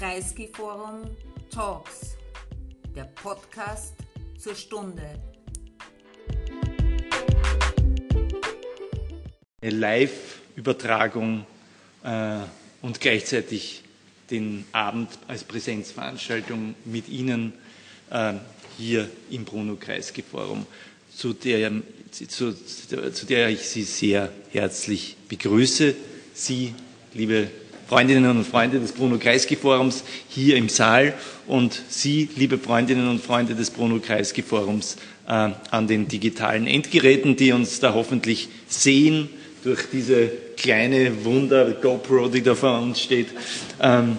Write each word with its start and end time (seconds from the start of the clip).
Kreisky 0.00 0.48
Forum 0.50 1.14
Talks, 1.50 2.16
der 2.96 3.04
Podcast 3.04 3.92
zur 4.38 4.54
Stunde. 4.54 5.02
Eine 9.60 9.70
Live-Übertragung 9.72 11.44
äh, 12.02 12.38
und 12.80 12.98
gleichzeitig 13.02 13.82
den 14.30 14.64
Abend 14.72 15.10
als 15.28 15.44
Präsenzveranstaltung 15.44 16.76
mit 16.86 17.10
Ihnen 17.10 17.52
äh, 18.08 18.32
hier 18.78 19.06
im 19.30 19.44
Bruno 19.44 19.76
Kreisky 19.76 20.22
Forum, 20.22 20.64
zu 21.14 21.34
der, 21.34 21.70
zu, 22.10 22.54
zu 22.54 23.26
der 23.26 23.50
ich 23.50 23.68
Sie 23.68 23.82
sehr 23.82 24.32
herzlich 24.50 25.18
begrüße. 25.28 25.94
Sie, 26.32 26.74
liebe 27.12 27.50
Freundinnen 27.90 28.30
und 28.30 28.46
Freunde 28.46 28.78
des 28.78 28.92
Bruno 28.92 29.18
Kreisky 29.18 29.56
Forums 29.56 30.04
hier 30.28 30.54
im 30.54 30.68
Saal 30.68 31.12
und 31.48 31.82
Sie, 31.88 32.28
liebe 32.36 32.56
Freundinnen 32.56 33.08
und 33.08 33.20
Freunde 33.20 33.56
des 33.56 33.70
Bruno 33.70 33.98
Kreisky 33.98 34.44
Forums, 34.44 34.94
äh, 35.26 35.48
an 35.72 35.88
den 35.88 36.06
digitalen 36.06 36.68
Endgeräten, 36.68 37.34
die 37.34 37.50
uns 37.50 37.80
da 37.80 37.92
hoffentlich 37.92 38.48
sehen 38.68 39.28
durch 39.64 39.90
diese 39.92 40.28
kleine 40.56 41.24
Wunder 41.24 41.68
GoPro, 41.72 42.28
die 42.28 42.42
da 42.42 42.54
vor 42.54 42.80
uns 42.80 43.00
steht. 43.00 43.26
Ähm, 43.82 44.18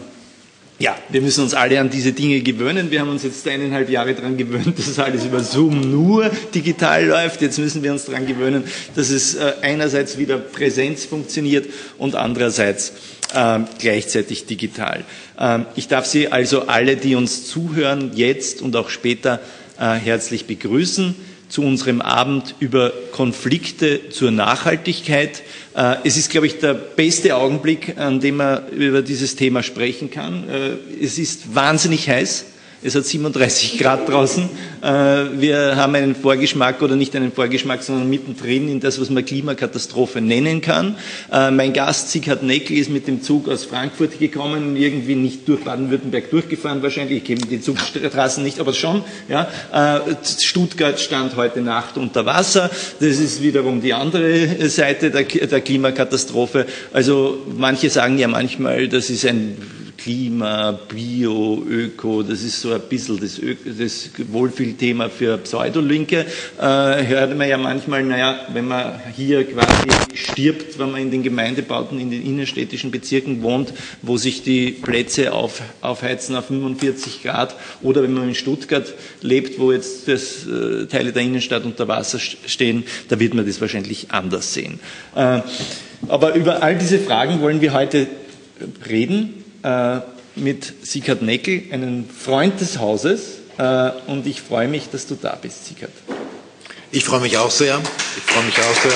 ja, 0.82 0.98
wir 1.10 1.22
müssen 1.22 1.44
uns 1.44 1.54
alle 1.54 1.80
an 1.80 1.92
diese 1.92 2.12
Dinge 2.12 2.42
gewöhnen. 2.42 2.90
Wir 2.90 3.02
haben 3.02 3.10
uns 3.10 3.22
jetzt 3.24 3.48
eineinhalb 3.48 3.88
Jahre 3.90 4.16
daran 4.16 4.36
gewöhnt, 4.36 4.78
dass 4.80 4.98
alles 4.98 5.24
über 5.24 5.42
Zoom 5.42 5.92
nur 5.92 6.32
digital 6.56 7.06
läuft. 7.06 7.42
Jetzt 7.42 7.60
müssen 7.60 7.84
wir 7.84 7.92
uns 7.92 8.06
daran 8.06 8.26
gewöhnen, 8.26 8.64
dass 8.96 9.12
es 9.12 9.36
äh, 9.36 9.54
einerseits 9.62 10.18
wieder 10.18 10.40
Präsenz 10.40 11.06
funktioniert 11.06 11.68
und 12.00 12.16
andererseits 12.16 12.94
äh, 13.34 13.60
gleichzeitig 13.78 14.48
digital. 14.48 15.04
Äh, 15.38 15.60
ich 15.76 15.88
darf 15.88 16.08
Sie 16.08 16.30
also 16.30 16.64
alle, 16.68 16.96
die 16.98 17.14
uns 17.14 17.46
zuhören, 17.48 18.12
jetzt 18.16 18.64
und 18.64 18.76
auch 18.76 18.90
später 18.90 19.40
äh, 19.80 19.94
herzlich 19.94 20.46
begrüßen 20.46 21.16
zu 21.52 21.64
unserem 21.64 22.02
Abend 22.02 22.56
über 22.60 22.94
Konflikte 23.12 24.10
zur 24.10 24.32
Nachhaltigkeit. 24.32 25.44
Äh, 25.76 25.98
es 26.06 26.16
ist, 26.16 26.32
glaube 26.32 26.48
ich, 26.48 26.60
der 26.60 26.74
beste 26.74 27.36
Augenblick, 27.36 27.98
an 27.98 28.22
dem 28.22 28.38
man 28.38 28.70
über 28.70 29.02
dieses 29.02 29.36
Thema 29.36 29.62
sprechen 29.62 30.10
kann. 30.10 30.50
Äh, 30.50 31.04
es 31.04 31.18
ist 31.20 31.54
wahnsinnig 31.54 32.10
heiß. 32.10 32.46
Es 32.84 32.96
hat 32.96 33.06
37 33.06 33.78
Grad 33.78 34.10
draußen. 34.10 34.50
Äh, 34.82 34.88
wir 34.88 35.76
haben 35.76 35.94
einen 35.94 36.16
Vorgeschmack 36.16 36.82
oder 36.82 36.96
nicht 36.96 37.16
einen 37.16 37.32
Vorgeschmack, 37.32 37.84
sondern 37.84 38.10
mittendrin 38.10 38.70
in 38.70 38.80
das, 38.80 39.00
was 39.00 39.12
man 39.12 39.24
Klimakatastrophe 39.24 40.20
nennen 40.20 40.62
kann. 40.62 40.96
Äh, 41.32 41.52
mein 41.52 41.74
Gast 41.74 42.10
Sigurd 42.10 42.42
Neckel 42.42 42.76
ist 42.78 42.90
mit 42.90 43.08
dem 43.08 43.22
Zug 43.22 43.50
aus 43.50 43.66
Frankfurt 43.66 44.18
gekommen, 44.18 44.76
irgendwie 44.76 45.14
nicht 45.14 45.48
durch 45.48 45.64
Baden-Württemberg 45.64 46.32
durchgefahren 46.32 46.82
wahrscheinlich. 46.82 47.18
Ich 47.20 47.24
kenne 47.24 47.42
die 47.42 47.62
Zugstraßen 47.62 48.44
nicht, 48.44 48.60
aber 48.60 48.74
schon. 48.74 49.04
Ja. 49.30 49.48
Äh, 49.72 50.16
Stuttgart 50.26 51.00
stand 51.00 51.36
heute 51.36 51.62
Nacht 51.62 51.98
unter 51.98 52.26
Wasser. 52.26 52.72
Das 53.00 53.20
ist 53.20 53.44
wiederum 53.44 53.82
die 53.82 53.94
andere 53.94 54.68
Seite 54.70 55.12
der 55.12 55.62
Klimakatastrophe. 55.62 56.66
Also 56.92 57.46
manche 57.56 57.92
sagen 57.92 58.18
ja 58.18 58.28
manchmal, 58.28 58.88
das 58.88 59.12
ist 59.12 59.24
ein 59.28 59.56
Klima, 60.04 60.72
Bio, 60.72 61.64
Öko, 61.70 62.24
das 62.24 62.42
ist 62.42 62.60
so 62.60 62.74
ein 62.74 62.82
bisschen 62.90 63.20
das, 63.20 63.38
Öko, 63.38 63.70
das 63.78 64.10
Wohlfühlthema 64.32 65.10
für 65.10 65.38
Pseudolinke. 65.38 66.26
Äh, 66.60 66.64
hört 67.06 67.38
man 67.38 67.48
ja 67.48 67.58
manchmal, 67.58 68.04
naja, 68.04 68.48
wenn 68.52 68.68
man 68.68 69.00
hier 69.16 69.44
quasi 69.44 69.90
stirbt, 70.16 70.80
wenn 70.80 70.92
man 70.92 71.02
in 71.02 71.12
den 71.12 71.22
Gemeindebauten, 71.22 72.00
in 72.00 72.10
den 72.10 72.26
innenstädtischen 72.26 72.90
Bezirken 72.90 73.44
wohnt, 73.44 73.74
wo 74.02 74.18
sich 74.18 74.42
die 74.42 74.72
Plätze 74.72 75.34
auf, 75.34 75.62
aufheizen 75.82 76.36
auf 76.36 76.48
45 76.48 77.22
Grad, 77.22 77.56
oder 77.84 78.02
wenn 78.02 78.14
man 78.14 78.30
in 78.30 78.36
Stuttgart 78.36 78.92
lebt, 79.22 79.60
wo 79.60 79.72
jetzt 79.72 80.08
das, 80.08 80.48
äh, 80.48 80.88
Teile 80.88 81.12
der 81.12 81.22
Innenstadt 81.22 81.64
unter 81.64 81.88
Wasser 81.88 82.18
stehen, 82.18 82.86
da 83.10 83.20
wird 83.20 83.36
man 83.36 83.46
das 83.46 83.62
wahrscheinlich 83.62 84.10
anders 84.10 84.52
sehen. 84.52 84.80
Äh, 85.16 85.42
aber 86.08 86.34
über 86.34 86.64
all 86.64 86.76
diese 86.76 86.98
Fragen 86.98 87.42
wollen 87.42 87.62
wir 87.62 87.74
heute 87.74 88.08
reden 88.90 89.41
äh, 89.64 90.00
mit 90.36 90.86
Sigurd 90.86 91.22
Neckel, 91.22 91.64
einen 91.72 92.10
Freund 92.10 92.60
des 92.60 92.80
Hauses. 92.80 93.40
Äh, 93.58 93.92
und 94.08 94.26
ich 94.28 94.42
freue 94.42 94.68
mich, 94.68 94.90
dass 94.90 95.08
du 95.08 95.16
da 95.16 95.38
bist, 95.42 95.66
Sigurd. 95.66 95.92
Ich 96.92 97.06
freue 97.06 97.22
mich 97.22 97.38
auch 97.38 97.52
sehr. 97.52 97.80
Ich 98.18 98.24
freue 98.24 98.44
mich 98.44 98.58
auch 98.58 98.82
sehr. 98.82 98.92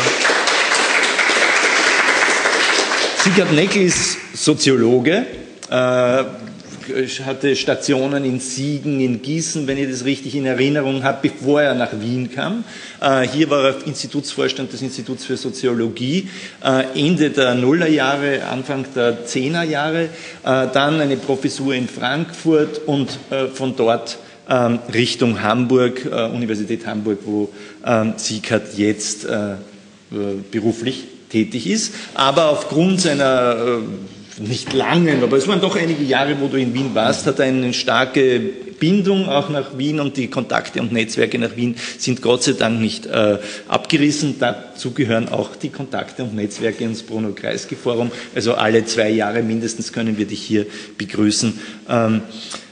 Sigurd 3.23 3.53
Neckel 3.53 3.81
ist 3.83 4.17
Soziologe, 4.33 5.25
äh, 5.69 6.23
hatte 7.25 7.55
Stationen 7.55 8.25
in 8.25 8.39
Siegen, 8.39 8.99
in 8.99 9.21
Gießen, 9.21 9.67
wenn 9.67 9.77
ich 9.77 9.89
das 9.89 10.05
richtig 10.05 10.35
in 10.35 10.45
Erinnerung 10.45 11.03
habe, 11.03 11.29
bevor 11.29 11.61
er 11.61 11.75
nach 11.75 11.99
Wien 11.99 12.31
kam. 12.31 12.63
Äh, 13.01 13.27
hier 13.27 13.49
war 13.49 13.63
er 13.63 13.87
Institutsvorstand 13.87 14.71
des 14.71 14.81
Instituts 14.81 15.25
für 15.25 15.37
Soziologie, 15.37 16.29
äh, 16.63 16.83
Ende 16.95 17.29
der 17.29 17.55
Nullerjahre, 17.55 18.45
Anfang 18.45 18.85
der 18.95 19.25
Zehnerjahre, 19.25 20.03
äh, 20.03 20.07
dann 20.43 21.01
eine 21.01 21.17
Professur 21.17 21.73
in 21.73 21.87
Frankfurt 21.87 22.81
und 22.85 23.17
von 23.53 23.75
dort 23.75 24.17
ähm, 24.49 24.79
Richtung 24.93 25.41
Hamburg, 25.41 26.05
Universität 26.33 26.85
Hamburg, 26.85 27.19
wo 27.25 27.49
ähm, 27.85 28.13
Siegert 28.17 28.77
jetzt 28.77 29.27
beruflich 30.51 31.05
tätig 31.29 31.67
ist, 31.67 31.93
aber 32.13 32.49
aufgrund 32.49 33.01
seiner 33.01 33.79
nicht 34.39 34.73
langen, 34.73 35.23
aber 35.23 35.37
es 35.37 35.47
waren 35.47 35.61
doch 35.61 35.75
einige 35.75 36.03
Jahre, 36.03 36.35
wo 36.39 36.47
du 36.47 36.57
in 36.57 36.73
Wien 36.73 36.91
warst, 36.93 37.25
hat 37.25 37.39
eine 37.39 37.73
starke 37.73 38.39
Bindung 38.79 39.29
auch 39.29 39.49
nach 39.49 39.77
Wien 39.77 39.99
und 39.99 40.17
die 40.17 40.27
Kontakte 40.27 40.81
und 40.81 40.91
Netzwerke 40.91 41.39
nach 41.39 41.55
Wien 41.55 41.75
sind 41.97 42.21
Gott 42.21 42.43
sei 42.43 42.53
Dank 42.53 42.81
nicht 42.81 43.05
äh, 43.05 43.37
abgerissen. 43.67 44.35
Dazu 44.39 44.91
gehören 44.91 45.29
auch 45.29 45.55
die 45.55 45.69
Kontakte 45.69 46.23
und 46.23 46.35
Netzwerke 46.35 46.83
ins 46.83 47.03
Bruno 47.03 47.31
Kreisky 47.31 47.75
Forum. 47.75 48.11
Also 48.33 48.55
alle 48.55 48.85
zwei 48.85 49.09
Jahre 49.09 49.41
mindestens 49.43 49.93
können 49.93 50.17
wir 50.17 50.25
dich 50.25 50.41
hier 50.41 50.65
begrüßen 50.97 51.59
ähm, 51.89 52.21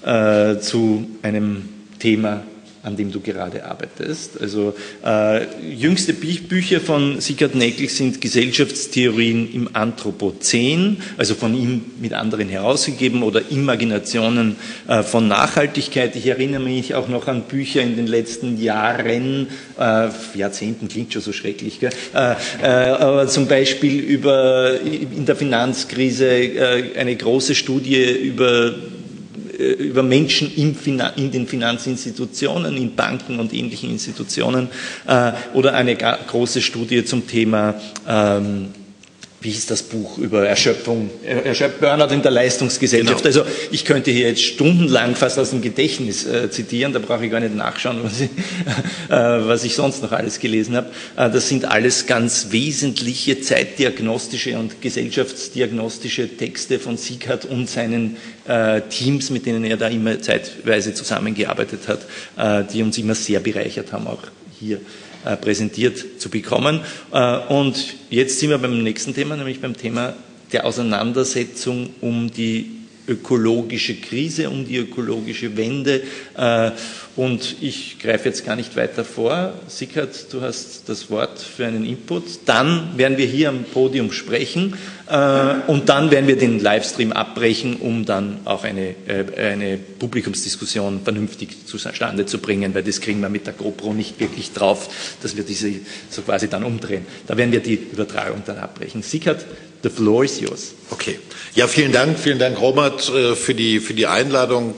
äh, 0.06 0.60
zu 0.60 1.08
einem 1.22 1.70
Thema, 2.00 2.44
an 2.84 2.98
dem 2.98 3.12
du 3.12 3.22
gerade 3.22 3.66
arbeitest. 3.66 4.42
Also 4.42 4.76
äh, 5.06 5.46
jüngste 5.74 6.14
Bücher 6.14 6.82
von 6.82 7.22
Sigurd 7.22 7.56
Neckel 7.56 7.88
sind 7.88 8.20
Gesellschaftstheorien 8.20 9.54
im 9.54 9.70
Anthropozän, 9.74 10.98
also 11.18 11.34
von 11.34 11.56
ihm 11.56 11.82
mit 12.02 12.14
anderen 12.14 12.50
herausgegeben, 12.50 13.24
oder 13.24 13.42
Imaginationen 13.50 14.58
äh, 14.88 15.02
von 15.02 15.30
Nachhaltigkeit. 15.30 16.16
Ich 16.18 16.28
erinnere 16.28 16.62
mich 16.62 16.94
auch 16.94 17.08
noch 17.08 17.28
an 17.28 17.44
Bücher 17.44 17.82
in 17.82 17.96
den 17.96 18.08
letzten 18.08 18.62
Jahren, 18.62 19.48
äh, 19.80 20.10
Jahrzehnten 20.36 20.90
klingt 20.90 21.14
schon 21.14 21.22
so 21.22 21.32
schrecklich, 21.32 21.80
gell? 21.80 21.92
Äh, 22.14 22.36
äh, 22.62 22.68
aber 22.68 23.28
zum 23.28 23.48
Beispiel 23.48 24.00
über 24.00 24.82
in 24.82 25.26
der 25.26 25.38
Finanzkrise 25.38 26.28
äh, 26.28 26.98
eine 26.98 27.16
große 27.16 27.56
Studie 27.56 28.12
über 28.12 28.74
über 29.72 30.04
Menschen 30.04 30.54
in 30.56 31.32
den 31.32 31.48
Finanzinstitutionen, 31.48 32.78
in 32.78 32.96
Banken 32.96 33.40
und 33.40 33.54
ähnlichen 33.54 33.90
Institutionen 33.92 34.70
äh, 35.08 35.32
oder 35.54 35.74
eine 35.74 35.96
große 35.96 36.62
Studie 36.62 37.06
zum 37.06 37.28
Thema 37.28 37.76
ähm, 38.08 38.68
wie 39.44 39.52
hieß 39.52 39.66
das 39.66 39.84
Buch 39.84 40.18
über 40.18 40.48
Erschöpfung, 40.48 41.10
Erschöpf 41.26 41.80
Burnout 41.80 42.14
in 42.14 42.22
der 42.22 42.32
Leistungsgesellschaft. 42.32 43.24
Genau. 43.24 43.42
Also 43.42 43.52
ich 43.72 43.84
könnte 43.84 44.10
hier 44.10 44.30
jetzt 44.30 44.42
stundenlang 44.42 45.16
fast 45.16 45.38
aus 45.38 45.50
dem 45.50 45.62
Gedächtnis 45.62 46.26
äh, 46.26 46.50
zitieren, 46.50 46.94
da 46.94 47.00
brauche 47.00 47.26
ich 47.26 47.32
gar 47.32 47.42
nicht 47.42 47.54
nachschauen, 47.54 48.00
was 48.04 48.22
ich, 48.22 48.30
äh, 49.10 49.12
was 49.12 49.66
ich 49.66 49.76
sonst 49.76 50.02
noch 50.02 50.14
alles 50.14 50.40
gelesen 50.40 50.78
habe. 50.78 50.88
Äh, 51.18 51.30
das 51.30 51.50
sind 51.50 51.66
alles 51.66 52.06
ganz 52.06 52.48
wesentliche 52.52 53.42
zeitdiagnostische 53.42 54.58
und 54.58 54.82
gesellschaftsdiagnostische 54.82 56.38
Texte 56.38 56.80
von 56.80 56.96
Sieghardt 56.96 57.44
und 57.46 57.70
seinen 57.70 58.16
äh, 58.48 58.82
Teams, 58.82 59.30
mit 59.30 59.46
denen 59.46 59.66
er 59.66 59.76
da 59.76 59.90
immer 59.90 60.22
zeitweise 60.22 60.94
zusammengearbeitet 60.94 61.82
hat, 61.88 62.06
äh, 62.38 62.64
die 62.72 62.82
uns 62.82 62.98
immer 62.98 63.16
sehr 63.16 63.42
bereichert 63.42 63.92
haben, 63.92 64.08
auch 64.08 64.24
hier 64.58 64.80
präsentiert 65.36 66.22
zu 66.22 66.30
bekommen. 66.30 66.82
Äh, 67.12 67.38
und 67.48 67.96
jetzt 68.10 68.40
sind 68.40 68.50
wir 68.50 68.58
beim 68.58 68.84
nächsten 68.84 69.14
Thema, 69.14 69.36
nämlich 69.36 69.62
beim 69.62 69.76
Thema 69.76 70.14
der 70.52 70.66
Auseinandersetzung 70.66 71.90
um 72.02 72.32
die 72.32 72.83
ökologische 73.08 73.96
Krise, 73.96 74.50
um 74.50 74.66
die 74.66 74.78
ökologische 74.78 75.56
Wende. 75.58 76.04
Äh, 76.38 76.72
und 77.16 77.58
ich 77.62 78.00
greife 78.00 78.30
jetzt 78.30 78.44
gar 78.46 78.56
nicht 78.56 78.76
weiter 78.76 79.06
vor. 79.06 79.54
Sickert, 79.68 80.34
du 80.34 80.42
hast 80.42 80.90
das 80.90 81.12
Wort 81.12 81.40
für 81.40 81.66
einen 81.68 81.86
Input. 81.86 82.24
Dann 82.46 82.98
werden 82.98 83.18
wir 83.18 83.28
hier 83.28 83.50
am 83.50 83.66
Podium 83.66 84.12
sprechen. 84.12 84.76
Äh, 85.08 85.56
und 85.68 85.90
dann 85.90 86.10
werden 86.10 86.28
wir 86.28 86.38
den 86.38 86.60
Livestream 86.60 87.12
abbrechen, 87.12 87.76
um 87.76 88.06
dann 88.06 88.40
auch 88.46 88.64
eine, 88.64 88.96
äh, 89.08 89.26
eine 89.38 89.78
Publikumsdiskussion 89.78 91.02
vernünftig 91.04 91.68
zustande 91.68 92.26
zu 92.26 92.40
bringen, 92.40 92.74
weil 92.74 92.84
das 92.84 93.00
kriegen 93.00 93.20
wir 93.22 93.30
mit 93.30 93.46
der 93.46 93.54
GoPro 93.54 93.94
nicht 93.94 94.20
wirklich 94.20 94.54
drauf, 94.54 95.16
dass 95.22 95.38
wir 95.38 95.44
diese 95.44 95.72
so 96.10 96.24
quasi 96.24 96.48
dann 96.48 96.64
umdrehen. 96.64 97.06
Da 97.28 97.38
werden 97.38 97.52
wir 97.52 97.60
die 97.60 97.76
Übertragung 97.76 98.42
dann 98.46 98.58
abbrechen. 98.58 99.04
Sickert, 99.04 99.46
the 99.84 99.90
floor 99.90 100.24
is 100.24 100.40
yours. 100.40 100.74
Okay. 100.90 101.20
Ja, 101.56 101.68
vielen 101.68 101.92
Dank. 101.92 102.18
Vielen 102.18 102.40
Dank, 102.40 102.60
Robert, 102.60 103.10
äh, 103.10 103.36
für 103.36 103.54
die, 103.54 103.80
für 103.80 103.94
die 103.94 104.08
Einladung 104.08 104.76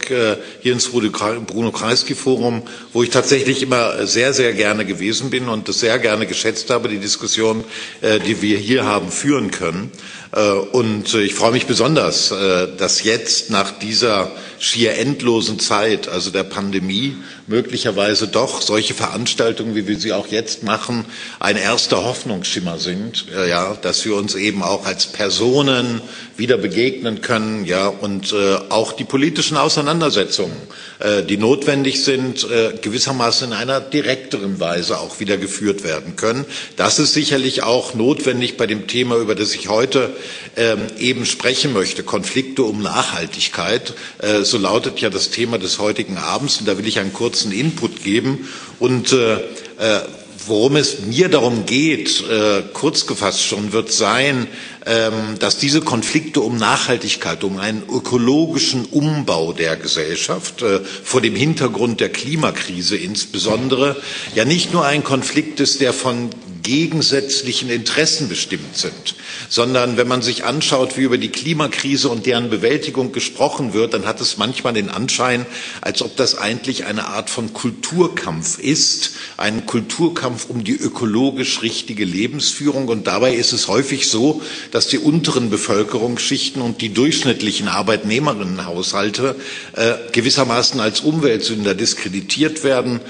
hier 0.61 0.73
ins 0.73 0.89
Bruno 0.89 1.71
Kreisky 1.71 2.15
Forum, 2.15 2.63
wo 2.91 3.01
ich 3.01 3.09
tatsächlich 3.11 3.61
immer 3.61 4.05
sehr, 4.05 4.33
sehr 4.33 4.51
gerne 4.53 4.83
gewesen 4.85 5.29
bin 5.29 5.47
und 5.47 5.69
es 5.69 5.79
sehr 5.79 5.99
gerne 5.99 6.25
geschätzt 6.25 6.69
habe, 6.69 6.89
die 6.89 6.97
Diskussion, 6.97 7.63
die 8.01 8.41
wir 8.41 8.57
hier 8.57 8.85
haben, 8.85 9.09
führen 9.09 9.51
können. 9.51 9.91
Äh, 10.35 10.51
und 10.51 11.13
ich 11.13 11.33
freue 11.33 11.51
mich 11.51 11.65
besonders, 11.65 12.31
äh, 12.31 12.67
dass 12.77 13.03
jetzt 13.03 13.49
nach 13.49 13.79
dieser 13.79 14.31
schier 14.65 14.97
endlosen 14.97 15.59
Zeit, 15.59 16.07
also 16.07 16.31
der 16.31 16.43
Pandemie, 16.43 17.15
möglicherweise 17.47 18.27
doch 18.27 18.61
solche 18.61 18.95
Veranstaltungen, 18.95 19.75
wie 19.75 19.87
wir 19.87 19.99
sie 19.99 20.11
auch 20.11 20.27
jetzt 20.27 20.63
machen, 20.63 21.05
ein 21.39 21.55
erster 21.55 22.03
Hoffnungsschimmer 22.03 22.79
sind, 22.79 23.25
äh, 23.35 23.47
ja, 23.47 23.77
dass 23.79 24.03
wir 24.05 24.15
uns 24.15 24.33
eben 24.33 24.63
auch 24.63 24.85
als 24.85 25.05
Personen 25.05 26.01
wieder 26.35 26.57
begegnen 26.57 27.21
können, 27.21 27.65
ja, 27.65 27.87
und 27.87 28.33
äh, 28.33 28.55
auch 28.69 28.93
die 28.93 29.03
politischen 29.03 29.55
Auseinandersetzungen, 29.55 30.55
äh, 30.99 31.23
die 31.23 31.37
notwendig 31.37 32.03
sind, 32.03 32.43
äh, 32.49 32.73
gewissermaßen 32.81 33.49
in 33.49 33.53
einer 33.53 33.79
direkteren 33.79 34.59
Weise 34.59 34.99
auch 34.99 35.19
wieder 35.19 35.37
geführt 35.37 35.83
werden 35.83 36.15
können. 36.15 36.45
Das 36.75 36.97
ist 36.97 37.13
sicherlich 37.13 37.63
auch 37.63 37.93
notwendig 37.93 38.57
bei 38.57 38.65
dem 38.65 38.87
Thema, 38.87 39.17
über 39.17 39.35
das 39.35 39.53
ich 39.53 39.69
heute 39.69 40.15
ähm, 40.57 40.79
eben 40.97 41.25
sprechen 41.25 41.71
möchte, 41.71 42.03
Konflikte 42.03 42.63
um 42.63 42.81
Nachhaltigkeit. 42.81 43.93
Äh, 44.19 44.41
so 44.41 44.54
lautet 44.57 44.99
ja 44.99 45.09
das 45.09 45.29
Thema 45.29 45.57
des 45.57 45.79
heutigen 45.79 46.17
Abends, 46.17 46.59
und 46.59 46.67
da 46.67 46.77
will 46.77 46.87
ich 46.87 46.99
einen 46.99 47.13
kurzen 47.13 47.51
Input 47.51 48.03
geben. 48.03 48.47
Und 48.79 49.13
äh, 49.13 49.35
äh, 49.35 50.01
worum 50.47 50.75
es 50.75 50.99
mir 51.01 51.29
darum 51.29 51.65
geht, 51.65 52.23
äh, 52.29 52.63
kurz 52.73 53.07
gefasst 53.07 53.43
schon, 53.43 53.73
wird 53.73 53.91
sein, 53.91 54.47
ähm, 54.85 55.39
dass 55.39 55.57
diese 55.57 55.81
Konflikte 55.81 56.41
um 56.41 56.57
Nachhaltigkeit, 56.57 57.43
um 57.43 57.57
einen 57.57 57.83
ökologischen 57.89 58.85
Umbau 58.85 59.53
der 59.53 59.75
Gesellschaft 59.75 60.61
äh, 60.61 60.79
vor 60.79 61.21
dem 61.21 61.35
Hintergrund 61.35 61.99
der 61.99 62.09
Klimakrise 62.09 62.97
insbesondere 62.97 63.95
ja 64.35 64.45
nicht 64.45 64.73
nur 64.73 64.85
ein 64.85 65.03
Konflikt 65.03 65.59
ist, 65.59 65.81
der 65.81 65.93
von 65.93 66.29
gegensätzlichen 66.65 67.69
Interessen 67.69 68.27
bestimmt 68.27 68.75
sind, 68.75 69.15
sondern 69.49 69.97
wenn 69.97 70.07
man 70.07 70.23
sich 70.23 70.45
anschaut, 70.45 70.97
wie 70.97 71.01
über 71.03 71.19
die 71.19 71.29
Klimakrise 71.29 72.09
und 72.09 72.25
deren 72.25 72.49
Bewältigung 72.49 73.11
gesprochen 73.11 73.73
wird, 73.73 73.93
dann 73.93 74.07
hat 74.07 74.19
es 74.19 74.37
manchmal 74.37 74.73
den 74.73 74.89
Anschein, 74.89 75.45
als 75.81 76.01
ob 76.01 76.17
das 76.17 76.37
eigentlich 76.37 76.85
eine 76.85 77.07
Art 77.07 77.29
von 77.29 77.53
Kulturkampf 77.53 78.57
ist, 78.57 79.11
ein 79.37 79.67
Kulturkampf 79.67 80.49
um 80.49 80.63
die 80.63 80.75
ökologisch 80.75 81.61
richtige 81.61 82.03
Lebensführung. 82.03 82.87
Und 82.87 83.05
dabei 83.05 83.35
ist 83.35 83.53
es 83.53 83.67
häufig 83.67 84.07
so, 84.07 84.41
dass 84.71 84.87
die 84.87 84.97
unteren 84.97 85.51
Bevölkerungsschichten 85.51 86.63
und 86.63 86.81
die 86.81 86.89
durchschnittlichen 86.93 87.67
Arbeitnehmerinnenhaushalte 87.67 89.35
äh, 89.73 89.93
gewissermaßen 90.13 90.79
als 90.79 91.01
Umweltsünder 91.01 91.75
diskreditiert 91.75 92.63
werden, 92.63 93.01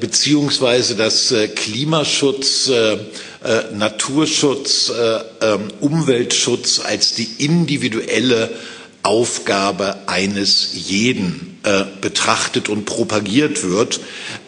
beziehungsweise 0.00 0.94
dass 0.94 1.32
äh, 1.32 1.48
Klimaschutz 1.48 2.68
äh, 2.68 2.94
äh, 2.94 2.98
Naturschutz, 3.74 4.90
äh, 4.90 5.20
ähm, 5.44 5.68
Umweltschutz 5.80 6.80
als 6.80 7.14
die 7.14 7.28
individuelle 7.38 8.50
Aufgabe 9.06 10.08
eines 10.08 10.70
jeden 10.74 11.58
äh, 11.62 11.84
betrachtet 12.00 12.68
und 12.68 12.86
propagiert 12.86 13.62
wird. 13.62 14.00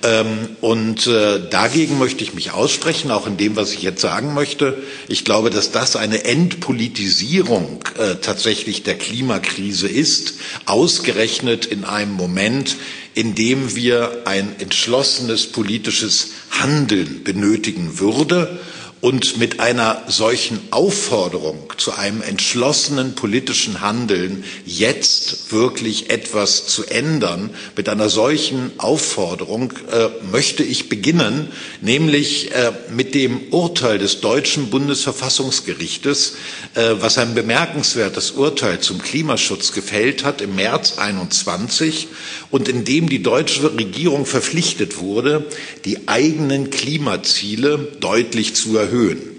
Ähm, 0.02 0.48
und 0.60 1.06
äh, 1.06 1.38
dagegen 1.48 1.96
möchte 1.96 2.24
ich 2.24 2.34
mich 2.34 2.50
aussprechen, 2.50 3.12
auch 3.12 3.28
in 3.28 3.36
dem, 3.36 3.54
was 3.54 3.72
ich 3.72 3.82
jetzt 3.82 4.00
sagen 4.00 4.34
möchte. 4.34 4.76
Ich 5.06 5.24
glaube, 5.24 5.50
dass 5.50 5.70
das 5.70 5.94
eine 5.94 6.24
Entpolitisierung 6.24 7.84
äh, 7.98 8.16
tatsächlich 8.16 8.82
der 8.82 8.98
Klimakrise 8.98 9.86
ist, 9.86 10.34
ausgerechnet 10.66 11.64
in 11.64 11.84
einem 11.84 12.14
Moment, 12.14 12.74
in 13.14 13.36
dem 13.36 13.76
wir 13.76 14.22
ein 14.24 14.56
entschlossenes 14.58 15.46
politisches 15.46 16.30
Handeln 16.50 17.22
benötigen 17.22 18.00
würde 18.00 18.58
und 19.00 19.38
mit 19.38 19.60
einer 19.60 20.02
solchen 20.08 20.60
Aufforderung 20.70 21.72
zu 21.76 21.92
einem 21.92 22.20
entschlossenen 22.20 23.14
politischen 23.14 23.80
Handeln 23.80 24.42
jetzt 24.66 25.52
wirklich 25.52 26.10
etwas 26.10 26.66
zu 26.66 26.84
ändern, 26.84 27.50
mit 27.76 27.88
einer 27.88 28.08
solchen 28.08 28.72
Aufforderung 28.78 29.72
äh, 29.90 30.08
möchte 30.32 30.64
ich 30.64 30.88
beginnen, 30.88 31.48
nämlich 31.80 32.52
äh, 32.52 32.72
mit 32.90 33.14
dem 33.14 33.40
Urteil 33.52 33.98
des 33.98 34.20
deutschen 34.20 34.70
Bundesverfassungsgerichtes, 34.70 36.34
äh, 36.74 36.94
was 36.98 37.18
ein 37.18 37.34
bemerkenswertes 37.34 38.32
Urteil 38.32 38.80
zum 38.80 39.00
Klimaschutz 39.00 39.72
gefällt 39.72 40.24
hat 40.24 40.40
im 40.40 40.56
März 40.56 40.98
21 40.98 42.08
und 42.50 42.68
in 42.68 42.84
dem 42.84 43.08
die 43.08 43.22
deutsche 43.22 43.76
Regierung 43.76 44.26
verpflichtet 44.26 44.98
wurde, 44.98 45.46
die 45.84 46.08
eigenen 46.08 46.70
Klimaziele 46.70 47.78
deutlich 48.00 48.56
zu 48.56 48.76
erhöhen. 48.76 48.87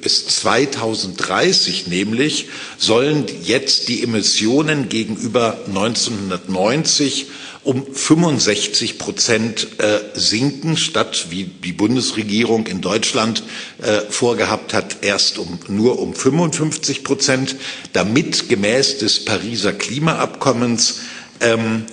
Bis 0.01 0.27
2030 0.27 1.87
nämlich 1.87 2.47
sollen 2.77 3.25
jetzt 3.43 3.87
die 3.87 4.03
Emissionen 4.03 4.89
gegenüber 4.89 5.57
1990 5.67 7.27
um 7.63 7.85
65 7.93 8.97
Prozent 8.97 9.67
äh, 9.79 9.99
sinken, 10.13 10.77
statt 10.77 11.27
wie 11.29 11.43
die 11.43 11.73
Bundesregierung 11.73 12.67
in 12.67 12.81
Deutschland 12.81 13.43
äh, 13.81 13.99
vorgehabt 14.09 14.73
hat, 14.73 15.03
erst 15.03 15.37
um, 15.37 15.59
nur 15.67 15.99
um 15.99 16.13
55 16.13 17.03
Prozent, 17.03 17.55
damit 17.93 18.47
gemäß 18.47 18.99
des 18.99 19.25
Pariser 19.25 19.73
Klimaabkommens 19.73 20.99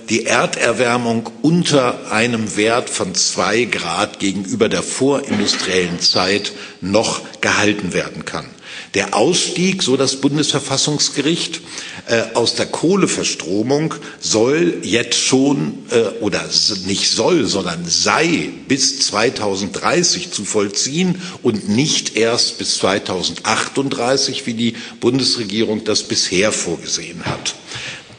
die 0.09 0.25
Erderwärmung 0.25 1.29
unter 1.41 2.11
einem 2.11 2.57
Wert 2.57 2.89
von 2.89 3.15
zwei 3.15 3.63
Grad 3.63 4.19
gegenüber 4.19 4.67
der 4.67 4.83
vorindustriellen 4.83 6.01
Zeit 6.01 6.51
noch 6.81 7.21
gehalten 7.39 7.93
werden 7.93 8.25
kann. 8.25 8.45
Der 8.93 9.13
Ausstieg, 9.15 9.83
so 9.83 9.97
das 9.97 10.17
Bundesverfassungsgericht, 10.17 11.61
äh, 12.07 12.23
aus 12.35 12.55
der 12.55 12.65
Kohleverstromung 12.67 13.93
soll 14.19 14.77
jetzt 14.81 15.19
schon 15.19 15.79
äh, 15.91 16.21
oder 16.21 16.43
nicht 16.85 17.09
soll, 17.11 17.45
sondern 17.45 17.85
sei 17.85 18.49
bis 18.67 18.99
2030 19.07 20.31
zu 20.31 20.45
vollziehen 20.45 21.21
und 21.43 21.67
nicht 21.69 22.15
erst 22.15 22.57
bis 22.57 22.77
2038, 22.77 24.45
wie 24.45 24.53
die 24.53 24.75
Bundesregierung 24.99 25.83
das 25.83 26.03
bisher 26.03 26.51
vorgesehen 26.51 27.25
hat. 27.25 27.55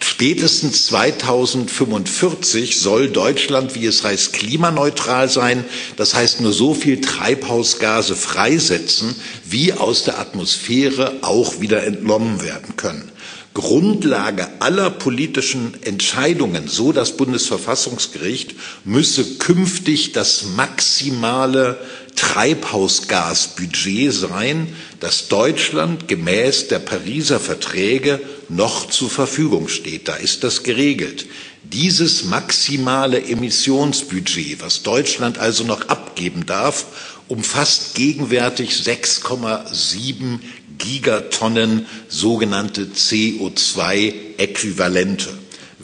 Spätestens 0.01 0.87
2045 0.87 2.79
soll 2.79 3.09
Deutschland, 3.09 3.75
wie 3.75 3.87
es 3.87 4.05
heißt, 4.05 4.33
klimaneutral 4.33 5.29
sein. 5.29 5.65
Das 5.97 6.15
heißt, 6.15 6.41
nur 6.41 6.53
so 6.53 6.75
viel 6.75 7.01
Treibhausgase 7.01 8.17
freisetzen, 8.17 9.15
wie 9.45 9.73
aus 9.73 10.05
der 10.05 10.19
Atmosphäre 10.19 11.15
auch 11.23 11.61
wieder 11.61 11.85
entnommen 11.85 12.43
werden 12.43 12.77
können. 12.77 13.11
Grundlage 13.55 14.47
aller 14.61 14.89
politischen 14.89 15.75
Entscheidungen, 15.83 16.69
so 16.69 16.93
das 16.93 17.17
Bundesverfassungsgericht, 17.17 18.55
müsse 18.85 19.25
künftig 19.39 20.13
das 20.13 20.45
maximale 20.55 21.81
Treibhausgasbudget 22.17 24.13
sein, 24.13 24.75
das 25.01 25.29
Deutschland 25.29 26.09
gemäß 26.09 26.69
der 26.69 26.79
Pariser 26.79 27.41
Verträge 27.41 28.21
noch 28.49 28.89
zur 28.89 29.11
Verfügung 29.11 29.69
steht. 29.69 30.09
Da 30.09 30.17
ist 30.17 30.45
das 30.45 30.63
geregelt. 30.63 31.27
Dieses 31.65 32.25
maximale 32.25 33.23
Emissionsbudget, 33.23 34.63
was 34.63 34.83
Deutschland 34.83 35.39
also 35.39 35.65
noch 35.65 35.89
abgeben 35.89 36.47
darf, 36.47 36.87
umfasst 37.29 37.95
gegenwärtig 37.95 38.73
6,7 38.73 40.39
Gigatonnen 40.79 41.87
sogenannte 42.09 42.87
CO2-Äquivalente. 42.87 45.29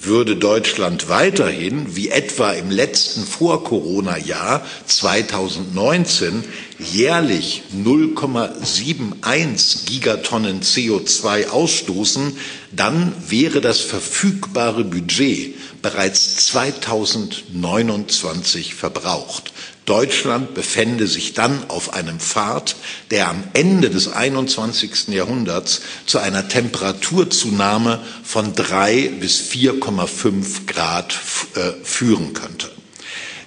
Würde 0.05 0.37
Deutschland 0.37 1.09
weiterhin, 1.09 1.97
wie 1.97 2.11
etwa 2.11 2.53
im 2.53 2.71
letzten 2.71 3.25
Vor-Corona-Jahr 3.25 4.63
2019, 4.87 6.45
jährlich 6.79 7.63
0,71 7.75 9.87
Gigatonnen 9.87 10.61
CO2 10.61 11.49
ausstoßen, 11.49 12.37
dann 12.73 13.15
wäre 13.29 13.63
das 13.63 13.81
verfügbare 13.81 14.85
Budget 14.85 15.55
bereits 15.81 16.49
2029 16.49 18.75
verbraucht. 18.75 19.55
Deutschland 19.87 20.55
befände 20.55 21.07
sich 21.07 21.35
dann 21.35 21.69
auf 21.69 21.93
einem 21.93 22.19
Pfad, 22.19 22.77
der 23.11 23.29
am 23.29 23.45
Ende 23.53 23.91
des 23.91 24.09
21. 24.09 25.09
Jahrhunderts 25.09 25.83
zu 26.07 26.19
einer 26.19 26.49
Temperaturzunahme 26.49 28.01
von 28.23 28.55
drei 28.55 29.11
bis 29.21 29.43
4,5 29.43 30.67
Grad 30.67 31.15
äh, 31.55 31.73
führen 31.85 32.33
könnte. 32.33 32.71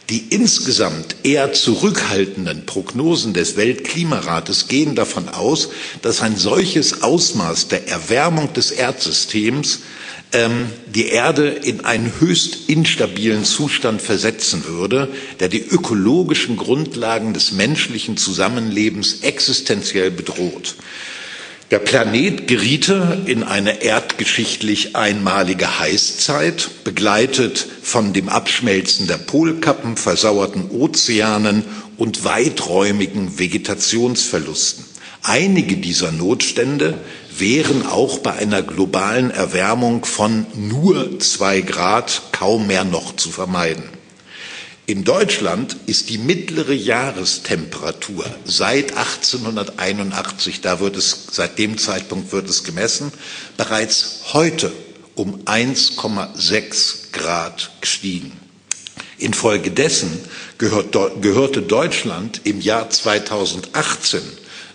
Die 0.10 0.28
insgesamt 0.30 1.18
eher 1.24 1.52
zurückhaltenden 1.52 2.66
Prognosen 2.66 3.34
des 3.34 3.58
Weltklimarates 3.58 4.70
gehen 4.70 4.96
davon 4.96 5.28
aus, 5.28 5.70
dass 6.02 6.22
ein 6.22 6.38
solches 6.38 7.02
Ausmaß 7.04 7.68
der 7.68 7.90
Erwärmung 7.90 8.54
des 8.54 8.72
Erdsystems 8.72 9.80
die 10.34 11.08
Erde 11.08 11.48
in 11.48 11.86
einen 11.86 12.12
höchst 12.20 12.68
instabilen 12.70 13.46
Zustand 13.46 14.02
versetzen 14.02 14.66
würde, 14.66 15.08
der 15.40 15.48
die 15.48 15.62
ökologischen 15.62 16.58
Grundlagen 16.58 17.34
des 17.34 17.54
menschlichen 17.54 18.18
Zusammenlebens 18.18 19.22
existenziell 19.22 20.12
bedroht. 20.12 20.76
Der 21.72 21.80
Planet 21.80 22.48
geriete 22.48 23.24
in 23.26 23.44
eine 23.44 23.82
erdgeschichtlich 23.84 24.96
einmalige 24.96 25.80
Heißzeit, 25.80 26.70
begleitet 26.86 27.68
von 27.82 28.14
dem 28.14 28.30
Abschmelzen 28.30 29.08
der 29.08 29.18
Polkappen, 29.18 29.98
versauerten 29.98 30.72
Ozeanen 30.72 31.64
und 31.98 32.24
weiträumigen 32.24 33.38
Vegetationsverlusten. 33.38 34.86
Einige 35.24 35.76
dieser 35.76 36.14
Notstände 36.14 37.00
wären 37.40 37.86
auch 37.86 38.20
bei 38.20 38.34
einer 38.34 38.62
globalen 38.62 39.32
Erwärmung 39.32 40.06
von 40.06 40.46
nur 40.56 41.20
zwei 41.20 41.62
Grad 41.62 42.22
kaum 42.32 42.68
mehr 42.68 42.84
noch 42.84 43.16
zu 43.16 43.30
vermeiden. 43.30 43.90
In 44.86 45.04
Deutschland 45.04 45.76
ist 45.86 46.10
die 46.10 46.18
mittlere 46.18 46.74
Jahrestemperatur 46.74 48.26
seit 48.46 48.96
1881, 48.96 50.62
da 50.62 50.80
wird 50.80 50.96
es, 50.96 51.28
seit 51.30 51.60
dem 51.60 51.78
Zeitpunkt 51.78 52.32
wird 52.32 52.50
es 52.50 52.64
gemessen, 52.64 53.12
bereits 53.58 54.22
heute 54.32 54.72
um 55.16 55.44
1,6 55.44 57.12
Grad 57.12 57.72
gestiegen. 57.82 58.32
Infolgedessen 59.18 60.20
gehört, 60.58 60.96
gehörte 61.22 61.64
Deutschland 61.64 62.42
im 62.46 62.62
Jahr 62.62 62.90
2018 62.90 64.22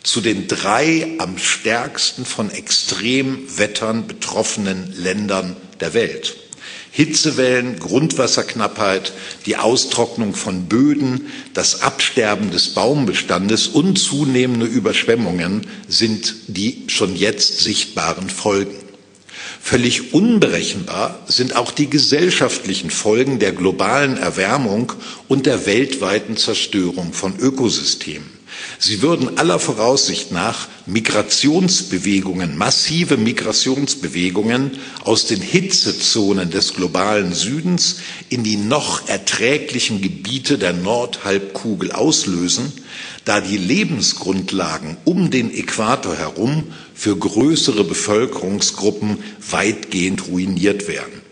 zu 0.02 0.20
den 0.20 0.48
drei 0.48 1.14
am 1.18 1.38
stärksten 1.38 2.24
von 2.24 2.50
Extremwettern 2.50 4.06
betroffenen 4.06 4.92
Ländern 4.96 5.56
der 5.80 5.94
Welt. 5.94 6.36
Hitzewellen, 6.94 7.78
Grundwasserknappheit, 7.78 9.14
die 9.46 9.56
Austrocknung 9.56 10.34
von 10.34 10.66
Böden, 10.66 11.28
das 11.54 11.80
Absterben 11.80 12.50
des 12.50 12.74
Baumbestandes 12.74 13.68
und 13.68 13.98
zunehmende 13.98 14.66
Überschwemmungen 14.66 15.66
sind 15.88 16.34
die 16.48 16.84
schon 16.88 17.16
jetzt 17.16 17.60
sichtbaren 17.60 18.28
Folgen. 18.28 18.76
Völlig 19.58 20.12
unberechenbar 20.12 21.20
sind 21.28 21.56
auch 21.56 21.70
die 21.70 21.88
gesellschaftlichen 21.88 22.90
Folgen 22.90 23.38
der 23.38 23.52
globalen 23.52 24.18
Erwärmung 24.18 24.92
und 25.28 25.46
der 25.46 25.64
weltweiten 25.64 26.36
Zerstörung 26.36 27.14
von 27.14 27.38
Ökosystemen. 27.38 28.31
Sie 28.84 29.00
würden 29.00 29.38
aller 29.38 29.60
Voraussicht 29.60 30.32
nach 30.32 30.66
Migrationsbewegungen, 30.86 32.58
massive 32.58 33.16
Migrationsbewegungen 33.16 34.72
aus 35.04 35.26
den 35.26 35.40
Hitzezonen 35.40 36.50
des 36.50 36.74
globalen 36.74 37.32
Südens 37.32 37.98
in 38.28 38.42
die 38.42 38.56
noch 38.56 39.06
erträglichen 39.06 40.02
Gebiete 40.02 40.58
der 40.58 40.72
Nordhalbkugel 40.72 41.92
auslösen, 41.92 42.72
da 43.24 43.40
die 43.40 43.56
Lebensgrundlagen 43.56 44.96
um 45.04 45.30
den 45.30 45.54
Äquator 45.54 46.16
herum 46.16 46.64
für 46.92 47.16
größere 47.16 47.84
Bevölkerungsgruppen 47.84 49.18
weitgehend 49.48 50.26
ruiniert 50.26 50.88
werden. 50.88 51.22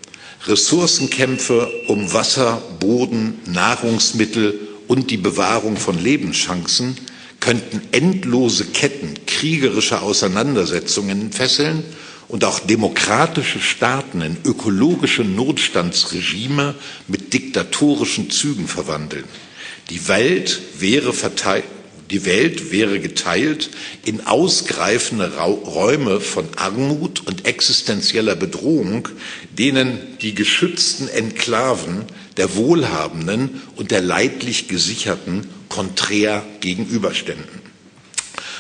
Ressourcenkämpfe 0.46 1.68
um 1.88 2.12
Wasser, 2.12 2.62
Boden, 2.78 3.40
Nahrungsmittel 3.46 4.54
und 4.86 5.10
die 5.10 5.16
Bewahrung 5.16 5.76
von 5.78 5.98
Lebenschancen 6.00 6.96
könnten 7.40 7.80
endlose 7.92 8.66
Ketten 8.66 9.14
kriegerischer 9.26 10.02
Auseinandersetzungen 10.02 11.32
fesseln 11.32 11.82
und 12.28 12.44
auch 12.44 12.60
demokratische 12.60 13.60
Staaten 13.60 14.20
in 14.20 14.36
ökologische 14.44 15.24
Notstandsregime 15.24 16.76
mit 17.08 17.32
diktatorischen 17.32 18.30
Zügen 18.30 18.68
verwandeln. 18.68 19.24
Die 19.88 20.06
Welt 20.06 20.60
wäre 20.78 21.12
verteilt, 21.12 21.64
die 22.10 22.24
Welt 22.24 22.72
wäre 22.72 23.00
geteilt 23.00 23.70
in 24.04 24.26
ausgreifende 24.26 25.32
Räume 25.36 26.20
von 26.20 26.46
Armut 26.56 27.26
und 27.26 27.46
existenzieller 27.46 28.36
Bedrohung, 28.36 29.08
denen 29.56 29.98
die 30.20 30.34
geschützten 30.34 31.08
Enklaven 31.08 32.04
der 32.36 32.54
Wohlhabenden 32.56 33.62
und 33.76 33.90
der 33.92 34.02
leidlich 34.02 34.68
Gesicherten 34.68 35.48
konträr 35.70 36.44
gegenüberständen. 36.60 37.70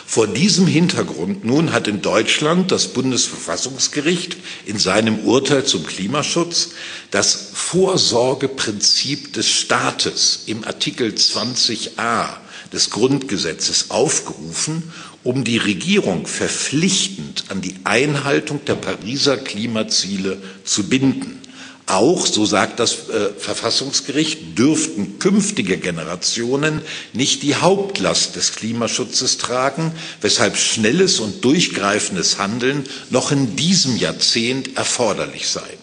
Vor 0.06 0.26
diesem 0.26 0.66
Hintergrund 0.66 1.44
nun 1.44 1.72
hat 1.72 1.86
in 1.86 2.02
Deutschland 2.02 2.72
das 2.72 2.88
Bundesverfassungsgericht 2.88 4.36
in 4.66 4.76
seinem 4.76 5.20
Urteil 5.20 5.64
zum 5.64 5.86
Klimaschutz 5.86 6.70
das 7.12 7.50
Vorsorgeprinzip 7.54 9.34
des 9.34 9.48
Staates 9.48 10.44
im 10.46 10.64
Artikel 10.64 11.10
20a 11.10 12.38
des 12.72 12.90
Grundgesetzes 12.90 13.90
aufgerufen, 13.90 14.92
um 15.22 15.44
die 15.44 15.58
Regierung 15.58 16.26
verpflichtend 16.26 17.44
an 17.48 17.60
die 17.60 17.76
Einhaltung 17.84 18.64
der 18.64 18.74
Pariser 18.76 19.36
Klimaziele 19.36 20.38
zu 20.64 20.88
binden. 20.88 21.40
Auch, 21.90 22.24
so 22.24 22.46
sagt 22.46 22.78
das 22.78 23.08
äh, 23.08 23.30
Verfassungsgericht, 23.36 24.56
dürften 24.56 25.18
künftige 25.18 25.76
Generationen 25.76 26.82
nicht 27.12 27.42
die 27.42 27.56
Hauptlast 27.56 28.36
des 28.36 28.54
Klimaschutzes 28.54 29.38
tragen, 29.38 29.92
weshalb 30.20 30.56
schnelles 30.56 31.18
und 31.18 31.44
durchgreifendes 31.44 32.38
Handeln 32.38 32.84
noch 33.10 33.32
in 33.32 33.56
diesem 33.56 33.96
Jahrzehnt 33.96 34.76
erforderlich 34.76 35.48
sei. 35.48 35.79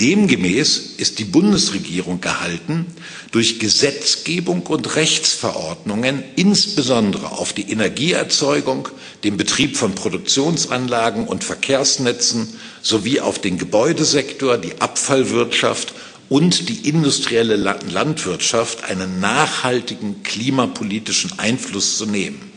Demgemäß 0.00 0.94
ist 0.96 1.20
die 1.20 1.24
Bundesregierung 1.24 2.20
gehalten, 2.20 2.86
durch 3.30 3.60
Gesetzgebung 3.60 4.62
und 4.66 4.96
Rechtsverordnungen 4.96 6.24
insbesondere 6.34 7.30
auf 7.30 7.52
die 7.52 7.70
Energieerzeugung, 7.70 8.88
den 9.22 9.36
Betrieb 9.36 9.76
von 9.76 9.94
Produktionsanlagen 9.94 11.28
und 11.28 11.44
Verkehrsnetzen 11.44 12.48
sowie 12.82 13.20
auf 13.20 13.38
den 13.38 13.56
Gebäudesektor, 13.56 14.58
die 14.58 14.80
Abfallwirtschaft 14.80 15.94
und 16.28 16.68
die 16.68 16.88
industrielle 16.88 17.54
Landwirtschaft 17.54 18.82
einen 18.84 19.20
nachhaltigen 19.20 20.24
klimapolitischen 20.24 21.38
Einfluss 21.38 21.98
zu 21.98 22.06
nehmen. 22.06 22.50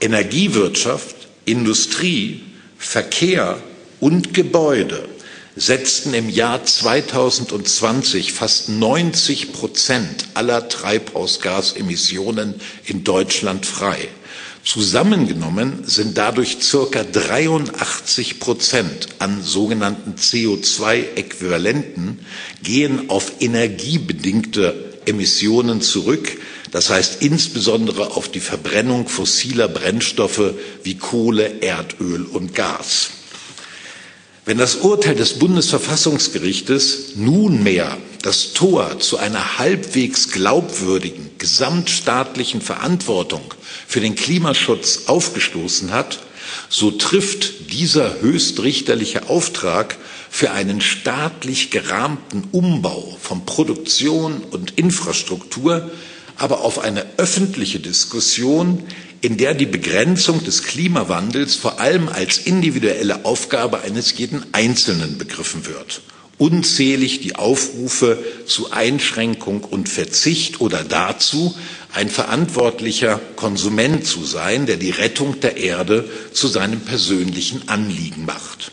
Energiewirtschaft, 0.00 1.16
Industrie, 1.46 2.42
Verkehr 2.76 3.58
und 4.00 4.34
Gebäude 4.34 5.08
setzten 5.56 6.14
im 6.14 6.28
Jahr 6.28 6.64
2020 6.64 8.32
fast 8.32 8.68
90 8.68 9.52
Prozent 9.52 10.26
aller 10.34 10.68
Treibhausgasemissionen 10.68 12.54
in 12.84 13.04
Deutschland 13.04 13.66
frei. 13.66 14.08
Zusammengenommen 14.64 15.82
sind 15.84 16.16
dadurch 16.16 16.58
circa 16.60 17.02
83 17.02 18.38
Prozent 18.38 19.08
an 19.18 19.42
sogenannten 19.42 20.14
CO2-Äquivalenten 20.14 22.20
gehen 22.62 23.10
auf 23.10 23.32
energiebedingte 23.40 24.92
Emissionen 25.04 25.82
zurück, 25.82 26.38
das 26.70 26.90
heißt 26.90 27.22
insbesondere 27.22 28.12
auf 28.12 28.30
die 28.30 28.40
Verbrennung 28.40 29.08
fossiler 29.08 29.66
Brennstoffe 29.66 30.54
wie 30.84 30.96
Kohle, 30.96 31.60
Erdöl 31.60 32.24
und 32.24 32.54
Gas. 32.54 33.10
Wenn 34.44 34.58
das 34.58 34.76
Urteil 34.76 35.14
des 35.14 35.38
Bundesverfassungsgerichtes 35.38 37.14
nunmehr 37.14 37.96
das 38.22 38.52
Tor 38.54 38.98
zu 38.98 39.16
einer 39.16 39.58
halbwegs 39.58 40.32
glaubwürdigen 40.32 41.30
gesamtstaatlichen 41.38 42.60
Verantwortung 42.60 43.42
für 43.86 44.00
den 44.00 44.16
Klimaschutz 44.16 45.02
aufgestoßen 45.06 45.92
hat, 45.92 46.18
so 46.68 46.90
trifft 46.90 47.72
dieser 47.72 48.20
höchstrichterliche 48.20 49.28
Auftrag 49.28 49.96
für 50.28 50.50
einen 50.50 50.80
staatlich 50.80 51.70
gerahmten 51.70 52.42
Umbau 52.50 53.16
von 53.22 53.46
Produktion 53.46 54.42
und 54.50 54.72
Infrastruktur 54.76 55.90
aber 56.36 56.62
auf 56.62 56.80
eine 56.80 57.06
öffentliche 57.18 57.78
Diskussion, 57.78 58.82
in 59.22 59.36
der 59.36 59.54
die 59.54 59.66
Begrenzung 59.66 60.42
des 60.44 60.64
Klimawandels 60.64 61.54
vor 61.54 61.80
allem 61.80 62.08
als 62.08 62.38
individuelle 62.38 63.24
Aufgabe 63.24 63.80
eines 63.82 64.18
jeden 64.18 64.42
Einzelnen 64.52 65.16
begriffen 65.16 65.64
wird. 65.64 66.02
Unzählig 66.38 67.20
die 67.20 67.36
Aufrufe 67.36 68.18
zu 68.46 68.72
Einschränkung 68.72 69.62
und 69.62 69.88
Verzicht 69.88 70.60
oder 70.60 70.82
dazu, 70.82 71.54
ein 71.94 72.08
verantwortlicher 72.10 73.20
Konsument 73.36 74.04
zu 74.04 74.24
sein, 74.24 74.66
der 74.66 74.76
die 74.76 74.90
Rettung 74.90 75.38
der 75.38 75.56
Erde 75.56 76.08
zu 76.32 76.48
seinem 76.48 76.80
persönlichen 76.80 77.68
Anliegen 77.68 78.24
macht. 78.24 78.72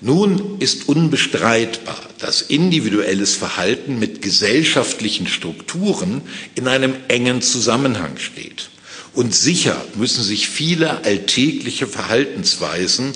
Nun 0.00 0.56
ist 0.58 0.88
unbestreitbar, 0.88 2.00
dass 2.18 2.42
individuelles 2.42 3.36
Verhalten 3.36 4.00
mit 4.00 4.22
gesellschaftlichen 4.22 5.28
Strukturen 5.28 6.22
in 6.56 6.66
einem 6.66 6.94
engen 7.06 7.42
Zusammenhang 7.42 8.16
steht. 8.18 8.70
Und 9.18 9.34
sicher 9.34 9.84
müssen 9.96 10.22
sich 10.22 10.48
viele 10.48 11.02
alltägliche 11.04 11.88
Verhaltensweisen, 11.88 13.14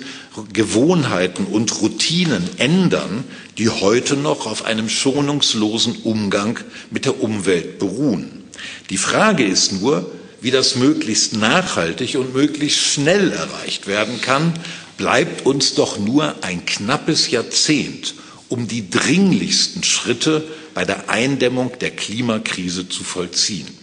Gewohnheiten 0.53 1.45
und 1.45 1.81
Routinen 1.81 2.43
ändern, 2.59 3.23
die 3.57 3.69
heute 3.69 4.17
noch 4.17 4.47
auf 4.49 4.65
einem 4.65 4.89
schonungslosen 4.89 5.99
Umgang 6.03 6.59
mit 6.91 7.05
der 7.05 7.23
Umwelt 7.23 7.79
beruhen. 7.79 8.43
Die 8.91 8.97
Frage 8.97 9.45
ist 9.45 9.81
nur, 9.81 10.11
wie 10.41 10.51
das 10.51 10.75
möglichst 10.75 11.35
nachhaltig 11.35 12.17
und 12.17 12.35
möglichst 12.35 12.81
schnell 12.81 13.31
erreicht 13.31 13.87
werden 13.87 14.21
kann, 14.21 14.55
bleibt 14.97 15.47
uns 15.47 15.75
doch 15.75 16.01
nur 16.01 16.35
ein 16.43 16.67
knappes 16.67 17.31
Jahrzehnt, 17.31 18.15
um 18.49 18.67
die 18.67 18.91
dringlichsten 18.91 19.85
Schritte 19.85 20.43
bei 20.75 20.85
der 20.85 21.11
Eindämmung 21.11 21.71
der 21.81 21.93
Klimakrise 21.93 22.89
zu 22.89 23.05
vollziehen. 23.05 23.82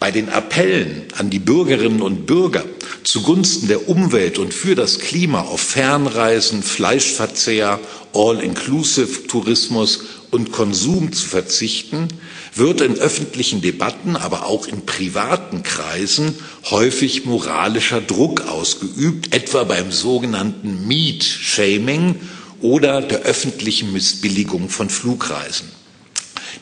Bei 0.00 0.10
den 0.10 0.30
Appellen 0.30 1.04
an 1.18 1.28
die 1.28 1.38
Bürgerinnen 1.38 2.00
und 2.00 2.24
Bürger 2.24 2.64
zugunsten 3.04 3.68
der 3.68 3.86
Umwelt 3.86 4.38
und 4.38 4.54
für 4.54 4.74
das 4.74 4.98
Klima 4.98 5.42
auf 5.42 5.60
Fernreisen, 5.60 6.62
Fleischverzehr, 6.62 7.78
All-Inclusive-Tourismus 8.14 10.00
und 10.30 10.52
Konsum 10.52 11.12
zu 11.12 11.28
verzichten, 11.28 12.08
wird 12.54 12.80
in 12.80 12.98
öffentlichen 12.98 13.60
Debatten, 13.60 14.16
aber 14.16 14.46
auch 14.46 14.66
in 14.66 14.86
privaten 14.86 15.62
Kreisen 15.62 16.34
häufig 16.70 17.26
moralischer 17.26 18.00
Druck 18.00 18.48
ausgeübt, 18.48 19.34
etwa 19.34 19.64
beim 19.64 19.92
sogenannten 19.92 20.88
Meat 20.88 21.24
Shaming 21.24 22.16
oder 22.62 23.02
der 23.02 23.20
öffentlichen 23.20 23.92
Missbilligung 23.92 24.70
von 24.70 24.88
Flugreisen. 24.88 25.68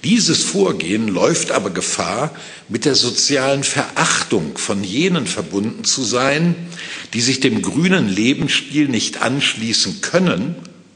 Dieses 0.05 0.43
Vorgehen 0.45 1.09
läuft 1.09 1.51
aber 1.51 1.71
Gefahr, 1.71 2.35
mit 2.69 2.85
der 2.85 2.95
sozialen 2.95 3.65
Verachtung 3.65 4.59
von 4.59 4.85
jenen 4.85 5.27
verbunden 5.27 5.85
zu 5.85 6.05
sein, 6.05 6.55
die 7.15 7.21
sich 7.21 7.41
dem 7.41 7.63
grünen 7.63 8.09
Lebensstil 8.09 8.89
nicht 8.89 9.23
anschließen 9.23 10.01
können 10.01 10.55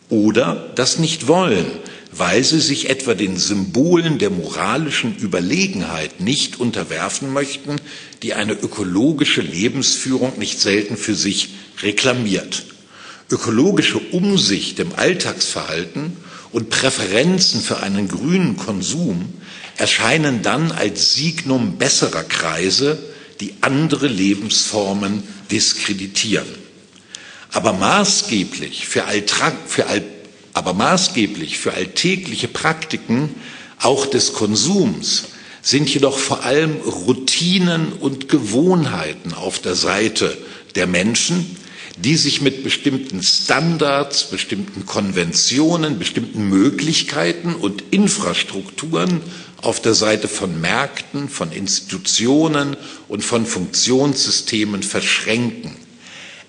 oder 0.08 0.70
das 0.74 0.98
nicht 0.98 1.26
wollen, 1.26 1.66
weil 2.12 2.44
sie 2.44 2.60
sich 2.60 2.90
etwa 2.90 3.14
den 3.14 3.38
Symbolen 3.38 4.18
der 4.18 4.28
moralischen 4.30 5.16
Überlegenheit 5.16 6.20
nicht 6.20 6.60
unterwerfen 6.60 7.32
möchten, 7.32 7.76
die 8.22 8.34
eine 8.34 8.52
ökologische 8.52 9.40
Lebensführung 9.40 10.38
nicht 10.38 10.60
selten 10.60 10.98
für 10.98 11.14
sich 11.14 11.50
reklamiert. 11.82 12.66
Ökologische 13.30 13.98
Umsicht 13.98 14.78
im 14.78 14.92
Alltagsverhalten 14.94 16.12
und 16.52 16.70
Präferenzen 16.70 17.60
für 17.60 17.80
einen 17.80 18.08
grünen 18.08 18.56
Konsum 18.56 19.32
erscheinen 19.76 20.42
dann 20.42 20.70
als 20.70 21.14
Signum 21.14 21.78
besserer 21.78 22.24
Kreise, 22.24 22.98
die 23.40 23.54
andere 23.62 24.06
Lebensformen 24.06 25.22
diskreditieren. 25.50 26.46
Aber 27.52 27.72
maßgeblich 27.72 28.86
für, 28.86 29.04
Alltrag, 29.04 29.54
für, 29.66 29.86
All, 29.86 30.02
aber 30.52 30.74
maßgeblich 30.74 31.58
für 31.58 31.74
alltägliche 31.74 32.48
Praktiken 32.48 33.34
auch 33.78 34.06
des 34.06 34.32
Konsums 34.32 35.24
sind 35.62 35.92
jedoch 35.92 36.18
vor 36.18 36.44
allem 36.44 36.76
Routinen 36.80 37.92
und 37.92 38.28
Gewohnheiten 38.28 39.32
auf 39.32 39.58
der 39.60 39.74
Seite 39.74 40.36
der 40.74 40.86
Menschen, 40.86 41.56
die 41.96 42.16
sich 42.16 42.40
mit 42.40 42.64
bestimmten 42.64 43.22
Standards, 43.22 44.24
bestimmten 44.30 44.86
Konventionen, 44.86 45.98
bestimmten 45.98 46.48
Möglichkeiten 46.48 47.54
und 47.54 47.84
Infrastrukturen 47.90 49.20
auf 49.60 49.80
der 49.80 49.94
Seite 49.94 50.28
von 50.28 50.60
Märkten, 50.60 51.28
von 51.28 51.52
Institutionen 51.52 52.76
und 53.08 53.24
von 53.24 53.46
Funktionssystemen 53.46 54.82
verschränken. 54.82 55.76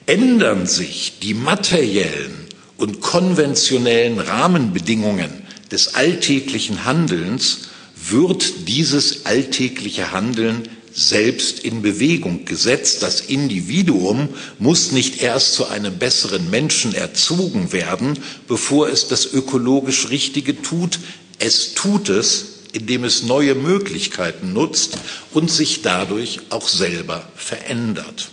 Ändern 0.05 0.65
sich 0.65 1.19
die 1.21 1.33
materiellen 1.33 2.33
und 2.77 3.01
konventionellen 3.01 4.19
Rahmenbedingungen 4.19 5.43
des 5.71 5.95
alltäglichen 5.95 6.85
Handelns, 6.85 7.69
wird 8.09 8.67
dieses 8.67 9.25
alltägliche 9.25 10.11
Handeln 10.11 10.67
selbst 10.93 11.59
in 11.59 11.81
Bewegung 11.81 12.45
gesetzt. 12.45 13.03
Das 13.03 13.21
Individuum 13.21 14.29
muss 14.59 14.91
nicht 14.91 15.21
erst 15.21 15.53
zu 15.53 15.67
einem 15.67 15.97
besseren 15.97 16.49
Menschen 16.49 16.93
erzogen 16.93 17.71
werden, 17.71 18.19
bevor 18.47 18.89
es 18.89 19.07
das 19.07 19.33
ökologisch 19.33 20.09
Richtige 20.09 20.61
tut. 20.61 20.99
Es 21.39 21.73
tut 21.73 22.09
es, 22.09 22.45
indem 22.73 23.03
es 23.03 23.23
neue 23.23 23.55
Möglichkeiten 23.55 24.53
nutzt 24.53 24.97
und 25.31 25.51
sich 25.51 25.81
dadurch 25.81 26.39
auch 26.49 26.67
selber 26.67 27.27
verändert. 27.35 28.29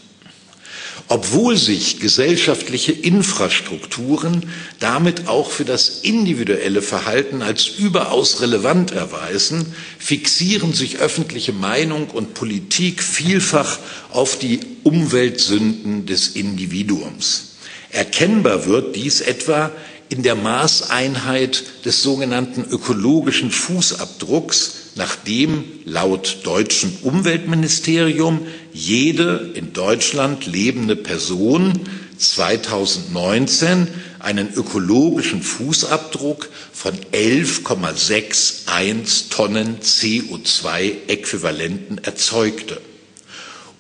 Obwohl 1.08 1.56
sich 1.56 1.98
gesellschaftliche 1.98 2.92
Infrastrukturen 2.92 4.50
damit 4.78 5.28
auch 5.28 5.50
für 5.50 5.64
das 5.64 6.00
individuelle 6.02 6.82
Verhalten 6.82 7.42
als 7.42 7.66
überaus 7.66 8.40
relevant 8.40 8.92
erweisen, 8.92 9.74
fixieren 9.98 10.72
sich 10.72 10.98
öffentliche 10.98 11.52
Meinung 11.52 12.08
und 12.10 12.34
Politik 12.34 13.02
vielfach 13.02 13.78
auf 14.10 14.38
die 14.38 14.60
Umweltsünden 14.84 16.06
des 16.06 16.28
Individuums. 16.28 17.56
Erkennbar 17.90 18.66
wird 18.66 18.94
dies 18.94 19.20
etwa 19.20 19.72
in 20.10 20.22
der 20.22 20.34
Maßeinheit 20.34 21.62
des 21.84 22.02
sogenannten 22.02 22.64
ökologischen 22.68 23.50
Fußabdrucks, 23.50 24.72
nachdem 24.96 25.64
laut 25.84 26.38
deutschem 26.42 26.92
Umweltministerium 27.02 28.46
jede 28.72 29.50
in 29.54 29.72
Deutschland 29.72 30.46
lebende 30.46 30.96
Person 30.96 31.88
2019 32.18 33.86
einen 34.18 34.52
ökologischen 34.54 35.40
Fußabdruck 35.42 36.48
von 36.72 36.94
11,61 37.12 39.30
Tonnen 39.30 39.78
CO2-Äquivalenten 39.80 41.98
erzeugte. 42.04 42.80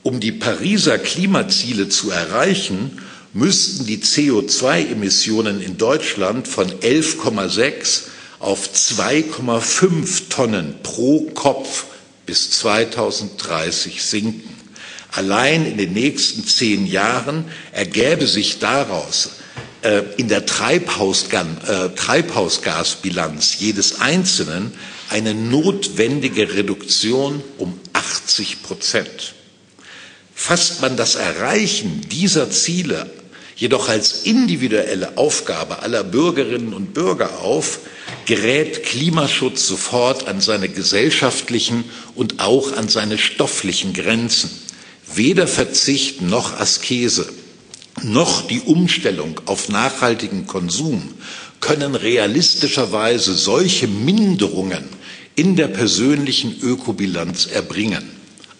Um 0.02 0.20
die 0.20 0.32
Pariser 0.32 0.98
Klimaziele 0.98 1.90
zu 1.90 2.10
erreichen, 2.10 3.02
müssten 3.34 3.84
die 3.86 3.98
CO2-Emissionen 3.98 5.60
in 5.60 5.76
Deutschland 5.76 6.48
von 6.48 6.70
11,6 6.70 8.04
auf 8.38 8.70
2,5 8.74 10.30
Tonnen 10.30 10.76
pro 10.82 11.26
Kopf 11.34 11.84
bis 12.24 12.50
2030 12.52 14.02
sinken. 14.02 14.59
Allein 15.12 15.66
in 15.66 15.76
den 15.76 15.92
nächsten 15.92 16.44
zehn 16.44 16.86
Jahren 16.86 17.44
ergäbe 17.72 18.26
sich 18.26 18.58
daraus 18.58 19.30
äh, 19.82 20.02
in 20.16 20.28
der 20.28 20.46
Treibhausgas, 20.46 21.46
äh, 21.66 21.88
Treibhausgasbilanz 21.90 23.56
jedes 23.58 24.00
Einzelnen 24.00 24.72
eine 25.08 25.34
notwendige 25.34 26.54
Reduktion 26.54 27.42
um 27.58 27.78
80 27.92 28.62
Prozent. 28.62 29.34
Fasst 30.34 30.80
man 30.80 30.96
das 30.96 31.16
Erreichen 31.16 32.02
dieser 32.10 32.50
Ziele 32.50 33.10
jedoch 33.56 33.90
als 33.90 34.22
individuelle 34.22 35.18
Aufgabe 35.18 35.82
aller 35.82 36.02
Bürgerinnen 36.02 36.72
und 36.72 36.94
Bürger 36.94 37.40
auf, 37.40 37.80
gerät 38.24 38.84
Klimaschutz 38.84 39.66
sofort 39.66 40.28
an 40.28 40.40
seine 40.40 40.70
gesellschaftlichen 40.70 41.84
und 42.14 42.40
auch 42.40 42.74
an 42.74 42.88
seine 42.88 43.18
stofflichen 43.18 43.92
Grenzen. 43.92 44.50
Weder 45.14 45.46
Verzicht 45.46 46.22
noch 46.22 46.58
Askese 46.58 47.28
noch 48.02 48.46
die 48.46 48.60
Umstellung 48.60 49.40
auf 49.46 49.68
nachhaltigen 49.68 50.46
Konsum 50.46 51.14
können 51.60 51.94
realistischerweise 51.94 53.34
solche 53.34 53.86
Minderungen 53.88 54.84
in 55.36 55.56
der 55.56 55.68
persönlichen 55.68 56.58
Ökobilanz 56.60 57.46
erbringen. 57.46 58.04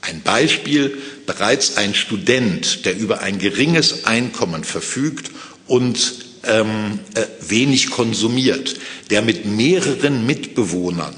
Ein 0.02 0.22
Beispiel, 0.22 0.96
bereits 1.26 1.76
ein 1.76 1.94
Student, 1.94 2.84
der 2.84 2.96
über 2.96 3.20
ein 3.20 3.38
geringes 3.38 4.04
Einkommen 4.04 4.64
verfügt 4.64 5.30
und 5.66 6.24
ähm, 6.44 6.98
äh, 7.14 7.26
wenig 7.48 7.90
konsumiert, 7.90 8.76
der 9.10 9.22
mit 9.22 9.44
mehreren 9.44 10.26
Mitbewohnern 10.26 11.14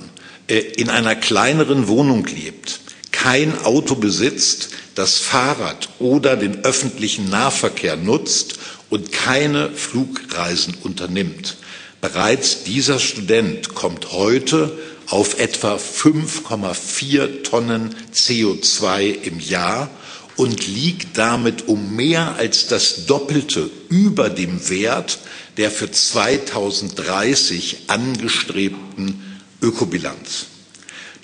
äh, 0.49 0.59
in 0.59 0.91
einer 0.91 1.15
kleineren 1.15 1.87
Wohnung 1.87 2.27
lebt, 2.27 2.81
kein 3.13 3.57
Auto 3.63 3.95
besitzt, 3.95 4.71
das 4.95 5.19
Fahrrad 5.19 5.89
oder 5.99 6.37
den 6.37 6.65
öffentlichen 6.65 7.31
Nahverkehr 7.31 7.97
nutzt 7.97 8.59
und 8.91 9.13
keine 9.13 9.71
Flugreisen 9.71 10.75
unternimmt. 10.83 11.57
Bereits 12.01 12.65
dieser 12.65 12.99
Student 12.99 13.75
kommt 13.75 14.13
heute 14.13 14.77
auf 15.09 15.39
etwa 15.39 15.77
5,4 15.77 17.43
Tonnen 17.45 17.95
CO2 18.15 19.03
im 19.23 19.39
Jahr 19.41 19.89
und 20.37 20.67
liegt 20.67 21.17
damit 21.19 21.69
um 21.69 21.95
mehr 21.95 22.37
als 22.37 22.67
das 22.67 23.07
Doppelte 23.07 23.71
über 23.89 24.31
dem 24.31 24.69
Wert 24.69 25.19
der 25.59 25.71
für 25.71 25.91
2030 25.91 27.85
angestrebten 27.89 29.39
Ökobilanz. 29.61 30.47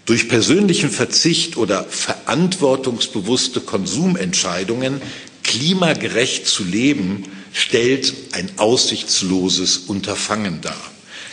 Durch 0.08 0.26
persönlichen 0.26 0.88
Verzicht 0.88 1.58
oder 1.58 1.84
verantwortungsbewusste 1.84 3.60
Konsumentscheidungen 3.60 5.02
klimagerecht 5.44 6.46
zu 6.46 6.64
leben, 6.64 7.24
stellt 7.52 8.14
ein 8.32 8.48
aussichtsloses 8.56 9.76
Unterfangen 9.86 10.62
dar. 10.62 10.80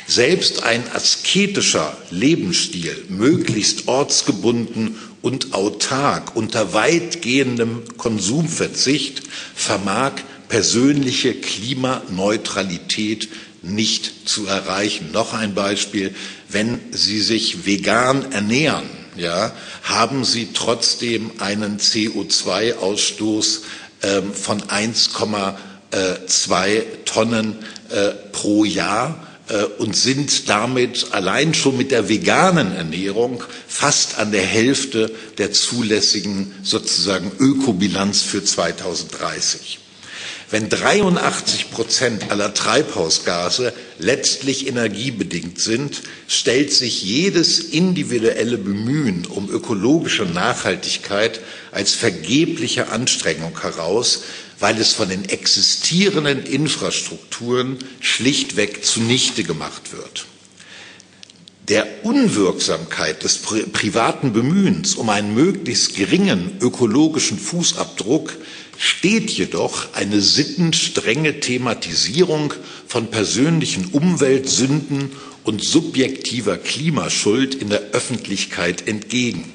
Selbst 0.08 0.64
ein 0.64 0.84
asketischer 0.94 1.96
Lebensstil, 2.12 3.06
möglichst 3.08 3.88
ortsgebunden 3.88 4.98
und 5.22 5.54
autark 5.54 6.36
unter 6.36 6.74
weitgehendem 6.74 7.84
Konsumverzicht, 7.96 9.22
vermag 9.56 10.16
persönliche 10.50 11.34
Klimaneutralität 11.34 13.30
nicht 13.62 14.28
zu 14.28 14.46
erreichen. 14.48 15.12
Noch 15.14 15.34
ein 15.34 15.56
Beispiel, 15.56 16.14
wenn 16.50 16.80
Sie 16.92 17.22
sich 17.22 17.66
vegan 17.66 18.32
ernähren, 18.32 18.90
ja, 19.16 19.54
haben 19.84 20.26
Sie 20.26 20.50
trotzdem 20.54 21.32
einen 21.40 21.80
CO2-Ausstoß 21.80 23.60
äh, 24.02 24.22
von 24.34 24.62
1,2 24.62 26.84
Tonnen 27.06 27.56
äh, 27.90 28.10
pro 28.32 28.66
Jahr 28.66 29.26
äh, 29.48 29.64
und 29.78 29.96
sind 29.96 30.50
damit 30.50 31.08
allein 31.12 31.54
schon 31.54 31.78
mit 31.78 31.92
der 31.92 32.10
veganen 32.10 32.76
Ernährung 32.76 33.44
fast 33.68 34.18
an 34.18 34.32
der 34.32 34.46
Hälfte 34.46 35.12
der 35.38 35.52
zulässigen 35.52 36.54
sozusagen 36.64 37.32
Ökobilanz 37.40 38.22
für 38.22 38.44
2030. 38.44 39.80
Wenn 40.52 40.70
83 40.70 41.72
Prozent 41.72 42.30
aller 42.30 42.54
Treibhausgase 42.54 43.74
letztlich 43.98 44.68
energiebedingt 44.68 45.60
sind, 45.60 46.04
stellt 46.28 46.72
sich 46.72 47.02
jedes 47.04 47.60
individuelle 47.60 48.60
Bemühen 48.60 49.26
um 49.26 49.50
ökologische 49.50 50.24
Nachhaltigkeit 50.26 51.40
als 51.72 51.96
vergebliche 51.96 52.90
Anstrengung 52.90 53.60
heraus, 53.60 54.22
weil 54.60 54.80
es 54.80 54.94
von 54.94 55.10
den 55.10 55.26
existierenden 55.26 56.44
Infrastrukturen 56.46 57.80
schlichtweg 58.00 58.86
zunichte 58.86 59.44
gemacht 59.44 59.94
wird. 59.94 60.28
Der 61.68 61.88
Unwirksamkeit 62.04 63.24
des 63.24 63.40
privaten 63.40 64.34
Bemühens 64.34 64.94
um 64.94 65.10
einen 65.10 65.34
möglichst 65.34 65.96
geringen 65.96 66.58
ökologischen 66.62 67.40
Fußabdruck 67.40 68.34
steht 68.78 69.30
jedoch 69.32 69.94
eine 69.94 70.22
sittenstrenge 70.22 71.40
Thematisierung 71.40 72.54
von 72.88 73.08
persönlichen 73.12 73.86
Umweltsünden 73.88 75.12
und 75.44 75.64
subjektiver 75.64 76.58
Klimaschuld 76.58 77.56
in 77.56 77.70
der 77.70 77.92
Öffentlichkeit 77.92 78.88
entgegen. 78.88 79.52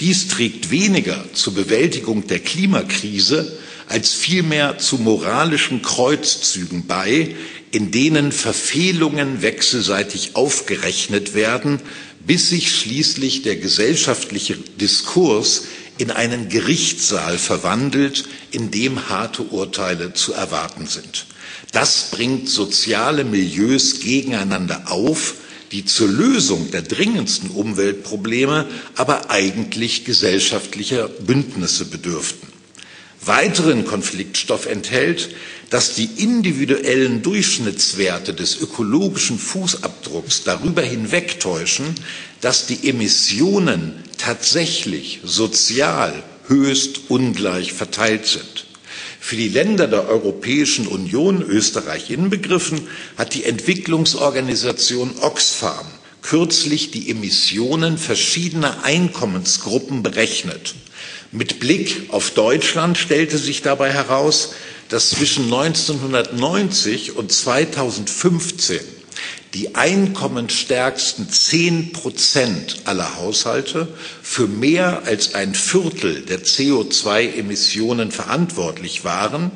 Dies 0.00 0.28
trägt 0.28 0.70
weniger 0.70 1.24
zur 1.32 1.54
Bewältigung 1.54 2.26
der 2.26 2.40
Klimakrise 2.40 3.56
als 3.88 4.14
vielmehr 4.14 4.78
zu 4.78 4.96
moralischen 4.98 5.82
Kreuzzügen 5.82 6.86
bei, 6.86 7.36
in 7.70 7.90
denen 7.90 8.32
Verfehlungen 8.32 9.42
wechselseitig 9.42 10.34
aufgerechnet 10.34 11.34
werden, 11.34 11.80
bis 12.26 12.50
sich 12.50 12.74
schließlich 12.74 13.42
der 13.42 13.56
gesellschaftliche 13.56 14.56
Diskurs 14.80 15.64
in 15.98 16.10
einen 16.10 16.48
Gerichtssaal 16.48 17.38
verwandelt, 17.38 18.24
in 18.50 18.70
dem 18.70 19.08
harte 19.08 19.42
Urteile 19.42 20.14
zu 20.14 20.32
erwarten 20.32 20.86
sind. 20.86 21.26
Das 21.72 22.10
bringt 22.10 22.48
soziale 22.48 23.24
Milieus 23.24 24.00
gegeneinander 24.00 24.90
auf, 24.90 25.34
die 25.72 25.84
zur 25.86 26.08
Lösung 26.08 26.70
der 26.70 26.82
dringendsten 26.82 27.50
Umweltprobleme 27.50 28.66
aber 28.94 29.30
eigentlich 29.30 30.04
gesellschaftlicher 30.04 31.08
Bündnisse 31.08 31.86
bedürften. 31.86 32.48
Weiteren 33.24 33.86
Konfliktstoff 33.86 34.66
enthält, 34.66 35.30
dass 35.72 35.94
die 35.94 36.10
individuellen 36.18 37.22
Durchschnittswerte 37.22 38.34
des 38.34 38.60
ökologischen 38.60 39.38
Fußabdrucks 39.38 40.44
darüber 40.44 40.82
hinwegtäuschen, 40.82 41.94
dass 42.42 42.66
die 42.66 42.90
Emissionen 42.90 43.94
tatsächlich 44.18 45.20
sozial 45.24 46.12
höchst 46.46 47.08
ungleich 47.08 47.72
verteilt 47.72 48.26
sind. 48.26 48.66
Für 49.18 49.36
die 49.36 49.48
Länder 49.48 49.88
der 49.88 50.06
Europäischen 50.10 50.86
Union, 50.86 51.40
Österreich 51.40 52.10
inbegriffen, 52.10 52.86
hat 53.16 53.32
die 53.32 53.44
Entwicklungsorganisation 53.44 55.12
Oxfam 55.22 55.86
kürzlich 56.20 56.90
die 56.90 57.08
Emissionen 57.08 57.96
verschiedener 57.96 58.84
Einkommensgruppen 58.84 60.02
berechnet. 60.02 60.74
Mit 61.30 61.60
Blick 61.60 62.10
auf 62.10 62.32
Deutschland 62.32 62.98
stellte 62.98 63.38
sich 63.38 63.62
dabei 63.62 63.90
heraus, 63.90 64.50
dass 64.92 65.08
zwischen 65.08 65.44
1990 65.44 67.16
und 67.16 67.32
2015 67.32 68.78
die 69.54 69.74
einkommensstärksten 69.74 71.30
zehn 71.30 71.92
Prozent 71.92 72.82
aller 72.84 73.16
Haushalte 73.16 73.88
für 74.22 74.46
mehr 74.46 75.04
als 75.06 75.34
ein 75.34 75.54
Viertel 75.54 76.20
der 76.26 76.44
CO2-Emissionen 76.44 78.10
verantwortlich 78.10 79.02
waren 79.02 79.50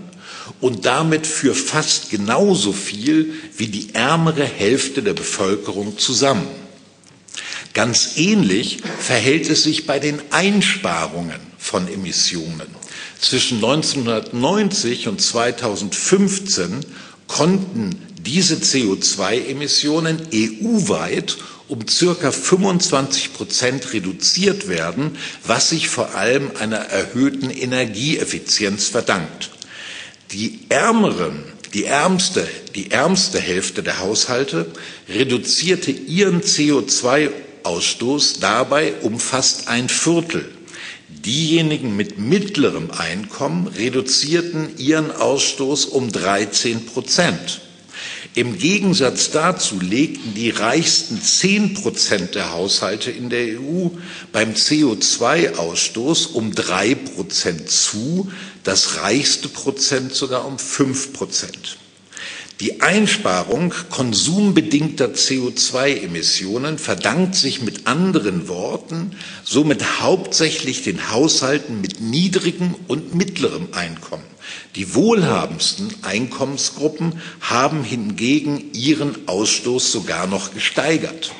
und 0.62 0.86
damit 0.86 1.26
für 1.26 1.54
fast 1.54 2.08
genauso 2.08 2.72
viel 2.72 3.34
wie 3.58 3.66
die 3.66 3.94
ärmere 3.94 4.44
Hälfte 4.44 5.02
der 5.02 5.12
Bevölkerung 5.12 5.98
zusammen. 5.98 6.48
Ganz 7.74 8.16
ähnlich 8.16 8.78
verhält 9.00 9.50
es 9.50 9.64
sich 9.64 9.86
bei 9.86 9.98
den 9.98 10.22
Einsparungen 10.30 11.40
von 11.58 11.92
Emissionen. 11.92 12.85
Zwischen 13.20 13.56
1990 13.64 15.08
und 15.08 15.20
2015 15.20 16.84
konnten 17.26 18.00
diese 18.20 18.56
CO2-Emissionen 18.56 20.20
EU-weit 20.32 21.36
um 21.68 21.86
circa 21.88 22.30
25 22.30 23.32
Prozent 23.32 23.92
reduziert 23.92 24.68
werden, 24.68 25.16
was 25.44 25.70
sich 25.70 25.88
vor 25.88 26.14
allem 26.14 26.50
einer 26.60 26.76
erhöhten 26.76 27.50
Energieeffizienz 27.50 28.88
verdankt. 28.88 29.50
Die 30.32 30.60
ärmeren, 30.68 31.42
die 31.74 31.84
ärmste, 31.84 32.46
die 32.74 32.90
ärmste 32.90 33.40
Hälfte 33.40 33.82
der 33.82 33.98
Haushalte 34.00 34.66
reduzierte 35.08 35.90
ihren 35.90 36.42
CO2-Ausstoß 36.42 38.40
dabei 38.40 38.94
um 39.02 39.18
fast 39.18 39.68
ein 39.68 39.88
Viertel. 39.88 40.44
Diejenigen 41.24 41.96
mit 41.96 42.18
mittlerem 42.18 42.90
Einkommen 42.90 43.66
reduzierten 43.68 44.76
ihren 44.78 45.10
Ausstoß 45.10 45.86
um 45.86 46.10
13 46.12 46.86
Prozent. 46.86 47.60
Im 48.34 48.58
Gegensatz 48.58 49.30
dazu 49.30 49.80
legten 49.80 50.34
die 50.34 50.50
reichsten 50.50 51.20
zehn 51.22 51.72
Prozent 51.72 52.34
der 52.34 52.52
Haushalte 52.52 53.10
in 53.10 53.30
der 53.30 53.58
EU 53.60 53.88
beim 54.30 54.52
CO2-Ausstoß 54.52 56.32
um 56.32 56.54
drei 56.54 56.94
Prozent 56.94 57.70
zu, 57.70 58.30
das 58.62 58.98
reichste 59.00 59.48
Prozent 59.48 60.14
sogar 60.14 60.44
um 60.46 60.58
fünf 60.58 61.14
Prozent. 61.14 61.78
Die 62.60 62.80
Einsparung 62.80 63.74
konsumbedingter 63.90 65.08
CO2-Emissionen 65.08 66.78
verdankt 66.78 67.34
sich 67.34 67.60
mit 67.60 67.86
anderen 67.86 68.48
Worten 68.48 69.10
somit 69.44 70.00
hauptsächlich 70.00 70.82
den 70.82 71.10
Haushalten 71.10 71.82
mit 71.82 72.00
niedrigem 72.00 72.74
und 72.88 73.14
mittlerem 73.14 73.68
Einkommen. 73.72 74.24
Die 74.74 74.94
wohlhabendsten 74.94 75.92
Einkommensgruppen 76.00 77.20
haben 77.42 77.84
hingegen 77.84 78.72
ihren 78.72 79.28
Ausstoß 79.28 79.92
sogar 79.92 80.26
noch 80.26 80.54
gesteigert. 80.54 81.32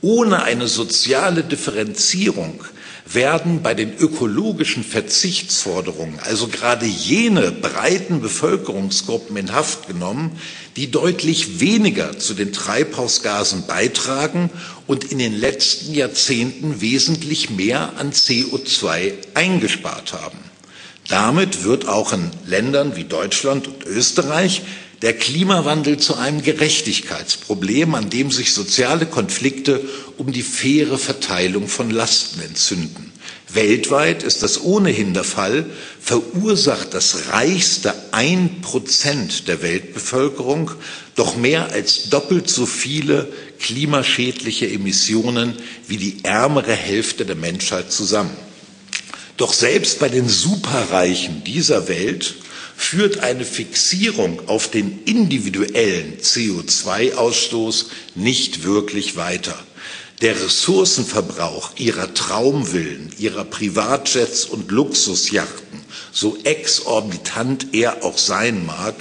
Ohne 0.00 0.42
eine 0.42 0.68
soziale 0.68 1.44
Differenzierung 1.44 2.64
werden 3.12 3.62
bei 3.62 3.74
den 3.74 3.96
ökologischen 3.96 4.84
Verzichtsforderungen 4.84 6.18
also 6.20 6.48
gerade 6.48 6.86
jene 6.86 7.50
breiten 7.50 8.20
Bevölkerungsgruppen 8.20 9.36
in 9.36 9.52
Haft 9.52 9.88
genommen, 9.88 10.38
die 10.76 10.90
deutlich 10.90 11.60
weniger 11.60 12.18
zu 12.18 12.34
den 12.34 12.52
Treibhausgasen 12.52 13.66
beitragen 13.66 14.50
und 14.86 15.04
in 15.04 15.18
den 15.18 15.34
letzten 15.34 15.94
Jahrzehnten 15.94 16.80
wesentlich 16.80 17.50
mehr 17.50 17.94
an 17.98 18.12
CO2 18.12 19.12
eingespart 19.34 20.12
haben. 20.12 20.38
Damit 21.08 21.64
wird 21.64 21.88
auch 21.88 22.12
in 22.12 22.30
Ländern 22.46 22.94
wie 22.94 23.04
Deutschland 23.04 23.66
und 23.66 23.84
Österreich 23.84 24.62
der 25.02 25.14
Klimawandel 25.14 25.98
zu 25.98 26.16
einem 26.16 26.42
Gerechtigkeitsproblem, 26.42 27.94
an 27.94 28.10
dem 28.10 28.30
sich 28.30 28.52
soziale 28.52 29.06
Konflikte 29.06 29.80
um 30.18 30.32
die 30.32 30.42
faire 30.42 30.98
Verteilung 30.98 31.68
von 31.68 31.90
Lasten 31.90 32.40
entzünden. 32.42 33.10
Weltweit 33.52 34.22
ist 34.22 34.42
das 34.42 34.62
ohnehin 34.62 35.12
der 35.14 35.24
Fall, 35.24 35.66
verursacht 36.00 36.94
das 36.94 37.28
reichste 37.32 37.94
ein 38.12 38.60
Prozent 38.62 39.48
der 39.48 39.62
Weltbevölkerung 39.62 40.70
doch 41.16 41.36
mehr 41.36 41.72
als 41.72 42.10
doppelt 42.10 42.48
so 42.48 42.64
viele 42.64 43.32
klimaschädliche 43.58 44.70
Emissionen 44.70 45.54
wie 45.88 45.96
die 45.96 46.18
ärmere 46.22 46.74
Hälfte 46.74 47.26
der 47.26 47.36
Menschheit 47.36 47.90
zusammen. 47.90 48.36
Doch 49.36 49.52
selbst 49.52 49.98
bei 49.98 50.08
den 50.08 50.28
Superreichen 50.28 51.42
dieser 51.44 51.88
Welt 51.88 52.36
führt 52.80 53.18
eine 53.18 53.44
Fixierung 53.44 54.48
auf 54.48 54.70
den 54.70 55.04
individuellen 55.04 56.16
CO2-Ausstoß 56.18 57.84
nicht 58.14 58.64
wirklich 58.64 59.16
weiter. 59.16 59.54
Der 60.22 60.34
Ressourcenverbrauch 60.42 61.72
ihrer 61.76 62.14
Traumvillen, 62.14 63.12
ihrer 63.18 63.44
Privatjets 63.44 64.46
und 64.46 64.70
Luxusjachten, 64.70 65.80
so 66.10 66.38
exorbitant 66.42 67.66
er 67.74 68.02
auch 68.02 68.16
sein 68.16 68.64
mag, 68.64 68.94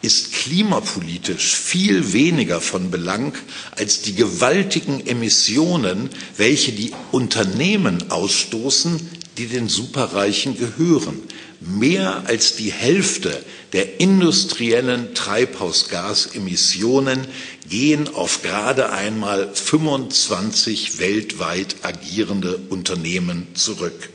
ist 0.00 0.32
klimapolitisch 0.32 1.54
viel 1.54 2.14
weniger 2.14 2.62
von 2.62 2.90
Belang 2.90 3.34
als 3.76 4.00
die 4.00 4.14
gewaltigen 4.14 5.06
Emissionen, 5.06 6.08
welche 6.38 6.72
die 6.72 6.92
Unternehmen 7.12 8.10
ausstoßen, 8.10 8.98
die 9.36 9.46
den 9.46 9.68
Superreichen 9.68 10.58
gehören. 10.58 11.22
Mehr 11.60 12.22
als 12.26 12.54
die 12.54 12.70
Hälfte 12.70 13.44
der 13.72 13.98
industriellen 14.00 15.12
Treibhausgasemissionen 15.14 17.26
gehen 17.68 18.06
auf 18.14 18.42
gerade 18.42 18.92
einmal 18.92 19.52
25 19.52 21.00
weltweit 21.00 21.74
agierende 21.82 22.60
Unternehmen 22.68 23.48
zurück. 23.54 24.08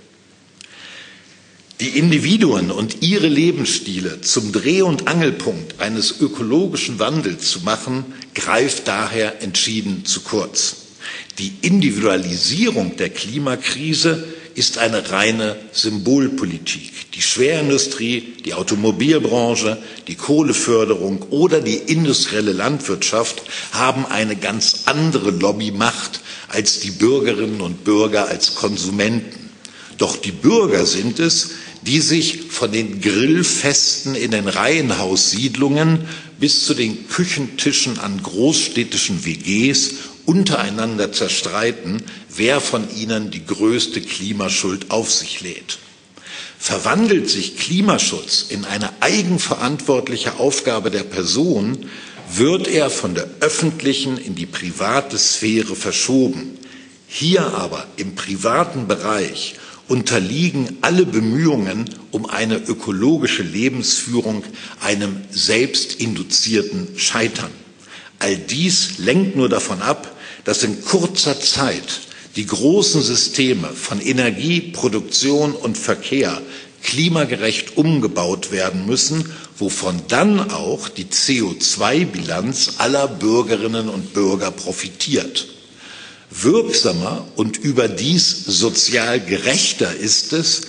Die 1.82 2.00
Individuen 2.00 2.72
und 2.72 3.02
ihre 3.02 3.28
Lebensstile 3.28 4.22
zum 4.22 4.54
Dreh- 4.54 4.84
und 4.84 5.10
Angelpunkt 5.10 5.82
eines 5.82 6.22
ökologischen 6.22 7.00
Wandels 7.00 7.52
zu 7.52 7.60
machen, 7.62 8.06
greift 8.36 8.88
daher 8.88 9.42
entschieden 9.42 10.06
zu 10.06 10.22
kurz. 10.22 10.78
Die 11.40 11.52
Individualisierung 11.62 12.96
der 12.96 13.10
Klimakrise 13.10 14.26
ist 14.56 14.78
eine 14.78 15.12
reine 15.12 15.56
Symbolpolitik. 15.72 17.12
Die 17.12 17.22
Schwerindustrie, 17.22 18.34
die 18.46 18.54
Automobilbranche, 18.54 19.78
die 20.08 20.16
Kohleförderung 20.16 21.22
oder 21.30 21.62
die 21.62 21.76
industrielle 21.78 22.54
Landwirtschaft 22.54 23.44
haben 23.72 24.06
eine 24.06 24.36
ganz 24.36 24.84
andere 24.86 25.32
Lobbymacht 25.32 26.22
als 26.50 26.80
die 26.80 26.92
Bürgerinnen 26.92 27.62
und 27.62 27.84
Bürger 27.84 28.28
als 28.28 28.56
Konsumenten. 28.56 29.50
Doch 29.98 30.18
die 30.18 30.32
Bürger 30.32 30.86
sind 30.86 31.20
es, 31.20 31.52
die 31.86 32.00
sich 32.00 32.44
von 32.50 32.72
den 32.72 33.02
Grillfesten 33.02 34.16
in 34.16 34.32
den 34.32 34.48
Reihenhaussiedlungen 34.48 36.00
bis 36.40 36.66
zu 36.66 36.74
den 36.74 37.08
Küchentischen 37.10 38.00
an 38.00 38.22
großstädtischen 38.24 39.26
WGs 39.26 39.92
untereinander 40.26 41.12
zerstreiten, 41.12 42.02
wer 42.36 42.62
von 42.62 42.88
ihnen 42.96 43.32
die 43.32 43.46
größte 43.46 44.02
Klimaschuld 44.02 44.92
auf 44.92 45.12
sich 45.12 45.42
lädt. 45.42 45.80
Verwandelt 46.58 47.30
sich 47.30 47.58
Klimaschutz 47.58 48.46
in 48.50 48.66
eine 48.66 48.90
eigenverantwortliche 49.02 50.40
Aufgabe 50.40 50.92
der 50.92 51.04
Person, 51.04 51.90
wird 52.34 52.68
er 52.68 52.90
von 52.90 53.16
der 53.16 53.28
öffentlichen 53.42 54.18
in 54.18 54.36
die 54.36 54.46
private 54.46 55.18
Sphäre 55.18 55.76
verschoben. 55.76 56.58
Hier 57.08 57.42
aber 57.54 57.86
im 57.98 58.16
privaten 58.16 58.88
Bereich 58.88 59.56
unterliegen 59.88 60.78
alle 60.82 61.06
Bemühungen 61.06 61.90
um 62.12 62.26
eine 62.26 62.56
ökologische 62.56 63.44
Lebensführung 63.44 64.44
einem 64.80 65.18
selbstinduzierten 65.30 66.98
Scheitern. 66.98 67.52
All 68.20 68.38
dies 68.38 69.00
lenkt 69.00 69.36
nur 69.36 69.50
davon 69.50 69.82
ab, 69.82 70.16
dass 70.46 70.64
in 70.64 70.84
kurzer 70.84 71.40
Zeit 71.40 72.02
die 72.36 72.46
großen 72.46 73.02
Systeme 73.02 73.68
von 73.70 74.02
Energie, 74.02 74.60
Produktion 74.62 75.54
und 75.54 75.78
Verkehr 75.78 76.42
klimagerecht 76.84 77.78
umgebaut 77.78 78.52
werden 78.52 78.86
müssen, 78.86 79.32
wovon 79.58 80.02
dann 80.08 80.52
auch 80.52 80.90
die 80.90 81.06
CO2-Bilanz 81.06 82.74
aller 82.80 83.08
Bürgerinnen 83.08 83.88
und 83.90 84.14
Bürger 84.14 84.52
profitiert. 84.52 85.48
Wirksamer 86.30 87.26
und 87.36 87.58
überdies 87.58 88.44
sozial 88.46 89.20
gerechter 89.20 89.96
ist 89.96 90.34
es, 90.34 90.62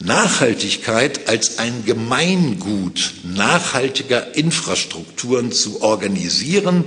Nachhaltigkeit 0.00 1.28
als 1.28 1.58
ein 1.58 1.84
Gemeingut 1.84 3.14
nachhaltiger 3.24 4.36
Infrastrukturen 4.36 5.50
zu 5.50 5.82
organisieren, 5.82 6.84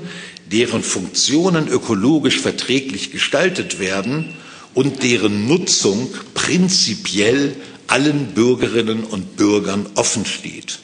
deren 0.52 0.84
Funktionen 0.84 1.68
ökologisch 1.68 2.40
verträglich 2.40 3.12
gestaltet 3.12 3.80
werden 3.80 4.34
und 4.74 5.04
deren 5.04 5.48
Nutzung 5.48 6.10
prinzipiell 6.34 7.56
allen 7.88 8.28
Bürgerinnen 8.34 9.04
und 9.04 9.36
Bürgern 9.36 9.86
offen 9.96 10.26
steht. 10.26 10.80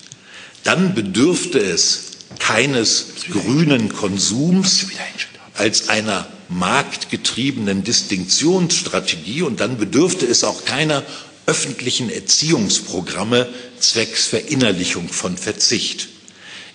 Dann 0.64 0.94
bedürfte 0.94 1.60
es 1.60 2.04
keines 2.40 3.08
grünen 3.32 3.94
Konsums 3.94 4.88
als 5.54 5.90
einer 5.90 6.28
marktgetriebenen 6.50 7.84
Distinktionsstrategie 7.84 9.42
und 9.42 9.60
dann 9.60 9.78
bedürfte 9.78 10.26
es 10.26 10.44
auch 10.44 10.66
keiner 10.66 11.04
öffentlichen 11.46 12.10
Erziehungsprogramme 12.10 13.48
zwecks 13.80 14.28
Verinnerlichung 14.28 15.08
von 15.08 15.38
Verzicht. 15.38 16.10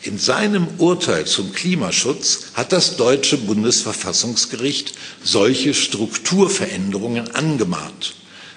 In 0.04 0.18
seinem 0.18 0.66
Urteil 0.78 1.26
zum 1.26 1.52
Klimaschutz 1.52 2.46
hat 2.54 2.72
das 2.72 2.96
deutsche 2.96 3.36
Bundesverfassungsgericht 3.38 4.94
solche 5.22 5.74
Strukturveränderungen 5.74 7.30
angemahnt. 7.36 8.14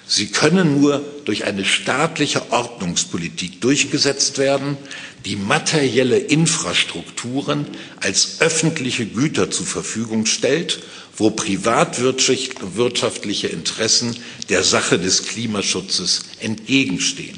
Sie 0.07 0.25
können 0.27 0.81
nur 0.81 1.05
durch 1.25 1.45
eine 1.45 1.63
staatliche 1.63 2.51
Ordnungspolitik 2.51 3.61
durchgesetzt 3.61 4.39
werden, 4.39 4.75
die 5.25 5.35
materielle 5.35 6.17
Infrastrukturen 6.17 7.67
als 8.01 8.41
öffentliche 8.41 9.05
Güter 9.05 9.51
zur 9.51 9.67
Verfügung 9.67 10.25
stellt, 10.25 10.79
wo 11.15 11.29
privatwirtschaftliche 11.29 13.47
Interessen 13.47 14.15
der 14.49 14.63
Sache 14.63 14.97
des 14.97 15.27
Klimaschutzes 15.27 16.21
entgegenstehen. 16.39 17.37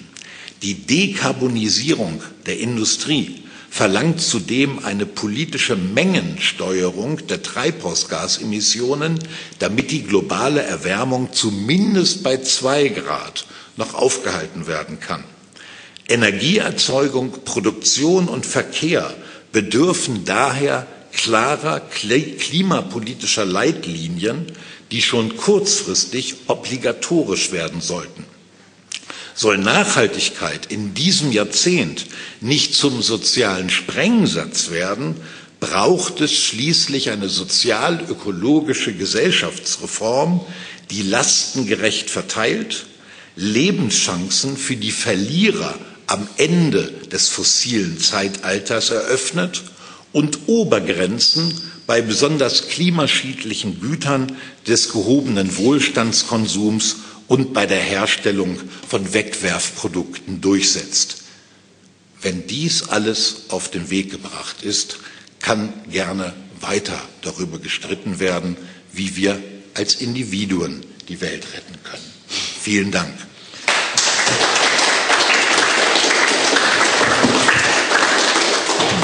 Die 0.61 0.75
Dekarbonisierung 0.75 2.23
der 2.45 2.59
Industrie 2.59 3.43
verlangt 3.69 4.21
zudem 4.21 4.83
eine 4.85 5.05
politische 5.05 5.75
Mengensteuerung 5.75 7.27
der 7.27 7.43
Treibhausgasemissionen, 7.43 9.19
damit 9.59 9.91
die 9.91 10.03
globale 10.03 10.61
Erwärmung 10.61 11.33
zumindest 11.33 12.23
bei 12.23 12.37
zwei 12.37 12.87
Grad 12.89 13.45
noch 13.75 13.93
aufgehalten 13.93 14.67
werden 14.67 14.99
kann. 14.99 15.23
Energieerzeugung, 16.07 17.31
Produktion 17.43 18.27
und 18.29 18.45
Verkehr 18.45 19.13
bedürfen 19.51 20.23
daher 20.25 20.87
klarer 21.11 21.81
klimapolitischer 21.81 23.45
Leitlinien, 23.45 24.45
die 24.91 25.01
schon 25.01 25.35
kurzfristig 25.35 26.35
obligatorisch 26.47 27.51
werden 27.51 27.81
sollten. 27.81 28.23
Soll 29.39 29.59
Nachhaltigkeit 29.59 30.65
in 30.65 30.95
diesem 30.95 31.31
Jahrzehnt 31.31 32.07
nicht 32.41 32.73
zum 32.73 33.03
sozialen 33.03 33.69
Sprengsatz 33.69 34.71
werden, 34.71 35.15
braucht 35.59 36.21
es 36.21 36.33
schließlich 36.33 37.11
eine 37.11 37.29
sozial-ökologische 37.29 38.93
Gesellschaftsreform, 38.95 40.41
die 40.89 41.03
Lasten 41.03 41.67
gerecht 41.67 42.09
verteilt, 42.09 42.87
Lebenschancen 43.35 44.57
für 44.57 44.75
die 44.75 44.91
Verlierer 44.91 45.75
am 46.07 46.27
Ende 46.37 46.91
des 47.11 47.27
fossilen 47.27 47.99
Zeitalters 47.99 48.89
eröffnet 48.89 49.61
und 50.13 50.47
Obergrenzen 50.47 51.53
bei 51.85 52.01
besonders 52.01 52.69
klimaschädlichen 52.69 53.81
Gütern 53.81 54.35
des 54.65 54.91
gehobenen 54.91 55.57
Wohlstandskonsums 55.57 56.95
und 57.27 57.53
bei 57.53 57.65
der 57.65 57.79
Herstellung 57.79 58.59
von 58.87 59.13
Wegwerfprodukten 59.13 60.41
durchsetzt. 60.41 61.23
Wenn 62.21 62.47
dies 62.47 62.83
alles 62.89 63.43
auf 63.49 63.69
den 63.69 63.89
Weg 63.89 64.11
gebracht 64.11 64.63
ist, 64.63 64.97
kann 65.39 65.71
gerne 65.91 66.33
weiter 66.59 66.99
darüber 67.21 67.59
gestritten 67.59 68.19
werden, 68.19 68.57
wie 68.91 69.15
wir 69.15 69.39
als 69.75 69.95
Individuen 69.95 70.83
die 71.07 71.21
Welt 71.21 71.45
retten 71.53 71.83
können. 71.83 72.03
Vielen 72.61 72.91
Dank. 72.91 73.13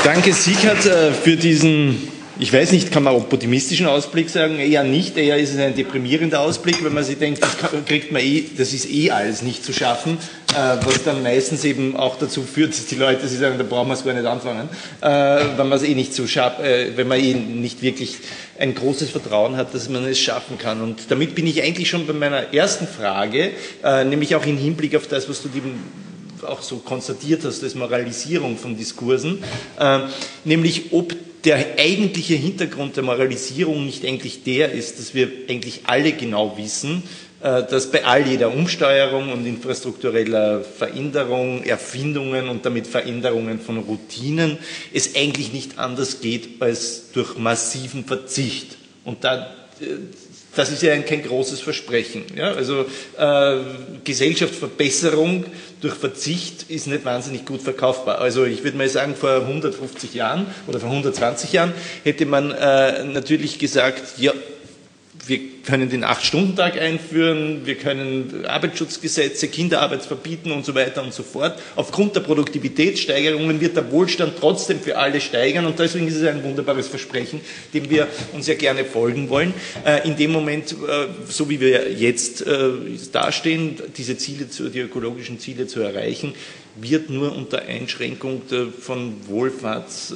Danke, 0.04 0.34
Siegert, 0.34 0.86
äh, 0.86 1.14
für 1.14 1.38
diesen 1.38 2.10
ich 2.40 2.52
weiß 2.52 2.72
nicht, 2.72 2.92
kann 2.92 3.04
man 3.04 3.16
optimistischen 3.16 3.86
Ausblick 3.86 4.30
sagen? 4.30 4.60
Eher 4.60 4.84
nicht, 4.84 5.18
eher 5.18 5.38
ist 5.38 5.52
es 5.52 5.60
ein 5.60 5.76
deprimierender 5.76 6.42
Ausblick, 6.42 6.84
wenn 6.84 6.94
man 6.94 7.04
sich 7.04 7.20
denkt, 7.20 7.44
das 7.44 7.56
kriegt 7.86 8.12
man 8.12 8.24
eh, 8.24 8.44
das 8.58 8.74
ist 8.74 8.90
eh 8.90 9.12
alles 9.12 9.44
nicht 9.44 9.64
zu 9.64 9.72
schaffen, 9.72 10.18
äh, 10.54 10.78
was 10.84 11.04
dann 11.04 11.22
meistens 11.22 11.64
eben 11.64 11.96
auch 11.96 12.18
dazu 12.18 12.42
führt, 12.42 12.72
dass 12.72 12.88
die 12.88 12.96
Leute 12.96 13.28
sich 13.28 13.38
sagen, 13.40 13.60
da 13.60 13.64
brauchen 13.64 13.90
wir 13.90 13.94
es 13.94 14.04
gar 14.04 14.14
nicht 14.14 14.26
anfangen, 14.26 14.68
äh, 15.02 15.08
wenn 15.58 15.70
man 15.70 15.74
es 15.74 15.84
eh 15.84 15.94
nicht 15.94 16.16
so 16.16 16.26
schafft, 16.26 16.60
äh, 16.60 16.98
wenn 16.98 17.08
man 17.08 17.20
eh 17.20 17.36
nicht 17.36 17.84
wirklich 17.84 18.18
ein 18.58 18.74
großes 18.74 19.12
Vertrauen 19.12 19.56
hat, 19.56 19.76
dass 19.76 19.88
man 19.90 20.04
es 20.06 20.20
schaffen 20.20 20.58
kann. 20.58 20.82
Und 20.82 21.12
damit 21.12 21.36
bin 21.36 21.46
ich 21.46 21.62
eigentlich 21.62 21.90
schon 21.90 22.08
bei 22.08 22.14
meiner 22.14 22.54
ersten 22.54 22.88
Frage, 22.88 23.52
nämlich 24.06 24.36
auch 24.36 24.46
im 24.46 24.58
Hinblick 24.58 24.96
auf 24.96 25.08
das, 25.08 25.28
was 25.28 25.42
du 25.42 25.50
dem 25.50 25.74
auch 26.48 26.62
so 26.62 26.78
konstatiert 26.78 27.44
hast, 27.46 27.64
das 27.64 27.74
Moralisierung 27.74 28.58
von 28.58 28.78
Diskursen, 28.78 29.44
nämlich 30.46 30.94
ob 30.94 31.16
der 31.46 31.78
eigentliche 31.78 32.36
Hintergrund 32.36 32.96
der 32.96 33.04
Moralisierung 33.04 33.86
nicht 33.86 34.06
eigentlich 34.06 34.44
der 34.44 34.72
ist, 34.72 35.00
dass 35.00 35.14
wir 35.14 35.30
eigentlich 35.50 35.82
alle 35.86 36.14
genau 36.14 36.58
wissen, 36.58 37.04
äh, 37.42 37.64
dass 37.64 37.92
bei 37.92 38.06
all 38.06 38.26
jeder 38.26 38.54
Umsteuerung 38.54 39.32
und 39.32 39.46
infrastruktureller 39.46 40.62
Veränderung, 40.62 41.64
Erfindungen 41.64 42.48
und 42.48 42.66
damit 42.66 42.88
Veränderungen 42.88 43.60
von 43.60 43.80
Routinen 43.80 44.58
es 44.94 45.16
eigentlich 45.16 45.52
nicht 45.52 45.78
anders 45.78 46.22
geht 46.22 46.62
als 46.62 47.12
durch 47.12 47.38
massiven 47.38 48.06
Verzicht. 48.06 48.78
Und 49.04 49.26
da, 49.26 49.54
äh, 49.82 49.86
das 50.56 50.72
ist 50.72 50.84
ja 50.84 50.98
kein 51.00 51.24
großes 51.24 51.60
Versprechen. 51.60 52.24
Ja? 52.38 52.54
Also 52.54 52.86
äh, 53.18 53.58
Gesellschaftsverbesserung 54.06 55.46
durch 55.84 55.96
Verzicht 55.96 56.70
ist 56.70 56.88
nicht 56.88 57.04
wahnsinnig 57.04 57.46
gut 57.46 57.62
verkaufbar. 57.62 58.20
Also 58.20 58.46
ich 58.46 58.64
würde 58.64 58.78
mal 58.78 58.88
sagen, 58.88 59.16
vor 59.16 59.42
150 59.42 60.14
Jahren 60.14 60.48
oder 60.66 60.80
vor 60.80 60.90
120 60.90 61.52
Jahren 61.52 61.74
hätte 62.04 62.26
man 62.26 62.52
äh, 62.52 63.04
natürlich 63.04 63.60
gesagt, 63.60 64.18
ja, 64.18 64.32
wir 65.26 65.40
können 65.66 65.90
den 65.90 66.04
Acht-Stunden-Tag 66.04 66.80
einführen, 66.80 67.66
wir 67.66 67.76
können 67.76 68.46
Arbeitsschutzgesetze, 68.46 69.48
Kinderarbeit 69.48 70.04
verbieten 70.04 70.52
und 70.52 70.66
so 70.66 70.76
weiter 70.76 71.02
und 71.02 71.14
so 71.14 71.24
fort. 71.24 71.58
Aufgrund 71.76 72.16
der 72.16 72.22
Produktivitätssteigerungen 72.22 73.62
wird 73.62 73.78
der 73.78 73.90
Wohlstand 73.92 74.34
trotzdem 74.40 74.82
für 74.82 74.98
alle 74.98 75.22
steigern 75.22 75.66
und 75.66 75.80
deswegen 75.80 76.08
ist 76.08 76.16
es 76.16 76.28
ein 76.28 76.44
wunderbares 76.44 76.88
Versprechen, 76.90 77.40
dem 77.74 77.90
wir 77.90 78.08
uns 78.34 78.48
ja 78.48 78.56
gerne 78.56 78.84
folgen 78.84 79.30
wollen. 79.30 79.54
Äh, 79.86 80.06
in 80.08 80.18
dem 80.18 80.32
Moment, 80.32 80.74
äh, 80.74 81.08
so 81.30 81.50
wie 81.50 81.60
wir 81.62 81.94
jetzt 81.94 82.46
äh, 82.46 82.70
dastehen, 83.12 83.82
diese 83.96 84.18
Ziele, 84.18 84.46
die 84.46 84.80
ökologischen 84.80 85.40
Ziele 85.40 85.68
zu 85.68 85.80
erreichen, 85.80 86.34
wird 86.76 87.10
nur 87.10 87.36
unter 87.36 87.62
Einschränkung 87.62 88.42
von 88.80 89.14
Wohlfahrts 89.28 90.12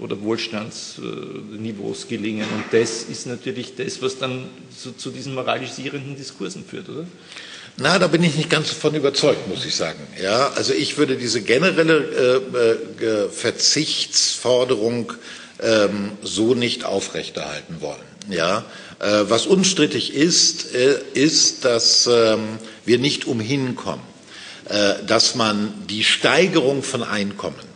oder 0.00 0.20
Wohlstandsniveaus 0.20 2.08
gelingen. 2.08 2.46
Und 2.54 2.64
das 2.72 3.04
ist 3.04 3.26
natürlich 3.26 3.74
das, 3.76 4.02
was 4.02 4.18
dann 4.18 4.46
zu, 4.76 4.92
zu 4.92 5.10
diesen 5.10 5.34
moralisierenden 5.34 6.16
Diskursen 6.16 6.64
führt, 6.64 6.88
oder? 6.88 7.06
Na, 7.76 7.98
da 7.98 8.06
bin 8.06 8.22
ich 8.22 8.36
nicht 8.36 8.50
ganz 8.50 8.68
davon 8.68 8.94
überzeugt, 8.94 9.48
muss 9.48 9.64
ich 9.64 9.74
sagen. 9.74 9.98
Ja, 10.22 10.50
also 10.50 10.72
ich 10.72 10.96
würde 10.96 11.16
diese 11.16 11.42
generelle 11.42 12.40
äh, 13.00 13.04
äh, 13.04 13.28
Verzichtsforderung 13.28 15.12
ähm, 15.60 16.12
so 16.22 16.54
nicht 16.54 16.84
aufrechterhalten 16.84 17.80
wollen. 17.80 17.98
Ja, 18.28 18.64
äh, 19.00 19.24
was 19.28 19.46
unstrittig 19.46 20.14
ist, 20.14 20.72
äh, 20.74 20.98
ist, 21.14 21.64
dass 21.64 22.08
ähm, 22.10 22.58
wir 22.84 22.98
nicht 22.98 23.26
umhin 23.26 23.74
kommen, 23.74 24.02
äh, 24.68 24.94
dass 25.06 25.34
man 25.34 25.74
die 25.88 26.04
Steigerung 26.04 26.84
von 26.84 27.02
Einkommen 27.02 27.73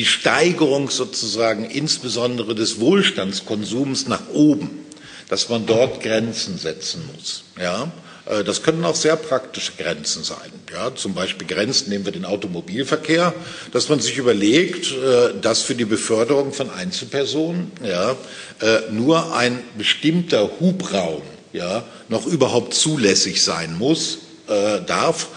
die 0.00 0.06
Steigerung 0.06 0.88
sozusagen 0.88 1.66
insbesondere 1.66 2.54
des 2.54 2.80
Wohlstandskonsums 2.80 4.08
nach 4.08 4.30
oben, 4.32 4.86
dass 5.28 5.50
man 5.50 5.66
dort 5.66 6.02
Grenzen 6.02 6.56
setzen 6.56 7.02
muss. 7.14 7.42
Ja? 7.60 7.92
Äh, 8.24 8.42
das 8.42 8.62
können 8.62 8.82
auch 8.86 8.94
sehr 8.94 9.16
praktische 9.16 9.72
Grenzen 9.76 10.24
sein. 10.24 10.50
Ja, 10.72 10.94
zum 10.94 11.12
Beispiel 11.12 11.46
Grenzen 11.46 11.90
nehmen 11.90 12.06
wir 12.06 12.12
den 12.12 12.24
Automobilverkehr, 12.24 13.34
dass 13.72 13.90
man 13.90 14.00
sich 14.00 14.16
überlegt, 14.16 14.90
äh, 14.90 15.38
dass 15.38 15.60
für 15.60 15.74
die 15.74 15.84
Beförderung 15.84 16.54
von 16.54 16.70
Einzelpersonen 16.70 17.70
ja, 17.84 18.16
äh, 18.62 18.90
nur 18.90 19.36
ein 19.36 19.62
bestimmter 19.76 20.48
Hubraum 20.60 21.20
ja, 21.52 21.84
noch 22.08 22.24
überhaupt 22.24 22.72
zulässig 22.72 23.42
sein 23.42 23.76
muss, 23.76 24.20
darf 24.86 25.28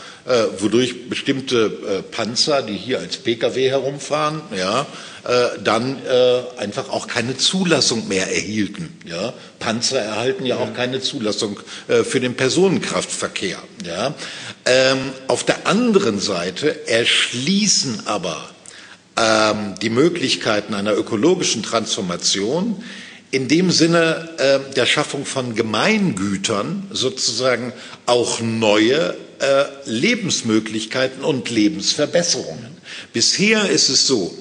wodurch 0.59 1.09
bestimmte 1.09 1.65
äh, 1.65 2.01
Panzer, 2.01 2.61
die 2.61 2.75
hier 2.77 2.99
als 2.99 3.17
Pkw 3.17 3.69
herumfahren, 3.69 4.41
ja, 4.55 4.85
äh, 5.25 5.59
dann 5.63 5.97
äh, 6.05 6.41
einfach 6.57 6.89
auch 6.89 7.07
keine 7.07 7.37
Zulassung 7.37 8.07
mehr 8.07 8.31
erhielten. 8.31 8.97
Ja. 9.05 9.33
Panzer 9.59 9.99
erhalten 9.99 10.45
ja 10.45 10.57
auch 10.57 10.73
keine 10.73 11.01
Zulassung 11.01 11.59
äh, 11.87 12.03
für 12.03 12.19
den 12.19 12.35
Personenkraftverkehr. 12.35 13.57
Ja. 13.85 14.13
Ähm, 14.65 14.97
auf 15.27 15.43
der 15.43 15.67
anderen 15.67 16.19
Seite 16.19 16.87
erschließen 16.87 18.03
aber 18.05 18.49
ähm, 19.17 19.75
die 19.81 19.89
Möglichkeiten 19.89 20.73
einer 20.73 20.95
ökologischen 20.95 21.63
Transformation 21.63 22.83
in 23.31 23.47
dem 23.47 23.71
Sinne 23.71 24.29
äh, 24.37 24.59
der 24.73 24.85
Schaffung 24.85 25.25
von 25.25 25.55
Gemeingütern 25.55 26.87
sozusagen 26.91 27.73
auch 28.05 28.41
neue 28.41 29.15
äh, 29.43 29.65
Lebensmöglichkeiten 29.89 31.23
und 31.23 31.49
Lebensverbesserungen. 31.49 32.67
Bisher 33.11 33.69
ist 33.69 33.89
es 33.89 34.07
so, 34.07 34.35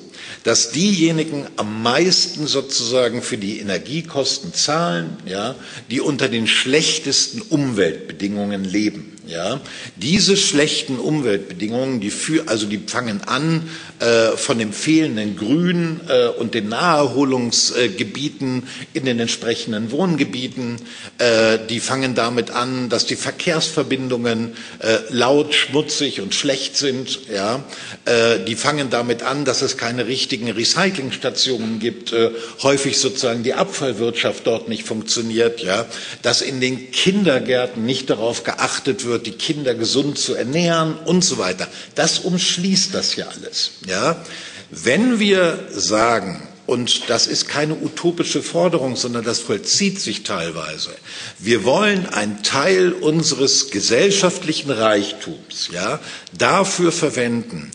dass 0.45 0.71
diejenigen 0.71 1.47
am 1.57 1.83
meisten 1.83 2.47
sozusagen 2.47 3.23
für 3.23 3.37
die 3.39 3.61
Energiekosten 3.61 4.53
zahlen, 4.55 5.17
ja, 5.27 5.55
die 5.91 6.01
unter 6.01 6.29
den 6.29 6.47
schlechtesten 6.47 7.41
Umweltbedingungen 7.43 8.65
leben. 8.65 9.12
Ja, 9.25 9.61
diese 9.95 10.37
schlechten 10.37 10.99
Umweltbedingungen, 10.99 12.01
die 12.01 12.11
für, 12.11 12.49
also 12.49 12.67
die 12.67 12.79
fangen 12.79 13.21
an 13.23 13.69
äh, 14.01 14.37
von 14.37 14.59
dem 14.59 14.73
fehlenden 14.73 15.37
Grün 15.37 16.01
äh, 16.09 16.27
und 16.27 16.55
den 16.55 16.69
Naherholungsgebieten 16.69 18.65
in 18.95 19.05
den 19.05 19.21
entsprechenden 19.21 19.93
Wohngebieten, 19.93 20.79
äh, 21.19 21.61
die 21.71 21.79
fangen 21.79 22.17
damit 22.17 22.51
an, 22.51 22.89
dass 22.89 23.07
die 23.07 23.15
Verkehrsverbindungen 23.15 24.57
äh, 24.81 24.99
laut, 25.11 25.55
schmutzig 25.55 26.21
und 26.21 26.35
schlecht 26.35 26.77
sind. 26.77 27.21
Ja, 27.33 27.63
äh, 28.07 28.41
die 28.45 28.57
fangen 28.57 28.91
damit 28.91 29.23
an, 29.23 29.45
dass 29.45 29.63
es 29.63 29.77
keine 29.77 30.09
richtigen 30.09 30.51
Recyclingstationen 30.51 31.79
gibt, 31.79 32.13
äh, 32.13 32.31
häufig 32.65 32.99
sozusagen 32.99 33.45
die 33.45 33.55
Abfallwirtschaft 33.55 34.49
dort 34.49 34.69
nicht 34.69 34.83
funktioniert. 34.83 35.61
Ja, 35.61 35.87
dass 36.23 36.43
in 36.43 36.61
den 36.61 36.91
Kindergärten 36.91 37.87
nicht 37.87 38.11
darauf 38.11 38.43
geachtet 38.43 39.05
wird 39.05 39.12
wird, 39.13 39.27
die 39.27 39.33
Kinder 39.33 39.77
gesund 39.77 40.19
zu 40.19 40.35
ernähren 40.35 40.97
und 41.05 41.25
so 41.25 41.39
weiter. 41.39 41.69
Das 41.95 42.19
umschließt 42.19 42.93
das 42.93 43.15
ja 43.15 43.27
alles. 43.29 43.73
Ja? 43.87 44.25
Wenn 44.71 45.21
wir 45.21 45.69
sagen, 45.71 46.49
und 46.67 47.11
das 47.11 47.27
ist 47.27 47.49
keine 47.49 47.75
utopische 47.75 48.43
Forderung, 48.43 48.97
sondern 48.97 49.25
das 49.25 49.41
vollzieht 49.41 50.01
sich 50.01 50.23
teilweise. 50.23 50.91
Wir 51.39 51.65
wollen 51.65 52.07
einen 52.07 52.43
Teil 52.43 52.93
unseres 52.93 53.71
gesellschaftlichen 53.71 54.71
Reichtums 54.71 55.69
ja, 55.73 56.01
dafür 56.37 56.91
verwenden, 56.91 57.71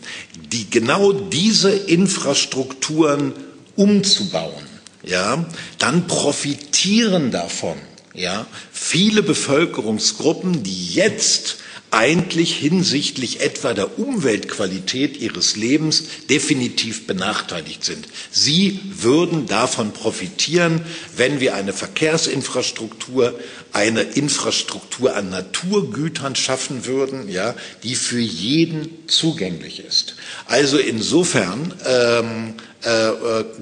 die 0.52 0.68
genau 0.68 1.12
diese 1.12 1.70
Infrastrukturen 1.70 3.32
umzubauen. 3.76 4.66
Ja, 5.04 5.46
dann 5.78 6.06
profitieren 6.06 7.30
davon 7.30 7.76
ja, 8.18 8.46
viele 8.72 9.22
Bevölkerungsgruppen, 9.22 10.62
die 10.62 10.88
jetzt 10.88 11.58
eigentlich 11.90 12.54
hinsichtlich 12.54 13.40
etwa 13.40 13.72
der 13.72 13.98
Umweltqualität 13.98 15.16
ihres 15.16 15.56
Lebens 15.56 16.04
definitiv 16.28 17.06
benachteiligt 17.06 17.82
sind. 17.82 18.06
Sie 18.30 18.80
würden 18.94 19.46
davon 19.46 19.92
profitieren, 19.92 20.82
wenn 21.16 21.40
wir 21.40 21.54
eine 21.54 21.72
Verkehrsinfrastruktur, 21.72 23.38
eine 23.72 24.02
Infrastruktur 24.02 25.16
an 25.16 25.30
Naturgütern 25.30 26.36
schaffen 26.36 26.84
würden, 26.84 27.28
ja, 27.30 27.54
die 27.82 27.94
für 27.94 28.20
jeden 28.20 29.08
zugänglich 29.08 29.80
ist. 29.80 30.16
Also 30.46 30.76
insofern 30.78 31.72
ähm, 31.86 32.54
äh, 32.54 32.62
äh, 32.77 32.77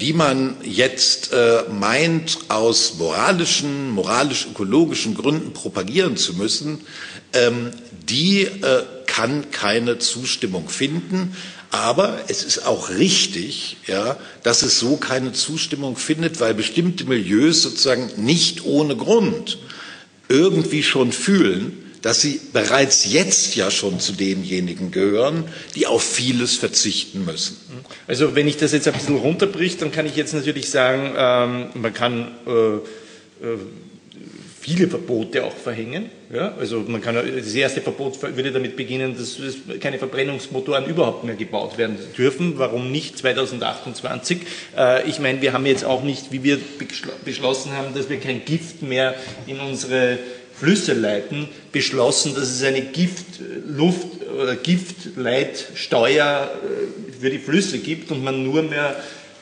die 0.00 0.12
man 0.12 0.56
jetzt 0.62 1.32
äh, 1.32 1.64
meint, 1.70 2.38
aus 2.48 2.94
moralischen, 2.98 3.90
moralisch-ökologischen 3.90 5.14
Gründen 5.14 5.52
propagieren 5.52 6.16
zu 6.16 6.34
müssen, 6.34 6.80
ähm, 7.32 7.70
die 8.08 8.42
äh, 8.42 8.82
kann 9.06 9.50
keine 9.50 9.98
Zustimmung 9.98 10.68
finden. 10.68 11.36
Aber 11.70 12.20
es 12.28 12.42
ist 12.42 12.66
auch 12.66 12.90
richtig, 12.90 13.76
ja, 13.86 14.16
dass 14.42 14.62
es 14.62 14.80
so 14.80 14.96
keine 14.96 15.32
Zustimmung 15.32 15.96
findet, 15.96 16.40
weil 16.40 16.54
bestimmte 16.54 17.04
Milieus 17.04 17.62
sozusagen 17.62 18.10
nicht 18.16 18.64
ohne 18.64 18.96
Grund 18.96 19.58
irgendwie 20.28 20.82
schon 20.82 21.12
fühlen, 21.12 21.79
dass 22.02 22.20
sie 22.20 22.40
bereits 22.52 23.10
jetzt 23.10 23.56
ja 23.56 23.70
schon 23.70 24.00
zu 24.00 24.12
denjenigen 24.12 24.90
gehören, 24.90 25.44
die 25.74 25.86
auf 25.86 26.02
vieles 26.02 26.56
verzichten 26.56 27.24
müssen. 27.24 27.56
Also 28.06 28.34
wenn 28.34 28.48
ich 28.48 28.56
das 28.56 28.72
jetzt 28.72 28.88
ein 28.88 28.94
bisschen 28.94 29.16
runterbricht, 29.16 29.82
dann 29.82 29.92
kann 29.92 30.06
ich 30.06 30.16
jetzt 30.16 30.34
natürlich 30.34 30.70
sagen, 30.70 31.12
ähm, 31.16 31.66
man 31.74 31.92
kann 31.92 32.28
äh, 32.46 32.76
äh, 33.46 33.58
viele 34.60 34.88
Verbote 34.88 35.44
auch 35.44 35.56
verhängen. 35.56 36.10
Ja? 36.32 36.54
Also 36.58 36.84
man 36.86 37.00
kann 37.00 37.14
das 37.14 37.54
erste 37.54 37.80
Verbot 37.80 38.22
würde 38.22 38.52
damit 38.52 38.76
beginnen, 38.76 39.16
dass 39.16 39.38
keine 39.80 39.98
Verbrennungsmotoren 39.98 40.86
überhaupt 40.86 41.24
mehr 41.24 41.34
gebaut 41.34 41.78
werden 41.78 41.96
dürfen. 42.16 42.58
Warum 42.58 42.92
nicht 42.92 43.18
2028? 43.18 44.38
Äh, 44.76 45.08
ich 45.08 45.18
meine, 45.18 45.40
wir 45.40 45.52
haben 45.52 45.66
jetzt 45.66 45.84
auch 45.84 46.02
nicht, 46.02 46.30
wie 46.30 46.42
wir 46.42 46.58
beschlossen 47.24 47.72
haben, 47.72 47.94
dass 47.94 48.10
wir 48.10 48.20
kein 48.20 48.44
Gift 48.44 48.82
mehr 48.82 49.14
in 49.46 49.60
unsere 49.60 50.18
Flüsse 50.60 50.92
leiten, 50.92 51.48
beschlossen, 51.72 52.34
dass 52.34 52.50
es 52.50 52.62
eine 52.62 52.82
Giftluft- 52.82 54.28
oder 54.30 54.56
Giftleitsteuer 54.56 56.50
äh, 56.50 57.12
für 57.18 57.30
die 57.30 57.38
Flüsse 57.38 57.78
gibt 57.78 58.10
und 58.10 58.22
man 58.22 58.44
nur 58.44 58.62
mehr 58.62 58.96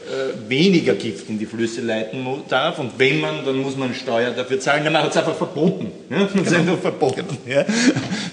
äh, 0.08 0.48
weniger 0.48 0.94
Gift 0.94 1.28
in 1.28 1.38
die 1.38 1.46
Flüsse 1.46 1.80
leiten 1.80 2.24
darf. 2.48 2.78
Und 2.78 2.92
wenn 2.98 3.20
man, 3.20 3.44
dann 3.44 3.56
muss 3.58 3.76
man 3.76 3.94
Steuer 3.94 4.30
dafür 4.30 4.60
zahlen. 4.60 4.84
Ja, 4.84 4.90
man 4.90 5.02
hat 5.02 5.10
es 5.10 5.16
einfach 5.16 5.34
verboten. 5.34 5.90
Ja? 6.08 6.20
Man 6.32 6.44
genau. 6.44 6.56
einfach 6.56 6.78
verboten. 6.78 7.38
Ja? 7.46 7.66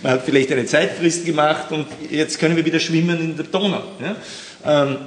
Man 0.04 0.14
hat 0.14 0.22
vielleicht 0.24 0.52
eine 0.52 0.66
Zeitfrist 0.66 1.26
gemacht 1.26 1.72
und 1.72 1.88
jetzt 2.12 2.40
können 2.40 2.56
wir 2.56 2.64
wieder 2.64 2.80
schwimmen 2.80 3.20
in 3.20 3.36
der 3.36 3.46
Donau. 3.46 3.84
Ja? 4.00 4.16
Ähm, 4.64 4.98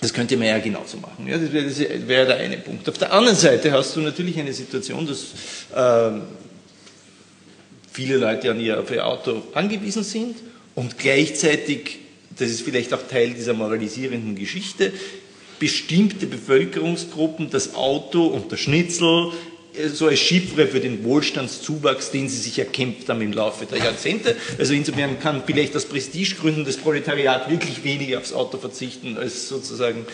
das 0.00 0.12
könnte 0.14 0.36
man 0.36 0.48
ja 0.48 0.58
genauso 0.58 0.98
machen. 0.98 1.26
Ja? 1.28 1.36
Das 1.36 1.52
wäre 1.52 2.08
wär 2.08 2.26
der 2.26 2.36
eine 2.36 2.58
Punkt. 2.58 2.88
Auf 2.88 2.98
der 2.98 3.12
anderen 3.12 3.36
Seite 3.36 3.72
hast 3.72 3.94
du 3.96 4.00
natürlich 4.00 4.38
eine 4.38 4.52
Situation, 4.52 5.06
dass 5.06 5.32
äh, 5.74 6.20
viele 7.92 8.16
Leute 8.16 8.50
an 8.50 8.60
ihr, 8.60 8.80
auf 8.80 8.90
Auto 8.98 9.42
angewiesen 9.54 10.02
sind 10.02 10.36
und 10.74 10.98
gleichzeitig, 10.98 11.98
das 12.38 12.50
ist 12.50 12.62
vielleicht 12.62 12.92
auch 12.94 13.02
Teil 13.08 13.34
dieser 13.34 13.54
moralisierenden 13.54 14.34
Geschichte, 14.34 14.92
bestimmte 15.58 16.26
Bevölkerungsgruppen 16.26 17.50
das 17.50 17.74
Auto 17.74 18.26
und 18.26 18.50
der 18.50 18.56
Schnitzel 18.56 19.30
äh, 19.74 19.88
so 19.88 20.08
als 20.08 20.18
Chiffre 20.18 20.66
für 20.66 20.80
den 20.80 21.04
Wohlstandszuwachs, 21.04 22.10
den 22.10 22.28
sie 22.28 22.38
sich 22.38 22.58
erkämpft 22.58 23.08
haben 23.08 23.20
im 23.20 23.32
Laufe 23.32 23.66
der 23.66 23.78
Jahrzehnte. 23.78 24.34
Also 24.58 24.74
insofern 24.74 25.20
kann 25.20 25.42
vielleicht 25.46 25.76
aus 25.76 25.84
Prestigegründen 25.84 26.64
das 26.64 26.78
Proletariat 26.78 27.50
wirklich 27.50 27.84
weniger 27.84 28.18
aufs 28.18 28.32
Auto 28.32 28.58
verzichten 28.58 29.16
als 29.16 29.48
sozusagen 29.48 30.04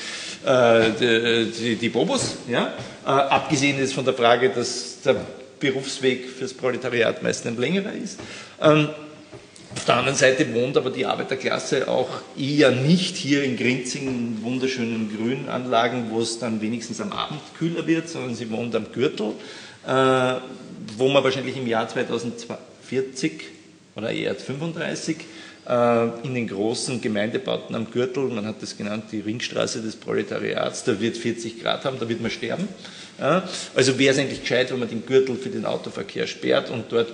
äh, 0.45 0.91
die, 1.01 1.51
die, 1.51 1.77
die, 1.77 1.89
Bobos. 1.89 2.37
Ja? 2.51 2.75
Äh, 3.07 3.09
abgesehen 3.09 3.79
jetzt 3.79 3.95
von 3.95 4.05
der 4.05 4.15
Frage, 4.15 4.51
dass 4.51 5.01
der 5.03 5.25
Berufsweg 5.61 6.29
fürs 6.29 6.55
Proletariat 6.55 7.23
meist 7.23 7.47
ein 7.47 7.57
längerer 7.57 7.93
ist. 7.93 8.19
Ähm, 8.61 8.89
auf 9.75 9.85
der 9.85 9.97
anderen 9.97 10.17
Seite 10.17 10.53
wohnt 10.55 10.77
aber 10.77 10.91
die 10.91 11.05
Arbeiterklasse 11.05 11.89
auch 11.89 12.09
eher 12.39 12.71
nicht 12.71 13.17
hier 13.17 13.45
in 13.45 13.57
Grinzing, 13.57 14.39
wunderschönen 14.43 15.15
Grünanlagen, 15.15 16.11
wo 16.11 16.21
es 16.21 16.39
dann 16.39 16.61
wenigstens 16.61 17.01
am 17.01 17.13
Abend 17.13 17.41
kühler 17.59 17.87
wird, 17.87 18.09
sondern 18.09 18.35
sie 18.35 18.51
wohnt 18.51 18.75
am 18.75 18.91
Gürtel, 18.93 19.35
äh, 19.87 20.35
wo 20.97 21.09
man 21.09 21.23
wahrscheinlich 21.23 21.57
im 21.57 21.67
Jahr 21.67 21.89
2040 21.89 23.43
oder 23.95 24.11
eher 24.11 24.35
35 24.35 25.17
äh, 25.69 26.09
in 26.25 26.35
den 26.35 26.49
großen 26.49 27.01
Gemeindebauten 27.01 27.75
am 27.75 27.91
Gürtel, 27.91 28.25
man 28.25 28.47
hat 28.47 28.63
das 28.63 28.77
genannt, 28.77 29.05
die 29.13 29.21
Ringstraße 29.21 29.83
des 29.83 29.97
Proletariats, 29.97 30.85
da 30.85 30.99
wird 30.99 31.17
40 31.17 31.63
Grad 31.63 31.85
haben, 31.85 31.99
da 32.01 32.09
wird 32.09 32.23
man 32.23 32.31
sterben. 32.31 32.69
Also 33.19 33.99
wäre 33.99 34.13
es 34.13 34.19
eigentlich 34.19 34.43
gescheit, 34.43 34.71
wenn 34.71 34.79
man 34.79 34.89
den 34.89 35.05
Gürtel 35.05 35.37
für 35.37 35.49
den 35.49 35.65
Autoverkehr 35.65 36.27
sperrt 36.27 36.71
und 36.71 36.91
dort 36.91 37.13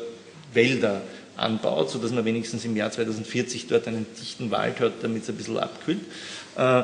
Wälder 0.53 1.01
anbaut, 1.37 1.91
sodass 1.91 2.13
man 2.13 2.25
wenigstens 2.25 2.65
im 2.65 2.77
Jahr 2.77 2.91
2040 2.91 3.67
dort 3.67 3.89
einen 3.89 4.07
dichten 4.21 4.51
Wald 4.51 4.81
hat, 4.81 4.93
damit 5.03 5.23
es 5.23 5.29
ein 5.31 5.37
bisschen 5.37 5.59
abkühlt. 5.59 6.01
Äh, 6.57 6.83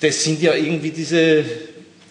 das 0.00 0.24
sind 0.24 0.40
ja 0.42 0.54
irgendwie 0.54 0.90
diese 0.90 1.44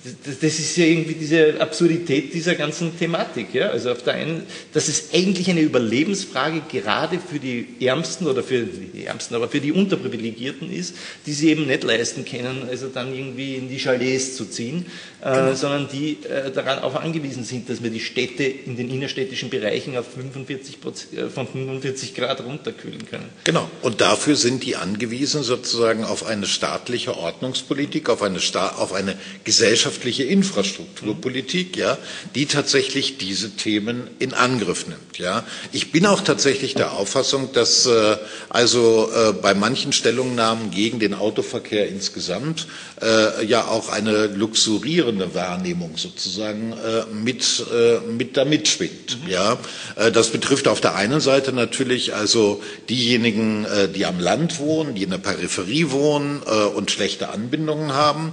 das 0.03 0.59
ist 0.59 0.75
ja 0.75 0.85
irgendwie 0.85 1.13
diese 1.13 1.61
Absurdität 1.61 2.33
dieser 2.33 2.55
ganzen 2.55 2.97
Thematik. 2.97 3.53
Ja? 3.53 3.69
Also 3.69 3.91
auf 3.91 4.03
der 4.03 4.15
einen, 4.15 4.43
dass 4.73 4.89
es 4.89 5.13
eigentlich 5.13 5.49
eine 5.49 5.61
Überlebensfrage 5.61 6.61
gerade 6.69 7.19
für 7.19 7.39
die 7.39 7.67
Ärmsten 7.79 8.27
oder 8.27 8.43
für 8.43 8.63
die 8.63 9.05
Ärmsten, 9.05 9.35
aber 9.35 9.47
für 9.47 9.61
die 9.61 9.71
Unterprivilegierten 9.71 10.71
ist, 10.71 10.95
die 11.25 11.31
sie 11.31 11.49
eben 11.49 11.67
nicht 11.67 11.83
leisten 11.83 12.25
können, 12.25 12.67
also 12.69 12.87
dann 12.87 13.13
irgendwie 13.13 13.55
in 13.55 13.69
die 13.69 13.77
Chalets 13.77 14.35
zu 14.35 14.45
ziehen, 14.45 14.85
äh, 15.21 15.31
genau. 15.31 15.51
äh, 15.51 15.55
sondern 15.55 15.87
die 15.87 16.17
äh, 16.23 16.51
daran 16.51 16.79
auch 16.79 16.95
angewiesen 16.95 17.45
sind, 17.45 17.69
dass 17.69 17.81
wir 17.81 17.89
die 17.89 18.01
Städte 18.01 18.43
in 18.43 18.75
den 18.75 18.89
innerstädtischen 18.89 19.49
Bereichen 19.49 19.97
auf 19.97 20.05
45 20.13 20.77
äh, 21.15 21.29
von 21.29 21.47
45 21.47 22.13
Grad 22.13 22.43
runterkühlen 22.43 23.05
können. 23.09 23.29
Genau. 23.45 23.69
Und 23.81 24.01
dafür 24.01 24.35
sind 24.35 24.65
die 24.65 24.75
angewiesen 24.75 25.43
sozusagen 25.43 26.03
auf 26.03 26.25
eine 26.25 26.45
staatliche 26.45 27.15
Ordnungspolitik, 27.15 28.09
auf 28.09 28.21
eine, 28.21 28.41
Sta 28.41 28.69
auf 28.77 28.91
eine 28.91 29.15
Gesellschaft 29.45 29.92
wirtschaftliche 29.93 30.23
Infrastrukturpolitik, 30.23 31.77
ja, 31.77 31.97
die 32.33 32.47
tatsächlich 32.47 33.17
diese 33.17 33.51
Themen 33.51 34.07
in 34.19 34.33
Angriff 34.33 34.87
nimmt. 34.87 35.19
Ja. 35.19 35.43
Ich 35.71 35.91
bin 35.91 36.05
auch 36.07 36.21
tatsächlich 36.21 36.73
der 36.73 36.93
Auffassung, 36.93 37.53
dass 37.53 37.85
äh, 37.85 38.17
also 38.49 39.09
äh, 39.13 39.33
bei 39.33 39.53
manchen 39.53 39.93
Stellungnahmen 39.93 40.71
gegen 40.71 40.99
den 40.99 41.13
Autoverkehr 41.13 41.87
insgesamt 41.87 42.67
äh, 43.01 43.45
ja 43.45 43.67
auch 43.67 43.89
eine 43.89 44.27
luxurierende 44.27 45.35
Wahrnehmung 45.35 45.97
sozusagen 45.97 46.73
äh, 46.73 47.05
mit, 47.13 47.63
äh, 47.71 47.99
mit 48.11 48.35
da 48.35 48.45
mitschwingt. 48.45 49.19
Mhm. 49.23 49.29
Ja. 49.29 49.57
Äh, 49.95 50.11
das 50.11 50.29
betrifft 50.29 50.67
auf 50.67 50.81
der 50.81 50.95
einen 50.95 51.19
Seite 51.19 51.53
natürlich 51.53 52.15
also 52.15 52.61
diejenigen, 52.89 53.65
die 53.95 54.05
am 54.05 54.19
Land 54.19 54.59
wohnen, 54.59 54.95
die 54.95 55.03
in 55.03 55.09
der 55.09 55.17
Peripherie 55.17 55.91
wohnen 55.91 56.41
und 56.41 56.91
schlechte 56.91 57.29
Anbindungen 57.29 57.93
haben. 57.93 58.31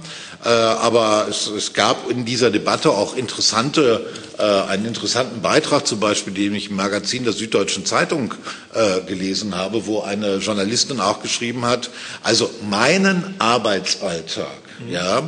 Aber 0.49 1.27
es 1.29 1.47
es 1.47 1.73
gab 1.73 2.09
in 2.09 2.25
dieser 2.25 2.49
Debatte 2.49 2.91
auch 2.91 3.15
interessante, 3.15 4.05
äh, 4.37 4.43
einen 4.43 4.85
interessanten 4.85 5.41
Beitrag 5.41 5.85
zum 5.85 5.99
Beispiel, 5.99 6.33
den 6.33 6.55
ich 6.55 6.69
im 6.69 6.75
Magazin 6.75 7.23
der 7.23 7.33
Süddeutschen 7.33 7.85
Zeitung 7.85 8.33
äh, 8.73 9.01
gelesen 9.01 9.55
habe, 9.55 9.85
wo 9.85 10.01
eine 10.01 10.37
Journalistin 10.37 10.99
auch 10.99 11.21
geschrieben 11.21 11.65
hat, 11.65 11.89
also 12.23 12.49
meinen 12.69 13.35
Arbeitsalltag, 13.39 14.47
mhm. 14.79 14.91
ja, 14.91 15.19
äh, 15.19 15.23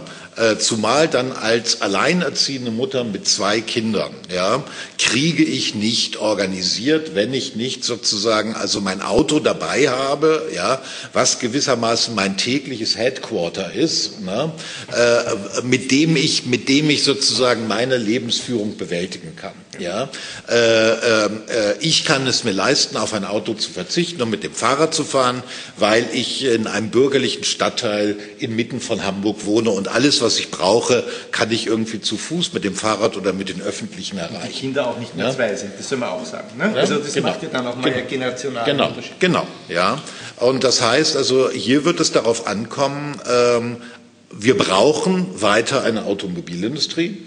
zumal 0.60 1.08
dann 1.08 1.32
als 1.32 1.82
alleinerziehende 1.82 2.72
Mutter 2.72 3.04
mit 3.04 3.28
zwei 3.28 3.62
Kindern, 3.62 4.14
ja, 4.34 4.64
kriege 4.98 5.44
ich 5.44 5.76
nicht 5.76 6.18
organisiert, 6.18 7.16
wenn 7.16 7.34
ich 7.34 7.56
nicht 7.56 7.84
sozusagen 7.84 8.56
also 8.56 8.82
mein 8.82 9.02
Auto 9.02 9.40
dabei 9.40 9.90
habe, 9.90 10.50
ja, 10.54 10.82
was 11.14 11.40
gewissermaßen 11.40 12.16
mein 12.16 12.38
tägliches 12.38 12.98
Headquarter 12.98 13.74
ist, 13.74 14.22
ne, 14.22 14.52
äh, 14.96 15.62
mit 15.64 15.92
dem 15.92 16.16
ich 16.16 16.46
mit 16.46 16.70
dem 16.70 16.90
ich 16.90 17.04
sozusagen 17.04 17.68
meine 17.68 17.98
Lebensführung 17.98 18.78
bewältigen 18.78 19.36
kann. 19.36 19.63
Ja, 19.80 20.10
äh, 20.50 21.26
äh, 21.26 21.30
ich 21.80 22.06
kann 22.06 22.28
es 22.28 22.44
mir 22.44 22.52
leisten, 22.52 22.98
auf 22.98 23.14
ein 23.14 23.26
Auto 23.26 23.54
zu 23.54 23.72
verzichten 23.72 24.22
und 24.22 24.30
mit 24.30 24.44
dem 24.44 24.54
Fahrrad 24.54 24.94
zu 24.94 25.04
fahren, 25.04 25.44
weil 25.78 26.08
ich 26.14 26.46
in 26.46 26.68
einem 26.68 26.90
bürgerlichen 26.90 27.44
Stadtteil 27.44 28.16
inmitten 28.40 28.80
von 28.80 29.04
Hamburg 29.04 29.46
wohne 29.46 29.72
und 29.72 29.88
alles, 29.88 30.22
was 30.22 30.38
ich 30.40 30.52
brauche, 30.52 31.04
kann 31.32 31.52
ich 31.52 31.68
irgendwie 31.68 32.02
zu 32.02 32.18
Fuß 32.18 32.54
mit 32.54 32.64
dem 32.64 32.76
Fahrrad 32.76 33.18
oder 33.18 33.34
mit 33.34 33.50
den 33.50 33.62
Öffentlichen 33.62 34.18
erreichen. 34.18 34.36
Und 34.36 34.54
die 34.54 34.60
Kinder 34.60 34.88
auch 34.88 35.00
nicht 35.00 35.16
mehr 35.16 35.28
ja? 35.28 35.34
zwei 35.34 35.56
sind, 35.56 35.72
das 35.78 35.90
soll 35.90 35.98
man 35.98 36.10
auch 36.10 36.26
sagen. 36.26 36.58
Ne? 36.58 36.72
Ja? 36.74 36.82
Also 36.82 36.98
das 36.98 37.14
genau. 37.14 37.30
macht 37.30 37.44
ja 37.44 37.50
dann 37.50 37.68
auch 37.68 37.76
mal 37.76 37.92
genau. 37.92 38.08
generationalen 38.08 38.66
genau. 38.66 38.88
Unterschied. 38.90 39.20
Genau, 39.20 39.48
ja. 39.70 40.02
Und 40.38 40.64
das 40.64 40.82
heißt 40.82 41.16
also, 41.16 41.50
hier 41.50 41.86
wird 41.86 42.00
es 42.00 42.12
darauf 42.12 42.48
ankommen, 42.48 43.20
ähm, 43.30 43.78
wir 44.36 44.58
brauchen 44.58 45.42
weiter 45.42 45.84
eine 45.84 46.06
Automobilindustrie. 46.06 47.18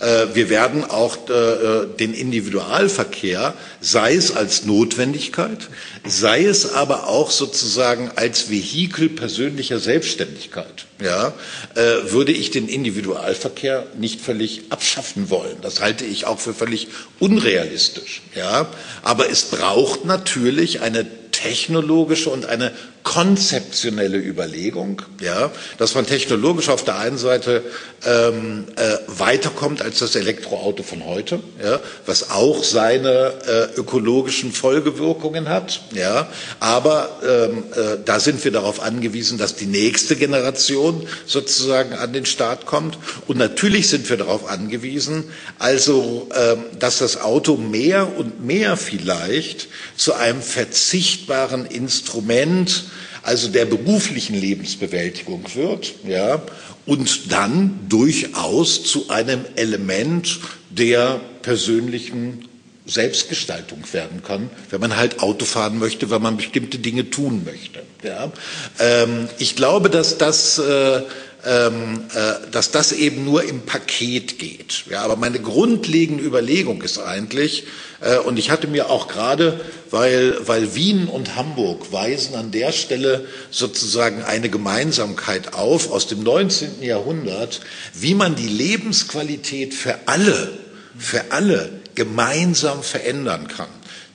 Äh, 0.00 0.34
wir 0.34 0.50
werden 0.50 0.84
auch 0.84 1.28
äh, 1.28 1.86
den 1.98 2.12
Individualverkehr, 2.12 3.54
sei 3.80 4.14
es 4.14 4.34
als 4.34 4.64
Notwendigkeit, 4.64 5.68
sei 6.04 6.44
es 6.44 6.72
aber 6.72 7.08
auch 7.08 7.30
sozusagen 7.30 8.10
als 8.16 8.50
Vehikel 8.50 9.08
persönlicher 9.08 9.78
Selbstständigkeit, 9.78 10.86
ja, 11.00 11.32
äh, 11.74 12.12
würde 12.12 12.32
ich 12.32 12.50
den 12.50 12.68
Individualverkehr 12.68 13.86
nicht 13.98 14.20
völlig 14.20 14.64
abschaffen 14.70 15.30
wollen. 15.30 15.56
Das 15.62 15.80
halte 15.80 16.04
ich 16.04 16.26
auch 16.26 16.38
für 16.38 16.52
völlig 16.52 16.88
unrealistisch, 17.18 18.22
ja. 18.34 18.68
Aber 19.02 19.30
es 19.30 19.44
braucht 19.44 20.04
natürlich 20.04 20.82
eine 20.82 21.06
technologische 21.32 22.30
und 22.30 22.46
eine 22.46 22.72
konzeptionelle 23.06 24.18
Überlegung, 24.18 25.00
ja, 25.20 25.52
dass 25.78 25.94
man 25.94 26.06
technologisch 26.06 26.68
auf 26.68 26.82
der 26.82 26.98
einen 26.98 27.18
Seite 27.18 27.62
ähm, 28.04 28.64
äh, 28.74 28.96
weiterkommt 29.06 29.80
als 29.80 30.00
das 30.00 30.16
Elektroauto 30.16 30.82
von 30.82 31.06
heute, 31.06 31.38
ja, 31.62 31.78
was 32.04 32.30
auch 32.30 32.64
seine 32.64 33.32
äh, 33.46 33.78
ökologischen 33.80 34.50
Folgewirkungen 34.52 35.48
hat, 35.48 35.82
ja, 35.94 36.28
aber 36.58 37.20
ähm, 37.22 37.62
äh, 37.76 37.96
da 38.04 38.18
sind 38.18 38.42
wir 38.44 38.50
darauf 38.50 38.82
angewiesen, 38.82 39.38
dass 39.38 39.54
die 39.54 39.66
nächste 39.66 40.16
Generation 40.16 41.06
sozusagen 41.26 41.94
an 41.94 42.12
den 42.12 42.26
Start 42.26 42.66
kommt. 42.66 42.98
Und 43.28 43.38
natürlich 43.38 43.88
sind 43.88 44.10
wir 44.10 44.16
darauf 44.16 44.50
angewiesen, 44.50 45.30
also 45.60 46.28
ähm, 46.34 46.64
dass 46.80 46.98
das 46.98 47.20
Auto 47.20 47.56
mehr 47.56 48.18
und 48.18 48.44
mehr 48.44 48.76
vielleicht 48.76 49.68
zu 49.96 50.14
einem 50.14 50.42
verzichtbaren 50.42 51.66
Instrument 51.66 52.86
also 53.26 53.48
der 53.48 53.64
beruflichen 53.64 54.40
Lebensbewältigung 54.40 55.44
wird, 55.54 55.94
ja, 56.06 56.42
und 56.86 57.32
dann 57.32 57.80
durchaus 57.88 58.84
zu 58.84 59.10
einem 59.10 59.44
Element 59.56 60.38
der 60.70 61.20
persönlichen 61.42 62.44
Selbstgestaltung 62.86 63.82
werden 63.90 64.22
kann, 64.22 64.48
wenn 64.70 64.80
man 64.80 64.96
halt 64.96 65.18
Auto 65.18 65.44
fahren 65.44 65.80
möchte, 65.80 66.08
wenn 66.10 66.22
man 66.22 66.36
bestimmte 66.36 66.78
Dinge 66.78 67.10
tun 67.10 67.42
möchte. 67.44 67.82
Ja. 68.04 68.30
Ähm, 68.78 69.28
ich 69.38 69.56
glaube, 69.56 69.90
dass 69.90 70.18
das 70.18 70.58
äh, 70.58 71.02
dass 71.46 72.72
das 72.72 72.90
eben 72.90 73.24
nur 73.24 73.44
im 73.44 73.60
Paket 73.62 74.38
geht. 74.40 74.84
Ja, 74.90 75.02
aber 75.02 75.14
meine 75.14 75.38
grundlegende 75.38 76.24
Überlegung 76.24 76.82
ist 76.82 76.98
eigentlich, 76.98 77.64
äh, 78.00 78.18
und 78.18 78.38
ich 78.38 78.50
hatte 78.50 78.66
mir 78.66 78.90
auch 78.90 79.08
gerade, 79.08 79.60
weil, 79.90 80.36
weil 80.46 80.74
Wien 80.74 81.08
und 81.08 81.36
Hamburg 81.36 81.92
weisen 81.92 82.34
an 82.34 82.50
der 82.50 82.72
Stelle 82.72 83.26
sozusagen 83.50 84.22
eine 84.22 84.48
Gemeinsamkeit 84.48 85.54
auf 85.54 85.90
aus 85.90 86.06
dem 86.06 86.22
19. 86.22 86.82
Jahrhundert, 86.82 87.60
wie 87.94 88.14
man 88.14 88.34
die 88.34 88.48
Lebensqualität 88.48 89.74
für 89.74 89.96
alle, 90.06 90.52
für 90.98 91.30
alle 91.30 91.70
gemeinsam 91.94 92.82
verändern 92.82 93.48
kann. 93.48 93.68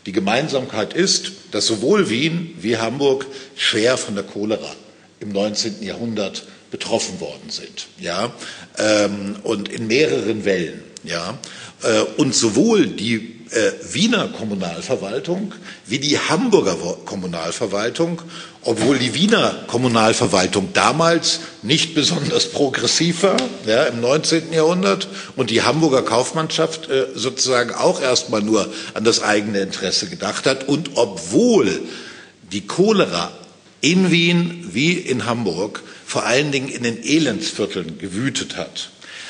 Die 0.06 0.12
Gemeinsamkeit 0.12 0.94
ist, 0.94 1.32
dass 1.52 1.68
sowohl 1.68 2.10
Wien 2.10 2.56
wie 2.60 2.78
Hamburg 2.78 3.26
schwer 3.56 3.98
von 3.98 4.16
der 4.16 4.24
Cholera 4.24 4.76
im 5.20 5.30
19. 5.32 5.84
Jahrhundert 5.84 6.44
betroffen 6.72 7.20
worden 7.20 7.50
sind, 7.50 7.88
ja, 8.00 8.32
ähm, 8.78 9.36
und 9.44 9.70
in 9.70 9.88
mehreren 9.88 10.46
Wellen, 10.46 10.82
ja, 11.04 11.38
äh, 11.84 12.02
und 12.18 12.34
sowohl 12.34 12.88
die 12.88 13.42
äh, 13.52 13.72
Wiener 13.94 14.30
Kommunalverwaltung 14.30 15.54
wie 15.86 16.00
die 16.00 16.18
Hamburger 16.18 16.78
Kommunalverwaltung, 17.06 18.22
obwohl 18.64 18.98
die 18.98 19.14
Wiener 19.14 19.66
Kommunalverwaltung 19.68 20.70
damals 20.74 21.42
nicht 21.62 21.94
besonders 21.94 22.50
progressiv 22.50 23.24
war, 23.24 23.38
ja, 23.66 23.84
im 23.84 24.00
19. 24.00 24.54
Jahrhundert, 24.54 25.10
und 25.36 25.50
die 25.50 25.64
Hamburger 25.64 26.04
Kaufmannschaft 26.04 26.90
äh, 26.90 27.08
sozusagen 27.14 27.74
auch 27.74 28.02
erstmal 28.02 28.42
nur 28.42 28.72
an 28.94 29.04
das 29.04 29.22
eigene 29.22 29.60
Interesse 29.60 30.08
gedacht 30.08 30.46
hat, 30.46 30.70
und 30.70 30.92
obwohl 30.96 31.82
die 32.54 32.66
Cholera 32.66 33.32
in 33.82 34.12
Wien 34.12 34.70
wie 34.72 34.94
in 34.94 35.26
Hamburg 35.26 35.84
vor 36.12 36.26
allen 36.26 36.52
Dingen 36.52 36.68
in 36.68 36.84
den 36.84 37.02
Elendsvierteln 37.02 37.98
gewütet 37.98 38.58
hat, 38.58 38.90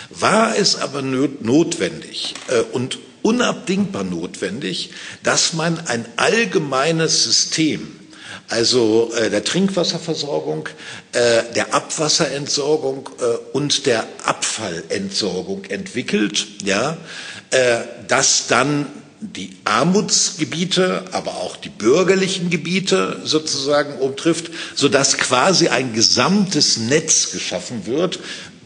war 0.09 0.57
es 0.57 0.75
aber 0.77 1.03
notwendig 1.03 2.33
äh, 2.47 2.61
und 2.71 2.97
unabdingbar 3.21 4.03
notwendig, 4.03 4.89
dass 5.21 5.53
man 5.53 5.77
ein 5.85 6.05
allgemeines 6.15 7.23
System, 7.23 7.99
also 8.49 9.13
äh, 9.13 9.29
der 9.29 9.43
Trinkwasserversorgung, 9.43 10.69
äh, 11.11 11.43
der 11.55 11.75
Abwasserentsorgung 11.75 13.11
und 13.53 13.85
der 13.85 14.07
Abfallentsorgung 14.25 15.65
entwickelt, 15.65 16.47
ja, 16.63 16.97
äh, 17.51 17.81
das 18.07 18.47
dann 18.47 18.87
die 19.21 19.51
Armutsgebiete, 19.65 21.05
aber 21.11 21.35
auch 21.35 21.55
die 21.55 21.69
bürgerlichen 21.69 22.49
Gebiete 22.49 23.21
sozusagen 23.23 23.99
umtrifft, 23.99 24.49
so 24.75 24.89
dass 24.89 25.17
quasi 25.17 25.67
ein 25.67 25.93
gesamtes 25.93 26.77
Netz 26.77 27.31
geschaffen 27.31 27.85
wird 27.85 28.19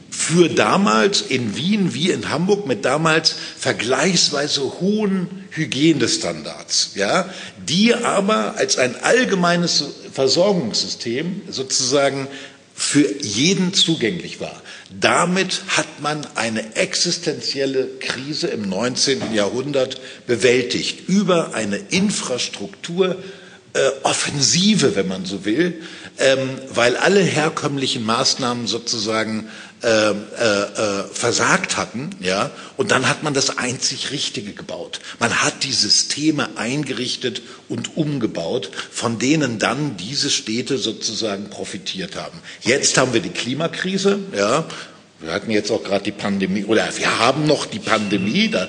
für 0.10 0.48
damals 0.48 1.20
in 1.22 1.58
Wien 1.58 1.94
wie 1.94 2.10
in 2.10 2.30
Hamburg 2.30 2.68
mit 2.68 2.86
damals 2.86 3.36
vergleichsweise 3.58 4.62
hohen 4.80 5.46
Hygienestandards, 5.52 6.92
ja, 6.96 7.30
die 7.68 7.94
aber 7.94 8.56
als 8.56 8.78
ein 8.78 8.96
allgemeines 9.04 9.84
Versorgungssystem 10.14 11.42
sozusagen 11.50 12.30
für 12.74 13.22
jeden 13.22 13.74
zugänglich 13.74 14.40
war. 14.40 14.62
Damit 14.92 15.62
hat 15.70 16.00
man 16.02 16.26
eine 16.36 16.76
existenzielle 16.76 17.88
Krise 18.00 18.48
im 18.48 18.70
19. 18.70 19.34
Jahrhundert 19.34 20.00
bewältigt 20.28 21.10
über 21.10 21.56
eine 21.56 21.78
Infrastruktur, 21.78 23.16
äh, 23.74 23.90
Offensive, 24.04 24.96
wenn 24.96 25.08
man 25.08 25.26
so 25.26 25.44
will, 25.44 25.82
ähm, 26.20 26.50
weil 26.74 26.96
alle 26.98 27.20
herkömmlichen 27.20 28.04
Maßnahmen 28.06 28.68
sozusagen 28.68 29.50
äh, 29.86 30.10
äh, 30.10 30.14
äh, 30.14 31.04
versagt 31.14 31.78
hatten, 31.78 32.10
ja, 32.20 32.50
und 32.76 32.90
dann 32.90 33.08
hat 33.08 33.22
man 33.22 33.36
das 33.36 33.60
einzig 33.60 34.10
Richtige 34.10 34.54
gebaut. 34.54 35.00
Man 35.20 35.44
hat 35.44 35.64
die 35.64 35.74
Systeme 35.74 36.50
eingerichtet 36.56 37.44
und 37.70 37.96
umgebaut, 37.96 38.72
von 38.90 39.20
denen 39.20 39.60
dann 39.60 39.96
diese 39.96 40.32
Städte 40.32 40.80
sozusagen 40.80 41.52
profitiert 41.52 42.16
haben. 42.16 42.40
Jetzt 42.62 42.98
haben 42.98 43.14
wir 43.14 43.22
die 43.22 43.30
Klimakrise, 43.30 44.18
ja, 44.36 44.66
wir 45.20 45.32
hatten 45.32 45.52
jetzt 45.52 45.70
auch 45.70 45.84
gerade 45.84 46.04
die 46.04 46.12
Pandemie, 46.12 46.66
oder 46.66 46.90
wir 46.98 47.20
haben 47.20 47.46
noch 47.46 47.68
die 47.68 47.78
Pandemie, 47.78 48.50
da 48.50 48.64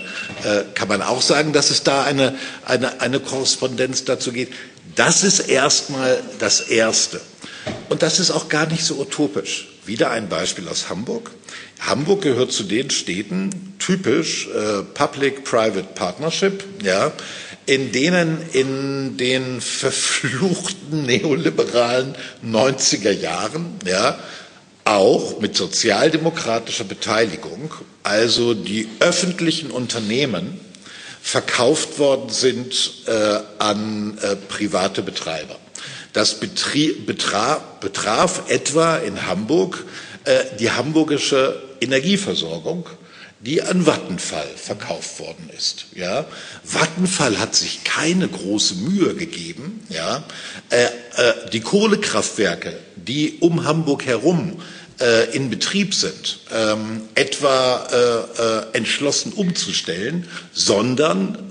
äh, 0.45 0.65
kann 0.75 0.89
man 0.89 1.01
auch 1.01 1.23
sagen, 1.23 1.55
dass 1.55 1.71
es 1.71 1.83
da 1.83 2.05
eine, 2.05 2.35
eine, 2.67 3.01
eine 3.01 3.21
Korrespondenz 3.21 4.05
dazu 4.05 4.33
geht. 4.33 4.53
Das 4.97 5.25
ist 5.25 5.41
erstmal 5.41 6.23
das 6.41 6.61
Erste. 6.61 7.23
Und 7.89 8.03
das 8.03 8.21
ist 8.21 8.31
auch 8.31 8.51
gar 8.51 8.67
nicht 8.67 8.85
so 8.85 8.97
utopisch. 8.97 9.69
Wieder 9.87 10.11
ein 10.11 10.29
Beispiel 10.29 10.69
aus 10.69 10.89
Hamburg. 10.89 11.31
Hamburg 11.81 12.23
gehört 12.23 12.53
zu 12.53 12.65
den 12.65 12.91
Städten, 12.91 13.75
typisch 13.79 14.49
äh, 14.49 14.83
Public-Private 14.83 15.89
Partnership, 15.95 16.65
ja, 16.83 17.13
in 17.67 17.93
denen 17.93 18.39
in 18.53 19.17
den 19.17 19.61
verfluchten 19.61 21.05
neoliberalen 21.07 22.17
90er 22.45 23.13
Jahren, 23.13 23.79
ja, 23.85 24.19
auch 24.85 25.41
mit 25.41 25.57
sozialdemokratischer 25.57 26.85
Beteiligung, 26.85 27.73
also 28.03 28.55
die 28.55 28.89
öffentlichen 29.01 29.71
Unternehmen 29.71 30.61
verkauft 31.21 31.99
worden 31.99 32.31
sind 32.31 33.03
äh, 33.07 33.41
an 33.59 34.17
äh, 34.23 34.37
private 34.37 35.03
Betreiber. 35.03 35.57
Das 36.17 36.41
betraf, 36.41 37.61
etwa 38.49 38.97
in 38.97 39.27
Hamburg 39.27 39.85
äh, 40.25 40.45
die 40.59 40.71
hamburgische 40.71 41.63
Energieversorgung, 41.83 42.89
die 43.41 43.61
an 43.61 43.85
Vattenfall 43.85 44.49
verkauft 44.57 45.21
worden 45.21 45.51
ist. 45.55 45.85
Ja, 45.95 46.25
Vattenfall 46.65 47.39
hat 47.39 47.55
sich 47.55 47.85
keine 47.85 48.29
große 48.29 48.77
Mühe 48.77 49.15
gegeben. 49.15 49.85
Ja, 49.91 50.25
äh, 50.71 50.85
äh, 50.85 50.89
die 51.53 51.61
Kohlekraftwerke, 51.61 52.73
die 52.97 53.37
um 53.41 53.65
Hamburg 53.65 54.07
herum 54.07 54.63
äh, 54.99 55.37
in 55.37 55.51
Betrieb 55.51 55.93
sind, 55.95 56.39
ähm, 56.51 57.03
etwa 57.15 58.71
äh, 58.73 58.75
entschlossen 58.75 59.35
umzustellen, 59.35 60.27
sondern 60.55 61.51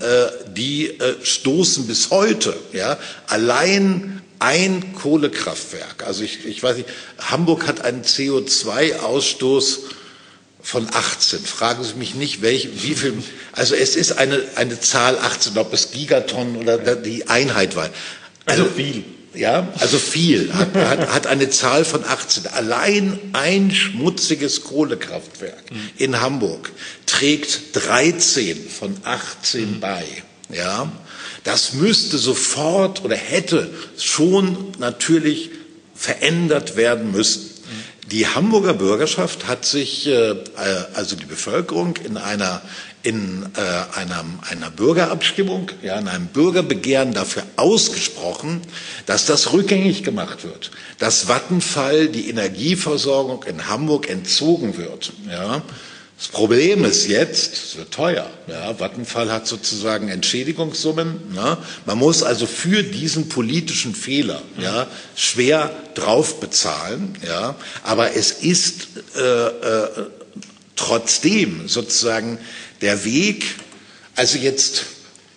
die 0.56 0.90
stoßen 1.22 1.86
bis 1.86 2.10
heute 2.10 2.56
ja, 2.72 2.98
allein 3.28 4.22
ein 4.38 4.94
Kohlekraftwerk. 4.94 6.04
Also 6.06 6.22
ich, 6.22 6.44
ich 6.44 6.62
weiß 6.62 6.76
nicht, 6.76 6.88
Hamburg 7.18 7.66
hat 7.66 7.82
einen 7.82 8.02
CO2-Ausstoß 8.02 9.78
von 10.62 10.88
18. 10.92 11.40
Fragen 11.40 11.84
Sie 11.84 11.94
mich 11.94 12.14
nicht, 12.14 12.42
welche, 12.42 12.82
wie 12.82 12.94
viel. 12.94 13.14
Also 13.52 13.74
es 13.74 13.94
ist 13.94 14.18
eine, 14.18 14.42
eine 14.56 14.80
Zahl 14.80 15.16
18, 15.18 15.56
ob 15.58 15.72
es 15.72 15.92
Gigatonnen 15.92 16.56
oder 16.56 16.96
die 16.96 17.28
Einheit 17.28 17.76
war. 17.76 17.90
Also, 18.46 18.64
also 18.64 18.74
viel. 18.74 19.04
Ja, 19.36 19.68
also 19.80 19.98
viel, 19.98 20.50
hat, 20.54 20.74
hat, 20.74 21.12
hat 21.12 21.26
eine 21.26 21.50
Zahl 21.50 21.84
von 21.84 22.04
18. 22.04 22.46
Allein 22.46 23.18
ein 23.34 23.70
schmutziges 23.70 24.64
Kohlekraftwerk 24.64 25.62
in 25.98 26.22
Hamburg 26.22 26.72
trägt 27.04 27.76
13 27.76 28.68
von 28.68 28.96
18 29.04 29.78
bei. 29.78 30.04
Ja, 30.48 30.90
das 31.46 31.74
müsste 31.74 32.18
sofort 32.18 33.04
oder 33.04 33.14
hätte 33.14 33.70
schon 33.96 34.72
natürlich 34.78 35.50
verändert 35.94 36.76
werden 36.76 37.12
müssen. 37.12 37.50
Die 38.10 38.26
Hamburger 38.26 38.74
Bürgerschaft 38.74 39.48
hat 39.48 39.64
sich, 39.64 40.06
äh, 40.06 40.34
also 40.94 41.16
die 41.16 41.24
Bevölkerung, 41.24 41.96
in 42.04 42.16
einer 42.16 42.62
in 43.02 43.46
äh, 43.56 43.60
einer, 43.96 44.24
einer 44.50 44.70
Bürgerabstimmung, 44.70 45.70
ja, 45.80 45.96
in 45.96 46.08
einem 46.08 46.26
Bürgerbegehren 46.26 47.14
dafür 47.14 47.44
ausgesprochen, 47.54 48.62
dass 49.06 49.26
das 49.26 49.52
rückgängig 49.52 50.02
gemacht 50.02 50.42
wird, 50.42 50.72
dass 50.98 51.28
Vattenfall 51.28 52.08
die 52.08 52.28
Energieversorgung 52.28 53.44
in 53.44 53.68
Hamburg 53.68 54.10
entzogen 54.10 54.76
wird. 54.76 55.12
Ja. 55.30 55.62
Das 56.18 56.28
Problem 56.28 56.84
ist 56.84 57.08
jetzt, 57.08 57.52
es 57.52 57.76
wird 57.76 57.90
teuer. 57.90 58.30
Ja, 58.46 58.78
Vattenfall 58.78 59.30
hat 59.30 59.46
sozusagen 59.46 60.08
Entschädigungssummen. 60.08 61.20
Ja. 61.34 61.58
Man 61.84 61.98
muss 61.98 62.22
also 62.22 62.46
für 62.46 62.82
diesen 62.82 63.28
politischen 63.28 63.94
Fehler 63.94 64.42
ja, 64.58 64.86
schwer 65.14 65.70
drauf 65.94 66.40
bezahlen. 66.40 67.16
Ja. 67.26 67.54
Aber 67.82 68.16
es 68.16 68.30
ist 68.30 68.88
äh, 69.14 69.20
äh, 69.20 69.88
trotzdem 70.74 71.68
sozusagen 71.68 72.38
der 72.80 73.04
Weg, 73.04 73.44
also 74.14 74.38
jetzt 74.38 74.84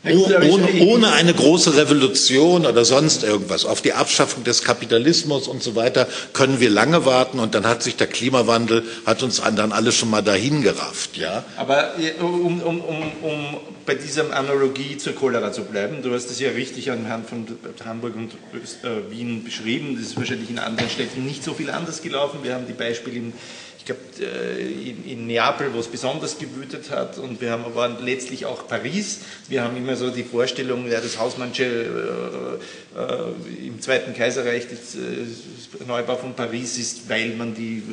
ohne, 0.06 0.86
ohne 0.86 1.12
eine 1.12 1.34
große 1.34 1.76
Revolution 1.76 2.66
oder 2.66 2.86
sonst 2.86 3.24
irgendwas, 3.24 3.66
auf 3.66 3.82
die 3.82 3.94
Abschaffung 3.94 4.46
des 4.46 4.64
Kapitalismus 4.64 5.48
und 5.48 5.62
so 5.62 5.76
weiter, 5.76 6.08
können 6.32 6.60
wir 6.62 6.70
lange 6.70 7.06
warten 7.06 7.40
und 7.40 7.54
dann 7.54 7.68
hat 7.68 7.84
sich 7.84 7.98
der 7.98 8.08
Klimawandel, 8.08 8.84
hat 9.06 9.24
uns 9.24 9.42
dann 9.42 9.72
alle 9.74 9.92
schon 9.92 10.10
mal 10.10 10.22
dahin 10.22 10.62
gerafft. 10.62 11.18
Ja? 11.18 11.44
Aber 11.58 11.96
um, 12.22 12.62
um, 12.62 12.82
um, 12.82 13.12
um 13.22 13.58
bei 13.86 13.96
dieser 13.96 14.34
Analogie 14.34 14.98
zur 14.98 15.16
Cholera 15.16 15.52
zu 15.52 15.64
bleiben, 15.64 16.02
du 16.02 16.14
hast 16.14 16.30
es 16.30 16.40
ja 16.40 16.52
richtig 16.52 16.92
anhand 16.92 17.28
von 17.28 17.46
Hamburg 17.84 18.16
und 18.16 18.34
äh, 18.84 19.12
Wien 19.12 19.44
beschrieben, 19.44 19.98
das 20.00 20.12
ist 20.12 20.18
wahrscheinlich 20.18 20.50
in 20.50 20.60
anderen 20.60 20.90
Städten 20.90 21.26
nicht 21.26 21.44
so 21.44 21.54
viel 21.54 21.70
anders 21.72 22.02
gelaufen. 22.02 22.40
Wir 22.44 22.54
haben 22.54 22.68
die 22.68 22.74
Beispiele 22.74 23.18
in 23.18 23.34
glaube, 23.90 24.02
äh, 24.20 24.62
in, 24.62 25.06
in, 25.06 25.28
Neapel, 25.28 25.74
wo 25.74 25.80
es 25.80 25.88
besonders 25.88 26.38
gewütet 26.38 26.90
hat, 26.92 27.18
und 27.18 27.42
wir 27.42 27.52
haben 27.52 27.66
aber 27.66 27.98
letztlich 28.02 28.46
auch 28.46 28.68
Paris. 28.68 29.20
Wir 29.48 29.64
haben 29.64 29.76
immer 29.78 29.96
so 29.96 30.10
die 30.10 30.24
Vorstellung, 30.24 30.90
ja, 30.90 31.02
das 31.02 31.18
Hausmannsche 31.18 31.64
äh, 32.96 33.00
äh, 33.00 33.68
im 33.68 33.82
Zweiten 33.82 34.14
Kaiserreich, 34.14 34.68
das, 34.70 34.96
äh, 34.96 35.86
Neubau 35.88 36.16
von 36.16 36.36
Paris 36.36 36.78
ist, 36.78 37.10
weil 37.10 37.30
man 37.36 37.56
die 37.56 37.84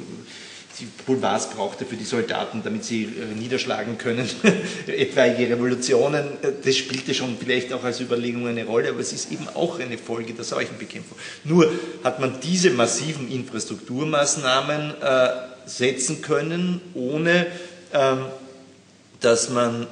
die 0.79 0.87
Boulevards 1.07 1.49
brauchte 1.51 1.87
für 1.87 1.97
die 1.97 2.05
Soldaten, 2.05 2.61
damit 2.63 2.85
sie 2.85 3.05
äh, 3.05 3.35
niederschlagen 3.35 3.97
können, 3.97 4.29
etwaige 4.87 5.49
Revolutionen. 5.49 6.27
Das 6.65 6.77
spielte 6.77 7.15
schon 7.15 7.37
vielleicht 7.39 7.73
auch 7.73 7.83
als 7.83 8.01
Überlegung 8.01 8.47
eine 8.47 8.67
Rolle, 8.67 8.91
aber 8.91 9.01
es 9.01 9.13
ist 9.13 9.33
eben 9.33 9.49
auch 9.49 9.81
eine 9.81 9.97
Folge 9.97 10.35
der 10.35 10.45
Seuchenbekämpfung. 10.45 11.17
Nur 11.45 11.71
hat 12.05 12.21
man 12.21 12.41
diese 12.43 12.71
massiven 12.71 13.31
Infrastrukturmaßnahmen 13.31 14.95
äh, 15.01 15.56
setzen 15.67 16.23
können, 16.23 16.81
ohne 16.95 17.47
ähm, 17.93 18.27
dass 19.21 19.51
man 19.51 19.87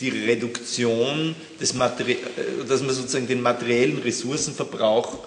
die 0.00 0.10
Reduktion 0.10 1.34
des 1.60 1.74
Materi 1.74 2.12
äh, 2.12 2.66
dass 2.68 2.82
man 2.82 2.94
sozusagen 2.94 3.26
den 3.26 3.42
materiellen 3.42 3.98
Ressourcenverbrauch 3.98 5.24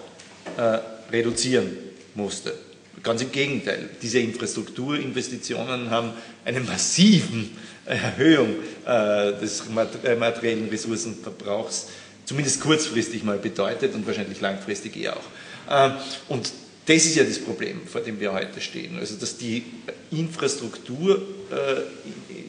äh, 0.56 0.78
reduzieren 1.12 1.76
musste. 2.14 2.54
Ganz 3.02 3.22
im 3.22 3.32
Gegenteil, 3.32 3.88
diese 4.02 4.18
Infrastrukturinvestitionen 4.18 5.90
haben 5.90 6.12
eine 6.44 6.60
massiven 6.60 7.56
Erhöhung 7.86 8.56
äh, 8.84 9.32
des 9.40 9.64
äh, 10.04 10.16
materiellen 10.16 10.68
Ressourcenverbrauchs 10.68 11.88
zumindest 12.26 12.60
kurzfristig 12.60 13.24
mal 13.24 13.38
bedeutet 13.38 13.94
und 13.94 14.06
wahrscheinlich 14.06 14.40
langfristig 14.40 14.96
eher 14.96 15.16
auch. 15.16 15.24
Ähm, 15.68 15.92
und 16.28 16.52
das 16.86 17.04
ist 17.04 17.16
ja 17.16 17.24
das 17.24 17.38
Problem, 17.38 17.86
vor 17.86 18.00
dem 18.00 18.18
wir 18.20 18.32
heute 18.32 18.60
stehen. 18.60 18.98
Also, 18.98 19.16
dass 19.16 19.36
die 19.36 19.64
Infrastruktur 20.10 21.22
äh, 21.50 22.39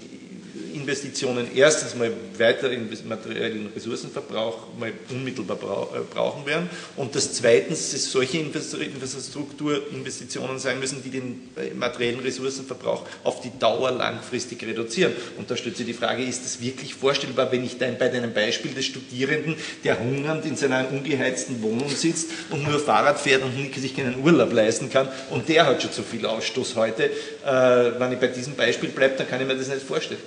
Investitionen 0.82 1.48
erstens 1.56 1.96
mal 1.96 2.12
weiter 2.38 2.70
in 2.72 2.90
materiellen 3.08 3.72
Ressourcenverbrauch 3.74 4.78
mal 4.78 4.92
unmittelbar 5.10 5.88
äh, 5.94 6.00
brauchen 6.14 6.46
werden 6.46 6.70
und 6.98 7.16
dass 7.16 7.32
zweitens 7.34 7.94
es 7.94 8.12
solche 8.12 8.40
Infrastrukturinvestitionen 8.40 10.60
sein 10.60 10.78
müssen, 10.80 11.02
die 11.04 11.10
den 11.10 11.50
äh, 11.56 11.74
materiellen 11.74 12.20
Ressourcenverbrauch 12.20 13.06
auf 13.24 13.40
die 13.42 13.52
Dauer 13.60 13.92
langfristig 13.92 14.64
reduzieren. 14.64 15.14
Und 15.38 15.52
da 15.52 15.56
stellt 15.56 15.78
sich 15.78 15.86
die 15.86 15.94
Frage, 15.94 16.24
ist 16.24 16.44
das 16.44 16.60
wirklich 16.62 16.96
vorstellbar, 16.96 17.52
wenn 17.52 17.64
ich 17.64 17.78
dann 17.78 17.98
bei 17.98 18.10
deinem 18.10 18.34
Beispiel 18.34 18.74
des 18.74 18.86
Studierenden, 18.86 19.56
der 19.84 20.00
hungernd 20.00 20.46
in 20.46 20.56
seiner 20.56 20.90
ungeheizten 20.92 21.62
Wohnung 21.62 21.90
sitzt 21.90 22.30
und 22.50 22.68
nur 22.68 22.80
Fahrrad 22.80 23.20
fährt 23.20 23.44
und 23.44 23.52
sich 23.76 23.96
keinen 23.96 24.24
Urlaub 24.24 24.52
leisten 24.52 24.90
kann 24.90 25.08
und 25.30 25.48
der 25.48 25.66
hat 25.66 25.82
schon 25.82 25.92
zu 25.92 26.04
viel 26.04 26.26
Ausstoß 26.26 26.76
heute. 26.76 27.06
Äh, 27.06 28.00
wenn 28.00 28.12
ich 28.12 28.20
bei 28.20 28.28
diesem 28.28 28.56
Beispiel 28.56 28.90
bleibe, 28.90 29.16
dann 29.18 29.28
kann 29.28 29.42
ich 29.42 29.48
mir 29.48 29.56
das 29.56 29.68
nicht 29.68 29.82
vorstellen. 29.82 30.22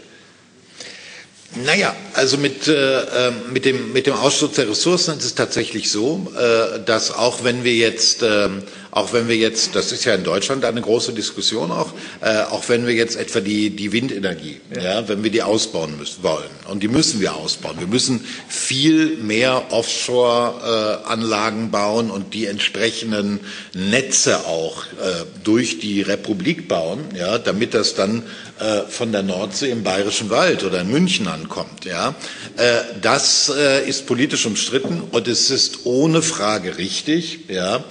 Naja, 1.64 1.94
also 2.14 2.36
mit, 2.36 2.66
äh, 2.66 2.72
ähm, 2.72 3.34
mit, 3.52 3.64
dem, 3.64 3.92
mit 3.92 4.06
dem 4.08 4.14
Ausstoß 4.14 4.52
der 4.52 4.68
Ressourcen 4.68 5.16
ist 5.18 5.24
es 5.24 5.34
tatsächlich 5.36 5.88
so, 5.90 6.26
äh, 6.36 6.80
dass 6.84 7.12
auch 7.12 7.44
wenn 7.44 7.62
wir 7.62 7.74
jetzt, 7.74 8.22
äh, 8.24 8.48
auch 8.94 9.12
wenn 9.12 9.28
wir 9.28 9.36
jetzt, 9.36 9.74
das 9.74 9.90
ist 9.90 10.04
ja 10.04 10.14
in 10.14 10.22
Deutschland 10.22 10.64
eine 10.64 10.80
große 10.80 11.12
Diskussion 11.12 11.72
auch, 11.72 11.92
äh, 12.20 12.42
auch 12.42 12.68
wenn 12.68 12.86
wir 12.86 12.94
jetzt 12.94 13.16
etwa 13.16 13.40
die, 13.40 13.70
die 13.70 13.90
Windenergie, 13.90 14.60
ja. 14.72 14.82
ja. 14.82 15.08
wenn 15.08 15.24
wir 15.24 15.32
die 15.32 15.42
ausbauen 15.42 15.98
müssen, 15.98 16.22
wollen, 16.22 16.48
und 16.68 16.84
die 16.84 16.86
müssen 16.86 17.20
wir 17.20 17.34
ausbauen. 17.34 17.80
Wir 17.80 17.88
müssen 17.88 18.24
viel 18.48 19.16
mehr 19.16 19.64
Offshore-Anlagen 19.70 21.72
bauen 21.72 22.12
und 22.12 22.34
die 22.34 22.46
entsprechenden 22.46 23.40
Netze 23.74 24.46
auch 24.46 24.84
äh, 24.84 25.24
durch 25.42 25.80
die 25.80 26.00
Republik 26.00 26.68
bauen, 26.68 27.00
ja, 27.18 27.38
damit 27.38 27.74
das 27.74 27.96
dann 27.96 28.22
äh, 28.60 28.82
von 28.88 29.10
der 29.10 29.24
Nordsee 29.24 29.70
im 29.70 29.82
Bayerischen 29.82 30.30
Wald 30.30 30.62
oder 30.62 30.82
in 30.82 30.90
München 30.92 31.26
ankommt. 31.26 31.84
Ja? 31.84 32.14
Äh, 32.56 32.82
das 33.02 33.52
äh, 33.52 33.88
ist 33.88 34.06
politisch 34.06 34.46
umstritten 34.46 35.02
und 35.10 35.26
es 35.26 35.50
ist 35.50 35.84
ohne 35.84 36.22
Frage 36.22 36.78
richtig, 36.78 37.40
ja, 37.48 37.82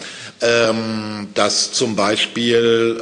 ähm, 0.41 1.27
dass 1.33 1.71
zum 1.71 1.95
Beispiel 1.95 2.99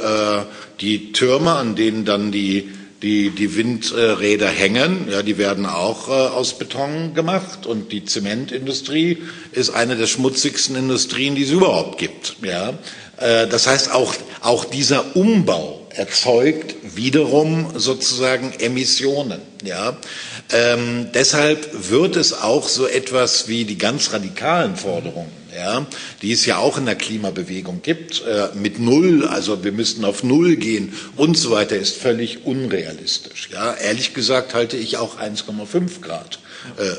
die 0.80 1.12
Türme, 1.12 1.52
an 1.52 1.74
denen 1.76 2.04
dann 2.04 2.32
die 2.32 2.70
die, 3.02 3.30
die 3.30 3.56
Windräder 3.56 4.48
hängen, 4.48 5.08
ja, 5.10 5.22
die 5.22 5.36
werden 5.36 5.66
auch 5.66 6.08
äh, 6.08 6.12
aus 6.12 6.56
Beton 6.56 7.14
gemacht 7.14 7.66
und 7.66 7.90
die 7.90 8.04
Zementindustrie 8.04 9.18
ist 9.50 9.70
eine 9.70 9.96
der 9.96 10.06
schmutzigsten 10.06 10.76
Industrien, 10.76 11.34
die 11.34 11.42
es 11.42 11.50
überhaupt 11.50 11.98
gibt. 11.98 12.36
Ja. 12.42 12.74
Äh, 13.18 13.48
das 13.48 13.66
heißt, 13.66 13.92
auch, 13.92 14.14
auch 14.40 14.64
dieser 14.64 15.16
Umbau 15.16 15.86
erzeugt 15.90 16.76
wiederum 16.94 17.72
sozusagen 17.74 18.52
Emissionen. 18.60 19.40
Ja? 19.64 19.96
Ähm, 20.52 21.08
deshalb 21.12 21.90
wird 21.90 22.16
es 22.16 22.32
auch 22.32 22.68
so 22.68 22.86
etwas 22.86 23.48
wie 23.48 23.64
die 23.64 23.78
ganz 23.78 24.12
radikalen 24.12 24.76
Forderungen, 24.76 25.30
ja, 25.54 25.86
die 26.22 26.32
es 26.32 26.46
ja 26.46 26.58
auch 26.58 26.78
in 26.78 26.86
der 26.86 26.94
Klimabewegung 26.94 27.82
gibt, 27.82 28.22
äh, 28.24 28.48
mit 28.54 28.78
Null, 28.78 29.26
also 29.26 29.64
wir 29.64 29.72
müssten 29.72 30.04
auf 30.04 30.22
Null 30.22 30.56
gehen 30.56 30.92
und 31.16 31.36
so 31.36 31.50
weiter, 31.50 31.76
ist 31.76 31.96
völlig 31.96 32.44
unrealistisch. 32.44 33.48
Ja? 33.52 33.74
Ehrlich 33.74 34.14
gesagt 34.14 34.54
halte 34.54 34.76
ich 34.76 34.96
auch 34.96 35.18
1,5 35.18 36.00
Grad 36.00 36.38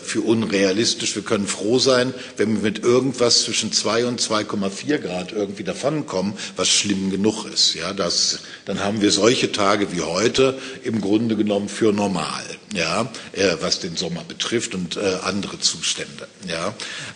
für 0.04 0.22
unrealistisch. 0.22 1.16
Wir 1.16 1.24
können 1.24 1.48
froh 1.48 1.80
sein, 1.80 2.14
wenn 2.38 2.56
wir 2.56 2.62
mit 2.62 2.84
irgendwas 2.84 3.44
zwischen 3.44 3.72
2 3.72 4.06
und 4.06 4.22
2,4 4.22 4.98
Grad 4.98 5.32
irgendwie 5.32 5.64
davonkommen, 5.64 6.34
was 6.56 6.70
schlimm 6.70 7.10
genug 7.12 7.46
ist. 7.46 7.74
Ja, 7.76 7.94
das, 7.94 8.40
dann 8.66 8.80
haben 8.80 9.02
wir 9.02 9.12
solche 9.12 9.52
Tage 9.52 9.92
wie 9.92 10.02
heute 10.02 10.58
im 10.84 11.02
Grunde 11.02 11.36
genommen 11.36 11.70
für 11.70 11.94
normal, 11.94 12.44
ja, 12.74 13.12
äh, 13.34 13.56
was 13.62 13.80
den 13.80 13.96
Sommer 13.96 14.24
betrifft 14.24 14.76
und 14.76 14.98
äh, 14.98 15.18
andere 15.24 15.60
Zustände. 15.60 16.28
Ja, 16.48 16.74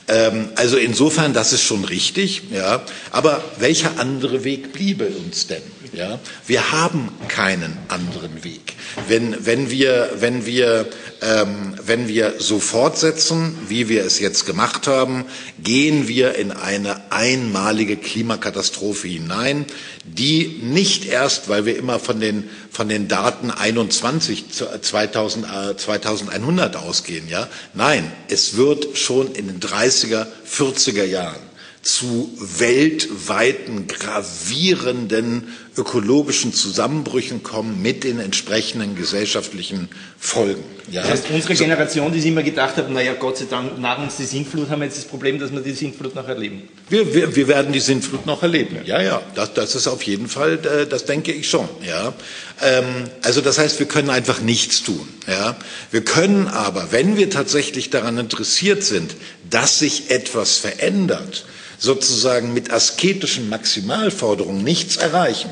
ähm, 0.07 0.49
also 0.55 0.77
insofern, 0.77 1.33
das 1.33 1.53
ist 1.53 1.63
schon 1.63 1.83
richtig. 1.83 2.43
Ja, 2.51 2.83
aber 3.11 3.43
welcher 3.59 3.99
andere 3.99 4.43
Weg 4.43 4.73
bliebe 4.73 5.07
uns 5.07 5.47
denn? 5.47 5.63
Ja, 5.97 6.19
wir 6.45 6.71
haben 6.71 7.09
keinen 7.27 7.75
anderen 7.87 8.43
Weg. 8.43 8.75
Wenn, 9.07 9.47
wenn 9.47 9.71
wir, 9.71 10.11
wenn 10.19 10.45
wir, 10.45 10.85
ähm, 11.23 11.73
wenn 11.83 12.07
wir 12.07 12.35
so 12.37 12.59
fortsetzen, 12.59 13.57
wie 13.67 13.89
wir 13.89 14.05
es 14.05 14.19
jetzt 14.19 14.45
gemacht 14.45 14.85
haben, 14.85 15.25
gehen 15.57 16.07
wir 16.07 16.35
in 16.35 16.51
eine 16.51 17.11
einmalige 17.11 17.97
Klimakatastrophe 17.97 19.07
hinein, 19.07 19.65
die 20.03 20.59
nicht 20.61 21.05
erst, 21.05 21.49
weil 21.49 21.65
wir 21.65 21.75
immer 21.75 21.97
von 21.99 22.19
den, 22.19 22.47
von 22.69 22.87
den 22.89 23.07
Daten 23.07 23.49
21, 23.49 24.45
2000, 24.79 25.45
äh, 25.47 25.77
2100 25.77 26.75
ausgehen, 26.75 27.27
ja. 27.27 27.47
Nein, 27.73 28.11
es 28.29 28.55
wird 28.55 28.99
schon 28.99 29.33
in 29.33 29.47
den 29.47 29.59
30er, 29.59 30.27
40er 30.47 31.05
Jahren 31.05 31.46
zu 31.87 32.29
weltweiten 32.37 33.87
gravierenden 33.87 35.47
ökologischen 35.77 36.51
Zusammenbrüchen 36.51 37.43
kommen 37.43 37.81
mit 37.81 38.03
den 38.03 38.19
entsprechenden 38.19 38.97
gesellschaftlichen 38.97 39.87
Folgen. 40.19 40.65
Ja. 40.91 41.03
Das 41.03 41.11
heißt, 41.11 41.25
unsere 41.31 41.53
Generation, 41.53 42.11
die 42.11 42.19
sich 42.19 42.31
immer 42.31 42.43
gedacht 42.43 42.75
hat, 42.75 42.91
naja, 42.91 43.13
Gott 43.13 43.37
sei 43.37 43.45
Dank, 43.49 43.79
nach 43.79 43.99
uns 43.99 44.17
die 44.17 44.25
Sintflut, 44.25 44.69
haben 44.69 44.81
wir 44.81 44.87
jetzt 44.87 44.97
das 44.97 45.05
Problem, 45.05 45.39
dass 45.39 45.53
wir 45.53 45.61
die 45.61 45.71
Sintflut 45.71 46.13
noch 46.13 46.27
erleben. 46.27 46.63
Wir, 46.89 47.13
wir, 47.13 47.33
wir 47.33 47.47
werden 47.47 47.71
die 47.71 47.79
Sintflut 47.79 48.25
noch 48.25 48.43
erleben. 48.43 48.79
Ja, 48.83 49.01
ja, 49.01 49.21
das, 49.35 49.53
das 49.53 49.75
ist 49.75 49.87
auf 49.87 50.03
jeden 50.03 50.27
Fall, 50.27 50.59
äh, 50.65 50.87
das 50.87 51.05
denke 51.05 51.31
ich 51.31 51.49
schon. 51.49 51.69
Ja, 51.87 52.13
ähm, 52.61 52.85
also 53.21 53.39
das 53.39 53.59
heißt, 53.59 53.79
wir 53.79 53.87
können 53.87 54.09
einfach 54.09 54.41
nichts 54.41 54.83
tun. 54.83 55.07
Ja, 55.25 55.55
wir 55.91 56.03
können 56.03 56.47
aber, 56.47 56.91
wenn 56.91 57.15
wir 57.15 57.29
tatsächlich 57.29 57.91
daran 57.91 58.17
interessiert 58.17 58.83
sind, 58.83 59.15
dass 59.49 59.79
sich 59.79 60.11
etwas 60.11 60.57
verändert, 60.57 61.45
sozusagen 61.77 62.53
mit 62.53 62.71
asketischen 62.71 63.49
Maximalforderungen 63.49 64.63
nichts 64.63 64.97
erreichen. 64.97 65.51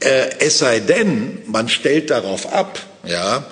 Äh, 0.00 0.38
es 0.40 0.58
sei 0.58 0.80
denn, 0.80 1.42
man 1.46 1.68
stellt 1.68 2.10
darauf 2.10 2.52
ab, 2.52 2.78
ja, 3.06 3.44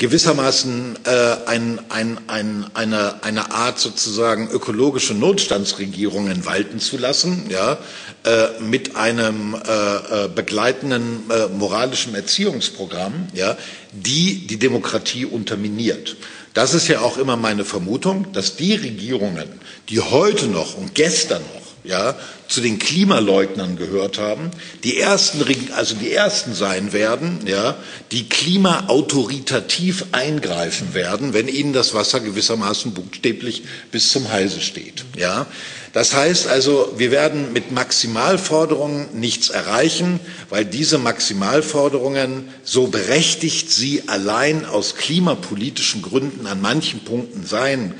gewissermaßen 0.00 0.98
äh, 1.04 1.10
ein, 1.46 1.78
ein, 1.90 2.18
ein, 2.26 2.64
eine, 2.72 3.22
eine 3.22 3.50
Art 3.50 3.78
sozusagen 3.78 4.48
ökologische 4.50 5.12
Notstandsregierungen 5.12 6.46
walten 6.46 6.80
zu 6.80 6.96
lassen, 6.96 7.50
ja, 7.50 7.76
äh, 8.24 8.60
mit 8.60 8.96
einem 8.96 9.54
äh, 9.54 10.24
äh 10.24 10.28
begleitenden 10.34 11.30
äh, 11.30 11.48
moralischen 11.48 12.14
Erziehungsprogramm, 12.14 13.28
ja, 13.34 13.58
die 13.92 14.46
die 14.46 14.58
Demokratie 14.58 15.26
unterminiert. 15.26 16.16
Das 16.54 16.74
ist 16.74 16.88
ja 16.88 17.00
auch 17.00 17.16
immer 17.16 17.36
meine 17.36 17.64
Vermutung, 17.64 18.32
dass 18.32 18.56
die 18.56 18.74
Regierungen, 18.74 19.48
die 19.88 20.00
heute 20.00 20.46
noch 20.46 20.76
und 20.76 20.94
gestern 20.94 21.42
noch 21.54 21.60
ja, 21.84 22.14
zu 22.48 22.60
den 22.60 22.78
Klimaleugnern 22.78 23.76
gehört 23.76 24.18
haben, 24.18 24.50
die 24.84 24.98
ersten, 24.98 25.42
also 25.74 25.94
die 25.94 26.12
ersten 26.12 26.54
sein 26.54 26.92
werden, 26.92 27.40
ja, 27.46 27.76
die 28.12 28.28
klimaautoritativ 28.28 30.06
eingreifen 30.12 30.94
werden, 30.94 31.32
wenn 31.32 31.48
ihnen 31.48 31.72
das 31.72 31.94
Wasser 31.94 32.20
gewissermaßen 32.20 32.92
buchstäblich 32.92 33.62
bis 33.90 34.10
zum 34.10 34.30
Halse 34.30 34.60
steht, 34.60 35.04
ja. 35.16 35.46
Das 35.92 36.14
heißt 36.14 36.46
also, 36.46 36.94
wir 36.98 37.10
werden 37.10 37.52
mit 37.52 37.72
Maximalforderungen 37.72 39.08
nichts 39.18 39.48
erreichen, 39.48 40.20
weil 40.48 40.64
diese 40.64 40.98
Maximalforderungen, 40.98 42.48
so 42.62 42.86
berechtigt 42.86 43.70
sie 43.72 44.04
allein 44.06 44.64
aus 44.64 44.94
klimapolitischen 44.94 46.00
Gründen 46.02 46.46
an 46.46 46.60
manchen 46.60 47.00
Punkten 47.00 47.44
sein 47.44 47.94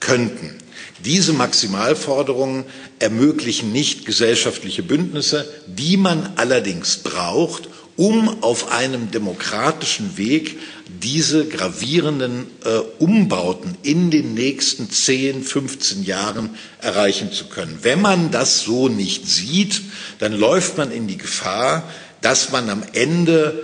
könnten, 0.00 0.58
diese 1.04 1.32
Maximalforderungen 1.34 2.64
ermöglichen 2.98 3.70
nicht 3.70 4.06
gesellschaftliche 4.06 4.82
Bündnisse, 4.82 5.48
die 5.66 5.96
man 5.96 6.32
allerdings 6.36 6.96
braucht, 6.98 7.68
um 7.96 8.42
auf 8.42 8.72
einem 8.72 9.10
demokratischen 9.10 10.16
Weg 10.18 10.58
diese 11.02 11.46
gravierenden 11.46 12.46
äh, 12.64 12.78
Umbauten 12.98 13.76
in 13.82 14.10
den 14.10 14.34
nächsten 14.34 14.90
10, 14.90 15.42
15 15.42 16.04
Jahren 16.04 16.50
erreichen 16.80 17.32
zu 17.32 17.46
können. 17.46 17.78
Wenn 17.82 18.00
man 18.00 18.30
das 18.30 18.62
so 18.62 18.88
nicht 18.88 19.26
sieht, 19.26 19.80
dann 20.18 20.32
läuft 20.32 20.76
man 20.76 20.90
in 20.92 21.06
die 21.08 21.18
Gefahr, 21.18 21.84
dass 22.20 22.52
man 22.52 22.70
am 22.70 22.82
Ende 22.92 23.62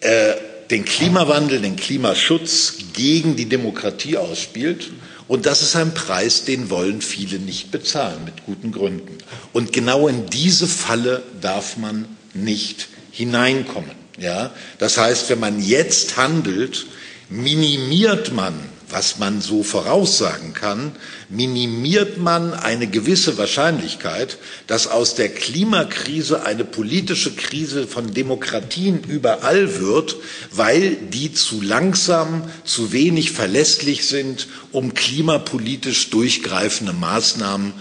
äh, 0.00 0.34
den 0.70 0.84
Klimawandel, 0.84 1.60
den 1.60 1.76
Klimaschutz 1.76 2.74
gegen 2.94 3.36
die 3.36 3.46
Demokratie 3.46 4.16
ausspielt 4.16 4.90
und 5.28 5.46
das 5.46 5.62
ist 5.62 5.76
ein 5.76 5.94
Preis, 5.94 6.44
den 6.44 6.68
wollen 6.68 7.00
viele 7.00 7.38
nicht 7.38 7.70
bezahlen, 7.70 8.24
mit 8.24 8.44
guten 8.44 8.70
Gründen. 8.70 9.16
Und 9.54 9.72
genau 9.72 10.06
in 10.08 10.26
diese 10.26 10.66
Falle 10.66 11.22
darf 11.40 11.76
man 11.78 12.06
nicht 12.34 12.88
hineinkommen. 13.12 13.92
Ja? 14.18 14.50
Das 14.78 14.98
heißt, 14.98 15.30
wenn 15.30 15.38
man 15.38 15.62
jetzt 15.62 16.16
handelt, 16.16 16.86
minimiert 17.28 18.32
man 18.32 18.54
was 18.92 19.18
man 19.18 19.40
so 19.40 19.62
voraussagen 19.62 20.52
kann, 20.52 20.92
minimiert 21.30 22.18
man 22.18 22.52
eine 22.52 22.86
gewisse 22.86 23.38
Wahrscheinlichkeit, 23.38 24.36
dass 24.66 24.86
aus 24.86 25.14
der 25.14 25.30
Klimakrise 25.30 26.44
eine 26.44 26.64
politische 26.64 27.34
Krise 27.34 27.86
von 27.86 28.12
Demokratien 28.12 29.02
überall 29.02 29.80
wird, 29.80 30.16
weil 30.50 30.96
die 30.96 31.32
zu 31.32 31.62
langsam, 31.62 32.44
zu 32.64 32.92
wenig 32.92 33.32
verlässlich 33.32 34.06
sind, 34.06 34.46
um 34.72 34.92
klimapolitisch 34.92 36.10
durchgreifende 36.10 36.92
Maßnahmen 36.92 37.72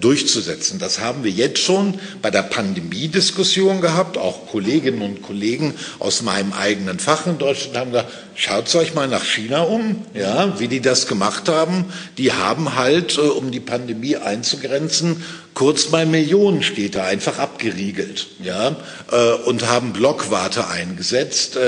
durchzusetzen. 0.00 0.78
Das 0.78 1.00
haben 1.00 1.24
wir 1.24 1.30
jetzt 1.30 1.58
schon 1.58 1.98
bei 2.22 2.30
der 2.30 2.42
Pandemiediskussion 2.42 3.80
gehabt. 3.80 4.16
Auch 4.16 4.46
Kolleginnen 4.46 5.02
und 5.02 5.22
Kollegen 5.22 5.74
aus 5.98 6.22
meinem 6.22 6.52
eigenen 6.52 6.98
Fach 6.98 7.26
in 7.26 7.38
Deutschland 7.38 7.76
haben 7.76 7.90
gesagt, 7.90 8.12
schaut 8.34 8.72
euch 8.76 8.94
mal 8.94 9.08
nach 9.08 9.24
China 9.24 9.62
um, 9.62 10.04
ja, 10.14 10.58
wie 10.60 10.68
die 10.68 10.80
das 10.80 11.08
gemacht 11.08 11.48
haben. 11.48 11.86
Die 12.18 12.32
haben 12.32 12.76
halt, 12.76 13.18
äh, 13.18 13.22
um 13.22 13.50
die 13.50 13.60
Pandemie 13.60 14.16
einzugrenzen, 14.16 15.24
kurz 15.54 15.90
mal 15.90 16.06
Millionenstädte 16.06 17.02
einfach 17.02 17.38
abgeriegelt, 17.38 18.28
ja, 18.44 18.76
äh, 19.10 19.32
und 19.44 19.66
haben 19.66 19.92
Blockwarte 19.92 20.68
eingesetzt, 20.68 21.58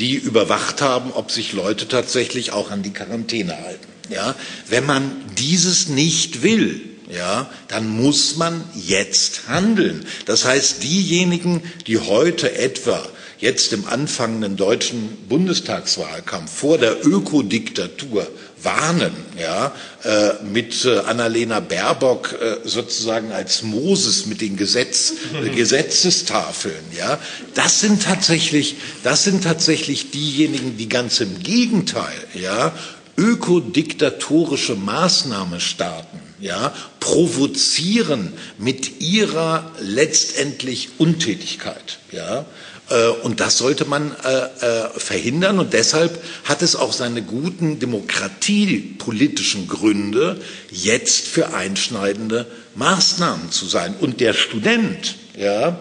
die 0.00 0.14
überwacht 0.14 0.82
haben, 0.82 1.12
ob 1.12 1.30
sich 1.30 1.52
Leute 1.52 1.86
tatsächlich 1.86 2.52
auch 2.52 2.70
an 2.72 2.82
die 2.82 2.92
Quarantäne 2.92 3.56
halten. 3.56 3.86
Ja, 4.10 4.34
wenn 4.68 4.86
man 4.86 5.10
dieses 5.38 5.88
nicht 5.88 6.42
will, 6.42 6.80
ja, 7.08 7.50
dann 7.68 7.88
muss 7.88 8.36
man 8.36 8.62
jetzt 8.74 9.48
handeln. 9.48 10.04
Das 10.26 10.44
heißt, 10.44 10.82
diejenigen, 10.82 11.62
die 11.86 11.98
heute 11.98 12.54
etwa 12.56 13.02
jetzt 13.38 13.72
im 13.72 13.86
anfangenden 13.86 14.56
deutschen 14.56 15.16
Bundestagswahlkampf 15.28 16.52
vor 16.52 16.76
der 16.76 17.06
Ökodiktatur 17.06 18.26
warnen, 18.62 19.12
ja, 19.40 19.72
äh, 20.02 20.42
mit 20.44 20.84
äh, 20.84 20.98
Annalena 20.98 21.60
Baerbock 21.60 22.32
äh, 22.32 22.68
sozusagen 22.68 23.30
als 23.30 23.62
Moses 23.62 24.26
mit 24.26 24.40
den 24.40 24.56
Gesetz, 24.56 25.12
Gesetzestafeln, 25.54 26.74
ja, 26.96 27.18
das 27.54 27.80
sind 27.80 28.02
tatsächlich, 28.02 28.76
das 29.04 29.22
sind 29.22 29.44
tatsächlich 29.44 30.10
diejenigen, 30.10 30.76
die 30.76 30.88
ganz 30.88 31.20
im 31.20 31.40
Gegenteil, 31.40 32.18
ja, 32.34 32.72
ökodiktatorische 33.16 34.74
Maßnahmen 34.74 35.60
starten 35.60 36.27
ja, 36.40 36.74
provozieren 37.00 38.32
mit 38.58 39.00
ihrer 39.00 39.70
letztendlich 39.80 40.90
Untätigkeit. 40.98 41.98
Ja, 42.12 42.46
äh, 42.90 43.08
und 43.22 43.40
das 43.40 43.58
sollte 43.58 43.84
man 43.84 44.14
äh, 44.24 44.28
äh, 44.28 44.88
verhindern. 44.96 45.58
Und 45.58 45.72
deshalb 45.72 46.22
hat 46.44 46.62
es 46.62 46.76
auch 46.76 46.92
seine 46.92 47.22
guten 47.22 47.78
demokratiepolitischen 47.78 49.68
Gründe, 49.68 50.40
jetzt 50.70 51.26
für 51.26 51.54
einschneidende 51.54 52.46
Maßnahmen 52.74 53.50
zu 53.50 53.66
sein. 53.66 53.94
Und 54.00 54.20
der 54.20 54.32
Student, 54.34 55.16
ja, 55.36 55.78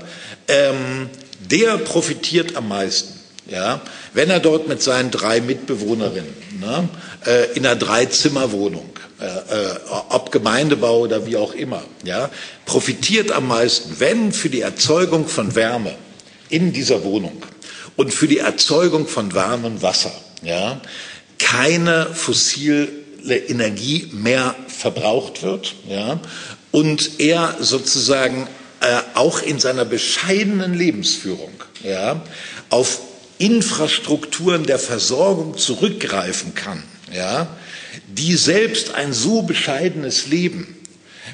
ähm, 0.47 1.09
der 1.49 1.77
profitiert 1.77 2.55
am 2.55 2.67
meisten. 2.67 3.13
Ja, 3.49 3.79
wenn 4.13 4.29
er 4.29 4.41
dort 4.41 4.67
mit 4.67 4.81
seinen 4.81 5.09
drei 5.09 5.39
Mitbewohnerinnen 5.39 6.33
ne, 6.59 6.89
in 7.55 7.65
einer 7.65 7.77
Dreizimmerwohnung 7.77 8.89
ob 10.09 10.31
Gemeindebau 10.31 10.99
oder 10.99 11.25
wie 11.25 11.37
auch 11.37 11.53
immer, 11.53 11.83
ja, 12.03 12.29
profitiert 12.65 13.31
am 13.31 13.47
meisten, 13.47 13.99
wenn 13.99 14.31
für 14.31 14.49
die 14.49 14.61
Erzeugung 14.61 15.27
von 15.27 15.55
Wärme 15.55 15.95
in 16.49 16.71
dieser 16.71 17.03
Wohnung 17.03 17.41
und 17.95 18.13
für 18.13 18.27
die 18.27 18.37
Erzeugung 18.37 19.07
von 19.07 19.33
warmem 19.33 19.81
Wasser, 19.81 20.11
ja, 20.43 20.79
keine 21.39 22.07
fossile 22.13 22.87
Energie 23.47 24.09
mehr 24.13 24.55
verbraucht 24.67 25.43
wird, 25.43 25.75
ja, 25.89 26.19
und 26.71 27.19
er 27.19 27.55
sozusagen 27.59 28.47
äh, 28.81 28.99
auch 29.15 29.41
in 29.41 29.59
seiner 29.59 29.85
bescheidenen 29.85 30.75
Lebensführung, 30.75 31.51
ja, 31.83 32.21
auf 32.69 32.99
Infrastrukturen 33.39 34.63
der 34.65 34.79
Versorgung 34.79 35.57
zurückgreifen 35.57 36.53
kann, 36.53 36.83
ja, 37.11 37.47
die 38.07 38.35
selbst 38.35 38.93
ein 38.93 39.13
so 39.13 39.41
bescheidenes 39.41 40.27
Leben 40.27 40.75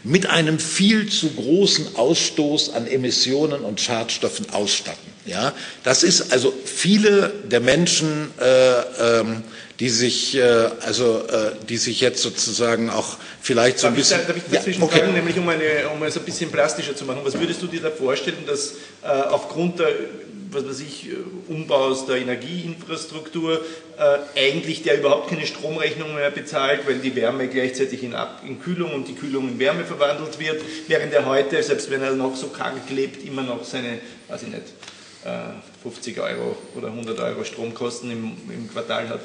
mit 0.04 0.26
einem 0.26 0.60
viel 0.60 1.10
zu 1.10 1.30
großen 1.30 1.96
Ausstoß 1.96 2.74
an 2.74 2.88
Emissionen 2.88 3.62
und 3.62 3.80
Schadstoffen 3.80 4.50
ausstatten. 4.52 5.14
Ja, 5.26 5.54
das 5.84 6.04
ist 6.04 6.34
also 6.34 6.54
viele 6.66 7.34
der 7.46 7.62
Menschen, 7.62 8.32
äh, 8.42 9.20
ähm, 9.20 9.44
die 9.80 9.90
sich, 9.90 10.36
äh, 10.36 10.42
also, 10.42 11.26
äh, 11.28 11.52
die 11.70 11.78
sich 11.78 12.02
jetzt 12.02 12.22
sozusagen 12.22 12.90
auch 12.90 13.18
vielleicht 13.42 13.80
so 13.80 13.88
darf 13.88 13.94
ein 13.94 13.98
bisschen. 13.98 14.20
Ich, 14.22 14.28
darf 14.28 14.38
ich 14.38 14.44
dazwischen 14.52 14.82
ja, 14.82 14.88
okay. 14.88 15.00
fragen, 15.00 15.14
nämlich 15.14 15.38
um, 15.38 15.48
eine, 15.48 15.88
um 15.94 16.04
es 16.04 16.18
ein 16.18 16.24
bisschen 16.24 16.52
plastischer 16.52 16.96
zu 16.96 17.06
machen. 17.06 17.22
Was 17.24 17.40
würdest 17.40 17.62
du 17.62 17.68
dir 17.68 17.82
da 17.82 17.90
vorstellen, 17.90 18.46
dass 18.46 18.74
äh, 19.02 19.08
aufgrund 19.08 19.80
der 19.80 19.88
was 20.54 20.68
weiß 20.68 20.80
ich, 20.82 21.10
äh, 21.10 21.16
Umbaus 21.48 22.06
der 22.06 22.18
Energieinfrastruktur, 22.18 23.62
äh, 23.98 24.40
eigentlich 24.40 24.84
der 24.84 25.00
überhaupt 25.00 25.30
keine 25.30 25.46
Stromrechnung 25.46 26.16
mehr 26.16 26.32
bezahlt, 26.32 26.88
weil 26.88 27.00
die 27.00 27.16
Wärme 27.16 27.48
gleichzeitig 27.48 28.04
in, 28.04 28.14
Ab 28.14 28.42
in 28.46 28.62
Kühlung 28.62 28.94
und 28.94 29.08
die 29.08 29.16
Kühlung 29.16 29.50
in 29.50 29.60
Wärme 29.60 29.86
verwandelt 29.86 30.40
wird, 30.40 30.62
während 30.88 31.14
er 31.14 31.26
heute, 31.26 31.62
selbst 31.62 31.90
wenn 31.90 32.02
er 32.02 32.14
noch 32.14 32.36
so 32.36 32.48
karg 32.48 32.90
lebt, 32.90 33.26
immer 33.26 33.44
noch 33.44 33.64
seine, 33.64 34.00
weiß 34.28 34.44
ich 34.44 34.50
nicht, 34.50 34.64
äh, 35.26 35.54
50 35.82 36.20
Euro 36.20 36.56
oder 36.76 36.88
100 36.88 37.20
Euro 37.20 37.44
Stromkosten 37.44 38.12
im, 38.12 38.38
im 38.50 38.70
Quartal 38.72 39.10
hat. 39.10 39.22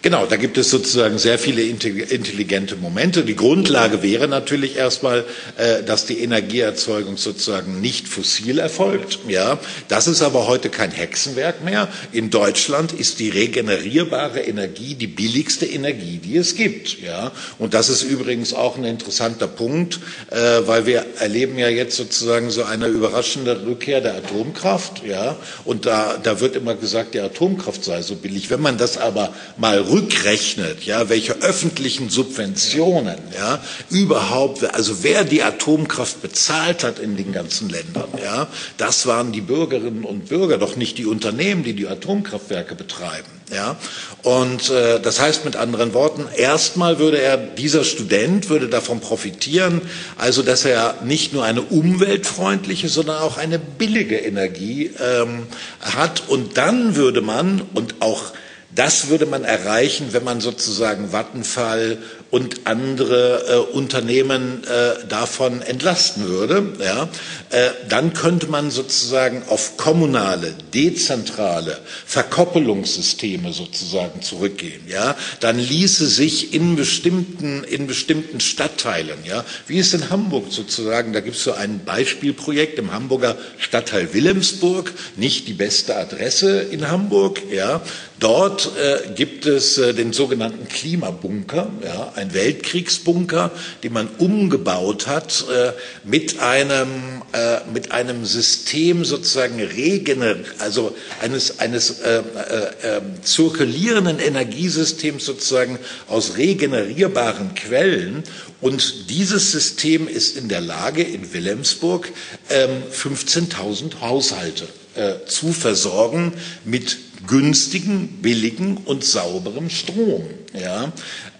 Genau, 0.00 0.26
da 0.26 0.36
gibt 0.36 0.58
es 0.58 0.70
sozusagen 0.70 1.18
sehr 1.18 1.38
viele 1.38 1.62
intelligente 1.62 2.76
Momente. 2.76 3.24
Die 3.24 3.34
Grundlage 3.34 4.02
wäre 4.02 4.28
natürlich 4.28 4.76
erstmal, 4.76 5.24
äh, 5.56 5.82
dass 5.82 6.06
die 6.06 6.20
Energieerzeugung 6.20 7.16
sozusagen 7.16 7.80
nicht 7.80 8.06
fossil 8.06 8.60
erfolgt. 8.60 9.18
Ja, 9.26 9.58
das 9.88 10.06
ist 10.06 10.22
aber 10.22 10.46
heute 10.46 10.68
kein 10.68 10.92
Hexenwerk 10.92 11.64
mehr. 11.64 11.88
In 12.12 12.30
Deutschland 12.30 12.92
ist 12.92 13.18
die 13.18 13.28
regenerierbare 13.28 14.40
Energie 14.40 14.94
die 14.94 15.08
billigste 15.08 15.66
Energie, 15.66 16.18
die 16.18 16.36
es 16.36 16.54
gibt. 16.54 17.00
Ja, 17.02 17.32
und 17.58 17.74
das 17.74 17.88
ist 17.88 18.02
übrigens 18.02 18.54
auch 18.54 18.76
ein 18.76 18.84
interessanter 18.84 19.48
Punkt, 19.48 19.98
äh, 20.30 20.36
weil 20.66 20.86
wir 20.86 21.04
erleben 21.18 21.58
ja 21.58 21.68
jetzt 21.68 21.96
sozusagen 21.96 22.50
so 22.50 22.62
eine 22.62 22.86
überraschende 22.86 23.66
Rückkehr 23.66 24.00
der 24.00 24.14
Atomkraft. 24.14 25.02
Ja, 25.04 25.36
und 25.64 25.86
da, 25.86 26.18
da 26.22 26.40
wird 26.40 26.54
immer 26.54 26.76
gesagt, 26.76 27.14
die 27.14 27.20
Atomkraft 27.20 27.84
sei 27.84 28.02
so 28.02 28.14
billig. 28.14 28.48
Wenn 28.48 28.60
man 28.60 28.78
das 28.78 28.96
aber 28.96 29.34
mal 29.56 29.67
mal 29.68 29.80
rückrechnet, 29.82 30.84
ja, 30.84 31.10
welche 31.10 31.42
öffentlichen 31.42 32.08
Subventionen, 32.08 33.18
ja, 33.36 33.60
überhaupt, 33.90 34.64
also 34.74 35.02
wer 35.02 35.24
die 35.24 35.42
Atomkraft 35.42 36.22
bezahlt 36.22 36.84
hat 36.84 36.98
in 36.98 37.18
den 37.18 37.32
ganzen 37.32 37.68
Ländern, 37.68 38.08
ja, 38.22 38.46
das 38.78 39.06
waren 39.06 39.30
die 39.30 39.42
Bürgerinnen 39.42 40.04
und 40.04 40.30
Bürger, 40.30 40.56
doch 40.56 40.76
nicht 40.76 40.96
die 40.96 41.04
Unternehmen, 41.04 41.64
die 41.64 41.74
die 41.74 41.86
Atomkraftwerke 41.86 42.74
betreiben. 42.74 43.28
Ja, 43.50 43.76
und 44.24 44.68
äh, 44.68 45.00
das 45.00 45.20
heißt 45.20 45.46
mit 45.46 45.56
anderen 45.56 45.94
Worten, 45.94 46.26
erstmal 46.36 46.98
würde 46.98 47.18
er, 47.18 47.38
dieser 47.38 47.82
Student 47.82 48.50
würde 48.50 48.68
davon 48.68 49.00
profitieren, 49.00 49.80
also 50.18 50.42
dass 50.42 50.66
er 50.66 50.96
nicht 51.02 51.32
nur 51.32 51.44
eine 51.44 51.62
umweltfreundliche, 51.62 52.90
sondern 52.90 53.22
auch 53.22 53.38
eine 53.38 53.58
billige 53.58 54.16
Energie 54.16 54.90
ähm, 55.02 55.46
hat. 55.80 56.28
Und 56.28 56.58
dann 56.58 56.94
würde 56.94 57.22
man 57.22 57.62
und 57.72 58.02
auch 58.02 58.32
das 58.78 59.08
würde 59.08 59.26
man 59.26 59.42
erreichen, 59.44 60.12
wenn 60.12 60.22
man 60.22 60.40
sozusagen 60.40 61.10
Vattenfall 61.12 61.98
und 62.30 62.66
andere 62.66 63.44
äh, 63.48 63.74
Unternehmen 63.74 64.62
äh, 64.64 65.06
davon 65.08 65.62
entlasten 65.62 66.28
würde. 66.28 66.74
Ja? 66.80 67.08
Äh, 67.50 67.70
dann 67.88 68.12
könnte 68.12 68.48
man 68.48 68.70
sozusagen 68.70 69.42
auf 69.48 69.76
kommunale, 69.78 70.54
dezentrale 70.74 71.78
Verkoppelungssysteme 72.04 73.52
sozusagen 73.52 74.20
zurückgehen. 74.20 74.82
Ja? 74.86 75.16
Dann 75.40 75.58
ließe 75.58 76.06
sich 76.06 76.52
in 76.52 76.76
bestimmten, 76.76 77.64
in 77.64 77.86
bestimmten 77.86 78.40
Stadtteilen, 78.40 79.18
ja, 79.24 79.44
wie 79.66 79.78
es 79.78 79.94
in 79.94 80.10
Hamburg 80.10 80.46
sozusagen, 80.50 81.12
da 81.12 81.20
gibt 81.20 81.36
es 81.36 81.44
so 81.44 81.52
ein 81.52 81.80
Beispielprojekt 81.84 82.78
im 82.78 82.92
Hamburger 82.92 83.36
Stadtteil 83.58 84.12
Wilhelmsburg, 84.12 84.92
nicht 85.16 85.48
die 85.48 85.54
beste 85.54 85.96
Adresse 85.96 86.60
in 86.60 86.90
Hamburg, 86.90 87.40
ja, 87.50 87.80
Dort 88.20 88.72
äh, 88.76 89.14
gibt 89.14 89.46
es 89.46 89.78
äh, 89.78 89.94
den 89.94 90.12
sogenannten 90.12 90.66
Klimabunker, 90.66 91.70
ja, 91.84 92.12
ein 92.18 92.34
Weltkriegsbunker, 92.34 93.50
den 93.82 93.92
man 93.92 94.08
umgebaut 94.18 95.06
hat 95.06 95.44
äh, 95.50 95.72
mit 96.04 96.40
einem 96.40 97.22
äh, 97.32 97.58
mit 97.72 97.92
einem 97.92 98.24
System 98.24 99.04
sozusagen 99.04 99.60
regener, 99.62 100.36
also 100.58 100.94
eines 101.22 101.60
eines 101.60 102.00
äh, 102.00 102.18
äh, 102.18 102.96
äh, 102.96 103.00
zirkulierenden 103.22 104.18
Energiesystems 104.18 105.24
sozusagen 105.24 105.78
aus 106.08 106.36
regenerierbaren 106.36 107.54
Quellen. 107.54 108.24
Und 108.60 109.08
dieses 109.10 109.52
System 109.52 110.08
ist 110.08 110.36
in 110.36 110.48
der 110.48 110.60
Lage, 110.60 111.02
in 111.02 111.32
Wilhelmsburg 111.32 112.10
ähm, 112.50 112.82
15.000 112.92 114.00
Haushalte 114.00 114.66
äh, 114.96 115.24
zu 115.26 115.52
versorgen 115.52 116.32
mit 116.64 116.98
günstigen, 117.26 118.08
billigen 118.22 118.76
und 118.76 119.04
sauberem 119.04 119.70
Strom. 119.70 120.24
Ja? 120.54 120.92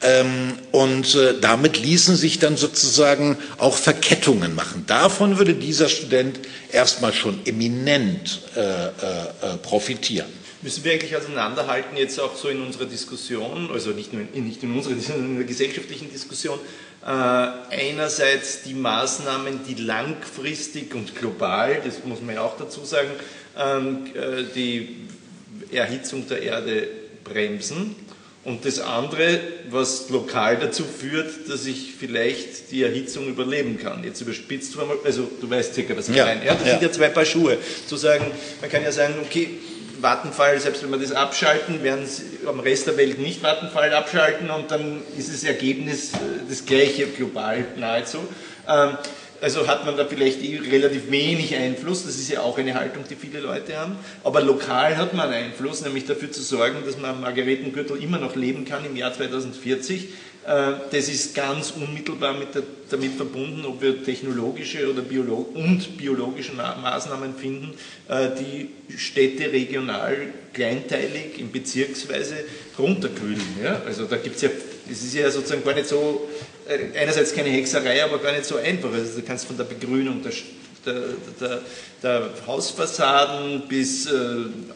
Ähm, 0.02 0.54
und 0.72 1.14
äh, 1.14 1.34
damit 1.40 1.78
ließen 1.78 2.16
sich 2.16 2.38
dann 2.38 2.56
sozusagen 2.56 3.36
auch 3.58 3.76
Verkettungen 3.76 4.54
machen. 4.54 4.84
Davon 4.86 5.38
würde 5.38 5.54
dieser 5.54 5.88
Student 5.88 6.40
erstmal 6.72 7.12
schon 7.12 7.40
eminent 7.46 8.40
äh, 8.56 8.86
äh 8.86 9.56
profitieren. 9.62 10.38
Müssen 10.60 10.82
wir 10.82 10.92
eigentlich 10.92 11.16
auseinanderhalten, 11.16 11.96
jetzt 11.96 12.18
auch 12.18 12.34
so 12.34 12.48
in 12.48 12.60
unserer 12.60 12.86
Diskussion, 12.86 13.70
also 13.72 13.90
nicht 13.90 14.12
nur 14.12 14.22
in, 14.32 14.48
nicht 14.48 14.60
in 14.64 14.74
unserer, 14.74 14.94
sondern 14.98 15.26
in 15.30 15.36
der 15.36 15.46
gesellschaftlichen 15.46 16.10
Diskussion, 16.10 16.58
äh, 17.00 17.06
einerseits 17.06 18.62
die 18.62 18.74
Maßnahmen, 18.74 19.60
die 19.68 19.74
langfristig 19.74 20.96
und 20.96 21.14
global, 21.14 21.80
das 21.84 22.04
muss 22.04 22.20
man 22.20 22.34
ja 22.34 22.40
auch 22.42 22.56
dazu 22.58 22.84
sagen, 22.84 23.10
ähm, 23.56 24.06
äh, 24.14 24.42
die 24.52 25.08
Erhitzung 25.76 26.26
der 26.28 26.42
Erde 26.42 26.88
bremsen 27.24 27.94
und 28.44 28.64
das 28.64 28.80
andere, 28.80 29.40
was 29.70 30.08
lokal 30.08 30.56
dazu 30.56 30.84
führt, 30.84 31.48
dass 31.48 31.66
ich 31.66 31.94
vielleicht 31.98 32.70
die 32.70 32.82
Erhitzung 32.82 33.28
überleben 33.28 33.78
kann. 33.78 34.04
Jetzt 34.04 34.20
überspitzt, 34.20 34.74
also 35.04 35.30
du 35.40 35.50
weißt 35.50 35.74
circa, 35.74 35.96
was 35.96 36.08
ich 36.08 36.16
ja, 36.16 36.24
meine. 36.24 36.44
Ja, 36.44 36.54
das 36.54 36.64
ja. 36.64 36.70
sind 36.72 36.82
ja 36.82 36.92
zwei 36.92 37.08
Paar 37.08 37.24
Schuhe. 37.24 37.58
Zu 37.86 37.96
sagen, 37.96 38.30
man 38.60 38.70
kann 38.70 38.82
ja 38.82 38.92
sagen, 38.92 39.14
okay, 39.22 39.48
Vattenfall, 40.00 40.58
selbst 40.60 40.82
wenn 40.82 40.90
wir 40.90 40.98
das 40.98 41.12
abschalten, 41.12 41.82
werden 41.82 42.06
sie 42.06 42.46
am 42.46 42.60
Rest 42.60 42.86
der 42.86 42.96
Welt 42.96 43.18
nicht 43.18 43.42
Vattenfall 43.42 43.92
abschalten 43.92 44.48
und 44.50 44.70
dann 44.70 45.02
ist 45.16 45.32
das 45.32 45.44
Ergebnis 45.44 46.12
äh, 46.12 46.16
das 46.48 46.64
gleiche 46.64 47.06
global 47.08 47.64
nahezu. 47.76 48.18
Ähm, 48.68 48.96
also 49.40 49.66
hat 49.66 49.84
man 49.86 49.96
da 49.96 50.04
vielleicht 50.04 50.42
eh 50.42 50.58
relativ 50.58 51.10
wenig 51.10 51.54
Einfluss, 51.54 52.04
das 52.04 52.16
ist 52.16 52.30
ja 52.30 52.40
auch 52.40 52.58
eine 52.58 52.74
Haltung, 52.74 53.04
die 53.08 53.14
viele 53.14 53.40
Leute 53.40 53.76
haben. 53.76 53.96
Aber 54.24 54.42
lokal 54.42 54.96
hat 54.96 55.14
man 55.14 55.30
Einfluss, 55.30 55.82
nämlich 55.82 56.06
dafür 56.06 56.30
zu 56.30 56.42
sorgen, 56.42 56.78
dass 56.84 56.96
man 56.98 57.10
am 57.10 57.20
Margaretengürtel 57.20 58.02
immer 58.02 58.18
noch 58.18 58.36
leben 58.36 58.64
kann 58.64 58.84
im 58.84 58.96
Jahr 58.96 59.12
2040. 59.12 60.08
Äh, 60.48 60.72
das 60.90 61.08
ist 61.08 61.34
ganz 61.34 61.72
unmittelbar 61.72 62.34
der, 62.54 62.62
damit 62.90 63.14
verbunden, 63.14 63.66
ob 63.66 63.82
wir 63.82 64.02
technologische 64.02 64.90
oder 64.90 65.02
Biolo 65.02 65.46
und 65.54 65.98
biologische 65.98 66.52
Maßnahmen 66.54 67.34
finden, 67.34 67.74
äh, 68.08 68.28
die 68.38 68.70
Städte 68.96 69.52
regional 69.52 70.16
kleinteilig 70.54 71.38
in 71.38 71.52
Bezirksweise 71.52 72.36
runterkühlen. 72.78 73.42
Ja? 73.62 73.82
Also 73.84 74.06
da 74.06 74.16
gibt 74.16 74.36
es 74.36 74.42
ja, 74.42 74.48
es 74.90 75.02
ist 75.02 75.14
ja 75.14 75.30
sozusagen 75.30 75.62
gar 75.64 75.74
nicht 75.74 75.86
so 75.86 76.28
einerseits 76.94 77.34
keine 77.34 77.48
Hexerei, 77.50 78.02
aber 78.04 78.18
gar 78.18 78.32
nicht 78.32 78.44
so 78.44 78.56
einfach. 78.56 78.92
Also 78.92 79.20
du 79.20 79.26
kannst 79.26 79.46
von 79.46 79.56
der 79.56 79.64
Begrünung 79.64 80.22
der, 80.22 80.32
der, 80.84 81.02
der, 81.40 81.60
der 82.02 82.30
Hausfassaden 82.46 83.62
bis 83.68 84.06
äh, 84.06 84.10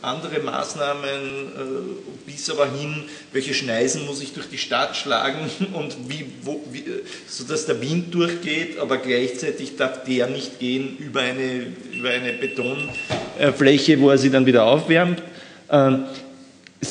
andere 0.00 0.40
Maßnahmen, 0.40 1.10
äh, 1.10 2.30
bis 2.30 2.50
aber 2.50 2.70
hin, 2.72 3.04
welche 3.32 3.54
Schneisen 3.54 4.06
muss 4.06 4.22
ich 4.22 4.32
durch 4.32 4.48
die 4.48 4.58
Stadt 4.58 4.96
schlagen 4.96 5.50
und 5.72 5.96
wie, 6.08 6.26
wo, 6.42 6.62
wie, 6.70 6.80
äh, 6.80 7.02
sodass 7.28 7.66
der 7.66 7.80
Wind 7.80 8.14
durchgeht, 8.14 8.78
aber 8.78 8.98
gleichzeitig 8.98 9.76
darf 9.76 10.04
der 10.04 10.26
nicht 10.28 10.58
gehen 10.58 10.96
über 10.98 11.20
eine, 11.20 11.66
über 11.92 12.10
eine 12.10 12.32
Betonfläche, 12.32 14.00
wo 14.00 14.10
er 14.10 14.18
sie 14.18 14.30
dann 14.30 14.46
wieder 14.46 14.64
aufwärmt. 14.64 15.22
Ähm, 15.70 16.04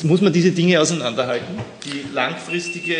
muss 0.04 0.22
man 0.22 0.32
diese 0.32 0.52
Dinge 0.52 0.80
auseinanderhalten. 0.80 1.58
Die 1.84 2.14
langfristige 2.14 2.96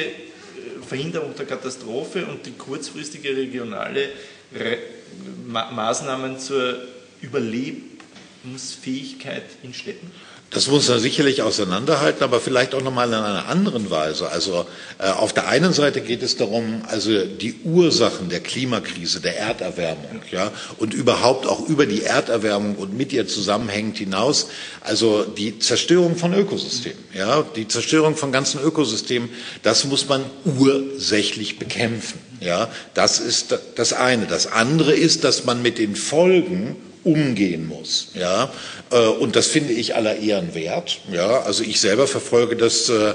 Verhinderung 0.92 1.34
der 1.34 1.46
Katastrophe 1.46 2.26
und 2.26 2.44
die 2.44 2.52
kurzfristige 2.52 3.34
regionale 3.34 4.10
Re 4.54 4.76
Ma 5.46 5.70
Maßnahmen 5.70 6.38
zur 6.38 6.82
Überlebensfähigkeit 7.22 9.44
in 9.62 9.72
Städten? 9.72 10.10
Das 10.52 10.68
muss 10.68 10.88
man 10.88 11.00
sicherlich 11.00 11.40
auseinanderhalten, 11.40 12.22
aber 12.22 12.38
vielleicht 12.38 12.74
auch 12.74 12.82
nochmal 12.82 13.08
in 13.08 13.14
einer 13.14 13.48
anderen 13.48 13.90
Weise. 13.90 14.28
Also 14.28 14.66
äh, 14.98 15.08
auf 15.08 15.32
der 15.32 15.48
einen 15.48 15.72
Seite 15.72 16.02
geht 16.02 16.22
es 16.22 16.36
darum, 16.36 16.82
also 16.86 17.24
die 17.24 17.54
Ursachen 17.64 18.28
der 18.28 18.40
Klimakrise, 18.40 19.20
der 19.20 19.38
Erderwärmung, 19.38 20.20
ja, 20.30 20.50
und 20.76 20.92
überhaupt 20.92 21.46
auch 21.46 21.66
über 21.68 21.86
die 21.86 22.02
Erderwärmung 22.02 22.76
und 22.76 22.94
mit 22.94 23.14
ihr 23.14 23.26
zusammenhängend 23.26 23.96
hinaus, 23.96 24.48
also 24.82 25.24
die 25.24 25.58
Zerstörung 25.58 26.16
von 26.16 26.34
Ökosystemen, 26.34 26.98
ja, 27.14 27.42
die 27.56 27.66
Zerstörung 27.66 28.14
von 28.16 28.30
ganzen 28.30 28.60
Ökosystemen, 28.62 29.30
das 29.62 29.84
muss 29.84 30.06
man 30.08 30.22
ursächlich 30.44 31.58
bekämpfen. 31.58 32.20
Ja, 32.40 32.70
das 32.92 33.20
ist 33.20 33.56
das 33.76 33.92
eine. 33.92 34.26
Das 34.26 34.48
andere 34.48 34.92
ist, 34.92 35.22
dass 35.22 35.44
man 35.44 35.62
mit 35.62 35.78
den 35.78 35.94
Folgen 35.94 36.76
umgehen 37.04 37.66
muss. 37.66 38.08
Ja, 38.14 38.50
äh, 38.90 38.96
und 38.96 39.36
das 39.36 39.48
finde 39.48 39.72
ich 39.72 39.94
aller 39.94 40.16
Ehren 40.16 40.54
wert. 40.54 41.00
Ja, 41.10 41.40
also 41.40 41.64
ich 41.64 41.80
selber 41.80 42.06
verfolge 42.06 42.56
das 42.56 42.88
äh, 42.88 42.92
äh 42.92 43.14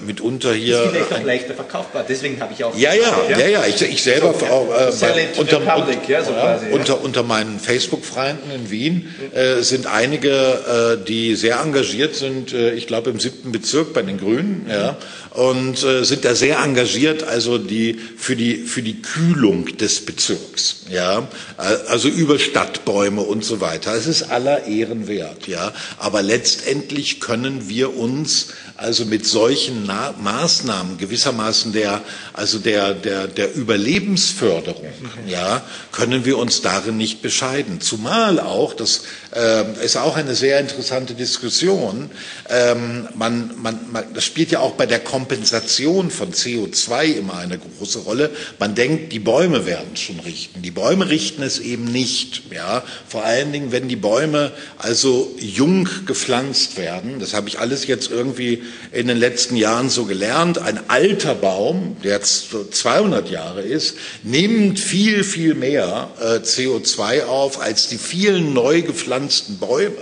mitunter 0.00 0.52
hier. 0.52 0.82
Ist 0.82 0.90
vielleicht 0.90 1.12
auch 1.12 1.24
leichter 1.24 1.54
verkaufbar. 1.54 2.04
Deswegen 2.08 2.40
habe 2.40 2.52
ich 2.52 2.64
auch. 2.64 2.76
Ja, 2.76 2.92
ja, 2.94 3.14
ja, 3.28 3.46
ja. 3.46 3.66
Ich, 3.66 3.80
ich 3.82 4.02
selber 4.02 4.34
so, 4.38 4.46
auch, 4.46 4.68
äh, 4.70 5.38
unter, 5.38 5.60
Public, 5.60 6.08
ja, 6.08 6.24
so 6.24 6.32
quasi, 6.32 6.66
ja. 6.66 6.74
unter, 6.74 7.02
unter 7.02 7.22
meinen 7.22 7.58
Facebook-Freunden 7.58 8.50
in 8.50 8.70
Wien 8.70 9.14
äh, 9.34 9.62
sind 9.62 9.86
einige, 9.86 10.98
äh, 11.00 11.06
die 11.06 11.36
sehr 11.36 11.60
engagiert 11.60 12.14
sind. 12.14 12.52
Äh, 12.52 12.72
ich 12.72 12.86
glaube 12.86 13.10
im 13.10 13.20
siebten 13.20 13.52
Bezirk 13.52 13.92
bei 13.92 14.02
den 14.02 14.18
Grünen. 14.18 14.66
Ja, 14.68 14.96
und 15.30 15.82
äh, 15.84 16.04
sind 16.04 16.24
da 16.24 16.34
sehr 16.34 16.58
engagiert, 16.58 17.22
also 17.22 17.58
die 17.58 17.98
für 18.16 18.34
die 18.34 18.56
für 18.56 18.82
die 18.82 19.00
Kühlung 19.00 19.76
des 19.76 20.04
Bezirks, 20.04 20.82
ja, 20.90 21.28
also 21.56 22.08
über 22.08 22.38
Stadtbäume 22.38 23.19
und 23.28 23.44
so 23.44 23.60
weiter. 23.60 23.94
Es 23.94 24.06
ist 24.06 24.30
aller 24.30 24.66
Ehren 24.66 25.08
wert, 25.08 25.46
ja, 25.46 25.72
aber 25.98 26.22
letztendlich 26.22 27.20
können 27.20 27.68
wir 27.68 27.96
uns 27.96 28.48
also 28.80 29.04
mit 29.04 29.26
solchen 29.26 29.84
Na 29.86 30.14
Maßnahmen 30.18 30.96
gewissermaßen 30.96 31.72
der, 31.72 32.00
also 32.32 32.58
der, 32.58 32.94
der, 32.94 33.28
der 33.28 33.54
Überlebensförderung, 33.54 34.86
ja, 35.26 35.62
können 35.92 36.24
wir 36.24 36.38
uns 36.38 36.62
darin 36.62 36.96
nicht 36.96 37.20
bescheiden. 37.20 37.82
Zumal 37.82 38.40
auch, 38.40 38.72
das 38.72 39.02
äh, 39.34 39.84
ist 39.84 39.98
auch 39.98 40.16
eine 40.16 40.34
sehr 40.34 40.58
interessante 40.60 41.12
Diskussion, 41.14 42.10
ähm, 42.48 43.06
man, 43.14 43.50
man, 43.60 43.78
man, 43.92 44.04
das 44.14 44.24
spielt 44.24 44.50
ja 44.50 44.60
auch 44.60 44.72
bei 44.72 44.86
der 44.86 45.00
Kompensation 45.00 46.10
von 46.10 46.32
CO2 46.32 47.04
immer 47.04 47.36
eine 47.36 47.58
große 47.58 47.98
Rolle. 48.00 48.30
Man 48.58 48.74
denkt, 48.74 49.12
die 49.12 49.18
Bäume 49.18 49.66
werden 49.66 49.94
schon 49.96 50.20
richten. 50.20 50.62
Die 50.62 50.70
Bäume 50.70 51.10
richten 51.10 51.42
es 51.42 51.58
eben 51.58 51.84
nicht, 51.84 52.44
ja. 52.50 52.82
Vor 53.10 53.24
allen 53.24 53.52
Dingen, 53.52 53.72
wenn 53.72 53.88
die 53.88 53.96
Bäume 53.96 54.52
also 54.78 55.34
jung 55.36 55.88
gepflanzt 56.06 56.78
werden. 56.78 57.18
Das 57.18 57.34
habe 57.34 57.48
ich 57.48 57.58
alles 57.58 57.88
jetzt 57.88 58.08
irgendwie 58.08 58.62
in 58.92 59.08
den 59.08 59.16
letzten 59.16 59.56
Jahren 59.56 59.90
so 59.90 60.04
gelernt. 60.04 60.58
Ein 60.58 60.88
alter 60.88 61.34
Baum, 61.34 61.96
der 62.04 62.12
jetzt 62.12 62.50
so 62.50 62.62
200 62.62 63.28
Jahre 63.28 63.62
ist, 63.62 63.96
nimmt 64.22 64.78
viel, 64.78 65.24
viel 65.24 65.56
mehr 65.56 66.08
äh, 66.20 66.36
CO2 66.36 67.24
auf 67.24 67.60
als 67.60 67.88
die 67.88 67.98
vielen 67.98 68.54
neu 68.54 68.82
gepflanzten 68.82 69.58
Bäume, 69.58 69.96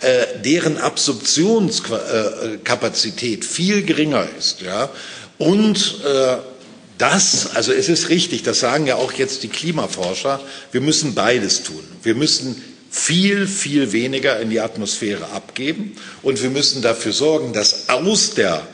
äh, 0.00 0.26
deren 0.44 0.78
Absorptionskapazität 0.78 3.44
viel 3.44 3.82
geringer 3.82 4.28
ist. 4.38 4.60
Ja? 4.60 4.88
Und 5.38 5.96
äh, 6.04 6.36
das, 6.98 7.54
also 7.54 7.72
es 7.72 7.88
ist 7.88 8.08
richtig, 8.08 8.42
das 8.42 8.60
sagen 8.60 8.86
ja 8.86 8.96
auch 8.96 9.12
jetzt 9.12 9.42
die 9.42 9.48
Klimaforscher, 9.48 10.40
wir 10.72 10.80
müssen 10.80 11.14
beides 11.14 11.62
tun. 11.62 11.84
Wir 12.02 12.14
müssen 12.14 12.62
viel, 12.90 13.46
viel 13.46 13.92
weniger 13.92 14.40
in 14.40 14.50
die 14.50 14.60
Atmosphäre 14.60 15.26
abgeben. 15.30 15.92
Und 16.22 16.42
wir 16.42 16.50
müssen 16.50 16.82
dafür 16.82 17.12
sorgen, 17.12 17.52
dass 17.52 17.88
aus 17.88 18.30
der 18.34 18.66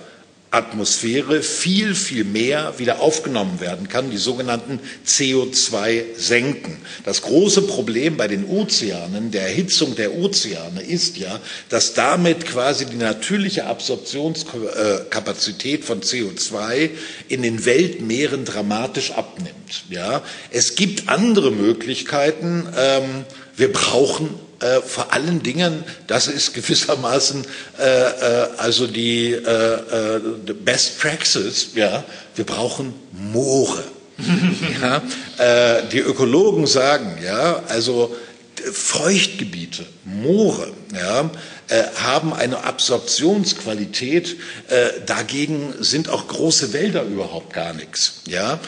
Atmosphäre 0.53 1.43
viel, 1.43 1.95
viel 1.95 2.25
mehr 2.25 2.79
wieder 2.79 3.01
aufgenommen 3.01 3.61
werden 3.61 3.89
kann, 3.89 4.11
die 4.11 4.19
sogenannten 4.19 4.81
CO2-Senken. 5.07 6.77
Das 7.05 7.23
große 7.23 7.63
Problem 7.63 8.19
bei 8.19 8.29
den 8.29 8.45
Ozeanen, 8.45 9.31
der 9.31 9.49
Erhitzung 9.49 9.97
der 9.97 10.15
Ozeane, 10.15 10.83
ist 10.83 11.17
ja, 11.17 11.41
dass 11.71 11.95
damit 11.95 12.45
quasi 12.45 12.85
die 12.85 12.97
natürliche 12.97 13.65
Absorptionskapazität 13.65 15.87
von 15.87 16.03
CO2 16.03 16.91
in 17.29 17.41
den 17.41 17.65
Weltmeeren 17.65 18.45
dramatisch 18.45 19.13
abnimmt. 19.13 19.85
Ja, 19.89 20.23
es 20.51 20.75
gibt 20.75 21.09
andere 21.09 21.51
Möglichkeiten. 21.51 22.69
Ähm, 22.77 23.25
wir 23.57 23.73
brauchen 23.73 24.35
äh, 24.63 24.81
vor 24.81 25.13
allen 25.13 25.43
Dingen, 25.43 25.85
das 26.07 26.29
ist 26.29 26.55
gewissermaßen 26.55 27.45
äh, 27.79 27.85
äh, 27.85 28.49
also 28.57 28.87
die 28.87 29.33
äh, 29.33 29.37
äh, 29.37 30.21
Best 30.65 30.99
Praxis, 30.99 31.69
ja, 31.75 32.05
wir 32.37 32.47
brauchen 32.47 32.95
Moore. 33.13 33.85
ja, 34.81 35.03
äh, 35.39 35.83
die 35.91 35.99
Ökologen 35.99 36.67
sagen, 36.67 37.19
ja, 37.25 37.63
also 37.69 38.15
Feuchtgebiete, 38.71 39.85
Moore, 40.05 40.69
ja, 40.95 41.31
äh, 41.69 41.85
haben 41.97 42.33
eine 42.35 42.65
Absorptionsqualität. 42.65 44.37
Äh, 44.69 44.91
dagegen 45.07 45.75
sind 45.81 46.09
auch 46.09 46.29
große 46.29 46.73
Wälder 46.73 47.03
überhaupt 47.03 47.53
gar 47.53 47.73
nichts. 47.73 48.21
Ja, 48.29 48.61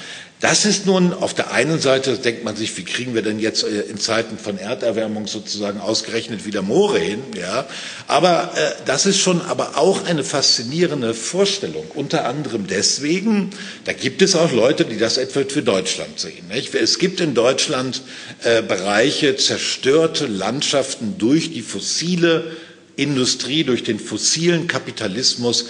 das 0.45 0.67
ist 0.67 0.85
nun 0.85 1.15
auf 1.15 1.33
der 1.33 1.53
einen 1.53 1.81
Seite, 1.81 2.19
denkt 2.19 2.45
man 2.45 2.55
sich, 2.55 2.77
wie 2.77 2.85
kriegen 2.85 3.15
wir 3.15 3.23
denn 3.23 3.39
jetzt 3.39 3.65
äh, 3.65 3.81
in 3.89 3.97
Zeiten 3.97 4.37
von 4.37 4.59
Erderwärmung 4.59 5.27
sozusagen 5.27 5.81
ausgerechnet 5.81 6.45
wieder 6.45 6.61
Moore 6.61 6.99
hin? 6.99 7.23
Ja, 7.35 7.67
aber 8.09 8.53
äh, 8.55 8.73
das 8.85 9.07
ist 9.07 9.21
schon 9.21 9.41
aber 9.41 9.79
auch 9.79 10.05
eine 10.05 10.23
faszinierende 10.23 11.15
Vorstellung. 11.15 11.87
Unter 11.95 12.27
anderem 12.27 12.67
deswegen, 12.67 13.53
da 13.85 13.95
gibt 13.95 14.21
es 14.21 14.37
auch 14.37 14.53
Leute, 14.53 14.85
die 14.85 14.99
das 14.99 15.17
etwa 15.17 15.45
für 15.49 15.63
Deutschland 15.63 16.21
sehen. 16.21 16.47
Nicht? 16.53 16.75
Es 16.75 16.99
gibt 16.99 17.21
in 17.21 17.33
Deutschland 17.33 18.03
äh, 18.43 18.61
Bereiche, 18.61 19.37
zerstörte 19.37 20.27
Landschaften 20.27 21.15
durch 21.17 21.55
die 21.55 21.63
fossile 21.63 22.53
Industrie, 22.97 23.65
durch 23.65 23.83
den 23.83 23.99
fossilen 23.99 24.69
Kapitalismus 24.69 25.69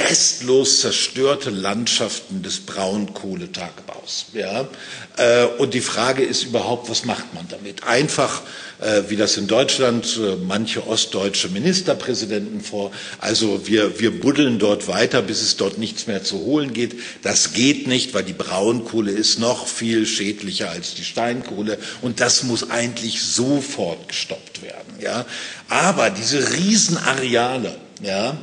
restlos 0.00 0.80
zerstörte 0.80 1.50
Landschaften 1.50 2.42
des 2.42 2.60
Braunkohletagebaus. 2.60 4.26
Ja? 4.32 4.68
Äh, 5.16 5.44
und 5.58 5.74
die 5.74 5.80
Frage 5.80 6.22
ist 6.22 6.44
überhaupt, 6.44 6.88
was 6.88 7.04
macht 7.04 7.34
man 7.34 7.46
damit? 7.48 7.82
Einfach, 7.84 8.42
äh, 8.80 9.02
wie 9.08 9.16
das 9.16 9.36
in 9.36 9.48
Deutschland 9.48 10.18
äh, 10.22 10.36
manche 10.36 10.86
ostdeutsche 10.86 11.48
Ministerpräsidenten 11.48 12.60
vor, 12.60 12.92
also 13.18 13.66
wir, 13.66 13.98
wir 13.98 14.20
buddeln 14.20 14.60
dort 14.60 14.86
weiter, 14.86 15.20
bis 15.20 15.42
es 15.42 15.56
dort 15.56 15.78
nichts 15.78 16.06
mehr 16.06 16.22
zu 16.22 16.38
holen 16.38 16.72
geht. 16.72 16.94
Das 17.22 17.52
geht 17.52 17.88
nicht, 17.88 18.14
weil 18.14 18.24
die 18.24 18.34
Braunkohle 18.34 19.10
ist 19.10 19.40
noch 19.40 19.66
viel 19.66 20.06
schädlicher 20.06 20.70
als 20.70 20.94
die 20.94 21.04
Steinkohle 21.04 21.78
und 22.02 22.20
das 22.20 22.44
muss 22.44 22.70
eigentlich 22.70 23.20
sofort 23.22 24.08
gestoppt 24.08 24.62
werden. 24.62 24.94
Ja? 25.00 25.26
Aber 25.68 26.10
diese 26.10 26.52
Riesenareale, 26.52 27.76
ja, 28.02 28.36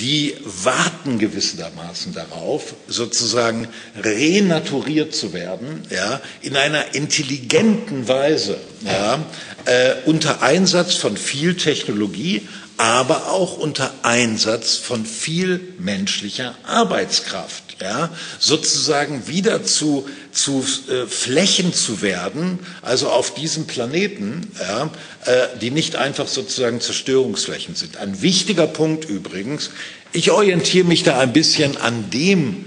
die 0.00 0.34
warten 0.44 1.18
gewissermaßen 1.18 2.14
darauf, 2.14 2.74
sozusagen 2.88 3.68
renaturiert 4.02 5.14
zu 5.14 5.32
werden, 5.32 5.82
ja, 5.90 6.20
in 6.40 6.56
einer 6.56 6.94
intelligenten 6.94 8.08
Weise, 8.08 8.56
ja, 8.84 9.18
äh, 9.66 9.94
unter 10.06 10.42
Einsatz 10.42 10.94
von 10.94 11.16
viel 11.16 11.54
Technologie, 11.56 12.48
aber 12.78 13.30
auch 13.30 13.58
unter 13.58 13.92
Einsatz 14.02 14.76
von 14.76 15.04
viel 15.04 15.60
menschlicher 15.78 16.54
Arbeitskraft 16.64 17.69
ja, 17.80 18.10
sozusagen 18.38 19.26
wieder 19.26 19.64
zu, 19.64 20.06
zu 20.32 20.64
äh, 20.88 21.06
Flächen 21.06 21.72
zu 21.72 22.02
werden, 22.02 22.58
also 22.82 23.08
auf 23.08 23.34
diesem 23.34 23.66
Planeten, 23.66 24.50
ja, 24.60 24.90
äh, 25.24 25.58
die 25.60 25.70
nicht 25.70 25.96
einfach 25.96 26.28
sozusagen 26.28 26.80
Zerstörungsflächen 26.80 27.74
sind. 27.74 27.96
Ein 27.96 28.22
wichtiger 28.22 28.66
Punkt 28.66 29.08
übrigens, 29.08 29.70
ich 30.12 30.30
orientiere 30.30 30.86
mich 30.86 31.02
da 31.04 31.18
ein 31.18 31.32
bisschen 31.32 31.76
an 31.76 32.10
dem 32.10 32.66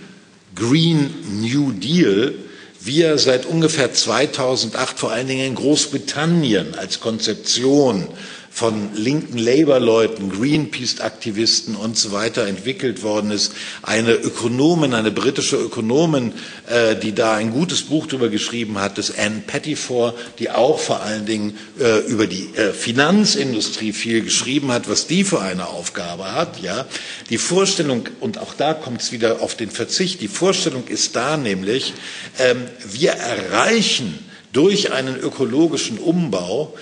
Green 0.55 1.13
New 1.41 1.71
Deal, 1.73 2.33
wie 2.79 3.01
er 3.01 3.17
seit 3.17 3.45
ungefähr 3.45 3.93
2008 3.93 4.99
vor 4.99 5.11
allen 5.11 5.27
Dingen 5.27 5.47
in 5.47 5.55
Großbritannien 5.55 6.75
als 6.75 6.99
Konzeption 6.99 8.07
von 8.53 8.93
linken 8.93 9.39
Labour-Leuten, 9.39 10.29
Greenpeace-Aktivisten 10.29 11.75
und 11.75 11.97
so 11.97 12.11
weiter 12.11 12.45
entwickelt 12.45 13.01
worden 13.01 13.31
ist. 13.31 13.53
Eine 13.81 14.13
Ökonomin, 14.13 14.93
eine 14.93 15.09
britische 15.09 15.55
Ökonomin, 15.55 16.33
äh, 16.69 16.95
die 16.95 17.15
da 17.15 17.33
ein 17.33 17.49
gutes 17.49 17.81
Buch 17.81 18.05
darüber 18.05 18.29
geschrieben 18.29 18.79
hat, 18.79 18.99
ist 18.99 19.17
Anne 19.17 19.41
Pettifor, 19.47 20.13
die 20.37 20.51
auch 20.51 20.77
vor 20.77 21.01
allen 21.01 21.25
Dingen 21.25 21.57
äh, 21.79 22.01
über 22.05 22.27
die 22.27 22.53
äh, 22.55 22.73
Finanzindustrie 22.73 23.91
viel 23.91 24.21
geschrieben 24.21 24.71
hat, 24.71 24.87
was 24.87 25.07
die 25.07 25.23
für 25.23 25.41
eine 25.41 25.69
Aufgabe 25.69 26.33
hat. 26.33 26.61
Ja, 26.61 26.85
die 27.31 27.39
Vorstellung 27.39 28.07
und 28.19 28.37
auch 28.37 28.53
da 28.53 28.75
kommt 28.75 29.01
es 29.01 29.11
wieder 29.11 29.41
auf 29.41 29.55
den 29.55 29.71
Verzicht. 29.71 30.21
Die 30.21 30.27
Vorstellung 30.27 30.85
ist 30.87 31.15
da 31.15 31.37
nämlich, 31.37 31.95
ähm, 32.37 32.61
wir 32.91 33.13
erreichen 33.13 34.19
durch 34.51 34.91
einen 34.91 35.19
ökologischen 35.19 35.97
Umbau 35.97 36.75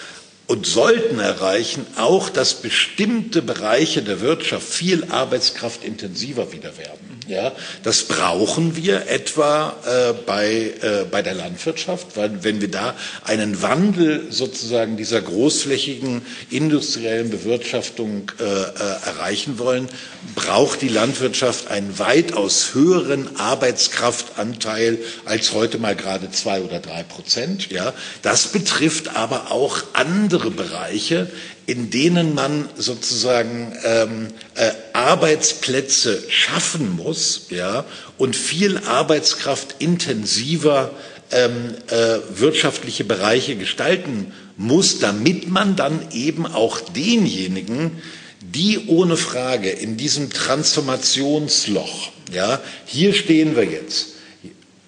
und 0.51 0.65
sollten 0.65 1.19
erreichen, 1.19 1.85
auch 1.95 2.29
dass 2.29 2.55
bestimmte 2.55 3.41
Bereiche 3.41 4.01
der 4.01 4.19
Wirtschaft 4.19 4.67
viel 4.67 5.05
arbeitskraftintensiver 5.05 6.51
wieder 6.51 6.77
werden. 6.77 7.21
Ja, 7.31 7.53
das 7.83 8.03
brauchen 8.03 8.75
wir 8.75 9.07
etwa 9.07 9.73
äh, 9.85 10.13
bei, 10.25 10.73
äh, 10.81 11.05
bei 11.09 11.21
der 11.21 11.33
Landwirtschaft, 11.35 12.17
weil 12.17 12.43
wenn 12.43 12.59
wir 12.59 12.69
da 12.69 12.93
einen 13.23 13.61
Wandel 13.61 14.25
sozusagen 14.29 14.97
dieser 14.97 15.21
großflächigen 15.21 16.23
industriellen 16.49 17.29
Bewirtschaftung 17.29 18.29
äh, 18.39 18.43
äh 18.43 18.91
erreichen 19.05 19.59
wollen, 19.59 19.87
braucht 20.35 20.81
die 20.81 20.89
Landwirtschaft 20.89 21.69
einen 21.71 21.97
weitaus 21.99 22.73
höheren 22.73 23.37
Arbeitskraftanteil 23.37 24.99
als 25.23 25.53
heute 25.53 25.77
mal 25.77 25.95
gerade 25.95 26.31
zwei 26.31 26.61
oder 26.61 26.79
drei 26.79 27.03
Prozent. 27.03 27.71
Ja, 27.71 27.93
das 28.23 28.47
betrifft 28.47 29.15
aber 29.15 29.51
auch 29.51 29.77
andere 29.93 30.40
andere 30.41 30.51
Bereiche, 30.51 31.29
in 31.67 31.89
denen 31.89 32.33
man 32.33 32.67
sozusagen 32.75 33.73
ähm, 33.83 34.27
äh, 34.55 34.71
Arbeitsplätze 34.93 36.23
schaffen 36.29 36.95
muss, 36.95 37.47
ja, 37.49 37.85
und 38.17 38.35
viel 38.35 38.79
Arbeitskraft 38.79 39.75
intensiver 39.79 40.91
ähm, 41.31 41.75
äh, 41.89 42.17
wirtschaftliche 42.39 43.03
Bereiche 43.03 43.55
gestalten 43.55 44.33
muss, 44.57 44.99
damit 44.99 45.49
man 45.49 45.75
dann 45.75 46.07
eben 46.11 46.45
auch 46.45 46.79
denjenigen, 46.79 48.01
die 48.41 48.87
ohne 48.87 49.17
Frage 49.17 49.69
in 49.69 49.97
diesem 49.97 50.31
Transformationsloch, 50.31 52.09
ja, 52.33 52.59
hier 52.85 53.13
stehen 53.13 53.55
wir 53.55 53.65
jetzt. 53.65 54.07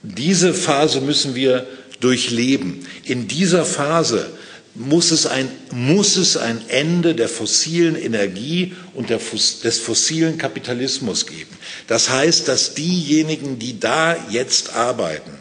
Diese 0.01 0.54
Phase 0.54 0.99
müssen 0.99 1.36
wir 1.36 1.66
durchleben. 2.04 2.86
In 3.06 3.28
dieser 3.28 3.64
Phase 3.64 4.30
muss 4.76 5.11
es 5.11 5.26
ein, 5.28 5.49
muss 5.71 6.17
es 6.17 6.36
ein 6.36 6.61
Ende 6.67 7.13
der 7.13 7.30
fossilen 7.30 7.95
Energie 7.95 8.76
und 8.95 9.09
der, 9.09 9.19
des 9.19 9.80
fossilen 9.80 10.38
Kapitalismus 10.38 11.28
geben. 11.28 11.55
Das 11.88 12.09
heißt, 12.09 12.47
dass 12.47 12.74
diejenigen, 12.74 13.59
die 13.59 13.80
da 13.80 14.15
jetzt 14.30 14.74
arbeiten, 14.74 15.32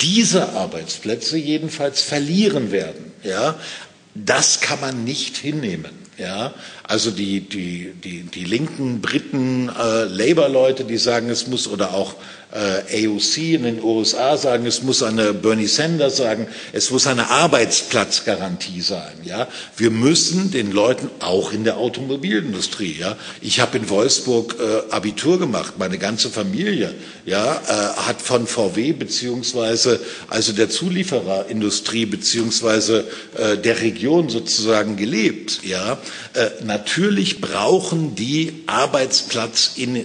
diese 0.00 0.50
Arbeitsplätze 0.50 1.38
jedenfalls 1.38 2.02
verlieren 2.02 2.70
werden. 2.70 3.12
Ja, 3.22 3.58
das 4.14 4.60
kann 4.60 4.80
man 4.80 5.04
nicht 5.04 5.36
hinnehmen. 5.36 6.06
Ja, 6.18 6.54
also 6.82 7.10
die, 7.10 7.40
die, 7.40 7.92
die, 8.02 8.22
die 8.22 8.44
linken 8.44 9.02
Briten, 9.02 9.68
äh, 9.68 10.04
Labour-Leute, 10.04 10.84
die 10.84 10.96
sagen, 10.96 11.28
es 11.28 11.46
muss 11.46 11.68
oder 11.68 11.92
auch 11.92 12.14
äh, 12.56 13.06
AOC 13.06 13.36
in 13.36 13.62
den 13.64 13.82
USA 13.82 14.36
sagen, 14.36 14.66
es 14.66 14.82
muss 14.82 15.02
eine 15.02 15.34
Bernie 15.34 15.66
Sanders 15.66 16.16
sagen, 16.16 16.46
es 16.72 16.90
muss 16.90 17.06
eine 17.06 17.28
Arbeitsplatzgarantie 17.30 18.80
sein. 18.80 19.12
Ja, 19.24 19.46
wir 19.76 19.90
müssen 19.90 20.50
den 20.50 20.72
Leuten 20.72 21.10
auch 21.20 21.52
in 21.52 21.64
der 21.64 21.76
Automobilindustrie. 21.76 22.96
Ja, 22.98 23.16
ich 23.42 23.60
habe 23.60 23.76
in 23.78 23.90
Wolfsburg 23.90 24.56
äh, 24.58 24.92
Abitur 24.92 25.38
gemacht, 25.38 25.74
meine 25.78 25.98
ganze 25.98 26.30
Familie. 26.30 26.94
Ja, 27.26 27.54
äh, 27.54 28.00
hat 28.06 28.22
von 28.22 28.46
VW 28.46 28.92
beziehungsweise 28.92 30.00
also 30.28 30.52
der 30.52 30.70
Zuliefererindustrie 30.70 32.06
beziehungsweise 32.06 33.04
äh, 33.36 33.58
der 33.58 33.80
Region 33.80 34.28
sozusagen 34.28 34.96
gelebt. 34.96 35.60
Ja, 35.64 35.98
äh, 36.34 36.50
natürlich 36.64 37.40
brauchen 37.40 38.14
die 38.14 38.62
Arbeitsplatz 38.66 39.72
in 39.76 39.96
äh, 39.96 40.04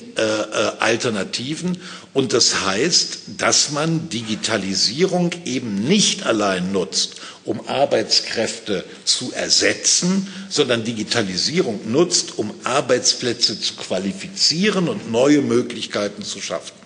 Alternativen 0.80 1.78
und 2.14 2.34
das 2.34 2.66
heißt, 2.66 3.20
dass 3.38 3.72
man 3.72 4.10
Digitalisierung 4.10 5.32
eben 5.46 5.76
nicht 5.88 6.26
allein 6.26 6.72
nutzt, 6.74 7.22
um 7.46 7.66
Arbeitskräfte 7.68 8.84
zu 9.06 9.32
ersetzen, 9.32 10.28
sondern 10.50 10.84
Digitalisierung 10.84 11.80
nutzt, 11.90 12.38
um 12.38 12.54
Arbeitsplätze 12.66 13.60
zu 13.60 13.76
qualifizieren 13.76 14.90
und 14.90 15.10
neue 15.10 15.42
Möglichkeiten 15.42 16.24
zu 16.24 16.42
schaffen. 16.42 16.81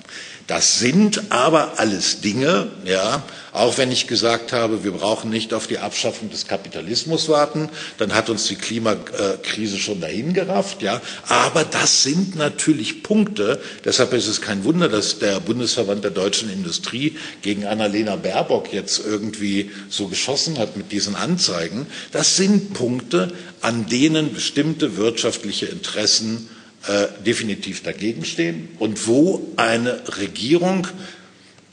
Das 0.48 0.80
sind 0.80 1.32
aber 1.32 1.80
alles 1.80 2.22
Dinge, 2.22 2.68
ja, 2.84 3.24
auch 3.56 3.78
wenn 3.78 3.90
ich 3.90 4.06
gesagt 4.06 4.52
habe, 4.52 4.84
wir 4.84 4.92
brauchen 4.92 5.30
nicht 5.30 5.54
auf 5.54 5.66
die 5.66 5.78
Abschaffung 5.78 6.30
des 6.30 6.46
Kapitalismus 6.46 7.30
warten, 7.30 7.70
dann 7.98 8.14
hat 8.14 8.30
uns 8.30 8.48
die 8.48 8.58
Klimakrise 8.58 9.78
schon 9.78 10.02
dahin 10.02 10.34
gerafft, 10.34 10.82
ja. 10.82 11.02
Aber 11.30 11.64
das 11.64 12.04
sind 12.04 12.36
natürlich 12.36 13.02
Punkte. 13.02 13.62
Deshalb 13.86 14.12
ist 14.12 14.28
es 14.28 14.42
kein 14.42 14.66
Wunder, 14.66 14.90
dass 14.90 15.20
der 15.20 15.40
Bundesverband 15.40 16.04
der 16.04 16.12
deutschen 16.12 16.52
Industrie 16.52 17.16
gegen 17.42 17.66
Annalena 17.66 18.18
Baerbock 18.18 18.74
jetzt 18.74 19.02
irgendwie 19.06 19.72
so 19.90 20.10
geschossen 20.10 20.60
hat 20.60 20.76
mit 20.76 20.92
diesen 20.92 21.16
Anzeigen. 21.16 21.88
Das 22.12 22.36
sind 22.36 22.74
Punkte, 22.74 23.32
an 23.62 23.88
denen 23.88 24.34
bestimmte 24.34 24.98
wirtschaftliche 24.98 25.68
Interessen 25.68 26.50
definitiv 27.26 27.84
dagegen 27.84 28.26
stehen. 28.26 28.70
Und 28.80 29.08
wo 29.08 29.54
eine 29.58 30.02
Regierung 30.20 30.88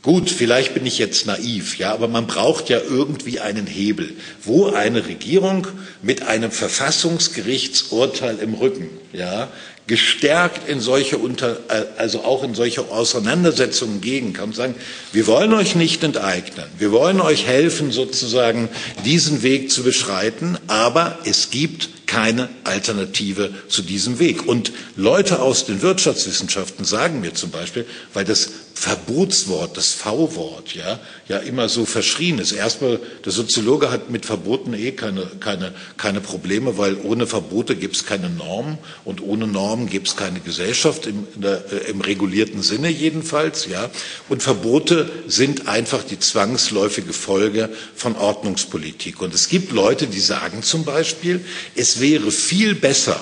Gut, 0.02 0.30
vielleicht 0.30 0.74
bin 0.74 0.84
ich 0.84 0.98
jetzt 0.98 1.26
naiv, 1.26 1.78
ja, 1.78 1.92
aber 1.92 2.08
man 2.08 2.26
braucht 2.26 2.68
ja 2.68 2.80
irgendwie 2.80 3.38
einen 3.38 3.68
Hebel, 3.68 4.10
wo 4.42 4.66
eine 4.66 5.06
Regierung 5.06 5.68
mit 6.02 6.22
einem 6.26 6.50
Verfassungsgerichtsurteil 6.50 8.40
im 8.40 8.54
Rücken, 8.54 8.90
ja, 9.12 9.48
gestärkt 9.86 10.68
in 10.68 10.80
solche 10.80 11.18
unter, 11.18 11.58
äh, 11.68 11.84
also 11.98 12.24
auch 12.24 12.42
in 12.42 12.56
solche 12.56 12.90
Auseinandersetzungen 12.90 14.00
gehen 14.00 14.32
kann 14.32 14.46
und 14.46 14.56
sagen, 14.56 14.74
wir 15.12 15.28
wollen 15.28 15.52
euch 15.52 15.76
nicht 15.76 16.02
enteignen, 16.02 16.66
wir 16.78 16.90
wollen 16.90 17.20
euch 17.20 17.46
helfen, 17.46 17.92
sozusagen 17.92 18.70
diesen 19.04 19.44
Weg 19.44 19.70
zu 19.70 19.84
beschreiten, 19.84 20.58
aber 20.66 21.18
es 21.24 21.50
gibt 21.50 22.01
keine 22.12 22.50
Alternative 22.64 23.54
zu 23.68 23.80
diesem 23.80 24.18
Weg. 24.18 24.46
Und 24.46 24.70
Leute 24.96 25.40
aus 25.40 25.64
den 25.64 25.80
Wirtschaftswissenschaften 25.80 26.84
sagen 26.84 27.20
mir 27.22 27.32
zum 27.32 27.50
Beispiel, 27.50 27.86
weil 28.12 28.26
das 28.26 28.50
Verbotswort, 28.74 29.76
das 29.76 29.92
V-Wort, 29.92 30.74
ja, 30.74 30.98
ja 31.28 31.38
immer 31.38 31.68
so 31.68 31.86
verschrien 31.86 32.38
ist. 32.38 32.52
Erstmal, 32.52 32.98
der 33.24 33.30
Soziologe 33.30 33.90
hat 33.90 34.10
mit 34.10 34.26
Verboten 34.26 34.74
eh 34.74 34.90
keine, 34.90 35.26
keine, 35.40 35.72
keine 35.96 36.20
Probleme, 36.20 36.78
weil 36.78 36.96
ohne 36.96 37.26
Verbote 37.26 37.76
gibt 37.76 37.96
es 37.96 38.06
keine 38.06 38.28
Normen 38.28 38.78
und 39.04 39.22
ohne 39.22 39.46
Normen 39.46 39.88
gibt 39.88 40.08
es 40.08 40.16
keine 40.16 40.40
Gesellschaft 40.40 41.06
im, 41.06 41.26
der, 41.36 41.64
äh, 41.72 41.90
im 41.90 42.00
regulierten 42.00 42.62
Sinne 42.62 42.88
jedenfalls, 42.88 43.66
ja. 43.66 43.88
Und 44.28 44.42
Verbote 44.42 45.08
sind 45.28 45.68
einfach 45.68 46.02
die 46.02 46.18
zwangsläufige 46.18 47.12
Folge 47.12 47.68
von 47.94 48.16
Ordnungspolitik. 48.16 49.22
Und 49.22 49.32
es 49.32 49.48
gibt 49.48 49.70
Leute, 49.72 50.08
die 50.08 50.20
sagen 50.20 50.62
zum 50.62 50.84
Beispiel, 50.84 51.44
es 51.76 52.00
wäre 52.02 52.30
viel 52.30 52.74
besser, 52.74 53.18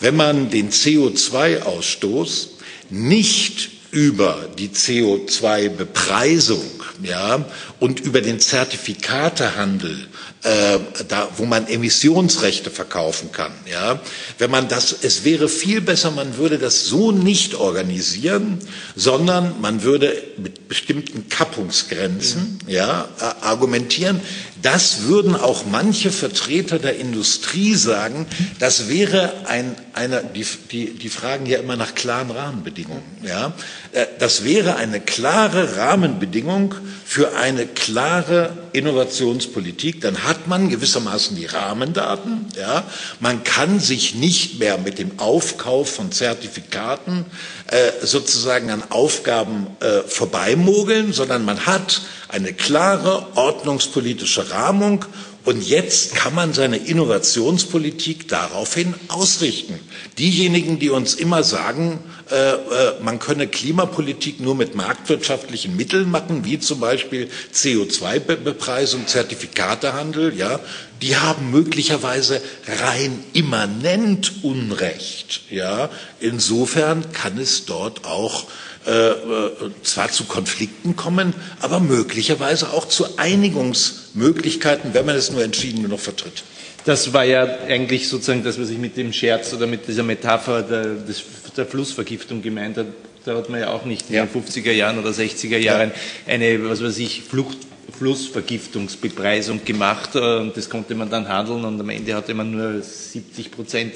wenn 0.00 0.16
man 0.16 0.50
den 0.50 0.70
CO2-Ausstoß 0.70 2.48
nicht 2.90 3.70
über 3.92 4.48
die 4.58 4.70
CO2-Bepreisung 4.70 6.64
ja, 7.02 7.44
und 7.84 8.00
über 8.00 8.22
den 8.22 8.40
Zertifikatehandel 8.40 10.08
äh, 10.42 10.78
da, 11.08 11.28
wo 11.36 11.44
man 11.44 11.66
Emissionsrechte 11.66 12.70
verkaufen 12.70 13.30
kann. 13.30 13.52
Ja, 13.70 14.00
wenn 14.38 14.50
man 14.50 14.68
das, 14.68 14.94
es 15.02 15.24
wäre 15.24 15.50
viel 15.50 15.82
besser, 15.82 16.10
man 16.10 16.38
würde 16.38 16.58
das 16.58 16.86
so 16.86 17.12
nicht 17.12 17.54
organisieren, 17.54 18.58
sondern 18.96 19.60
man 19.60 19.82
würde 19.82 20.16
mit 20.38 20.66
bestimmten 20.66 21.28
Kappungsgrenzen 21.28 22.58
ja, 22.66 23.06
äh, 23.20 23.44
argumentieren. 23.44 24.20
Das 24.62 25.02
würden 25.02 25.36
auch 25.36 25.66
manche 25.70 26.10
Vertreter 26.10 26.78
der 26.78 26.96
Industrie 26.96 27.74
sagen. 27.74 28.26
Das 28.58 28.88
wäre 28.88 29.46
ein, 29.46 29.76
einer, 29.92 30.22
die, 30.22 30.46
die, 30.70 30.94
die 30.94 31.08
fragen 31.10 31.44
ja 31.44 31.58
immer 31.58 31.76
nach 31.76 31.94
klaren 31.94 32.30
Rahmenbedingungen. 32.30 33.02
Ja, 33.22 33.52
äh, 33.92 34.06
das 34.18 34.42
wäre 34.42 34.76
eine 34.76 35.00
klare 35.00 35.76
Rahmenbedingung 35.76 36.74
für 37.04 37.36
eine 37.36 37.66
klare 37.74 38.56
Innovationspolitik. 38.72 40.00
Dann 40.00 40.24
hat 40.24 40.46
man 40.46 40.68
gewissermaßen 40.68 41.36
die 41.36 41.46
Rahmendaten. 41.46 42.46
Ja, 42.56 42.84
man 43.20 43.44
kann 43.44 43.80
sich 43.80 44.14
nicht 44.14 44.58
mehr 44.58 44.78
mit 44.78 44.98
dem 44.98 45.18
Aufkauf 45.18 45.94
von 45.94 46.12
Zertifikaten 46.12 47.24
äh, 47.68 47.90
sozusagen 48.02 48.70
an 48.70 48.82
Aufgaben 48.90 49.66
äh, 49.80 50.02
vorbeimogeln, 50.06 51.12
sondern 51.12 51.44
man 51.44 51.66
hat 51.66 52.02
eine 52.28 52.52
klare 52.52 53.26
ordnungspolitische 53.36 54.50
Rahmung 54.50 55.04
und 55.44 55.62
jetzt 55.62 56.14
kann 56.14 56.34
man 56.34 56.54
seine 56.54 56.78
Innovationspolitik 56.78 58.28
daraufhin 58.28 58.94
ausrichten. 59.08 59.78
Diejenigen, 60.18 60.78
die 60.78 60.88
uns 60.88 61.14
immer 61.14 61.42
sagen, 61.42 61.98
äh, 62.30 62.52
äh, 62.52 62.58
man 63.02 63.18
könne 63.18 63.46
Klimapolitik 63.46 64.40
nur 64.40 64.54
mit 64.54 64.74
marktwirtschaftlichen 64.74 65.76
Mitteln 65.76 66.10
machen, 66.10 66.46
wie 66.46 66.58
zum 66.58 66.80
Beispiel 66.80 67.28
CO2-Bepreisung, 67.52 69.06
Zertifikatehandel, 69.06 70.34
ja, 70.34 70.60
die 71.04 71.16
haben 71.16 71.50
möglicherweise 71.50 72.40
rein 72.66 73.22
immanent 73.34 74.42
Unrecht. 74.42 75.42
Ja, 75.50 75.90
insofern 76.18 77.12
kann 77.12 77.36
es 77.36 77.66
dort 77.66 78.06
auch 78.06 78.46
äh, 78.86 78.90
äh, 78.90 79.50
zwar 79.82 80.10
zu 80.10 80.24
Konflikten 80.24 80.96
kommen, 80.96 81.34
aber 81.60 81.80
möglicherweise 81.80 82.72
auch 82.72 82.88
zu 82.88 83.18
Einigungsmöglichkeiten, 83.18 84.94
wenn 84.94 85.04
man 85.04 85.14
es 85.16 85.30
nur 85.30 85.44
entschieden 85.44 85.82
genug 85.82 86.00
vertritt. 86.00 86.42
Das 86.86 87.12
war 87.12 87.24
ja 87.24 87.48
eigentlich 87.68 88.08
sozusagen 88.08 88.42
das, 88.42 88.58
was 88.58 88.70
ich 88.70 88.78
mit 88.78 88.96
dem 88.96 89.12
Scherz 89.12 89.52
oder 89.52 89.66
mit 89.66 89.86
dieser 89.86 90.04
Metapher 90.04 90.62
der, 90.62 90.84
des, 90.94 91.22
der 91.54 91.66
Flussvergiftung 91.66 92.40
gemeint 92.40 92.78
habe. 92.78 92.94
Da 93.26 93.36
hat 93.36 93.50
man 93.50 93.60
ja 93.60 93.70
auch 93.70 93.84
nicht 93.84 94.08
in 94.08 94.16
den 94.16 94.28
50er 94.28 94.72
Jahren 94.72 94.98
oder 94.98 95.10
60er 95.10 95.58
Jahren 95.58 95.92
eine, 96.26 96.66
was 96.66 96.82
weiß 96.82 96.96
ich, 96.98 97.22
Flucht, 97.22 97.58
Flussvergiftungsbepreisung 97.94 99.64
gemacht 99.64 100.16
und 100.16 100.56
das 100.56 100.68
konnte 100.68 100.94
man 100.94 101.10
dann 101.10 101.28
handeln 101.28 101.64
und 101.64 101.80
am 101.80 101.88
Ende 101.88 102.14
hatte 102.14 102.34
man 102.34 102.50
nur 102.50 102.82
70 102.82 103.50
Prozent 103.50 103.94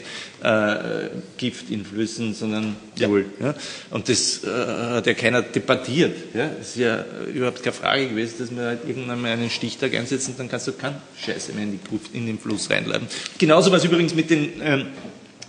Gift 1.37 1.71
in 1.71 1.85
Flüssen, 1.85 2.33
sondern 2.33 2.77
null. 3.01 3.27
Ja. 3.41 3.55
Und 3.91 4.09
das 4.09 4.43
hat 4.45 5.07
ja 5.07 5.15
keiner 5.15 5.43
debattiert. 5.43 6.17
Ja. 6.33 6.49
Das 6.59 6.69
ist 6.69 6.77
ja 6.77 7.05
überhaupt 7.35 7.63
keine 7.63 7.75
Frage 7.75 8.09
gewesen, 8.09 8.35
dass 8.39 8.51
man 8.53 8.65
halt 8.65 8.81
irgendwann 8.87 9.21
mal 9.21 9.33
einen 9.33 9.51
Stichtag 9.51 9.95
einsetzt 9.95 10.29
und 10.29 10.39
dann 10.39 10.49
kannst 10.49 10.69
du 10.69 10.73
keinen 10.73 11.03
Scheiße 11.21 11.53
mehr 11.55 11.65
in, 11.65 11.73
die, 11.73 12.17
in 12.17 12.27
den 12.27 12.39
Fluss 12.39 12.71
reinladen. 12.71 13.09
Genauso 13.37 13.73
was 13.73 13.85
übrigens 13.85 14.15
mit 14.15 14.31
den 14.31 14.63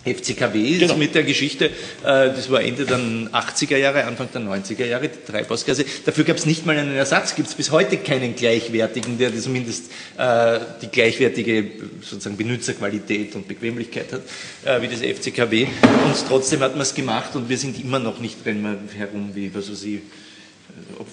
FCKW 0.05 0.77
genau. 0.77 0.95
mit 0.95 1.13
der 1.13 1.23
Geschichte, 1.23 1.65
äh, 1.65 1.71
das 2.03 2.49
war 2.49 2.61
Ende 2.61 2.85
der 2.85 2.97
80er 2.97 3.77
Jahre, 3.77 4.05
Anfang 4.05 4.29
der 4.33 4.41
90er 4.41 4.85
Jahre, 4.85 5.09
die 5.09 5.31
Treibhausgase. 5.31 5.85
Dafür 6.05 6.23
gab 6.23 6.37
es 6.37 6.45
nicht 6.45 6.65
mal 6.65 6.77
einen 6.77 6.95
Ersatz, 6.95 7.35
gibt 7.35 7.49
es 7.49 7.55
bis 7.55 7.71
heute 7.71 7.97
keinen 7.97 8.35
gleichwertigen, 8.35 9.17
der 9.17 9.37
zumindest 9.37 9.91
äh, 10.17 10.59
die 10.81 10.87
gleichwertige 10.87 11.71
sozusagen 12.01 12.37
Benutzerqualität 12.37 13.35
und 13.35 13.47
Bequemlichkeit 13.47 14.13
hat, 14.13 14.21
äh, 14.65 14.81
wie 14.81 14.87
das 14.87 15.01
FCKW. 15.01 15.63
Und 15.63 16.15
trotzdem 16.27 16.61
hat 16.61 16.73
man 16.73 16.81
es 16.81 16.95
gemacht 16.95 17.35
und 17.35 17.49
wir 17.49 17.57
sind 17.57 17.81
immer 17.83 17.99
noch 17.99 18.19
nicht, 18.19 18.45
wir 18.45 18.53
herum 18.97 19.31
wie, 19.33 19.53
was 19.53 19.69
weiß 19.69 19.83
ich, 19.83 19.99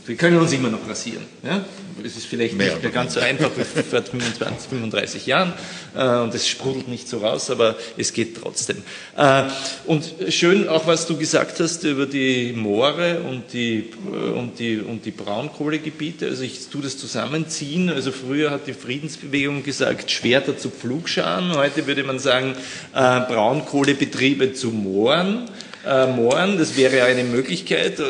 wir 0.07 0.17
können 0.17 0.39
uns 0.39 0.53
immer 0.53 0.69
noch 0.69 0.89
rasieren. 0.89 1.25
Ja? 1.43 1.65
Es 2.05 2.17
ist 2.17 2.27
vielleicht 2.27 2.55
mehr 2.55 2.73
nicht 2.73 2.83
mehr 2.83 2.93
ganz 2.93 3.15
so 3.15 3.21
einfach 3.21 3.51
wie 3.57 3.83
vor 3.83 4.03
25, 4.03 4.69
35 4.69 5.27
Jahren 5.27 5.53
äh, 5.95 6.19
und 6.19 6.35
es 6.35 6.49
sprudelt 6.49 6.89
nicht 6.89 7.09
so 7.09 7.19
raus, 7.19 7.51
aber 7.51 7.77
es 7.97 8.13
geht 8.13 8.37
trotzdem. 8.41 8.83
Äh, 9.17 9.45
und 9.87 10.05
schön 10.29 10.69
auch, 10.69 10.87
was 10.87 11.07
du 11.07 11.17
gesagt 11.17 11.59
hast 11.61 11.85
über 11.85 12.07
die 12.07 12.53
Moore 12.55 13.21
und 13.21 13.53
die, 13.53 13.91
äh, 14.13 14.39
und 14.39 14.59
die, 14.59 14.79
und 14.79 15.05
die 15.05 15.11
Braunkohlegebiete. 15.11 16.27
Also 16.27 16.43
ich 16.43 16.69
tue 16.69 16.83
das 16.83 16.99
zusammenziehen. 16.99 17.89
Also 17.89 18.13
früher 18.13 18.51
hat 18.51 18.67
die 18.67 18.75
Friedensbewegung 18.75 19.63
gesagt, 19.63 20.11
Schwerter 20.11 20.59
zu 20.59 20.71
Pflugscharen. 20.71 21.57
Heute 21.57 21.87
würde 21.87 22.05
man 22.05 22.19
sagen, 22.19 22.55
äh, 22.95 23.21
Braunkohlebetriebe 23.21 24.53
zu 24.53 24.69
Mooren 24.69 25.49
äh, 25.87 26.07
Mooren. 26.07 26.59
Das 26.59 26.77
wäre 26.77 27.05
eine 27.05 27.25
Möglichkeit. 27.25 27.99
Äh, 28.01 28.05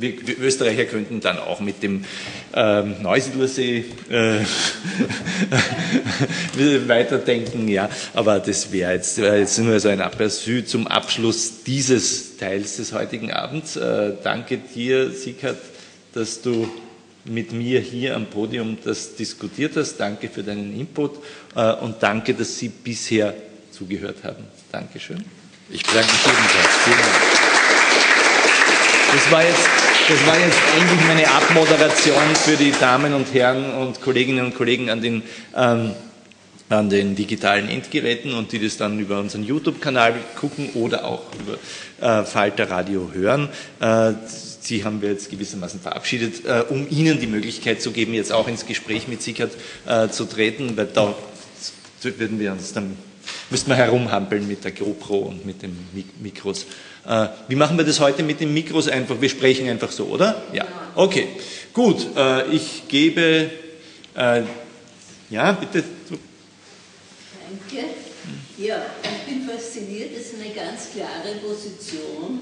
wir, 0.00 0.26
wir, 0.26 0.38
Österreicher 0.38 0.84
könnten 0.84 1.20
dann 1.20 1.38
auch 1.38 1.60
mit 1.60 1.82
dem 1.82 2.04
ähm, 2.54 2.94
Neusiedlersee 3.02 3.84
äh, 4.10 4.40
weiterdenken, 6.88 7.68
ja. 7.68 7.88
Aber 8.14 8.38
das 8.38 8.72
wäre 8.72 8.92
jetzt, 8.94 9.18
wär 9.18 9.38
jetzt 9.38 9.58
nur 9.58 9.78
so 9.80 9.88
ein 9.88 10.00
Aperçu 10.00 10.64
zum 10.64 10.86
Abschluss 10.86 11.64
dieses 11.64 12.36
Teils 12.36 12.76
des 12.76 12.92
heutigen 12.92 13.32
Abends. 13.32 13.76
Äh, 13.76 14.12
danke 14.22 14.58
dir, 14.58 15.10
Siegert, 15.10 15.58
dass 16.14 16.40
du 16.42 16.68
mit 17.24 17.52
mir 17.52 17.80
hier 17.80 18.16
am 18.16 18.26
Podium 18.26 18.78
das 18.84 19.14
diskutiert 19.16 19.76
hast. 19.76 19.96
Danke 19.98 20.28
für 20.28 20.42
deinen 20.42 20.78
Input 20.78 21.18
äh, 21.54 21.72
und 21.74 22.02
danke, 22.02 22.34
dass 22.34 22.58
Sie 22.58 22.68
bisher 22.68 23.34
zugehört 23.70 24.24
haben. 24.24 24.44
Dankeschön. 24.72 25.37
Ich 25.70 25.82
bedanke 25.82 26.10
mich 26.10 26.24
ebenfalls. 26.24 26.76
Vielen 26.84 26.96
Dank. 26.96 27.48
Das 29.12 29.30
war, 29.30 29.42
jetzt, 29.42 29.68
das 30.08 30.26
war 30.26 30.38
jetzt 30.38 30.58
eigentlich 30.74 31.06
meine 31.06 31.30
Abmoderation 31.30 32.36
für 32.36 32.56
die 32.56 32.72
Damen 32.72 33.12
und 33.12 33.32
Herren 33.34 33.74
und 33.74 34.00
Kolleginnen 34.00 34.46
und 34.46 34.54
Kollegen 34.54 34.88
an 34.88 35.02
den, 35.02 35.22
ähm, 35.54 35.92
an 36.70 36.88
den 36.88 37.16
digitalen 37.16 37.68
Endgeräten 37.68 38.32
und 38.34 38.52
die 38.52 38.58
das 38.58 38.78
dann 38.78 38.98
über 38.98 39.20
unseren 39.20 39.44
YouTube-Kanal 39.44 40.14
gucken 40.36 40.70
oder 40.74 41.04
auch 41.04 41.22
über 41.38 41.58
äh, 42.06 42.24
Falter 42.24 42.70
Radio 42.70 43.10
hören. 43.12 43.50
Äh, 43.80 44.12
Sie 44.60 44.84
haben 44.84 45.02
wir 45.02 45.10
jetzt 45.10 45.30
gewissermaßen 45.30 45.80
verabschiedet, 45.80 46.46
äh, 46.46 46.64
um 46.68 46.86
Ihnen 46.90 47.20
die 47.20 47.26
Möglichkeit 47.26 47.82
zu 47.82 47.90
geben, 47.90 48.14
jetzt 48.14 48.32
auch 48.32 48.48
ins 48.48 48.64
Gespräch 48.64 49.06
mit 49.06 49.22
Sickert 49.22 49.52
äh, 49.86 50.08
zu 50.08 50.24
treten, 50.24 50.76
weil 50.76 50.86
da 50.86 51.14
würden 52.02 52.38
wir 52.38 52.52
uns 52.52 52.72
dann 52.72 52.96
müssten 53.50 53.70
wir 53.70 53.76
herumhampeln 53.76 54.46
mit 54.46 54.64
der 54.64 54.72
GoPro 54.72 55.18
und 55.18 55.46
mit 55.46 55.62
den 55.62 55.76
Mikros. 56.20 56.66
Äh, 57.06 57.28
wie 57.48 57.54
machen 57.56 57.78
wir 57.78 57.84
das 57.84 58.00
heute 58.00 58.22
mit 58.22 58.40
den 58.40 58.52
Mikros 58.52 58.88
einfach? 58.88 59.20
Wir 59.20 59.28
sprechen 59.28 59.68
einfach 59.68 59.90
so, 59.90 60.06
oder? 60.06 60.42
Ja. 60.52 60.66
Okay. 60.94 61.28
Gut. 61.72 62.06
Äh, 62.16 62.48
ich 62.48 62.88
gebe. 62.88 63.50
Äh, 64.14 64.42
ja, 65.30 65.52
bitte. 65.52 65.84
Danke. 66.10 67.84
Ja, 68.58 68.82
ich 69.02 69.32
bin 69.32 69.48
fasziniert. 69.48 70.10
Das 70.16 70.26
ist 70.26 70.34
eine 70.34 70.52
ganz 70.52 70.90
klare 70.92 71.36
Position. 71.36 72.40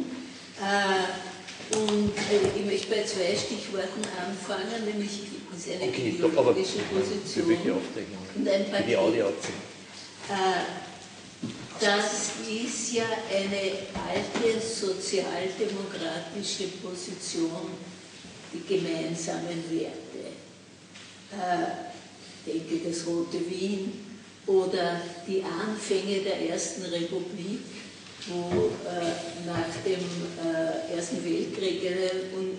Äh, 0.60 1.76
und 1.76 2.12
äh, 2.16 2.58
ich 2.58 2.64
möchte 2.64 2.88
bei 2.88 3.02
zwei 3.02 3.36
Stichworten 3.36 4.02
anfangen, 4.16 4.84
nämlich 4.86 5.10
ist 5.56 5.68
eine 5.68 5.90
okay, 5.90 6.10
ideologische 6.10 6.78
Position 6.92 7.50
und 8.36 8.48
ein 8.48 8.70
Paket. 8.70 8.98
Das 11.78 12.32
ist 12.48 12.94
ja 12.94 13.05
eine 13.31 13.73
alte 14.09 14.59
sozialdemokratische 14.61 16.69
Position, 16.82 17.70
die 18.53 18.65
gemeinsamen 18.66 19.62
Werte. 19.70 20.32
Äh, 21.32 21.86
denke 22.47 22.78
das 22.89 23.07
Rote 23.07 23.39
Wien 23.51 23.93
oder 24.47 25.01
die 25.27 25.43
Anfänge 25.43 26.20
der 26.20 26.48
Ersten 26.48 26.82
Republik, 26.82 27.61
wo 28.28 28.70
äh, 28.89 29.12
nach 29.47 29.74
dem 29.85 30.01
äh, 30.44 30.94
Ersten 30.97 31.24
Weltkrieg 31.24 31.82
in, 31.85 32.59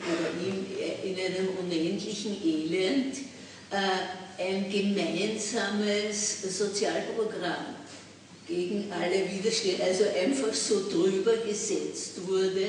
in 1.09 1.15
einem 1.17 1.47
unendlichen 1.59 2.35
Elend 2.43 3.15
äh, 3.71 4.26
ein 4.37 4.69
gemeinsames 4.69 6.57
Sozialprogramm 6.57 7.75
gegen 8.47 8.91
alle 8.91 9.29
Widerstände, 9.31 9.83
also 9.83 10.05
einfach 10.05 10.53
so 10.53 10.89
drüber 10.89 11.37
gesetzt 11.37 12.25
wurde. 12.25 12.61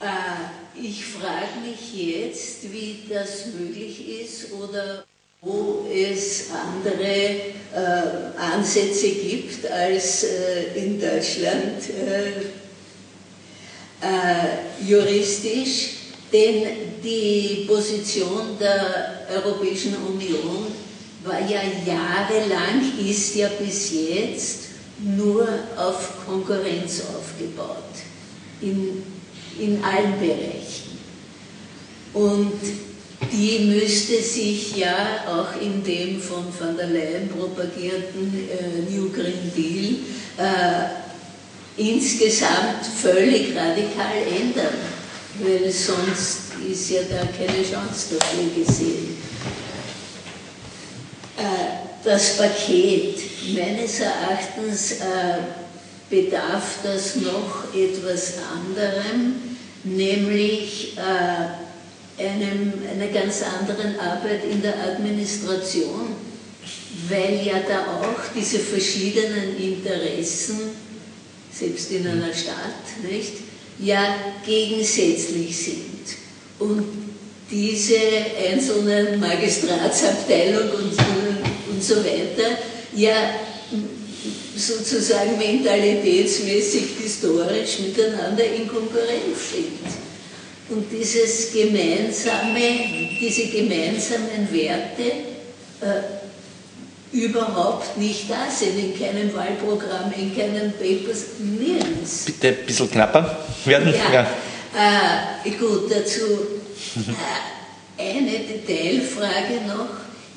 Äh, 0.00 0.80
ich 0.80 1.04
frage 1.04 1.60
mich 1.64 1.94
jetzt, 1.94 2.70
wie 2.72 3.04
das 3.08 3.46
möglich 3.58 4.20
ist 4.20 4.52
oder 4.52 5.04
wo 5.40 5.86
es 5.92 6.46
andere 6.50 7.04
äh, 7.04 8.38
Ansätze 8.38 9.08
gibt 9.08 9.70
als 9.70 10.24
äh, 10.24 10.74
in 10.74 11.00
Deutschland 11.00 11.82
juristisch, 14.86 15.94
denn 16.30 16.66
die 17.02 17.64
Position 17.66 18.58
der 18.60 19.15
Europäischen 19.34 19.94
Union 19.96 20.66
war 21.24 21.40
ja 21.40 21.60
jahrelang, 21.84 22.82
ist 23.04 23.34
ja 23.34 23.48
bis 23.58 23.92
jetzt 23.92 24.58
nur 24.98 25.46
auf 25.76 26.24
Konkurrenz 26.26 27.02
aufgebaut, 27.16 27.76
in, 28.60 29.02
in 29.58 29.82
allen 29.84 30.18
Bereichen. 30.18 30.98
Und 32.14 32.52
die 33.32 33.58
müsste 33.66 34.22
sich 34.22 34.76
ja 34.76 35.24
auch 35.28 35.60
in 35.60 35.82
dem 35.82 36.20
von 36.20 36.44
van 36.58 36.76
der 36.76 36.88
Leyen 36.88 37.28
propagierten 37.28 38.48
äh, 38.48 38.90
New 38.90 39.10
Green 39.10 39.52
Deal 39.54 39.96
äh, 40.38 41.06
insgesamt 41.76 42.86
völlig 43.02 43.54
radikal 43.56 44.22
ändern, 44.40 44.74
weil 45.40 45.70
sonst 45.70 46.45
ist 46.70 46.90
ja 46.90 47.00
da 47.02 47.26
keine 47.26 47.62
Chance 47.62 48.16
dafür 48.18 48.64
gesehen. 48.64 49.16
Äh, 51.36 51.86
das 52.04 52.36
Paket 52.36 53.18
meines 53.54 54.00
Erachtens 54.00 54.92
äh, 54.92 55.38
bedarf 56.08 56.78
das 56.82 57.16
noch 57.16 57.74
etwas 57.74 58.34
anderem, 58.54 59.56
nämlich 59.84 60.96
äh, 60.96 62.22
einem, 62.22 62.72
einer 62.90 63.08
ganz 63.08 63.42
anderen 63.42 63.98
Arbeit 63.98 64.44
in 64.50 64.62
der 64.62 64.74
Administration, 64.82 66.14
weil 67.08 67.40
ja 67.44 67.60
da 67.66 68.00
auch 68.00 68.32
diese 68.34 68.58
verschiedenen 68.58 69.56
Interessen, 69.58 70.70
selbst 71.52 71.90
in 71.90 72.06
einer 72.06 72.32
Stadt, 72.32 73.02
nicht, 73.10 73.32
ja 73.78 74.16
gegensätzlich 74.44 75.56
sind. 75.56 75.95
Und 76.58 76.84
diese 77.50 77.96
einzelnen 78.50 79.20
Magistratsabteilung 79.20 80.70
und, 80.70 80.92
und 81.70 81.82
so 81.82 81.96
weiter 81.96 82.58
ja 82.94 83.14
sozusagen 84.56 85.38
mentalitätsmäßig, 85.38 86.84
historisch 87.02 87.78
miteinander 87.80 88.44
in 88.44 88.66
Konkurrenz 88.66 89.52
sind. 89.52 90.06
Und 90.68 90.86
dieses 90.90 91.52
gemeinsame, 91.52 93.18
diese 93.20 93.46
gemeinsamen 93.46 94.48
Werte 94.50 95.02
äh, 95.80 96.16
überhaupt 97.16 97.96
nicht 97.96 98.28
da 98.28 98.50
sind, 98.50 98.76
in 98.78 98.98
keinem 98.98 99.32
Wahlprogramm, 99.32 100.12
in 100.16 100.36
keinen 100.36 100.72
Papers, 100.72 101.38
nirgends. 101.38 102.24
Bitte 102.24 102.48
ein 102.48 102.66
bisschen 102.66 102.90
knapper 102.90 103.38
werden? 103.64 103.94
Ja, 103.94 104.12
ja. 104.12 104.26
Äh, 104.76 105.50
gut, 105.52 105.90
dazu 105.90 106.22
eine 107.98 108.38
Detailfrage 108.40 109.62
noch. 109.66 109.88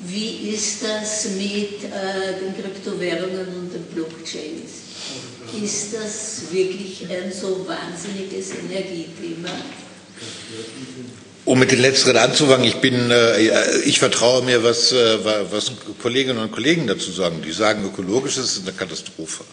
Wie 0.02 0.48
ist 0.54 0.82
das 0.82 1.26
mit 1.36 1.84
äh, 1.84 2.40
den 2.40 2.54
Kryptowährungen 2.56 3.46
und 3.48 3.74
den 3.74 3.82
Blockchains? 3.94 4.80
Ist 5.62 5.92
das 5.94 6.42
wirklich 6.50 7.06
ein 7.10 7.30
so 7.30 7.66
wahnsinniges 7.68 8.52
Energiethema? 8.54 9.50
Um 11.44 11.58
mit 11.58 11.70
den 11.72 11.80
letzteren 11.80 12.16
anzufangen, 12.16 12.64
ich 12.66 12.76
bin, 12.76 13.10
äh, 13.10 13.78
ich 13.84 13.98
vertraue 13.98 14.42
mir, 14.42 14.64
was, 14.64 14.92
äh, 14.92 15.18
was 15.50 15.72
Kolleginnen 16.00 16.38
und 16.38 16.52
Kollegen 16.52 16.86
dazu 16.86 17.10
sagen. 17.12 17.42
Die 17.44 17.52
sagen, 17.52 17.84
ökologisch 17.84 18.38
ist 18.38 18.56
es 18.56 18.62
eine 18.62 18.72
Katastrophe. 18.72 19.44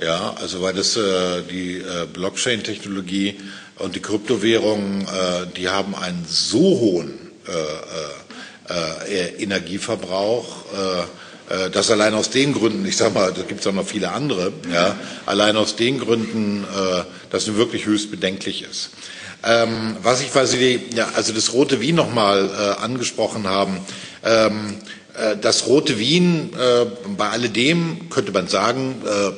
Ja, 0.00 0.34
also 0.40 0.62
weil 0.62 0.72
das 0.74 0.96
äh, 0.96 1.42
die 1.50 1.78
äh, 1.78 2.06
Blockchain-Technologie 2.12 3.36
und 3.80 3.94
die 3.96 4.00
Kryptowährungen, 4.00 5.02
äh, 5.02 5.46
die 5.56 5.68
haben 5.68 5.94
einen 5.94 6.24
so 6.28 6.58
hohen 6.58 7.18
äh, 7.46 7.52
äh, 8.72 9.14
äh, 9.14 9.42
Energieverbrauch, 9.42 10.46
dass 11.72 11.90
allein 11.90 12.14
aus 12.14 12.30
den 12.30 12.54
Gründen, 12.54 12.86
ich 12.86 12.96
sage 12.96 13.12
mal, 13.12 13.32
da 13.32 13.42
gibt 13.42 13.58
es 13.60 13.66
auch 13.66 13.72
noch 13.72 13.84
viele 13.84 14.12
andere, 14.12 14.52
ja, 14.72 14.96
allein 15.26 15.56
aus 15.56 15.74
den 15.74 15.98
Gründen, 15.98 16.64
das 17.30 17.52
wirklich 17.56 17.86
höchst 17.86 18.12
bedenklich 18.12 18.62
ist. 18.62 18.90
Ähm, 19.42 19.96
was 20.00 20.20
ich, 20.20 20.32
weil 20.32 20.46
Sie 20.46 20.80
ja, 20.94 21.08
also 21.16 21.32
das 21.32 21.52
Rote 21.52 21.80
Wien 21.80 21.96
nochmal 21.96 22.48
äh, 22.48 22.80
angesprochen 22.80 23.48
haben, 23.48 23.80
ähm, 24.22 24.76
äh, 25.14 25.36
das 25.40 25.66
Rote 25.66 25.98
Wien, 25.98 26.52
äh, 26.54 26.86
bei 27.16 27.30
alledem 27.30 28.10
könnte 28.10 28.32
man 28.32 28.46
sagen, 28.46 29.02
äh, 29.04 29.30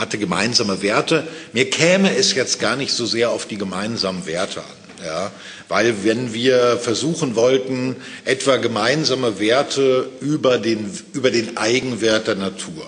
hatte 0.00 0.18
gemeinsame 0.18 0.82
Werte. 0.82 1.26
Mir 1.52 1.70
käme 1.70 2.16
es 2.16 2.34
jetzt 2.34 2.58
gar 2.58 2.74
nicht 2.74 2.92
so 2.92 3.06
sehr 3.06 3.30
auf 3.30 3.46
die 3.46 3.58
gemeinsamen 3.58 4.26
Werte 4.26 4.60
an. 4.60 4.80
Ja, 5.04 5.30
weil 5.68 6.04
wenn 6.04 6.34
wir 6.34 6.76
versuchen 6.76 7.34
wollten, 7.34 7.96
etwa 8.26 8.56
gemeinsame 8.56 9.40
Werte 9.40 10.10
über 10.20 10.58
den, 10.58 10.90
über 11.14 11.30
den 11.30 11.56
Eigenwert 11.56 12.26
der 12.26 12.34
Natur, 12.34 12.84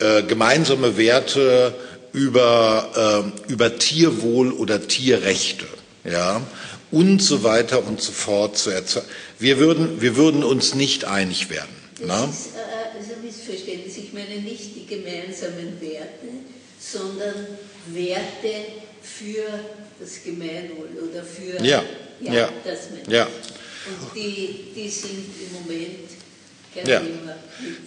äh, 0.00 0.24
gemeinsame 0.24 0.96
Werte 0.96 1.74
über, 2.12 3.32
äh, 3.48 3.52
über 3.52 3.78
Tierwohl 3.78 4.50
oder 4.50 4.88
Tierrechte, 4.88 5.66
ja, 6.02 6.40
und 6.90 7.22
so 7.22 7.44
weiter 7.44 7.86
und 7.86 8.00
so 8.00 8.12
fort 8.12 8.56
zu 8.58 8.70
erzeugen. 8.70 9.06
Wir 9.38 9.58
würden, 9.58 10.00
wir 10.00 10.16
würden 10.16 10.42
uns 10.42 10.74
nicht 10.74 11.04
einig 11.04 11.50
werden. 11.50 11.68
Das 12.00 12.30
ist 12.30 12.46
äh, 12.56 12.98
also 12.98 13.12
ein 13.12 13.24
Missverständnis. 13.24 13.96
Ich 13.98 14.12
meine 14.12 14.40
nicht 14.40 14.74
die 14.74 14.86
gemeinsamen 14.86 15.80
Werte, 15.80 16.25
sondern 16.92 17.34
Werte 17.86 18.66
für 19.02 19.44
das 19.98 20.22
Gemeinwohl 20.24 20.88
oder 21.10 21.22
für 21.22 21.62
ja, 21.64 21.82
ja, 22.20 22.32
ja. 22.32 22.48
das 22.64 22.88
Ja. 23.08 23.24
Und 23.24 24.16
die, 24.16 24.72
die 24.74 24.88
sind 24.88 25.26
im 25.40 25.52
Moment 25.62 25.98
ja. 26.84 27.00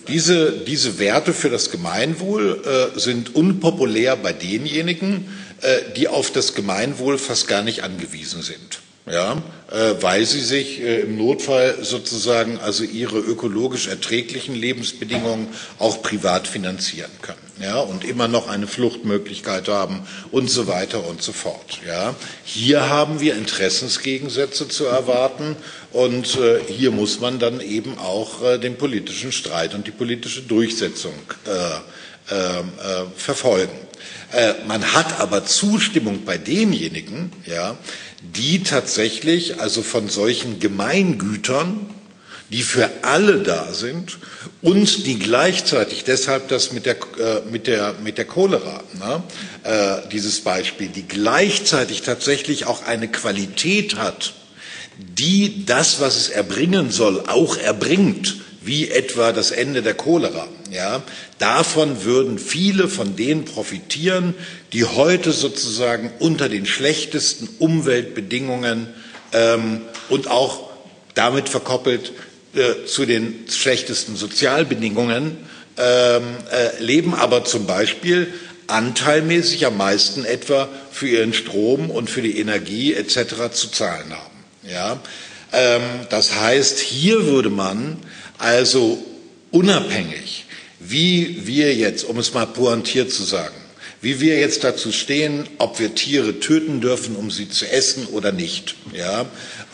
Diese, 0.07 0.51
diese 0.65 0.97
Werte 0.97 1.31
für 1.31 1.51
das 1.51 1.69
Gemeinwohl 1.69 2.91
äh, 2.95 2.99
sind 2.99 3.35
unpopulär 3.35 4.15
bei 4.15 4.33
denjenigen, 4.33 5.31
äh, 5.61 5.93
die 5.95 6.07
auf 6.07 6.31
das 6.31 6.55
Gemeinwohl 6.55 7.19
fast 7.19 7.47
gar 7.47 7.61
nicht 7.61 7.83
angewiesen 7.83 8.41
sind 8.41 8.79
ja, 9.11 9.41
äh, 9.71 9.95
weil 10.01 10.25
sie 10.25 10.41
sich 10.41 10.81
äh, 10.81 11.01
im 11.01 11.17
Notfall 11.17 11.77
sozusagen 11.81 12.59
also 12.59 12.83
ihre 12.83 13.17
ökologisch 13.17 13.87
erträglichen 13.87 14.55
Lebensbedingungen 14.55 15.47
auch 15.79 16.01
privat 16.01 16.47
finanzieren 16.47 17.11
können, 17.21 17.39
ja, 17.61 17.79
und 17.79 18.03
immer 18.03 18.27
noch 18.27 18.47
eine 18.47 18.67
Fluchtmöglichkeit 18.67 19.67
haben 19.67 20.07
und 20.31 20.49
so 20.49 20.67
weiter 20.67 21.05
und 21.05 21.21
so 21.21 21.33
fort, 21.33 21.79
ja. 21.85 22.15
Hier 22.43 22.89
haben 22.89 23.19
wir 23.19 23.35
Interessensgegensätze 23.35 24.67
zu 24.67 24.85
erwarten 24.85 25.55
und 25.91 26.37
äh, 26.37 26.59
hier 26.67 26.91
muss 26.91 27.19
man 27.19 27.39
dann 27.39 27.59
eben 27.59 27.97
auch 27.97 28.43
äh, 28.43 28.57
den 28.57 28.77
politischen 28.77 29.31
Streit 29.31 29.73
und 29.75 29.87
die 29.87 29.91
politische 29.91 30.41
Durchsetzung 30.41 31.13
äh, 31.45 32.33
äh, 32.33 32.63
verfolgen. 33.15 33.73
man 34.67 34.93
hat 34.93 35.19
aber 35.19 35.45
Zustimmung 35.45 36.23
bei 36.25 36.37
denjenigen, 36.37 37.31
ja, 37.47 37.75
die 38.21 38.61
tatsächlich 38.61 39.59
also 39.59 39.81
von 39.81 40.09
solchen 40.09 40.59
Gemeingütern, 40.59 41.89
die 42.49 42.63
für 42.63 42.89
alle 43.03 43.39
da 43.39 43.73
sind 43.73 44.17
und 44.61 45.05
die 45.05 45.19
gleichzeitig, 45.19 46.03
deshalb 46.03 46.47
das 46.47 46.71
mit 46.71 46.85
der, 46.85 46.95
äh, 46.95 47.41
mit 47.49 47.67
der, 47.67 47.95
mit 48.03 48.17
der 48.17 48.25
Cholera, 48.25 48.83
ne, 48.99 49.23
äh, 49.63 50.09
dieses 50.11 50.41
Beispiel, 50.41 50.87
die 50.87 51.07
gleichzeitig 51.07 52.01
tatsächlich 52.01 52.65
auch 52.65 52.85
eine 52.85 53.07
Qualität 53.07 53.95
hat, 53.97 54.33
die 54.97 55.65
das, 55.65 56.01
was 56.01 56.17
es 56.17 56.29
erbringen 56.29 56.91
soll, 56.91 57.23
auch 57.27 57.57
erbringt, 57.57 58.37
wie 58.61 58.89
etwa 58.89 59.31
das 59.31 59.51
Ende 59.51 59.81
der 59.81 59.93
Cholera. 59.93 60.47
Ja, 60.71 61.01
davon 61.37 62.03
würden 62.03 62.37
viele 62.37 62.87
von 62.87 63.15
denen 63.15 63.45
profitieren, 63.45 64.35
die 64.73 64.85
heute 64.85 65.31
sozusagen 65.31 66.11
unter 66.19 66.49
den 66.49 66.65
schlechtesten 66.65 67.47
Umweltbedingungen 67.59 68.87
ähm, 69.31 69.81
und 70.09 70.29
auch 70.29 70.69
damit 71.15 71.49
verkoppelt 71.49 72.11
äh, 72.55 72.85
zu 72.85 73.05
den 73.05 73.45
schlechtesten 73.49 74.15
Sozialbedingungen 74.15 75.37
ähm, 75.77 76.23
äh, 76.51 76.83
leben, 76.83 77.13
aber 77.13 77.45
zum 77.45 77.65
Beispiel 77.65 78.33
anteilmäßig 78.67 79.65
am 79.65 79.77
meisten 79.77 80.25
etwa 80.25 80.69
für 80.91 81.07
ihren 81.07 81.33
Strom 81.33 81.89
und 81.89 82.09
für 82.09 82.21
die 82.21 82.39
Energie 82.39 82.93
etc. 82.93 83.51
zu 83.51 83.69
zahlen 83.69 84.11
haben. 84.11 84.43
Ja, 84.69 84.99
ähm, 85.53 85.81
das 86.09 86.35
heißt, 86.35 86.79
hier 86.79 87.25
würde 87.25 87.49
man 87.49 87.97
also 88.37 89.03
unabhängig 89.51 90.45
wie 90.79 91.45
wir 91.45 91.75
jetzt, 91.75 92.05
um 92.05 92.17
es 92.17 92.33
mal 92.33 92.47
pointiert 92.47 93.11
zu 93.11 93.23
sagen, 93.23 93.55
wie 94.01 94.21
wir 94.21 94.39
jetzt 94.39 94.63
dazu 94.63 94.93
stehen, 94.93 95.45
ob 95.57 95.79
wir 95.79 95.93
Tiere 95.93 96.39
töten 96.39 96.79
dürfen, 96.79 97.17
um 97.17 97.29
sie 97.29 97.49
zu 97.49 97.69
essen 97.69 98.07
oder 98.07 98.31
nicht, 98.31 98.75
ja, 98.93 99.25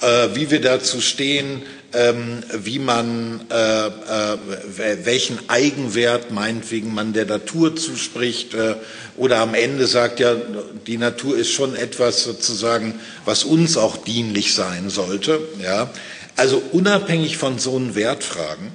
äh, 0.01 0.29
wie 0.33 0.49
wir 0.49 0.61
dazu 0.61 0.99
stehen, 0.99 1.61
wie 1.93 2.79
man, 2.79 3.45
äh, 3.49 3.87
äh, 3.87 5.05
welchen 5.05 5.49
Eigenwert 5.49 6.31
meinetwegen 6.31 6.93
man 6.93 7.13
der 7.13 7.25
Natur 7.25 7.75
zuspricht 7.75 8.53
äh, 8.53 8.75
oder 9.15 9.39
am 9.39 9.53
Ende 9.53 9.87
sagt 9.87 10.19
ja, 10.19 10.35
die 10.87 10.97
Natur 10.97 11.37
ist 11.37 11.51
schon 11.51 11.75
etwas 11.75 12.23
sozusagen, 12.23 12.99
was 13.23 13.45
uns 13.45 13.77
auch 13.77 13.97
dienlich 13.97 14.53
sein 14.53 14.89
sollte, 14.89 15.39
ja. 15.63 15.89
Also 16.35 16.61
unabhängig 16.73 17.37
von 17.37 17.59
so 17.59 17.77
einen 17.77 17.95
Wertfragen 17.95 18.73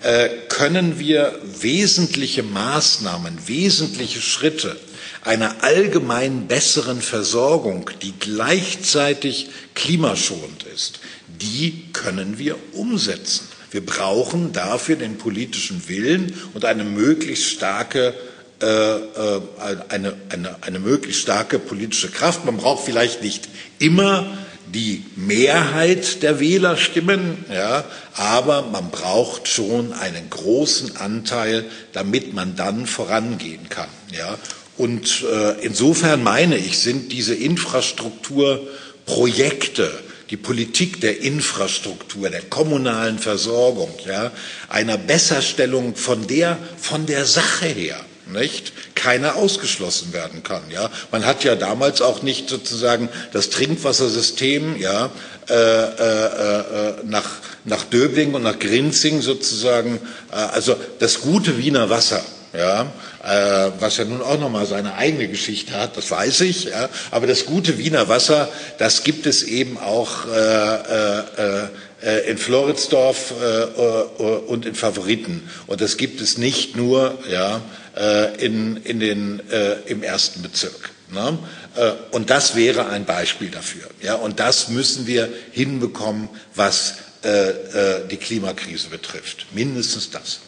äh, 0.00 0.30
können 0.48 0.98
wir 0.98 1.38
wesentliche 1.60 2.42
Maßnahmen, 2.42 3.36
wesentliche 3.46 4.22
Schritte 4.22 4.76
einer 5.24 5.62
allgemein 5.62 6.48
besseren 6.48 7.00
Versorgung, 7.00 7.90
die 8.02 8.12
gleichzeitig 8.18 9.50
klimaschonend 9.74 10.64
ist, 10.74 10.98
die 11.42 11.84
können 11.92 12.38
wir 12.38 12.56
umsetzen. 12.72 13.46
Wir 13.70 13.84
brauchen 13.84 14.52
dafür 14.52 14.96
den 14.96 15.18
politischen 15.18 15.88
Willen 15.88 16.34
und 16.54 16.64
eine 16.64 16.84
möglichst 16.84 17.50
starke 17.50 18.14
äh, 18.62 18.66
äh, 18.66 19.40
eine, 19.88 20.14
eine, 20.28 20.56
eine 20.60 20.78
möglichst 20.78 21.22
starke 21.22 21.58
politische 21.58 22.10
Kraft. 22.10 22.44
Man 22.44 22.58
braucht 22.58 22.84
vielleicht 22.84 23.20
nicht 23.20 23.48
immer 23.80 24.38
die 24.72 25.04
Mehrheit 25.16 26.22
der 26.22 26.38
Wählerstimmen, 26.38 27.44
ja, 27.52 27.82
aber 28.14 28.62
man 28.62 28.90
braucht 28.90 29.48
schon 29.48 29.92
einen 29.92 30.30
großen 30.30 30.96
Anteil, 30.96 31.64
damit 31.92 32.34
man 32.34 32.54
dann 32.54 32.86
vorangehen 32.86 33.68
kann. 33.68 33.88
Ja. 34.16 34.38
Und 34.78 35.24
äh, 35.24 35.60
insofern 35.62 36.22
meine 36.22 36.56
ich, 36.56 36.78
sind 36.78 37.10
diese 37.10 37.34
Infrastrukturprojekte, 37.34 39.90
die 40.32 40.38
Politik 40.38 41.02
der 41.02 41.20
Infrastruktur, 41.20 42.30
der 42.30 42.40
kommunalen 42.40 43.18
Versorgung, 43.18 43.94
ja, 44.06 44.32
einer 44.70 44.96
Besserstellung 44.96 45.94
von 45.94 46.26
der, 46.26 46.56
von 46.78 47.04
der 47.04 47.26
Sache 47.26 47.66
her, 47.66 48.00
nicht? 48.32 48.72
keiner 48.94 49.36
ausgeschlossen 49.36 50.14
werden 50.14 50.42
kann. 50.42 50.62
Ja, 50.70 50.90
man 51.10 51.26
hat 51.26 51.44
ja 51.44 51.54
damals 51.54 52.00
auch 52.00 52.22
nicht 52.22 52.48
sozusagen 52.48 53.10
das 53.32 53.50
Trinkwassersystem 53.50 54.80
ja 54.80 55.10
äh, 55.50 55.54
äh, 55.54 56.88
äh, 56.88 56.94
nach 57.04 57.28
nach 57.64 57.84
Döbling 57.84 58.32
und 58.32 58.42
nach 58.42 58.58
Grinzing 58.58 59.20
sozusagen, 59.20 60.00
äh, 60.30 60.36
also 60.36 60.76
das 60.98 61.20
gute 61.20 61.58
Wiener 61.58 61.90
Wasser. 61.90 62.24
Ja, 62.52 62.92
äh, 63.24 63.70
was 63.80 63.96
ja 63.96 64.04
nun 64.04 64.20
auch 64.20 64.38
nochmal 64.38 64.66
seine 64.66 64.94
eigene 64.94 65.26
Geschichte 65.28 65.72
hat, 65.72 65.96
das 65.96 66.10
weiß 66.10 66.42
ich. 66.42 66.64
Ja, 66.64 66.90
aber 67.10 67.26
das 67.26 67.46
gute 67.46 67.78
Wiener 67.78 68.08
Wasser, 68.08 68.48
das 68.78 69.04
gibt 69.04 69.24
es 69.24 69.42
eben 69.42 69.78
auch 69.78 70.26
äh, 70.26 70.74
äh, 70.74 71.62
äh 72.02 72.30
in 72.30 72.36
Floridsdorf 72.36 73.32
äh, 73.40 73.62
äh, 73.62 74.22
und 74.48 74.66
in 74.66 74.74
Favoriten. 74.74 75.48
Und 75.66 75.80
das 75.80 75.96
gibt 75.96 76.20
es 76.20 76.36
nicht 76.36 76.76
nur 76.76 77.18
ja, 77.30 77.62
äh, 77.96 78.44
in, 78.44 78.76
in 78.76 79.00
den, 79.00 79.40
äh, 79.50 79.76
im 79.86 80.02
ersten 80.02 80.42
Bezirk. 80.42 80.90
Ne? 81.12 81.38
Äh, 81.76 81.92
und 82.10 82.30
das 82.30 82.56
wäre 82.56 82.88
ein 82.88 83.04
Beispiel 83.04 83.50
dafür. 83.50 83.88
Ja, 84.02 84.16
und 84.16 84.40
das 84.40 84.68
müssen 84.68 85.06
wir 85.06 85.28
hinbekommen, 85.52 86.28
was 86.54 86.94
äh, 87.24 87.50
äh, 87.50 88.08
die 88.10 88.16
Klimakrise 88.16 88.88
betrifft. 88.88 89.46
Mindestens 89.52 90.10
das. 90.10 90.40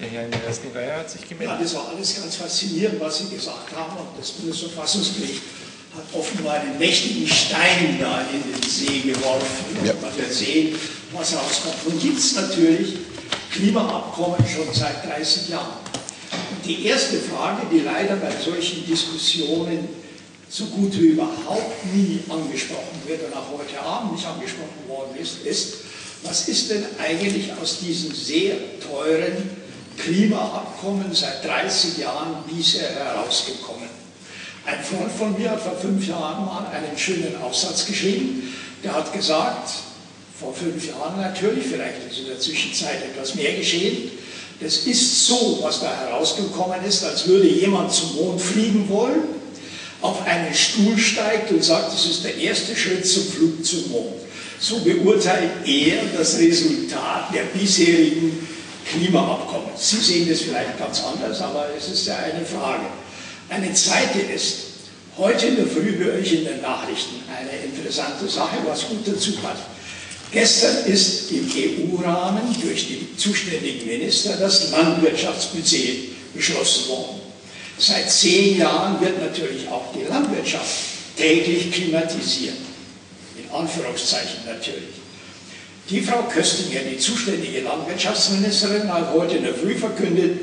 Der 0.00 0.08
Herr 0.08 0.24
in 0.26 0.30
der 0.30 0.44
ersten 0.44 0.70
Reihe 0.76 0.96
hat 0.96 1.10
sich 1.10 1.28
gemeldet. 1.28 1.56
Ja, 1.56 1.62
das 1.62 1.74
war 1.74 1.88
alles 1.88 2.14
ganz 2.14 2.36
faszinierend, 2.36 3.00
was 3.00 3.18
Sie 3.18 3.34
gesagt 3.34 3.74
haben. 3.74 3.96
Und 3.98 4.08
das 4.16 4.30
Bundesverfassungsgericht 4.30 5.42
hat 5.96 6.04
offenbar 6.12 6.54
einen 6.54 6.78
mächtigen 6.78 7.26
Stein 7.26 7.98
da 8.00 8.20
in 8.32 8.52
den 8.52 8.62
See 8.62 9.00
geworfen. 9.00 9.76
Ja. 9.84 9.92
Und 9.92 10.02
man 10.02 10.16
wird 10.16 10.32
sehen, 10.32 10.78
was 11.12 11.34
rauskommt. 11.34 11.88
Nun 11.88 11.98
gibt 11.98 12.18
es 12.18 12.36
natürlich 12.36 12.94
Klimaabkommen 13.52 14.38
schon 14.46 14.72
seit 14.72 15.04
30 15.04 15.48
Jahren. 15.48 15.78
Und 16.50 16.64
die 16.64 16.86
erste 16.86 17.18
Frage, 17.18 17.62
die 17.72 17.80
leider 17.80 18.16
bei 18.16 18.30
solchen 18.30 18.86
Diskussionen 18.86 19.88
so 20.48 20.66
gut 20.66 20.94
wie 20.94 21.08
überhaupt 21.08 21.84
nie 21.92 22.20
angesprochen 22.28 23.02
wird 23.06 23.24
und 23.24 23.34
auch 23.34 23.58
heute 23.58 23.80
Abend 23.80 24.12
nicht 24.12 24.26
angesprochen 24.26 24.86
worden 24.86 25.16
ist, 25.20 25.44
ist, 25.44 25.74
was 26.22 26.48
ist 26.48 26.70
denn 26.70 26.84
eigentlich 26.98 27.52
aus 27.60 27.78
diesen 27.80 28.14
sehr 28.14 28.54
teuren 28.80 29.57
Klimaabkommen 29.98 31.12
seit 31.12 31.44
30 31.44 31.98
Jahren 31.98 32.36
bisher 32.48 32.88
herausgekommen? 32.90 33.88
Ein 34.64 34.84
Freund 34.84 35.12
von 35.12 35.38
mir 35.38 35.50
hat 35.50 35.62
vor 35.62 35.76
fünf 35.76 36.06
Jahren 36.06 36.44
mal 36.44 36.66
einen 36.66 36.96
schönen 36.96 37.40
Aufsatz 37.42 37.86
geschrieben, 37.86 38.54
der 38.84 38.94
hat 38.94 39.12
gesagt, 39.12 39.70
vor 40.38 40.54
fünf 40.54 40.86
Jahren 40.86 41.20
natürlich, 41.20 41.66
vielleicht 41.66 42.10
ist 42.10 42.18
in 42.18 42.26
der 42.26 42.38
Zwischenzeit 42.38 43.02
etwas 43.02 43.34
mehr 43.34 43.54
geschehen, 43.56 44.10
das 44.60 44.78
ist 44.78 45.26
so, 45.26 45.60
was 45.62 45.80
da 45.80 45.94
herausgekommen 45.94 46.84
ist, 46.84 47.04
als 47.04 47.26
würde 47.26 47.48
jemand 47.48 47.92
zum 47.92 48.16
Mond 48.16 48.40
fliegen 48.40 48.88
wollen, 48.88 49.22
auf 50.00 50.26
einen 50.26 50.54
Stuhl 50.54 50.98
steigt 50.98 51.50
und 51.50 51.62
sagt, 51.62 51.92
das 51.92 52.06
ist 52.06 52.24
der 52.24 52.36
erste 52.36 52.74
Schritt 52.76 53.06
zum 53.06 53.24
Flug 53.24 53.64
zum 53.64 53.90
Mond. 53.90 54.14
So 54.60 54.80
beurteilt 54.80 55.50
er 55.64 56.02
das 56.16 56.38
Resultat 56.38 57.32
der 57.32 57.44
bisherigen 57.58 58.46
Klimaabkommen. 58.88 59.70
Sie 59.76 59.96
sehen 59.98 60.28
das 60.28 60.40
vielleicht 60.40 60.78
ganz 60.78 61.02
anders, 61.02 61.40
aber 61.40 61.66
es 61.76 61.88
ist 61.88 62.06
ja 62.06 62.16
eine 62.16 62.44
Frage. 62.44 62.86
Eine 63.48 63.72
zweite 63.74 64.20
ist, 64.20 64.56
heute 65.16 65.46
in 65.46 65.56
der 65.56 65.66
Früh 65.66 65.96
höre 65.96 66.18
ich 66.18 66.34
in 66.34 66.44
den 66.44 66.60
Nachrichten 66.60 67.22
eine 67.34 67.64
interessante 67.64 68.28
Sache, 68.28 68.56
was 68.66 68.88
gut 68.88 69.06
dazu 69.06 69.32
passt. 69.36 69.62
Gestern 70.30 70.84
ist 70.84 71.30
im 71.32 71.50
EU-Rahmen 71.50 72.54
durch 72.60 72.86
die 72.88 73.16
zuständigen 73.16 73.86
Minister 73.86 74.36
das 74.36 74.70
Landwirtschaftsbudget 74.70 76.34
beschlossen 76.34 76.88
worden. 76.88 77.20
Seit 77.78 78.10
zehn 78.10 78.58
Jahren 78.58 79.00
wird 79.00 79.22
natürlich 79.22 79.68
auch 79.68 79.84
die 79.94 80.04
Landwirtschaft 80.04 80.66
täglich 81.16 81.72
klimatisiert. 81.72 82.56
In 83.36 83.50
Anführungszeichen 83.50 84.40
natürlich. 84.46 84.97
Die 85.90 86.02
Frau 86.02 86.22
Köstinger, 86.24 86.80
die 86.80 86.98
zuständige 86.98 87.62
Landwirtschaftsministerin, 87.62 88.92
hat 88.92 89.10
heute 89.10 89.36
in 89.36 89.44
der 89.44 89.54
Früh 89.54 89.74
verkündet, 89.74 90.38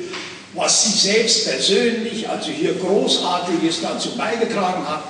was 0.56 0.86
sie 0.86 1.10
selbst 1.10 1.46
persönlich, 1.46 2.28
also 2.28 2.50
hier 2.50 2.74
Großartiges 2.74 3.82
dazu 3.82 4.18
beigetragen 4.18 4.88
hat, 4.88 5.04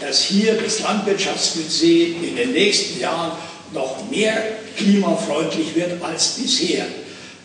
dass 0.00 0.22
hier 0.22 0.54
das 0.54 0.80
Landwirtschaftsbudget 0.80 2.22
in 2.22 2.36
den 2.36 2.52
nächsten 2.52 3.00
Jahren 3.00 3.32
noch 3.74 4.10
mehr 4.10 4.42
klimafreundlich 4.78 5.74
wird 5.74 6.02
als 6.02 6.38
bisher. 6.38 6.86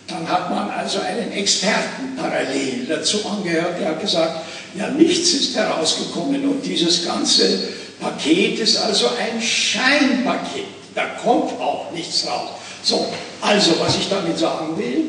Dann 0.08 0.28
hat 0.30 0.50
man 0.50 0.70
also 0.70 1.00
einen 1.00 1.34
Experten 1.34 2.16
parallel 2.16 2.86
dazu 2.88 3.26
angehört, 3.26 3.78
der 3.82 3.90
hat 3.90 4.02
gesagt, 4.02 4.46
ja, 4.74 4.90
nichts 4.90 5.34
ist 5.34 5.54
herausgekommen 5.54 6.48
und 6.48 6.66
dieses 6.66 7.06
ganze 7.06 7.60
Paket 8.00 8.60
ist 8.60 8.78
also 8.78 9.08
ein 9.08 9.42
Scheinpaket. 9.42 10.77
Da 10.98 11.06
kommt 11.24 11.62
auch 11.62 11.92
nichts 11.92 12.26
raus. 12.26 12.50
So, 12.82 13.06
also 13.40 13.80
was 13.80 13.98
ich 13.98 14.10
damit 14.10 14.36
sagen 14.36 14.76
will, 14.80 15.04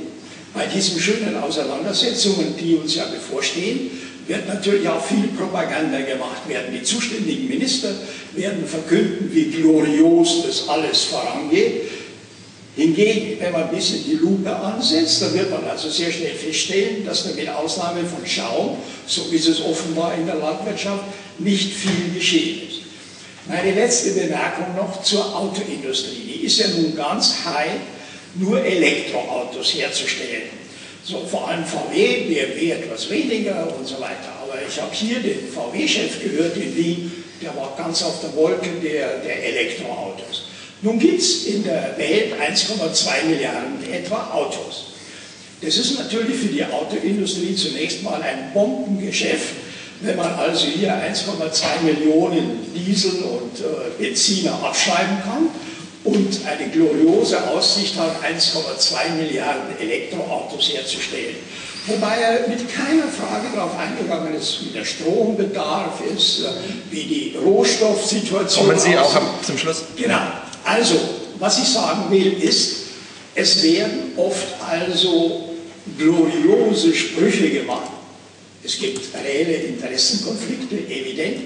bei 0.52 0.66
diesen 0.66 1.01
schönen 1.01 1.35
Auseinandersetzungen, 1.43 2.55
die 2.60 2.74
uns 2.74 2.97
ja 2.97 3.06
bevorstehen, 3.06 3.90
wird 4.27 4.47
natürlich 4.48 4.86
auch 4.86 5.02
viel 5.02 5.28
Propaganda 5.28 6.01
gemacht 6.01 6.47
werden. 6.47 6.74
Die 6.78 6.82
zuständigen 6.82 7.48
Minister 7.48 7.89
werden 8.35 8.66
verkünden, 8.66 9.31
wie 9.32 9.44
glorios 9.44 10.43
das 10.47 10.69
alles 10.69 11.05
vorangeht. 11.05 11.85
Hingegen, 12.77 13.40
wenn 13.40 13.52
man 13.52 13.62
ein 13.62 13.74
bisschen 13.74 14.05
die 14.05 14.16
Lupe 14.16 14.55
ansetzt, 14.55 15.23
dann 15.23 15.32
wird 15.32 15.51
man 15.51 15.65
also 15.70 15.89
sehr 15.89 16.12
schnell 16.12 16.35
feststellen, 16.35 17.06
dass 17.06 17.24
da 17.24 17.35
mit 17.35 17.48
Ausnahme 17.48 18.01
von 18.05 18.27
Schaum, 18.27 18.77
so 19.06 19.23
ist 19.32 19.48
es 19.48 19.62
offenbar 19.62 20.15
in 20.19 20.27
der 20.27 20.35
Landwirtschaft, 20.35 21.05
nicht 21.39 21.73
viel 21.73 22.12
geschehen 22.15 22.69
ist. 22.69 22.88
Meine 23.48 23.72
letzte 23.72 24.10
Bemerkung 24.10 24.76
noch 24.76 25.02
zur 25.02 25.24
Autoindustrie. 25.34 26.34
Die 26.34 26.44
ist 26.44 26.58
ja 26.58 26.68
nun 26.68 26.94
ganz 26.94 27.34
high, 27.46 27.80
nur 28.34 28.62
Elektroautos 28.62 29.72
herzustellen. 29.74 30.50
So, 31.02 31.24
vor 31.26 31.48
allem 31.48 31.64
VW, 31.64 32.26
BMW 32.28 32.72
etwas 32.72 33.08
weniger 33.08 33.74
und 33.74 33.86
so 33.86 33.94
weiter. 33.94 34.36
Aber 34.42 34.58
ich 34.68 34.78
habe 34.78 34.94
hier 34.94 35.20
den 35.20 35.48
VW-Chef 35.48 36.22
gehört 36.22 36.58
in 36.58 36.76
Wien, 36.76 37.24
der 37.40 37.56
war 37.56 37.74
ganz 37.78 38.02
auf 38.02 38.20
der 38.20 38.36
Wolke 38.36 38.68
der, 38.82 39.20
der 39.20 39.42
Elektroautos. 39.42 40.48
Nun 40.82 40.98
gibt 40.98 41.22
es 41.22 41.46
in 41.46 41.64
der 41.64 41.94
Welt 41.96 42.34
1,2 42.38 43.24
Milliarden 43.30 43.90
etwa 43.90 44.30
Autos. 44.30 44.92
Das 45.62 45.76
ist 45.78 45.98
natürlich 45.98 46.36
für 46.36 46.48
die 46.48 46.64
Autoindustrie 46.64 47.56
zunächst 47.56 48.02
mal 48.02 48.20
ein 48.20 48.52
Bombengeschäft, 48.52 49.54
wenn 50.00 50.16
man 50.16 50.34
also 50.34 50.66
hier 50.66 50.92
1,2 50.92 51.82
Millionen 51.82 52.72
Diesel 52.74 53.22
und 53.22 53.60
äh, 53.60 54.02
Benziner 54.02 54.52
abschreiben 54.62 55.18
kann 55.22 55.48
und 56.04 56.40
eine 56.46 56.70
gloriose 56.70 57.48
Aussicht 57.48 57.98
hat, 57.98 58.22
1,2 58.22 59.14
Milliarden 59.16 59.78
Elektroautos 59.78 60.72
herzustellen. 60.72 61.36
Wobei 61.86 62.16
er 62.16 62.48
mit 62.48 62.60
keiner 62.72 63.08
Frage 63.08 63.46
darauf 63.54 63.72
eingegangen 63.78 64.34
ist, 64.34 64.60
wie 64.64 64.70
der 64.70 64.84
Strombedarf 64.84 66.00
ist, 66.14 66.42
wie 66.90 67.04
die 67.04 67.36
Rohstoffsituation 67.42 68.46
ist. 68.46 68.56
Kommen 68.56 68.78
Sie 68.78 68.96
auch 68.96 69.20
zum 69.42 69.56
Schluss? 69.56 69.84
Genau. 69.96 70.20
Also, 70.64 70.96
was 71.38 71.58
ich 71.58 71.68
sagen 71.68 72.10
will, 72.10 72.42
ist, 72.42 72.88
es 73.34 73.62
werden 73.62 74.12
oft 74.16 74.46
also 74.68 75.54
gloriose 75.96 76.94
Sprüche 76.94 77.50
gemacht. 77.50 77.90
Es 78.68 78.78
gibt 78.78 79.00
reelle 79.14 79.54
Interessenkonflikte, 79.54 80.76
evident. 80.90 81.38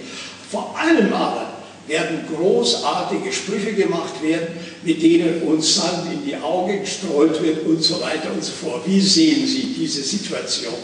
Vor 0.51 0.77
allem 0.77 1.13
aber 1.13 1.53
werden 1.87 2.25
großartige 2.35 3.33
Sprüche 3.33 3.75
gemacht 3.75 4.21
werden, 4.21 4.49
mit 4.83 5.01
denen 5.01 5.43
uns 5.43 5.77
Sand 5.77 6.13
in 6.13 6.27
die 6.27 6.35
Augen 6.35 6.81
gestreut 6.81 7.41
wird 7.41 7.65
und 7.65 7.81
so 7.81 8.01
weiter 8.01 8.33
und 8.35 8.43
so 8.43 8.51
fort. 8.51 8.83
Wie 8.87 9.01
sehen 9.01 9.47
Sie 9.47 9.73
diese 9.79 10.03
Situation? 10.03 10.75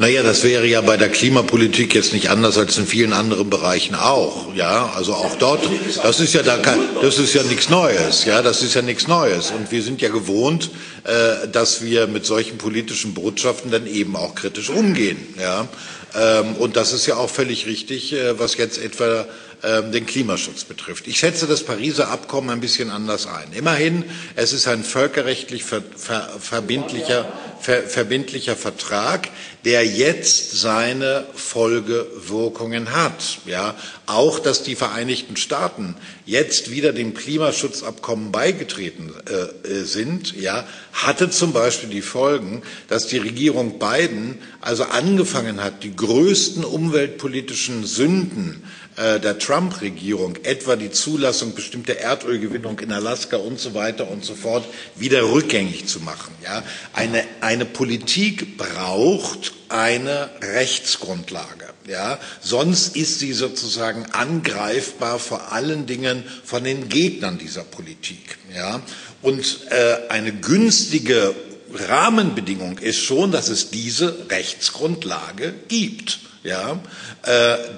Naja, 0.00 0.22
das 0.22 0.44
wäre 0.44 0.66
ja 0.66 0.80
bei 0.80 0.96
der 0.96 1.08
Klimapolitik 1.08 1.92
jetzt 1.94 2.12
nicht 2.12 2.30
anders 2.30 2.56
als 2.56 2.78
in 2.78 2.86
vielen 2.86 3.12
anderen 3.12 3.50
Bereichen 3.50 3.96
auch. 3.96 4.54
Ja, 4.54 4.92
also 4.94 5.12
auch 5.14 5.34
dort, 5.36 5.68
das 6.02 6.20
ist 6.20 6.34
ja 6.34 6.42
da, 6.42 6.58
das 7.02 7.18
ist 7.18 7.34
ja 7.34 7.42
nichts 7.42 7.68
Neues. 7.68 8.24
Ja, 8.24 8.40
das 8.40 8.62
ist 8.62 8.74
ja 8.74 8.82
nichts 8.82 9.08
Neues. 9.08 9.50
Und 9.50 9.72
wir 9.72 9.82
sind 9.82 10.00
ja 10.00 10.08
gewohnt, 10.08 10.70
äh, 11.02 11.48
dass 11.48 11.82
wir 11.82 12.06
mit 12.06 12.24
solchen 12.24 12.58
politischen 12.58 13.12
Botschaften 13.12 13.72
dann 13.72 13.88
eben 13.88 14.14
auch 14.14 14.36
kritisch 14.36 14.70
umgehen. 14.70 15.18
Ja, 15.40 15.66
ähm, 16.14 16.54
und 16.56 16.76
das 16.76 16.92
ist 16.92 17.06
ja 17.06 17.16
auch 17.16 17.30
völlig 17.30 17.66
richtig, 17.66 18.12
äh, 18.12 18.38
was 18.38 18.56
jetzt 18.56 18.78
etwa 18.78 19.26
ähm, 19.62 19.90
den 19.90 20.06
Klimaschutz 20.06 20.64
betrifft. 20.64 21.08
Ich 21.08 21.18
schätze 21.18 21.48
das 21.48 21.64
Pariser 21.64 22.10
Abkommen 22.10 22.50
ein 22.50 22.60
bisschen 22.60 22.90
anders 22.90 23.26
ein. 23.26 23.52
Immerhin, 23.52 24.04
es 24.36 24.52
ist 24.52 24.68
ein 24.68 24.84
völkerrechtlich 24.84 25.64
ver, 25.64 25.82
ver, 25.96 26.30
verbindlicher, 26.38 27.26
ver, 27.60 27.82
verbindlicher 27.82 28.54
Vertrag, 28.54 29.28
der 29.68 29.84
jetzt 29.84 30.58
seine 30.58 31.26
Folgewirkungen 31.34 32.94
hat. 32.94 33.40
Ja, 33.44 33.74
auch, 34.06 34.38
dass 34.38 34.62
die 34.62 34.76
Vereinigten 34.76 35.36
Staaten 35.36 35.94
jetzt 36.24 36.70
wieder 36.70 36.94
dem 36.94 37.12
Klimaschutzabkommen 37.12 38.32
beigetreten 38.32 39.12
äh, 39.28 39.68
äh 39.68 39.84
sind, 39.84 40.34
ja, 40.34 40.66
hatte 40.94 41.28
zum 41.28 41.52
Beispiel 41.52 41.90
die 41.90 42.00
Folgen, 42.00 42.62
dass 42.88 43.08
die 43.08 43.18
Regierung 43.18 43.78
Biden 43.78 44.38
also 44.62 44.84
angefangen 44.84 45.62
hat, 45.62 45.82
die 45.82 45.94
größten 45.94 46.64
umweltpolitischen 46.64 47.84
Sünden 47.84 48.62
der 48.98 49.38
Trump-Regierung, 49.38 50.36
etwa 50.42 50.74
die 50.74 50.90
Zulassung 50.90 51.54
bestimmter 51.54 51.96
Erdölgewinnung 51.96 52.80
in 52.80 52.90
Alaska 52.90 53.36
und 53.36 53.60
so 53.60 53.74
weiter 53.74 54.10
und 54.10 54.24
so 54.24 54.34
fort, 54.34 54.64
wieder 54.96 55.22
rückgängig 55.22 55.86
zu 55.86 56.00
machen. 56.00 56.34
Ja? 56.42 56.64
Eine, 56.94 57.22
eine 57.40 57.64
Politik 57.64 58.56
braucht 58.58 59.52
eine 59.68 60.30
Rechtsgrundlage. 60.42 61.68
Ja, 61.86 62.18
sonst 62.42 62.96
ist 62.96 63.18
sie 63.18 63.32
sozusagen 63.32 64.04
angreifbar 64.12 65.18
vor 65.18 65.52
allen 65.52 65.86
Dingen 65.86 66.22
von 66.44 66.62
den 66.62 66.90
Gegnern 66.90 67.38
dieser 67.38 67.64
Politik. 67.64 68.36
Ja, 68.54 68.82
und 69.22 69.60
äh, 69.70 70.10
eine 70.10 70.32
günstige 70.32 71.34
Rahmenbedingung 71.72 72.76
ist 72.78 72.98
schon, 72.98 73.32
dass 73.32 73.48
es 73.48 73.70
diese 73.70 74.26
Rechtsgrundlage 74.28 75.54
gibt. 75.68 76.20
Ja, 76.44 76.72
äh, 76.72 76.76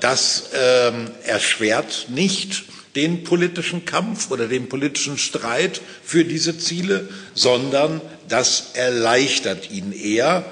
das 0.01 0.51
ähm, 0.55 1.11
erschwert 1.25 2.07
nicht 2.09 2.65
den 2.97 3.25
politischen 3.25 3.85
Kampf 3.85 4.31
oder 4.31 4.47
den 4.49 4.69
politischen 4.69 5.19
Streit 5.19 5.81
für 6.05 6.25
diese 6.25 6.59
Ziele, 6.59 7.09
sondern 7.35 8.01
das 8.29 8.71
erleichtert 8.75 9.71
ihn 9.71 9.93
eher, 9.93 10.45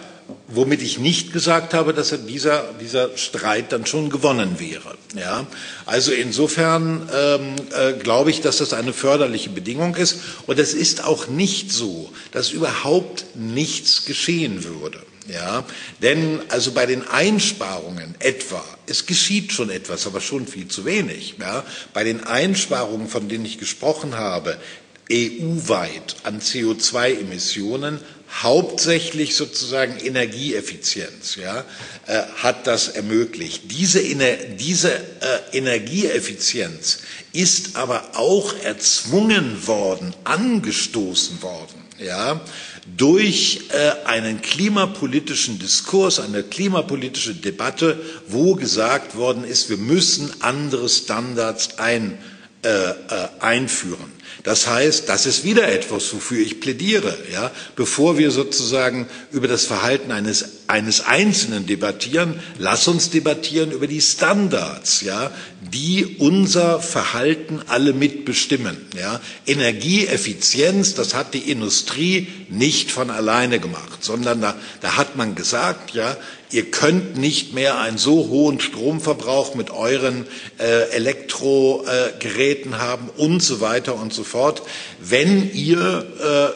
womit 0.46 0.82
ich 0.82 0.98
nicht 0.98 1.32
gesagt 1.32 1.74
habe, 1.74 1.94
dass 1.94 2.14
dieser, 2.26 2.64
dieser 2.80 3.16
Streit 3.16 3.72
dann 3.72 3.86
schon 3.86 4.10
gewonnen 4.10 4.60
wäre. 4.60 4.96
Ja? 5.16 5.46
Also 5.86 6.12
insofern 6.12 7.08
ähm, 7.14 7.56
äh, 7.74 7.92
glaube 7.94 8.30
ich, 8.30 8.40
dass 8.40 8.58
das 8.58 8.72
eine 8.72 8.92
förderliche 8.92 9.50
Bedingung 9.50 9.96
ist. 9.96 10.18
Und 10.46 10.58
es 10.58 10.74
ist 10.74 11.04
auch 11.04 11.28
nicht 11.28 11.72
so, 11.72 12.12
dass 12.32 12.50
überhaupt 12.50 13.24
nichts 13.34 14.04
geschehen 14.04 14.64
würde. 14.64 15.00
Ja, 15.28 15.64
denn 16.00 16.40
also 16.48 16.72
bei 16.72 16.86
den 16.86 17.06
Einsparungen 17.06 18.14
etwa, 18.18 18.64
es 18.86 19.04
geschieht 19.04 19.52
schon 19.52 19.68
etwas, 19.68 20.06
aber 20.06 20.22
schon 20.22 20.46
viel 20.46 20.68
zu 20.68 20.86
wenig. 20.86 21.34
Ja, 21.38 21.64
bei 21.92 22.02
den 22.02 22.24
Einsparungen, 22.24 23.08
von 23.08 23.28
denen 23.28 23.44
ich 23.44 23.58
gesprochen 23.58 24.16
habe, 24.16 24.56
EU-weit 25.12 26.16
an 26.22 26.40
CO2-Emissionen, 26.40 28.00
hauptsächlich 28.42 29.34
sozusagen 29.36 29.98
Energieeffizienz, 29.98 31.36
ja, 31.36 31.64
äh, 32.06 32.22
hat 32.36 32.66
das 32.66 32.88
ermöglicht. 32.88 33.70
Diese, 33.70 34.00
diese 34.56 34.92
äh, 34.92 35.56
Energieeffizienz 35.56 36.98
ist 37.32 37.76
aber 37.76 38.16
auch 38.16 38.54
erzwungen 38.62 39.66
worden, 39.66 40.14
angestoßen 40.24 41.42
worden, 41.42 41.82
ja, 41.98 42.40
durch 42.96 43.60
äh, 43.70 44.06
einen 44.06 44.40
klimapolitischen 44.42 45.58
Diskurs, 45.58 46.20
eine 46.20 46.42
klimapolitische 46.42 47.34
Debatte, 47.34 47.98
wo 48.28 48.54
gesagt 48.54 49.16
worden 49.16 49.44
ist, 49.44 49.70
wir 49.70 49.76
müssen 49.76 50.32
andere 50.40 50.88
Standards 50.88 51.78
ein, 51.78 52.18
äh, 52.62 52.68
äh, 52.68 52.94
einführen. 53.40 54.12
Das 54.44 54.68
heißt, 54.68 55.08
das 55.08 55.26
ist 55.26 55.44
wieder 55.44 55.68
etwas, 55.68 56.12
wofür 56.14 56.40
ich 56.40 56.60
plädiere. 56.60 57.16
Ja? 57.32 57.50
Bevor 57.76 58.18
wir 58.18 58.30
sozusagen 58.30 59.08
über 59.32 59.48
das 59.48 59.64
Verhalten 59.64 60.12
eines, 60.12 60.62
eines 60.68 61.00
Einzelnen 61.00 61.66
debattieren, 61.66 62.40
lass 62.58 62.86
uns 62.86 63.10
debattieren 63.10 63.72
über 63.72 63.86
die 63.86 64.00
Standards, 64.00 65.00
ja? 65.00 65.32
die 65.72 66.16
unser 66.18 66.80
Verhalten 66.80 67.60
alle 67.66 67.92
mitbestimmen. 67.92 68.76
Ja? 68.96 69.20
Energieeffizienz, 69.46 70.94
das 70.94 71.14
hat 71.14 71.34
die 71.34 71.50
Industrie 71.50 72.28
nicht 72.48 72.92
von 72.92 73.10
alleine 73.10 73.58
gemacht, 73.58 74.04
sondern 74.04 74.40
da, 74.40 74.54
da 74.80 74.96
hat 74.96 75.16
man 75.16 75.34
gesagt, 75.34 75.94
ja, 75.94 76.16
ihr 76.50 76.70
könnt 76.70 77.16
nicht 77.16 77.52
mehr 77.52 77.78
einen 77.78 77.98
so 77.98 78.28
hohen 78.28 78.60
Stromverbrauch 78.60 79.54
mit 79.54 79.70
euren 79.70 80.26
äh, 80.58 80.90
Elektrogeräten 80.90 82.72
äh, 82.72 82.76
haben 82.76 83.10
und 83.16 83.42
so 83.42 83.60
weiter 83.60 83.94
und 83.96 84.12
so 84.12 84.24
fort. 84.24 84.62
Wenn 85.00 85.52
ihr 85.52 86.06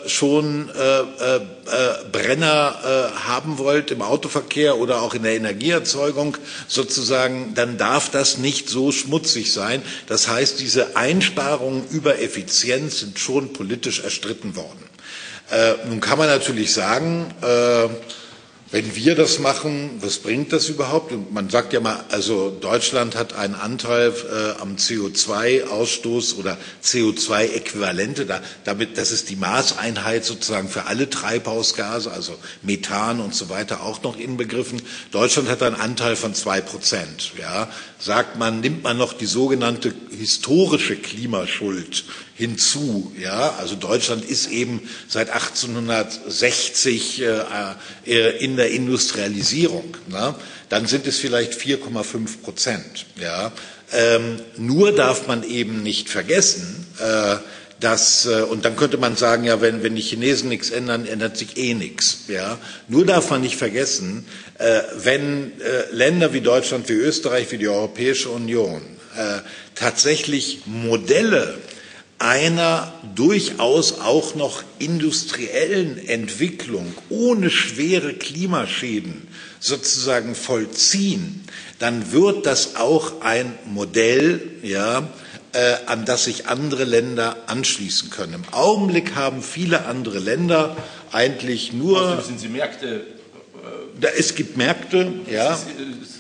äh, 0.05 0.09
schon 0.09 0.70
äh, 0.70 1.01
äh, 1.01 1.36
äh, 1.36 1.40
Brenner 2.10 3.12
haben 3.24 3.59
wollt 3.59 3.90
im 3.90 4.02
Autoverkehr 4.02 4.78
oder 4.78 5.02
auch 5.02 5.14
in 5.14 5.23
der 5.23 5.35
Energieerzeugung 5.35 6.36
sozusagen, 6.69 7.55
dann 7.55 7.78
darf 7.78 8.10
das 8.10 8.39
nicht 8.39 8.69
so 8.69 8.93
schmutzig 8.93 9.52
sein. 9.52 9.82
Das 10.09 10.28
heißt, 10.28 10.60
diese 10.60 10.97
Einsparungen 10.97 11.85
über 11.90 12.20
Effizienz 12.20 13.01
sind 13.01 13.19
schon 13.19 13.52
politisch 13.52 14.01
erstritten 14.01 14.56
worden. 14.56 14.82
nun 15.89 16.01
kann 16.01 16.19
man 16.19 16.28
natürlich 16.28 16.73
sagen, 16.73 17.32
wenn 18.73 18.97
wir 18.97 19.15
das 19.15 19.39
machen, 19.39 19.90
was 20.01 20.19
bringt 20.19 20.53
das 20.53 20.70
überhaupt? 20.70 21.12
Und 21.12 21.32
man 21.32 21.51
sagt 21.51 21.74
ja 21.74 21.81
mal, 21.81 22.05
also 22.09 22.51
Deutschland 22.51 23.15
hat 23.16 23.35
einen 23.35 23.55
Anteil 23.55 24.12
äh, 24.12 24.61
am 24.61 24.77
CO2-Ausstoß 24.77 26.39
oder 26.39 26.57
CO2-Äquivalente. 26.82 28.24
Da, 28.24 28.40
damit, 28.65 28.97
das 28.97 29.12
ist 29.12 29.28
die 29.28 29.36
Maßeinheit 29.36 30.24
sozusagen 30.24 30.70
für 30.70 30.86
alle 30.86 31.11
Treibhausgase, 31.11 32.11
also 32.11 32.35
Methan 32.62 33.20
und 33.20 33.35
so 33.35 33.51
weiter 33.51 33.82
auch 33.82 34.03
noch 34.03 34.19
inbegriffen. 34.19 34.81
Deutschland 35.11 35.51
hat 35.51 35.62
einen 35.62 35.77
Anteil 35.77 36.16
von 36.16 36.35
zwei 36.35 36.62
Prozent. 36.62 37.32
Ja, 37.39 37.69
sagt 38.03 38.37
man, 38.37 38.61
nimmt 38.61 38.83
man 38.83 38.99
noch 38.99 39.12
die 39.12 39.27
sogenannte 39.27 39.95
historische 40.11 40.97
Klimaschuld 40.97 42.05
hinzu. 42.35 43.12
Ja, 43.20 43.55
also 43.61 43.77
Deutschland 43.77 44.24
ist 44.24 44.49
eben 44.51 44.89
seit 45.07 45.31
1860 45.31 47.23
äh, 47.23 47.45
äh, 48.07 48.45
in 48.45 48.57
der 48.57 48.73
Industrialisierung. 48.73 49.97
Na? 50.09 50.35
Dann 50.69 50.87
sind 50.87 51.07
es 51.07 51.19
vielleicht 51.19 51.53
4,5 51.53 52.43
Prozent. 52.43 53.07
Ja, 53.20 53.53
ähm, 53.93 54.41
nur 54.57 54.91
darf 54.93 55.29
man 55.29 55.45
eben 55.45 55.83
nicht 55.85 56.09
vergessen, 56.09 56.87
äh, 56.99 57.37
dass, 57.83 58.27
äh, 58.27 58.43
und 58.43 58.65
dann 58.65 58.77
könnte 58.77 58.97
man 58.97 59.17
sagen, 59.17 59.45
ja, 59.45 59.61
wenn, 59.61 59.83
wenn 59.83 59.97
die 59.97 60.03
Chinesen 60.03 60.49
nichts 60.49 60.71
ändern, 60.71 61.05
ändert 61.05 61.37
sich 61.37 61.57
eh 61.57 61.75
nichts. 61.75 62.25
Ja? 62.29 62.59
Nur 62.89 63.05
darf 63.05 63.31
man 63.31 63.41
nicht 63.41 63.57
vergessen, 63.57 64.25
äh, 64.59 64.81
wenn 64.97 65.61
äh, 65.61 65.91
Länder 65.91 66.33
wie 66.33 66.41
Deutschland, 66.41 66.89
wie 66.89 66.95
Österreich, 66.95 67.51
wie 67.51 67.59
die 67.59 67.69
Europäische 67.69 68.31
Union 68.31 68.83
tatsächlich 69.75 70.63
Modelle 70.65 71.59
einer 72.17 72.95
durchaus 73.15 74.01
auch 74.01 74.35
noch 74.35 74.63
industriellen 74.79 75.99
Entwicklung 76.09 76.95
ohne 77.11 77.51
schwere 77.51 78.15
Klimaschäden 78.15 79.29
sozusagen 79.61 80.35
vollziehen, 80.35 81.45
dann 81.79 82.13
wird 82.13 82.47
das 82.47 82.77
auch 82.77 83.21
ein 83.21 83.53
Modell, 83.67 84.41
ja, 84.63 85.13
an 85.87 86.05
das 86.05 86.24
sich 86.24 86.47
andere 86.47 86.85
Länder 86.85 87.37
anschließen 87.47 88.11
können. 88.11 88.35
Im 88.35 88.45
Augenblick 88.53 89.15
haben 89.15 89.43
viele 89.43 89.85
andere 89.85 90.19
Länder 90.19 90.77
eigentlich 91.12 91.73
nur. 91.73 92.01
Außerdem 92.01 92.24
sind 92.24 92.41
sie 92.41 92.49
Märkte 92.49 93.03
es 94.16 94.35
gibt 94.35 94.57
Märkte, 94.57 95.12
ja. 95.31 95.53
Ist, 95.53 95.66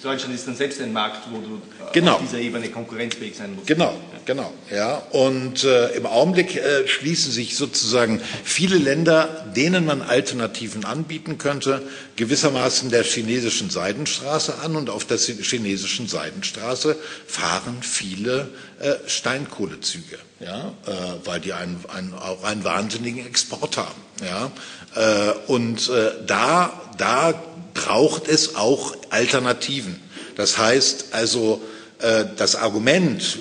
äh, 0.02 0.08
Deutschland 0.08 0.34
ist 0.34 0.46
dann 0.46 0.56
selbst 0.56 0.80
ein 0.80 0.92
Markt, 0.92 1.20
wo 1.30 1.38
du 1.38 1.62
genau. 1.92 2.14
auf 2.14 2.20
dieser 2.20 2.38
Ebene 2.38 2.68
konkurrenzfähig 2.68 3.36
sein 3.36 3.54
musst. 3.54 3.66
Genau, 3.66 3.94
genau, 4.24 4.52
ja. 4.70 4.96
Und 5.10 5.64
äh, 5.64 5.88
im 5.90 6.06
Augenblick 6.06 6.56
äh, 6.56 6.86
schließen 6.86 7.32
sich 7.32 7.56
sozusagen 7.56 8.20
viele 8.44 8.76
Länder, 8.76 9.46
denen 9.56 9.84
man 9.84 10.02
Alternativen 10.02 10.84
anbieten 10.84 11.38
könnte, 11.38 11.82
gewissermaßen 12.16 12.90
der 12.90 13.04
chinesischen 13.04 13.70
Seidenstraße 13.70 14.58
an. 14.62 14.76
Und 14.76 14.90
auf 14.90 15.04
der 15.04 15.18
chinesischen 15.18 16.08
Seidenstraße 16.08 16.96
fahren 17.26 17.78
viele 17.82 18.48
äh, 18.80 18.94
Steinkohlezüge, 19.06 20.18
ja, 20.40 20.72
äh, 20.86 20.92
weil 21.24 21.40
die 21.40 21.52
einen, 21.52 21.82
einen, 21.94 22.14
auch 22.14 22.44
einen 22.44 22.64
wahnsinnigen 22.64 23.24
Export 23.26 23.76
haben. 23.76 24.00
Ja. 24.24 24.50
Äh, 24.94 25.32
und 25.46 25.90
da, 26.26 26.72
da 26.98 27.32
braucht 27.74 28.28
es 28.28 28.56
auch 28.56 28.94
Alternativen. 29.10 29.98
Das 30.36 30.58
heißt 30.58 31.06
also, 31.12 31.60
äh, 31.98 32.24
das 32.36 32.56
Argument, 32.56 33.38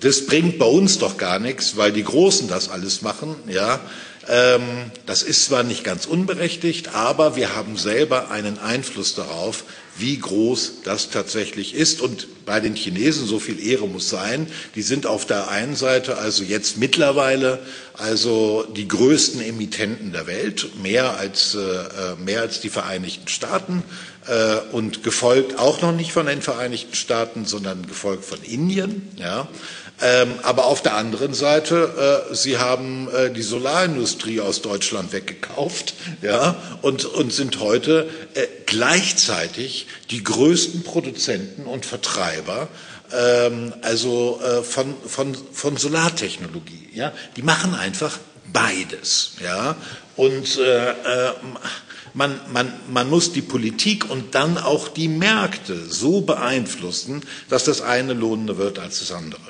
das 0.00 0.26
bringt 0.26 0.58
bei 0.58 0.66
uns 0.66 0.98
doch 0.98 1.16
gar 1.16 1.38
nichts, 1.38 1.76
weil 1.76 1.92
die 1.92 2.04
Großen 2.04 2.48
das 2.48 2.68
alles 2.68 3.02
machen, 3.02 3.36
ja, 3.48 3.80
ähm, 4.28 4.62
das 5.06 5.22
ist 5.22 5.46
zwar 5.46 5.62
nicht 5.64 5.82
ganz 5.82 6.06
unberechtigt, 6.06 6.94
aber 6.94 7.34
wir 7.34 7.56
haben 7.56 7.76
selber 7.76 8.30
einen 8.30 8.58
Einfluss 8.58 9.14
darauf, 9.14 9.64
wie 9.96 10.18
groß 10.18 10.82
das 10.84 11.10
tatsächlich 11.10 11.74
ist. 11.74 12.00
Und 12.00 12.44
bei 12.46 12.60
den 12.60 12.74
Chinesen, 12.74 13.26
so 13.26 13.38
viel 13.38 13.64
Ehre 13.64 13.86
muss 13.86 14.08
sein, 14.08 14.46
die 14.74 14.82
sind 14.82 15.06
auf 15.06 15.26
der 15.26 15.48
einen 15.48 15.76
Seite 15.76 16.18
also 16.18 16.42
jetzt 16.44 16.78
mittlerweile 16.78 17.60
also 17.94 18.64
die 18.74 18.88
größten 18.88 19.40
Emittenten 19.42 20.12
der 20.12 20.26
Welt, 20.26 20.82
mehr 20.82 21.16
als, 21.18 21.54
äh, 21.54 22.16
mehr 22.24 22.40
als 22.40 22.60
die 22.60 22.70
Vereinigten 22.70 23.28
Staaten 23.28 23.82
äh, 24.26 24.56
und 24.72 25.02
gefolgt 25.02 25.58
auch 25.58 25.82
noch 25.82 25.92
nicht 25.92 26.12
von 26.12 26.26
den 26.26 26.42
Vereinigten 26.42 26.94
Staaten, 26.94 27.44
sondern 27.44 27.86
gefolgt 27.86 28.24
von 28.24 28.42
Indien. 28.42 29.08
Ja. 29.16 29.48
Ähm, 30.02 30.34
aber 30.42 30.66
auf 30.66 30.82
der 30.82 30.96
anderen 30.96 31.32
Seite, 31.32 32.26
äh, 32.30 32.34
Sie 32.34 32.58
haben 32.58 33.08
äh, 33.14 33.30
die 33.30 33.42
Solarindustrie 33.42 34.40
aus 34.40 34.60
Deutschland 34.60 35.12
weggekauft 35.12 35.94
ja, 36.22 36.56
und, 36.82 37.04
und 37.04 37.32
sind 37.32 37.60
heute 37.60 38.08
äh, 38.34 38.46
gleichzeitig 38.66 39.86
die 40.10 40.24
größten 40.24 40.82
Produzenten 40.82 41.66
und 41.66 41.86
Vertreiber 41.86 42.68
ähm, 43.12 43.72
also 43.82 44.40
äh, 44.42 44.62
von, 44.62 44.94
von, 45.06 45.36
von 45.52 45.76
Solartechnologie. 45.76 46.88
Ja. 46.94 47.12
Die 47.36 47.42
machen 47.42 47.74
einfach 47.74 48.18
beides. 48.52 49.34
Ja. 49.42 49.76
Und 50.16 50.58
äh, 50.58 50.90
äh, 50.90 51.32
man, 52.14 52.40
man, 52.52 52.72
man 52.90 53.08
muss 53.08 53.32
die 53.32 53.42
Politik 53.42 54.10
und 54.10 54.34
dann 54.34 54.58
auch 54.58 54.88
die 54.88 55.08
Märkte 55.08 55.86
so 55.88 56.20
beeinflussen, 56.22 57.22
dass 57.48 57.64
das 57.64 57.80
eine 57.80 58.12
lohnender 58.12 58.58
wird 58.58 58.78
als 58.78 58.98
das 58.98 59.12
andere. 59.12 59.40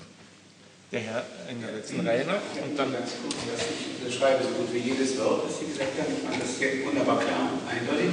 Der 0.93 1.01
Herr 1.01 1.25
in 1.49 1.57
der 1.65 1.73
letzten 1.73 2.05
Reihe 2.05 2.29
noch 2.29 2.45
und 2.61 2.77
dann. 2.77 2.93
Ich 2.93 4.13
schreibe 4.15 4.45
so 4.45 4.53
gut 4.61 4.69
wie 4.77 4.93
jedes 4.93 5.17
Wort, 5.17 5.49
was 5.49 5.57
Sie 5.57 5.73
gesagt 5.73 5.97
haben. 5.97 6.13
Ich 6.13 6.21
fand 6.21 6.37
das 6.37 6.61
wunderbar 6.85 7.17
klar 7.17 7.49
und 7.49 7.65
eindeutig. 7.65 8.13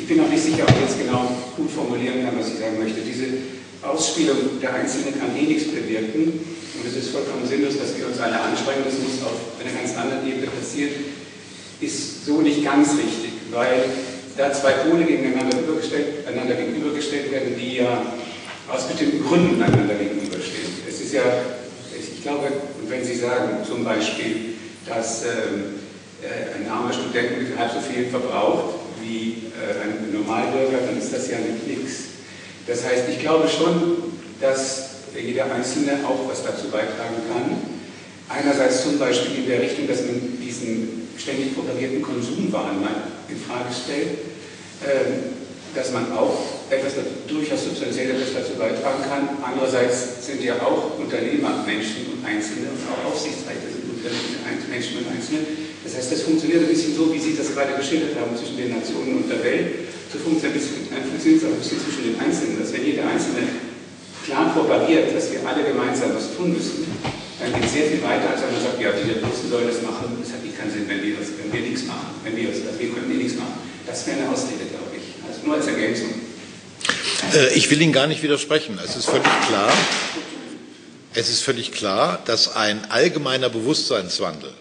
Ich 0.00 0.08
bin 0.08 0.24
auch 0.24 0.28
nicht 0.32 0.40
sicher, 0.40 0.64
ob 0.64 0.72
ich 0.72 0.88
jetzt 0.88 0.96
genau 0.96 1.28
gut 1.60 1.68
formulieren 1.68 2.24
kann, 2.24 2.32
was 2.40 2.48
ich 2.48 2.58
sagen 2.64 2.80
möchte. 2.80 3.04
Diese 3.04 3.52
Ausspielung 3.84 4.56
der 4.64 4.72
Einzelnen 4.72 5.12
kann 5.12 5.36
eh 5.36 5.44
nichts 5.44 5.68
bewirken. 5.68 6.40
Und 6.40 6.84
es 6.88 6.96
ist 6.96 7.12
vollkommen 7.12 7.44
sinnlos, 7.44 7.76
dass 7.76 7.92
wir 8.00 8.08
uns 8.08 8.16
alle 8.16 8.40
anstrengen. 8.40 8.88
Das 8.88 8.96
muss 8.96 9.20
auf 9.20 9.60
einer 9.60 9.76
ganz 9.76 9.92
anderen 9.92 10.24
Ebene 10.24 10.48
passieren. 10.48 11.12
Ist 11.84 12.24
so 12.24 12.40
nicht 12.40 12.64
ganz 12.64 12.96
richtig, 12.96 13.52
weil 13.52 13.92
da 14.40 14.56
zwei 14.56 14.72
Pole 14.88 15.04
gegeneinander 15.04 15.52
gegenübergestellt, 15.52 16.24
einander 16.24 16.56
gegenübergestellt 16.56 17.28
werden, 17.30 17.60
die 17.60 17.76
ja 17.76 18.00
aus 18.72 18.88
bestimmten 18.88 19.20
Gründen 19.20 19.60
einander 19.60 19.94
gegenüberstehen. 19.94 20.80
Es 20.88 21.00
ist 21.00 21.12
ja, 21.12 21.22
ich 22.16 22.22
glaube, 22.22 22.48
wenn 22.88 23.04
Sie 23.04 23.14
sagen 23.14 23.58
zum 23.66 23.84
Beispiel, 23.84 24.54
dass 24.86 25.22
ähm, 25.24 25.76
äh, 26.22 26.56
ein 26.58 26.70
armer 26.70 26.92
Student 26.92 27.58
halb 27.58 27.72
so 27.72 27.80
viel 27.80 28.06
verbraucht 28.06 28.74
wie 29.02 29.52
äh, 29.52 29.82
ein 29.82 30.12
Normalbürger, 30.12 30.78
dann 30.86 30.98
ist 30.98 31.12
das 31.12 31.30
ja 31.30 31.36
nichts. 31.38 32.04
Das 32.66 32.84
heißt, 32.84 33.04
ich 33.10 33.20
glaube 33.20 33.48
schon, 33.48 34.12
dass 34.40 34.90
jeder 35.14 35.52
Einzelne 35.52 35.98
auch 36.06 36.28
was 36.28 36.42
dazu 36.42 36.68
beitragen 36.68 37.16
kann. 37.32 37.56
Einerseits 38.28 38.82
zum 38.82 38.98
Beispiel 38.98 39.44
in 39.44 39.46
der 39.48 39.62
Richtung, 39.62 39.86
dass 39.86 40.00
man 40.00 40.38
diesen 40.42 41.08
ständig 41.16 41.54
propagierten 41.54 42.02
Konsumwahn 42.02 42.80
mal 42.80 43.02
in 43.28 43.36
Frage 43.36 43.72
stellt, 43.72 44.18
ähm, 44.84 45.22
dass 45.74 45.92
man 45.92 46.12
auch 46.12 46.55
etwas 46.70 46.98
durchaus 47.26 47.64
substanziell 47.64 48.10
etwas 48.10 48.34
dazu 48.34 48.58
beitragen 48.58 49.02
kann. 49.06 49.38
Andererseits 49.42 50.26
sind 50.26 50.42
ja 50.42 50.58
auch 50.58 50.98
Unternehmer 50.98 51.62
Menschen 51.62 52.10
und 52.10 52.20
Einzelne 52.26 52.74
und 52.74 52.82
auch 52.90 53.14
Aufsichtsräte 53.14 53.70
sind 53.70 53.86
Unternehmen, 53.86 54.66
Menschen 54.70 54.98
und 55.02 55.06
Einzelne. 55.10 55.46
Das 55.86 55.94
heißt, 55.94 56.10
das 56.12 56.22
funktioniert 56.26 56.66
ein 56.66 56.72
bisschen 56.72 56.96
so, 56.98 57.14
wie 57.14 57.22
Sie 57.22 57.38
das 57.38 57.54
gerade 57.54 57.78
geschildert 57.78 58.18
haben, 58.18 58.34
zwischen 58.34 58.58
den 58.58 58.74
Nationen 58.74 59.22
und 59.22 59.30
der 59.30 59.38
Welt. 59.46 59.86
So 60.10 60.18
funktioniert 60.18 60.58
es 60.58 60.74
auch 60.74 60.90
ein 60.90 61.10
bisschen 61.14 61.38
zwischen 61.38 62.02
den 62.10 62.16
Einzelnen, 62.18 62.58
dass 62.58 62.74
wenn 62.74 62.82
jeder 62.82 63.06
Einzelne 63.06 63.46
klar 64.26 64.50
propagiert, 64.50 65.14
dass 65.14 65.30
wir 65.30 65.46
alle 65.46 65.62
gemeinsam 65.62 66.10
was 66.14 66.34
tun 66.34 66.50
müssen, 66.50 66.82
dann 67.38 67.54
geht 67.54 67.68
es 67.68 67.72
sehr 67.72 67.86
viel 67.86 68.02
weiter, 68.02 68.34
als 68.34 68.42
wenn 68.42 68.58
man 68.58 68.62
sagt, 68.64 68.80
ja, 68.82 68.90
die 68.90 69.22
Russen 69.22 69.46
sollen 69.46 69.70
das 69.70 69.82
machen, 69.86 70.18
das 70.18 70.34
hat 70.34 70.42
keinen 70.42 70.72
Sinn, 70.72 70.88
wenn 70.88 71.04
wir, 71.04 71.20
das, 71.20 71.30
wenn 71.36 71.52
wir 71.52 71.62
nichts 71.62 71.84
machen, 71.84 72.16
wenn 72.24 72.34
wir, 72.34 72.48
das, 72.48 72.64
wir 72.64 72.88
können 72.90 73.12
eh 73.12 73.22
nichts 73.22 73.38
machen. 73.38 73.60
Das 73.86 74.06
wäre 74.06 74.18
eine 74.18 74.28
Ausrede, 74.32 74.66
glaube 74.66 74.90
ich. 74.96 75.20
Also 75.22 75.46
nur 75.46 75.54
als 75.54 75.68
Ergänzung. 75.68 76.25
Äh, 77.34 77.54
ich 77.54 77.70
will 77.70 77.80
Ihnen 77.80 77.92
gar 77.92 78.06
nicht 78.06 78.22
widersprechen. 78.22 78.78
Es 78.84 78.96
ist 78.96 79.06
völlig 79.06 79.30
klar, 79.48 79.72
es 81.14 81.28
ist 81.28 81.42
völlig 81.42 81.72
klar, 81.72 82.22
dass 82.26 82.56
ein 82.56 82.90
allgemeiner 82.90 83.48
Bewusstseinswandel 83.48 84.52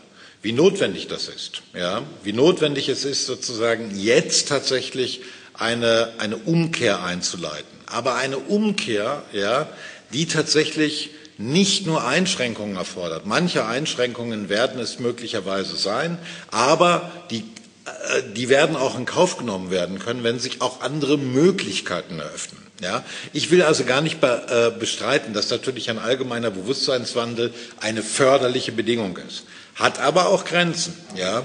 wie 0.46 0.52
notwendig 0.52 1.08
das 1.08 1.28
ist, 1.28 1.64
ja, 1.74 2.04
wie 2.24 2.32
notwendig 2.32 2.88
es 2.88 3.04
ist, 3.04 3.26
sozusagen 3.26 4.00
jetzt 4.00 4.48
tatsächlich 4.48 5.22
eine, 5.56 6.14
eine 6.20 6.38
Umkehr 6.38 7.04
einzuleiten. 7.04 7.66
Aber 7.88 8.14
eine 8.14 8.38
Umkehr, 8.38 9.24
ja, 9.34 9.68
die 10.14 10.28
tatsächlich 10.28 11.10
nicht 11.40 11.88
nur 11.88 12.06
Einschränkungen 12.06 12.76
erfordert. 12.76 13.26
Manche 13.26 13.66
Einschränkungen 13.66 14.48
werden 14.48 14.80
es 14.80 15.00
möglicherweise 15.00 15.76
sein, 15.78 16.20
aber 16.52 17.12
die, 17.32 17.44
die 18.36 18.50
werden 18.50 18.76
auch 18.76 18.98
in 18.98 19.06
Kauf 19.06 19.38
genommen 19.38 19.70
werden 19.72 20.00
können, 20.00 20.24
wenn 20.24 20.40
sich 20.40 20.62
auch 20.62 20.82
andere 20.82 21.18
Möglichkeiten 21.18 22.20
eröffnen. 22.20 22.62
Ja, 22.82 23.06
ich 23.32 23.52
will 23.52 23.62
also 23.62 23.86
gar 23.86 24.02
nicht 24.02 24.22
äh, 24.22 24.72
bestreiten, 24.78 25.34
dass 25.34 25.50
natürlich 25.50 25.90
ein 25.90 25.98
allgemeiner 25.98 26.52
Bewusstseinswandel 26.52 27.54
eine 27.80 28.04
förderliche 28.04 28.74
Bedingung 28.74 29.18
ist 29.18 29.44
hat 29.76 30.00
aber 30.00 30.30
auch 30.30 30.46
Grenzen. 30.46 30.94
Ja? 31.16 31.44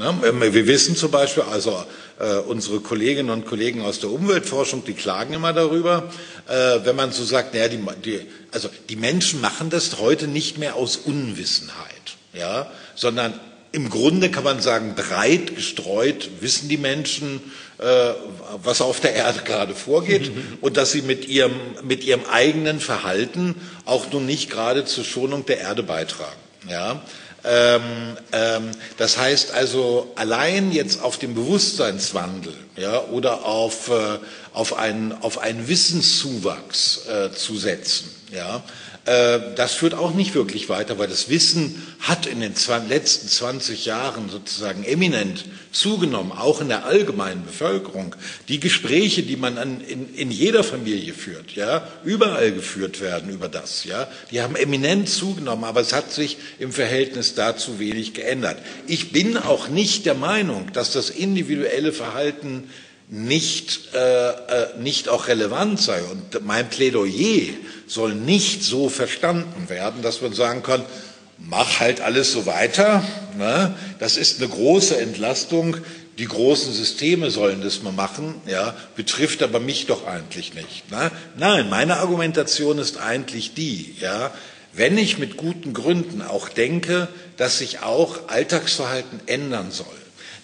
Ähm, 0.00 0.40
wir 0.40 0.66
wissen 0.66 0.96
zum 0.96 1.10
Beispiel, 1.10 1.44
also 1.44 1.84
äh, 2.18 2.36
unsere 2.36 2.80
Kolleginnen 2.80 3.30
und 3.30 3.46
Kollegen 3.46 3.82
aus 3.82 4.00
der 4.00 4.10
Umweltforschung, 4.10 4.84
die 4.84 4.94
klagen 4.94 5.34
immer 5.34 5.52
darüber, 5.52 6.10
äh, 6.48 6.80
wenn 6.84 6.96
man 6.96 7.12
so 7.12 7.24
sagt, 7.24 7.54
naja, 7.54 7.68
die, 7.68 7.82
die, 8.04 8.26
also 8.50 8.68
die 8.88 8.96
Menschen 8.96 9.40
machen 9.40 9.70
das 9.70 9.98
heute 9.98 10.26
nicht 10.26 10.58
mehr 10.58 10.74
aus 10.74 10.96
Unwissenheit, 10.96 12.16
ja, 12.32 12.70
sondern 12.94 13.38
im 13.72 13.88
Grunde 13.88 14.30
kann 14.30 14.44
man 14.44 14.60
sagen, 14.60 14.94
breit 14.96 15.54
gestreut 15.54 16.28
wissen 16.40 16.68
die 16.68 16.76
Menschen, 16.76 17.40
äh, 17.78 18.12
was 18.62 18.80
auf 18.80 19.00
der 19.00 19.14
Erde 19.14 19.40
gerade 19.44 19.74
vorgeht 19.74 20.30
und 20.60 20.76
dass 20.76 20.92
sie 20.92 21.02
mit 21.02 21.28
ihrem, 21.28 21.54
mit 21.82 22.04
ihrem 22.04 22.24
eigenen 22.30 22.80
Verhalten 22.80 23.54
auch 23.84 24.10
nun 24.12 24.26
nicht 24.26 24.50
gerade 24.50 24.84
zur 24.84 25.04
Schonung 25.04 25.46
der 25.46 25.60
Erde 25.60 25.82
beitragen. 25.82 26.40
Ja? 26.68 27.02
Ähm, 27.42 27.82
ähm, 28.32 28.70
das 28.98 29.16
heißt 29.16 29.52
also, 29.52 30.12
allein 30.16 30.72
jetzt 30.72 31.02
auf 31.02 31.16
den 31.16 31.34
Bewusstseinswandel 31.34 32.54
ja, 32.76 33.00
oder 33.04 33.46
auf, 33.46 33.88
äh, 33.88 34.18
auf, 34.52 34.76
einen, 34.76 35.12
auf 35.22 35.38
einen 35.38 35.66
Wissenszuwachs 35.66 37.06
äh, 37.06 37.32
zu 37.32 37.56
setzen, 37.56 38.14
ja, 38.30 38.62
das 39.04 39.72
führt 39.72 39.94
auch 39.94 40.14
nicht 40.14 40.34
wirklich 40.34 40.68
weiter, 40.68 40.98
weil 40.98 41.08
das 41.08 41.30
Wissen 41.30 41.82
hat 42.00 42.26
in 42.26 42.40
den 42.40 42.54
letzten 42.88 43.28
20 43.28 43.86
Jahren 43.86 44.28
sozusagen 44.28 44.84
eminent 44.84 45.46
zugenommen, 45.72 46.32
auch 46.32 46.60
in 46.60 46.68
der 46.68 46.84
allgemeinen 46.84 47.44
Bevölkerung. 47.44 48.14
Die 48.48 48.60
Gespräche, 48.60 49.22
die 49.22 49.36
man 49.36 49.56
an, 49.56 49.80
in, 49.80 50.14
in 50.14 50.30
jeder 50.30 50.64
Familie 50.64 51.14
führt, 51.14 51.52
ja, 51.52 51.88
überall 52.04 52.52
geführt 52.52 53.00
werden 53.00 53.30
über 53.30 53.48
das, 53.48 53.84
ja, 53.84 54.06
die 54.30 54.42
haben 54.42 54.54
eminent 54.54 55.08
zugenommen, 55.08 55.64
aber 55.64 55.80
es 55.80 55.92
hat 55.92 56.12
sich 56.12 56.36
im 56.58 56.72
Verhältnis 56.72 57.34
dazu 57.34 57.78
wenig 57.78 58.12
geändert. 58.12 58.58
Ich 58.86 59.12
bin 59.12 59.36
auch 59.38 59.68
nicht 59.68 60.04
der 60.06 60.14
Meinung, 60.14 60.72
dass 60.72 60.92
das 60.92 61.08
individuelle 61.08 61.92
Verhalten 61.92 62.68
nicht, 63.10 63.92
äh, 63.92 64.28
äh, 64.30 64.78
nicht 64.78 65.08
auch 65.08 65.26
relevant 65.26 65.80
sei. 65.80 66.00
Und 66.04 66.46
mein 66.46 66.68
Plädoyer 66.68 67.52
soll 67.86 68.14
nicht 68.14 68.62
so 68.62 68.88
verstanden 68.88 69.68
werden, 69.68 70.00
dass 70.00 70.22
man 70.22 70.32
sagen 70.32 70.62
kann, 70.62 70.84
mach 71.38 71.80
halt 71.80 72.00
alles 72.00 72.32
so 72.32 72.46
weiter. 72.46 73.02
Ne? 73.36 73.74
Das 73.98 74.16
ist 74.16 74.40
eine 74.40 74.48
große 74.48 74.96
Entlastung. 74.96 75.76
Die 76.18 76.26
großen 76.26 76.72
Systeme 76.72 77.30
sollen 77.30 77.62
das 77.62 77.82
mal 77.82 77.92
machen, 77.92 78.34
ja, 78.46 78.76
betrifft 78.94 79.42
aber 79.42 79.58
mich 79.58 79.86
doch 79.86 80.06
eigentlich 80.06 80.52
nicht. 80.54 80.90
Ne? 80.90 81.10
Nein, 81.38 81.70
meine 81.70 81.96
Argumentation 81.96 82.78
ist 82.78 82.98
eigentlich 82.98 83.54
die, 83.54 83.94
ja, 84.00 84.30
wenn 84.74 84.98
ich 84.98 85.18
mit 85.18 85.36
guten 85.38 85.72
Gründen 85.72 86.20
auch 86.20 86.50
denke, 86.50 87.08
dass 87.38 87.58
sich 87.58 87.80
auch 87.80 88.28
Alltagsverhalten 88.28 89.20
ändern 89.26 89.70
soll, 89.70 89.86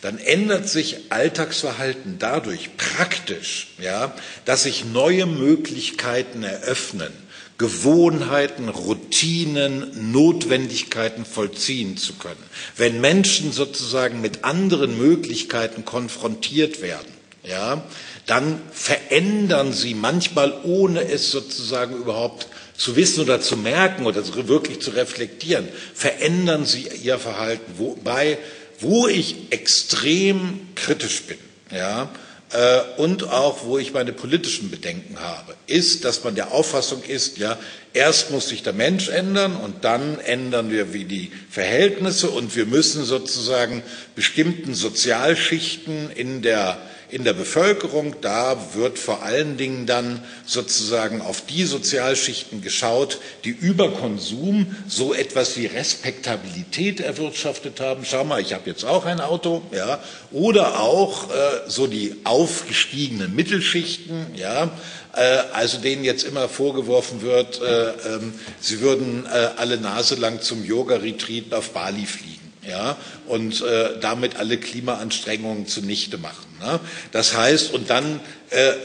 dann 0.07 0.19
ändert 0.19 0.69
sich 0.69 1.11
Alltagsverhalten 1.11 2.21
dadurch 2.21 2.77
praktisch, 2.77 3.73
ja, 3.83 4.15
dass 4.45 4.63
sich 4.63 4.85
neue 4.85 5.27
Möglichkeiten 5.27 6.45
eröffnen, 6.45 7.13
Gewohnheiten, 7.59 8.69
Routinen, 8.69 10.13
Notwendigkeiten 10.13 11.25
vollziehen 11.25 11.97
zu 11.97 12.13
können. 12.13 12.41
Wenn 12.77 13.01
Menschen 13.01 13.51
sozusagen 13.51 14.21
mit 14.21 14.45
anderen 14.45 14.97
Möglichkeiten 14.97 15.85
konfrontiert 15.85 16.83
werden, 16.83 17.13
ja, 17.43 17.83
dann 18.27 18.61
verändern 18.71 19.73
sie 19.73 19.95
manchmal, 19.95 20.55
ohne 20.63 21.03
es 21.03 21.33
sozusagen 21.33 21.97
überhaupt 21.97 22.47
zu 22.77 22.95
wissen 22.95 23.23
oder 23.23 23.41
zu 23.41 23.57
merken 23.57 24.07
oder 24.07 24.23
wirklich 24.47 24.81
zu 24.81 24.91
reflektieren, 24.91 25.67
verändern 25.95 26.65
sie 26.65 26.87
ihr 27.03 27.19
Verhalten, 27.19 27.73
wobei 27.79 28.39
wo 28.81 29.07
ich 29.09 29.51
extrem 29.51 30.61
kritisch 30.75 31.23
bin, 31.23 31.39
ja, 31.71 32.11
äh, 32.53 32.81
und 32.97 33.25
auch 33.25 33.65
wo 33.65 33.79
ich 33.79 33.93
meine 33.93 34.13
politischen 34.13 34.71
Bedenken 34.71 35.19
habe, 35.21 35.55
ist, 35.67 36.05
dass 36.05 36.23
man 36.23 36.35
der 36.35 36.53
Auffassung 36.53 37.03
ist, 37.03 37.39
ja, 37.39 37.59
erst 37.93 38.31
muss 38.31 38.49
sich 38.49 38.63
der 38.63 38.73
Mensch 38.73 39.09
ändern 39.09 39.57
und 39.57 39.85
dann 39.85 40.21
ändern 40.21 40.71
wir 40.71 40.93
wie 40.93 41.05
die 41.05 41.33
Verhältnisse 41.51 42.31
und 42.31 42.55
wir 42.55 42.67
müssen 42.67 43.05
sozusagen 43.05 43.83
bestimmten 44.15 44.75
Sozialschichten 44.75 46.11
in 46.11 46.43
der 46.43 46.79
in 47.11 47.25
der 47.25 47.33
Bevölkerung. 47.33 48.17
Da 48.21 48.57
wird 48.75 48.99
vor 48.99 49.23
allen 49.23 49.57
Dingen 49.57 49.87
dann 49.87 50.23
sozusagen 50.45 51.21
auf 51.21 51.45
die 51.47 51.65
Sozialschichten 51.65 52.63
geschaut, 52.63 53.19
die 53.45 53.51
über 53.51 53.91
Konsum 53.93 54.75
so 54.89 55.15
etwas 55.15 55.57
wie 55.57 55.67
Respektabilität 55.67 57.01
erwirtschaftet 57.01 57.81
haben. 57.81 58.05
Schau 58.05 58.25
mal, 58.25 58.41
ich 58.41 58.53
habe 58.53 58.69
jetzt 58.69 58.85
auch 58.85 59.05
ein 59.05 59.21
Auto, 59.21 59.63
ja, 59.73 60.03
oder 60.33 60.81
auch 60.81 61.31
äh, 61.31 61.35
so 61.69 61.87
die 61.87 62.17
aufgestiegenen 62.25 63.35
Mittelschichten, 63.35 64.27
ja, 64.35 64.71
äh, 65.15 65.21
also 65.53 65.79
denen 65.79 66.05
jetzt 66.05 66.25
immer 66.25 66.49
vorgeworfen 66.49 67.23
wird, 67.23 67.61
äh, 67.61 67.91
ähm, 67.91 68.35
sie 68.61 68.81
würden 68.81 69.27
äh, 69.27 69.51
alle 69.57 69.79
Nase 69.79 70.17
lang 70.17 70.41
zum 70.41 70.65
Yoga-Retreat 70.65 71.53
auf 71.55 71.71
Bali 71.71 72.07
fliegen 72.07 72.37
ja, 72.69 72.97
und 73.27 73.63
äh, 73.63 73.99
damit 74.01 74.37
alle 74.37 74.59
Klimaanstrengungen 74.59 75.67
zunichte 75.67 76.19
machen. 76.19 76.46
Ne? 76.61 76.81
Das 77.13 77.37
heißt, 77.37 77.73
und 77.73 77.91
dann 77.91 78.21
äh, 78.51 78.69
äh, 78.69 78.77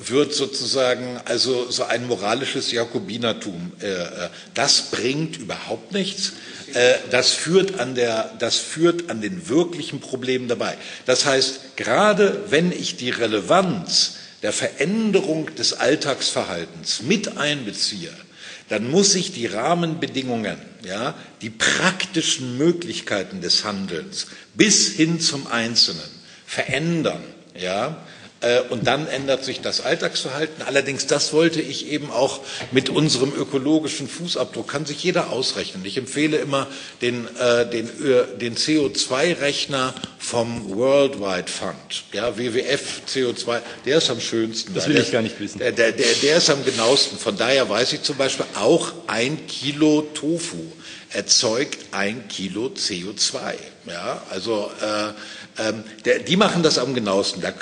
wird 0.00 0.34
sozusagen 0.34 1.20
also 1.24 1.70
so 1.70 1.84
ein 1.84 2.06
moralisches 2.06 2.72
Jakobinertum, 2.72 3.72
äh, 3.80 3.86
äh 3.86 4.28
das 4.54 4.90
bringt 4.90 5.36
überhaupt 5.36 5.92
nichts. 5.92 6.32
äh, 6.74 6.94
das 7.10 7.30
führt 7.30 7.78
an 7.80 7.94
der, 7.94 8.34
das 8.38 8.56
führt 8.56 9.08
an 9.10 9.20
den 9.20 9.48
wirklichen 9.48 10.00
Problemen 10.00 10.48
dabei. 10.48 10.76
Das 11.06 11.24
heißt, 11.24 11.76
gerade 11.76 12.44
wenn 12.50 12.72
ich 12.72 12.96
die 12.96 13.10
Relevanz 13.10 14.16
der 14.42 14.52
Veränderung 14.52 15.54
des 15.54 15.74
Alltagsverhaltens 15.74 17.02
mit 17.02 17.36
einbeziehe, 17.38 18.12
dann 18.68 18.90
muss 18.90 19.14
ich 19.14 19.32
die 19.32 19.46
Rahmenbedingungen, 19.46 20.58
ja, 20.84 21.14
die 21.40 21.50
praktischen 21.50 22.58
Möglichkeiten 22.58 23.40
des 23.40 23.64
Handelns 23.64 24.26
bis 24.54 24.88
hin 24.90 25.20
zum 25.20 25.46
Einzelnen 25.46 26.17
verändern, 26.48 27.22
ja, 27.54 27.98
äh, 28.40 28.60
und 28.70 28.86
dann 28.86 29.08
ändert 29.08 29.44
sich 29.44 29.60
das 29.60 29.80
Alltagsverhalten. 29.80 30.64
Allerdings, 30.64 31.06
das 31.06 31.32
wollte 31.32 31.60
ich 31.60 31.88
eben 31.90 32.10
auch 32.10 32.40
mit 32.70 32.88
unserem 32.88 33.32
ökologischen 33.34 34.08
Fußabdruck, 34.08 34.68
kann 34.68 34.86
sich 34.86 35.02
jeder 35.02 35.30
ausrechnen. 35.30 35.84
Ich 35.84 35.98
empfehle 35.98 36.36
immer 36.38 36.68
den, 37.02 37.26
äh, 37.36 37.68
den, 37.68 37.90
den 38.40 38.56
CO2-Rechner 38.56 39.92
vom 40.18 40.76
Worldwide 40.76 41.50
Fund, 41.50 42.04
ja, 42.12 42.38
WWF 42.38 43.02
CO2, 43.12 43.60
der 43.84 43.98
ist 43.98 44.10
am 44.10 44.20
schönsten. 44.20 44.72
Das 44.72 44.86
will 44.86 44.94
der, 44.94 45.02
ich 45.02 45.10
gar 45.12 45.22
nicht 45.22 45.40
wissen. 45.40 45.58
Der, 45.58 45.72
der, 45.72 45.92
der 45.92 46.36
ist 46.36 46.48
am 46.48 46.64
genauesten. 46.64 47.18
Von 47.18 47.36
daher 47.36 47.68
weiß 47.68 47.92
ich 47.92 48.02
zum 48.02 48.16
Beispiel 48.16 48.46
auch 48.54 48.92
ein 49.08 49.46
Kilo 49.48 50.02
Tofu 50.14 50.64
erzeugt 51.10 51.78
ein 51.92 52.28
Kilo 52.28 52.66
CO2. 52.66 53.54
Ja, 53.86 54.22
also 54.30 54.70
äh, 54.80 55.12
ähm, 55.58 55.84
der, 56.04 56.20
die 56.20 56.36
machen 56.36 56.62
das 56.62 56.78
am 56.78 56.94
genauesten. 56.94 57.42
Äh, 57.42 57.52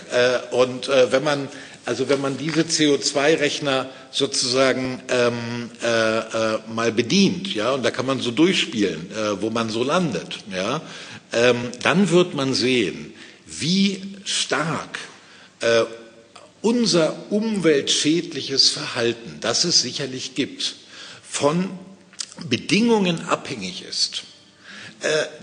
und 0.50 0.88
äh, 0.88 1.12
wenn 1.12 1.24
man 1.24 1.48
also 1.86 2.08
wenn 2.08 2.20
man 2.20 2.36
diese 2.36 2.62
CO2-Rechner 2.62 3.88
sozusagen 4.10 5.00
ähm, 5.08 5.70
äh, 5.82 6.18
äh, 6.18 6.58
mal 6.68 6.90
bedient, 6.90 7.54
ja, 7.54 7.70
und 7.72 7.84
da 7.84 7.92
kann 7.92 8.06
man 8.06 8.20
so 8.20 8.32
durchspielen, 8.32 9.08
äh, 9.12 9.40
wo 9.40 9.50
man 9.50 9.70
so 9.70 9.84
landet, 9.84 10.38
ja, 10.52 10.82
ähm, 11.32 11.70
dann 11.82 12.10
wird 12.10 12.34
man 12.34 12.54
sehen, 12.54 13.14
wie 13.46 14.02
stark 14.24 14.98
äh, 15.60 15.84
unser 16.60 17.14
umweltschädliches 17.30 18.68
Verhalten, 18.70 19.38
das 19.40 19.62
es 19.62 19.80
sicherlich 19.80 20.34
gibt, 20.34 20.74
von 21.22 21.70
Bedingungen 22.48 23.26
abhängig 23.28 23.84
ist 23.88 24.24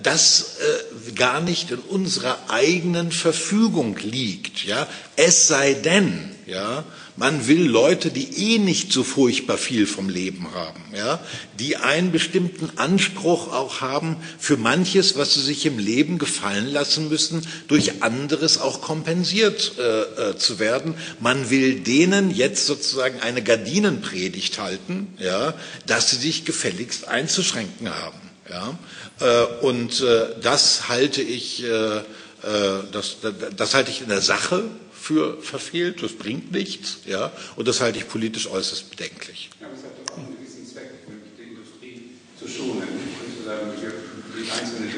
das 0.01 0.57
äh, 0.59 1.11
gar 1.13 1.41
nicht 1.41 1.71
in 1.71 1.79
unserer 1.79 2.37
eigenen 2.49 3.11
Verfügung 3.11 3.97
liegt. 3.97 4.63
Ja? 4.65 4.87
Es 5.15 5.47
sei 5.47 5.73
denn, 5.73 6.31
ja, 6.45 6.83
man 7.15 7.47
will 7.47 7.63
Leute, 7.63 8.09
die 8.09 8.55
eh 8.55 8.57
nicht 8.57 8.91
so 8.91 9.03
furchtbar 9.03 9.57
viel 9.57 9.85
vom 9.85 10.09
Leben 10.09 10.53
haben, 10.53 10.83
ja, 10.95 11.19
die 11.59 11.77
einen 11.77 12.11
bestimmten 12.11 12.77
Anspruch 12.77 13.53
auch 13.53 13.81
haben 13.81 14.17
für 14.39 14.57
manches, 14.57 15.15
was 15.15 15.35
sie 15.35 15.41
sich 15.41 15.65
im 15.65 15.77
Leben 15.77 16.17
gefallen 16.17 16.67
lassen 16.67 17.09
müssen, 17.09 17.45
durch 17.67 18.01
anderes 18.01 18.57
auch 18.57 18.81
kompensiert 18.81 19.73
äh, 19.77 20.31
äh, 20.31 20.37
zu 20.37 20.59
werden. 20.59 20.95
Man 21.19 21.49
will 21.49 21.81
denen 21.81 22.33
jetzt 22.33 22.65
sozusagen 22.65 23.19
eine 23.21 23.43
Gardinenpredigt 23.43 24.59
halten, 24.59 25.13
ja, 25.19 25.53
dass 25.85 26.09
sie 26.09 26.17
sich 26.17 26.45
gefälligst 26.45 27.07
einzuschränken 27.07 27.89
haben. 27.93 28.19
Ja? 28.49 28.77
Äh, 29.19 29.43
und 29.61 30.01
äh, 30.01 30.27
das 30.41 30.89
halte 30.89 31.21
ich, 31.21 31.63
äh, 31.63 32.01
das, 32.91 33.17
das 33.55 33.73
halte 33.73 33.89
ich 33.89 34.01
in 34.01 34.09
der 34.09 34.21
Sache 34.21 34.65
für 34.93 35.41
verfehlt, 35.41 36.03
das 36.03 36.13
bringt 36.13 36.51
nichts, 36.51 36.97
ja, 37.05 37.31
und 37.55 37.67
das 37.67 37.79
halte 37.79 37.99
ich 37.99 38.07
politisch 38.07 38.47
äußerst 38.47 38.89
bedenklich. 38.89 39.49
Ja, 39.59 39.67
aber 39.67 39.75
es 39.75 39.83
hat 39.83 39.91
doch 40.05 40.13
auch 40.13 40.17
einen 40.17 40.37
gewissen 40.37 40.67
Zweck, 40.67 40.89
die 41.37 41.43
Industrie 41.43 42.11
zu 42.37 42.47
schonen 42.47 42.81
und 42.81 43.37
zu 43.37 43.45
sagen, 43.45 43.71
die 43.79 44.51
Einzelnen. 44.51 44.93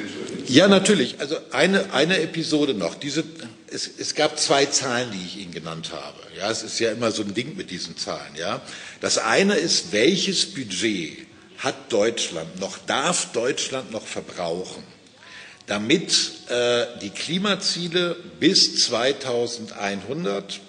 Ja, 0.47 0.67
natürlich. 0.67 1.19
Also 1.19 1.37
eine, 1.51 1.91
eine 1.93 2.19
Episode 2.19 2.73
noch. 2.73 2.95
Diese, 2.95 3.23
es, 3.67 3.89
es 3.97 4.15
gab 4.15 4.39
zwei 4.39 4.65
Zahlen, 4.67 5.09
die 5.11 5.25
ich 5.25 5.37
Ihnen 5.37 5.51
genannt 5.51 5.91
habe. 5.91 6.17
Ja, 6.37 6.51
es 6.51 6.63
ist 6.63 6.79
ja 6.79 6.91
immer 6.91 7.11
so 7.11 7.23
ein 7.23 7.33
Ding 7.33 7.55
mit 7.55 7.71
diesen 7.71 7.97
Zahlen. 7.97 8.35
Ja, 8.37 8.61
das 9.01 9.17
eine 9.17 9.55
ist, 9.55 9.91
welches 9.91 10.45
Budget 10.45 11.24
hat 11.59 11.91
Deutschland 11.91 12.59
noch, 12.59 12.77
darf 12.85 13.31
Deutschland 13.31 13.91
noch 13.91 14.05
verbrauchen, 14.05 14.83
damit 15.67 16.49
äh, 16.49 16.85
die 17.01 17.09
Klimaziele 17.09 18.15
bis 18.39 18.85
2100 18.85 20.59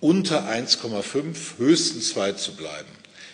unter 0.00 0.48
1,5, 0.48 1.58
höchstens 1.58 2.10
2 2.10 2.32
zu 2.32 2.54
bleiben. 2.54 2.90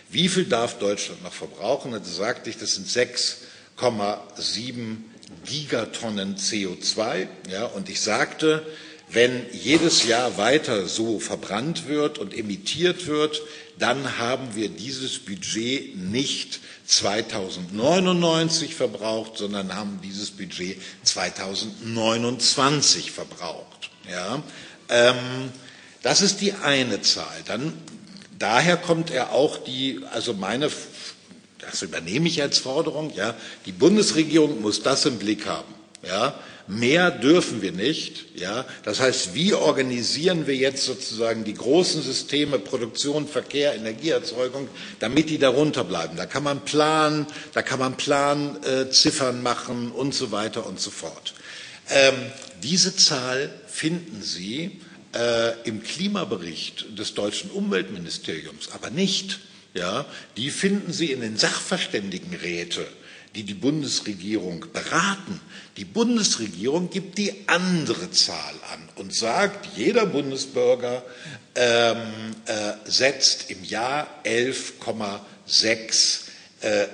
Wie 0.09 0.29
viel 0.29 0.45
darf 0.45 0.79
Deutschland 0.79 1.23
noch 1.23 1.33
verbrauchen? 1.33 1.95
Also 1.95 2.13
sagte 2.13 2.51
ich, 2.51 2.59
das 2.59 2.75
sind 2.75 2.89
6,7 2.89 4.97
Gigatonnen 5.45 6.37
CO2. 6.37 7.29
Ja, 7.49 7.67
und 7.67 7.89
ich 7.89 8.01
sagte, 8.01 8.67
wenn 9.13 9.45
jedes 9.53 10.05
Jahr 10.05 10.39
weiter 10.39 10.87
so 10.87 11.19
verbrannt 11.19 11.89
wird 11.89 12.19
und 12.19 12.37
emittiert 12.37 13.07
wird, 13.07 13.43
dann 13.79 14.19
haben 14.19 14.55
wir 14.55 14.69
dieses 14.69 15.19
Budget 15.19 15.97
nicht 15.97 16.61
2099 16.87 18.75
verbraucht, 18.75 19.39
sondern 19.39 19.75
haben 19.75 20.01
dieses 20.03 20.31
Budget 20.31 20.81
2029 21.03 23.11
verbraucht. 23.11 23.91
Ja? 24.09 24.43
Ähm, 24.89 25.17
das 26.03 26.21
ist 26.21 26.41
die 26.41 26.53
eine 26.53 27.03
Zahl. 27.03 27.43
Dann, 27.47 27.73
daher 28.39 28.77
kommt 28.77 29.11
er 29.11 29.33
auch 29.33 29.59
die, 29.59 30.01
also 30.13 30.35
meine, 30.35 30.71
das 31.59 31.83
übernehme 31.83 32.29
ich 32.29 32.43
als 32.43 32.59
Forderung, 32.59 33.13
ja, 33.15 33.35
die 33.67 33.73
Bundesregierung 33.73 34.61
muss 34.61 34.83
das 34.83 35.07
im 35.07 35.19
Blick 35.19 35.47
haben. 35.47 35.75
Ja, 36.03 36.35
Mehr 36.71 37.11
dürfen 37.11 37.63
wir 37.63 37.73
nicht. 37.73 38.27
Ja? 38.37 38.65
Das 38.85 39.01
heißt, 39.01 39.35
wie 39.35 39.55
organisieren 39.55 40.47
wir 40.47 40.55
jetzt 40.55 40.85
sozusagen 40.85 41.43
die 41.43 41.55
großen 41.55 42.01
Systeme 42.01 42.61
Produktion, 42.61 43.27
Verkehr, 43.27 43.75
Energieerzeugung, 43.75 44.69
damit 45.01 45.31
die 45.31 45.39
darunter 45.39 45.83
bleiben? 45.83 46.17
Da 46.17 46.27
kann 46.27 46.45
man 46.45 46.65
planen, 46.65 47.27
da 47.55 47.63
kann 47.63 47.81
man 47.81 47.97
Planziffern 47.97 49.39
äh, 49.41 49.43
machen 49.43 49.91
und 49.91 50.15
so 50.15 50.31
weiter 50.31 50.65
und 50.65 50.81
so 50.81 50.91
fort. 50.91 51.35
Ähm, 51.89 52.15
diese 52.63 52.95
Zahl 52.95 53.51
finden 53.67 54.23
Sie 54.23 54.81
äh, 55.13 55.61
im 55.65 55.83
Klimabericht 55.83 56.97
des 56.97 57.15
deutschen 57.15 57.51
Umweltministeriums, 57.51 58.71
aber 58.73 58.91
nicht. 58.91 59.41
Ja, 59.73 60.05
die 60.37 60.51
finden 60.51 60.93
Sie 60.93 61.13
in 61.13 61.21
den 61.21 61.37
Sachverständigenräte 61.37 62.85
die 63.35 63.45
die 63.45 63.55
Bundesregierung 63.55 64.67
beraten. 64.73 65.41
Die 65.77 65.85
Bundesregierung 65.85 66.91
gibt 66.91 67.19
die 67.19 67.33
andere 67.47 68.11
Zahl 68.11 68.55
an 68.73 68.89
und 68.97 69.15
sagt, 69.15 69.77
jeder 69.77 70.07
Bundesbürger 70.07 71.05
ähm, 71.55 71.99
äh, 72.47 72.73
setzt 72.85 73.51
im 73.51 73.63
Jahr 73.65 74.09
11,6 74.25 76.23
äh, 76.63 76.83
äh, 76.83 76.89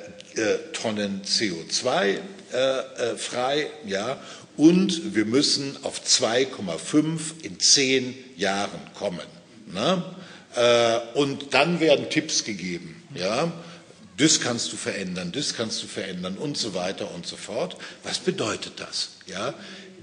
Tonnen 0.73 1.23
CO2 1.23 2.05
äh, 2.05 2.19
äh, 2.53 3.17
frei, 3.17 3.69
ja, 3.87 4.19
und 4.57 5.15
wir 5.15 5.25
müssen 5.25 5.77
auf 5.83 6.01
2,5 6.03 7.43
in 7.43 7.61
zehn 7.61 8.15
Jahren 8.37 8.81
kommen. 8.95 9.27
Ne? 9.67 10.03
Äh, 10.55 11.19
und 11.19 11.53
dann 11.53 11.81
werden 11.81 12.09
Tipps 12.09 12.45
gegeben, 12.45 13.03
ja 13.15 13.53
das 14.17 14.41
kannst 14.41 14.73
du 14.73 14.77
verändern, 14.77 15.33
das 15.33 15.55
kannst 15.55 15.83
du 15.83 15.87
verändern 15.87 16.37
und 16.37 16.57
so 16.57 16.75
weiter 16.75 17.13
und 17.15 17.27
so 17.27 17.37
fort. 17.37 17.77
Was 18.03 18.19
bedeutet 18.19 18.75
das? 18.79 19.11
Ja, 19.27 19.55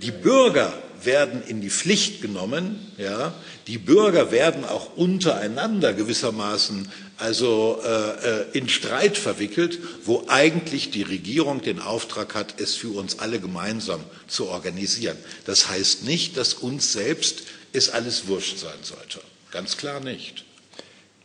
die 0.02 0.12
Bürger 0.12 0.74
werden 1.04 1.44
in 1.44 1.62
die 1.62 1.70
Pflicht 1.70 2.22
genommen, 2.22 2.92
ja, 2.98 3.34
die 3.68 3.78
Bürger 3.78 4.32
werden 4.32 4.66
auch 4.66 4.96
untereinander 4.96 5.94
gewissermaßen 5.94 6.90
also 7.18 7.80
äh, 7.84 7.88
äh, 7.88 8.46
in 8.54 8.68
Streit 8.68 9.18
verwickelt, 9.18 9.80
wo 10.04 10.26
eigentlich 10.28 10.92
die 10.92 11.04
Regierung 11.04 11.62
den 11.62 11.80
Auftrag 11.80 12.36
hat, 12.36 12.60
es 12.60 12.76
für 12.76 12.90
uns 12.90 13.20
alle 13.20 13.40
gemeinsam 13.40 14.04
zu 14.28 14.48
organisieren. 14.48 15.18
Das 15.46 15.70
heißt 15.70 16.04
nicht, 16.04 16.38
dass 16.38 16.54
uns 16.54 16.92
selbst 16.92 17.44
es 17.72 17.90
alles 17.90 18.28
wurscht 18.28 18.58
sein 18.58 18.80
sollte. 18.82 19.22
Ganz 19.52 19.78
klar 19.78 20.00
nicht. 20.00 20.44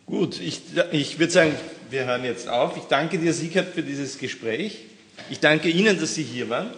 Gut, 0.06 0.40
ich, 0.40 0.60
ich 0.92 1.18
würde 1.18 1.32
sagen, 1.32 1.54
wir 1.90 2.04
hören 2.04 2.24
jetzt 2.24 2.48
auf. 2.48 2.76
Ich 2.76 2.84
danke 2.84 3.18
dir, 3.18 3.32
Siegert, 3.32 3.74
für 3.74 3.82
dieses 3.82 4.18
Gespräch. 4.18 4.84
Ich 5.30 5.40
danke 5.40 5.68
Ihnen, 5.68 5.98
dass 5.98 6.14
Sie 6.14 6.22
hier 6.22 6.48
waren. 6.48 6.70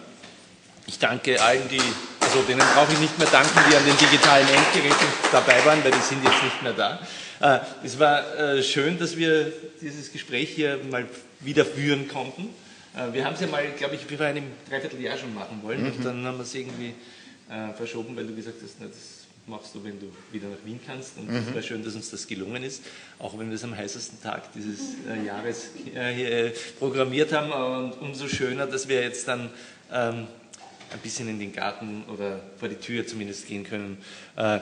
Ich 0.87 0.99
danke 0.99 1.41
allen, 1.41 1.67
die, 1.69 1.81
also 2.19 2.41
denen 2.41 2.61
brauche 2.73 2.91
ich 2.93 2.99
nicht 2.99 3.17
mehr 3.17 3.27
danken, 3.27 3.59
die 3.69 3.75
an 3.75 3.85
den 3.85 3.97
digitalen 3.97 4.47
Endgeräten 4.47 5.07
dabei 5.31 5.63
waren, 5.65 5.83
weil 5.83 5.91
die 5.91 5.99
sind 5.99 6.23
jetzt 6.23 6.43
nicht 6.43 6.63
mehr 6.63 6.73
da. 6.73 6.99
Äh, 7.39 7.59
es 7.83 7.99
war 7.99 8.37
äh, 8.37 8.63
schön, 8.63 8.97
dass 8.97 9.15
wir 9.17 9.51
dieses 9.81 10.11
Gespräch 10.11 10.49
hier 10.49 10.79
mal 10.89 11.05
wieder 11.39 11.65
führen 11.65 12.07
konnten. 12.07 12.49
Äh, 12.95 13.13
wir 13.13 13.25
haben 13.25 13.35
es 13.35 13.41
ja 13.41 13.47
mal, 13.47 13.63
glaube 13.77 13.95
ich, 13.95 14.01
vor 14.05 14.25
einem 14.25 14.45
Dreivierteljahr 14.69 15.17
schon 15.17 15.33
machen 15.33 15.59
wollen 15.63 15.81
mhm. 15.81 15.87
und 15.87 16.05
dann 16.05 16.25
haben 16.25 16.37
wir 16.37 16.43
es 16.43 16.55
irgendwie 16.55 16.93
verschoben, 17.75 18.15
weil 18.15 18.25
du 18.25 18.33
gesagt 18.33 18.55
hast, 18.63 18.75
na, 18.79 18.85
das 18.87 19.10
machst 19.47 19.75
du, 19.75 19.83
wenn 19.83 19.99
du 19.99 20.11
wieder 20.31 20.47
nach 20.47 20.63
Wien 20.63 20.79
kannst. 20.85 21.17
Und 21.17 21.29
es 21.29 21.45
mhm. 21.45 21.55
war 21.55 21.61
schön, 21.61 21.83
dass 21.83 21.95
uns 21.95 22.09
das 22.11 22.27
gelungen 22.27 22.63
ist, 22.63 22.83
auch 23.19 23.37
wenn 23.37 23.49
wir 23.49 23.55
es 23.55 23.63
am 23.63 23.75
heißesten 23.75 24.21
Tag 24.21 24.51
dieses 24.53 24.95
äh, 25.09 25.25
Jahres 25.25 25.71
äh, 25.93 26.13
hier 26.13 26.31
äh, 26.31 26.53
programmiert 26.79 27.33
haben. 27.33 27.51
Und 27.51 28.01
umso 28.01 28.27
schöner, 28.27 28.67
dass 28.67 28.87
wir 28.87 29.01
jetzt 29.01 29.27
dann 29.27 29.49
ähm, 29.91 30.27
ein 30.91 30.99
bisschen 31.01 31.27
in 31.29 31.39
den 31.39 31.53
Garten 31.53 32.03
oder 32.07 32.41
vor 32.57 32.69
die 32.69 32.75
Tür 32.75 33.05
zumindest 33.07 33.47
gehen 33.47 33.63
können. 33.63 33.97
Äh, 34.35 34.59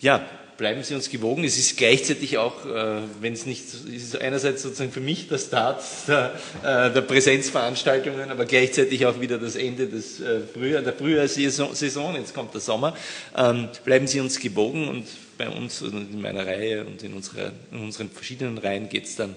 ja, 0.00 0.26
bleiben 0.56 0.82
Sie 0.82 0.94
uns 0.94 1.10
gewogen. 1.10 1.44
Es 1.44 1.58
ist 1.58 1.76
gleichzeitig 1.76 2.38
auch, 2.38 2.64
äh, 2.64 3.02
wenn 3.20 3.32
es 3.32 3.46
nicht, 3.46 3.64
ist 3.92 4.20
einerseits 4.20 4.62
sozusagen 4.62 4.92
für 4.92 5.00
mich 5.00 5.28
der 5.28 5.38
Start 5.38 5.82
der, 6.06 6.34
äh, 6.62 6.92
der 6.92 7.00
Präsenzveranstaltungen, 7.00 8.30
aber 8.30 8.44
gleichzeitig 8.44 9.06
auch 9.06 9.20
wieder 9.20 9.38
das 9.38 9.56
Ende 9.56 9.86
des 9.86 10.20
äh, 10.20 10.40
Frühjahr, 10.40 10.82
der 10.82 10.92
Frühjahrsaison. 10.92 12.16
Jetzt 12.16 12.34
kommt 12.34 12.54
der 12.54 12.60
Sommer. 12.60 12.96
Ähm, 13.36 13.68
bleiben 13.84 14.06
Sie 14.06 14.20
uns 14.20 14.38
gewogen 14.38 14.88
und 14.88 15.06
bei 15.36 15.48
uns 15.48 15.82
in 15.82 16.20
meiner 16.20 16.46
Reihe 16.46 16.84
und 16.84 17.02
in, 17.02 17.14
unserer, 17.14 17.52
in 17.72 17.80
unseren 17.80 18.10
verschiedenen 18.10 18.58
Reihen 18.58 18.88
geht 18.88 19.04
es 19.04 19.16
dann 19.16 19.34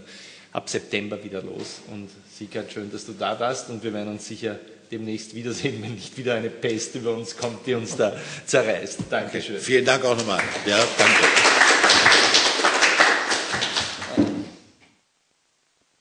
ab 0.52 0.70
September 0.70 1.24
wieder 1.24 1.42
los. 1.42 1.82
Und 1.92 2.10
Sika, 2.34 2.64
schön, 2.70 2.92
dass 2.92 3.06
du 3.06 3.14
da 3.14 3.40
warst 3.40 3.70
und 3.70 3.84
wir 3.84 3.94
werden 3.94 4.10
uns 4.10 4.28
sicher 4.28 4.60
demnächst 4.92 5.36
wiedersehen, 5.36 5.82
wenn 5.82 5.96
nicht 5.96 6.18
wieder 6.18 6.36
eine 6.36 6.50
Pest 6.50 6.96
über 6.96 7.16
uns 7.16 7.36
kommt, 7.38 7.66
die 7.66 7.74
uns 7.74 7.96
da 7.96 8.16
zerreißt. 8.46 9.00
Dankeschön. 9.10 9.60
Vielen 9.60 9.86
Dank 9.86 10.04
auch 10.06 10.18
nochmal. 10.18 10.42
Ja, 10.66 10.78
danke. 10.98 11.24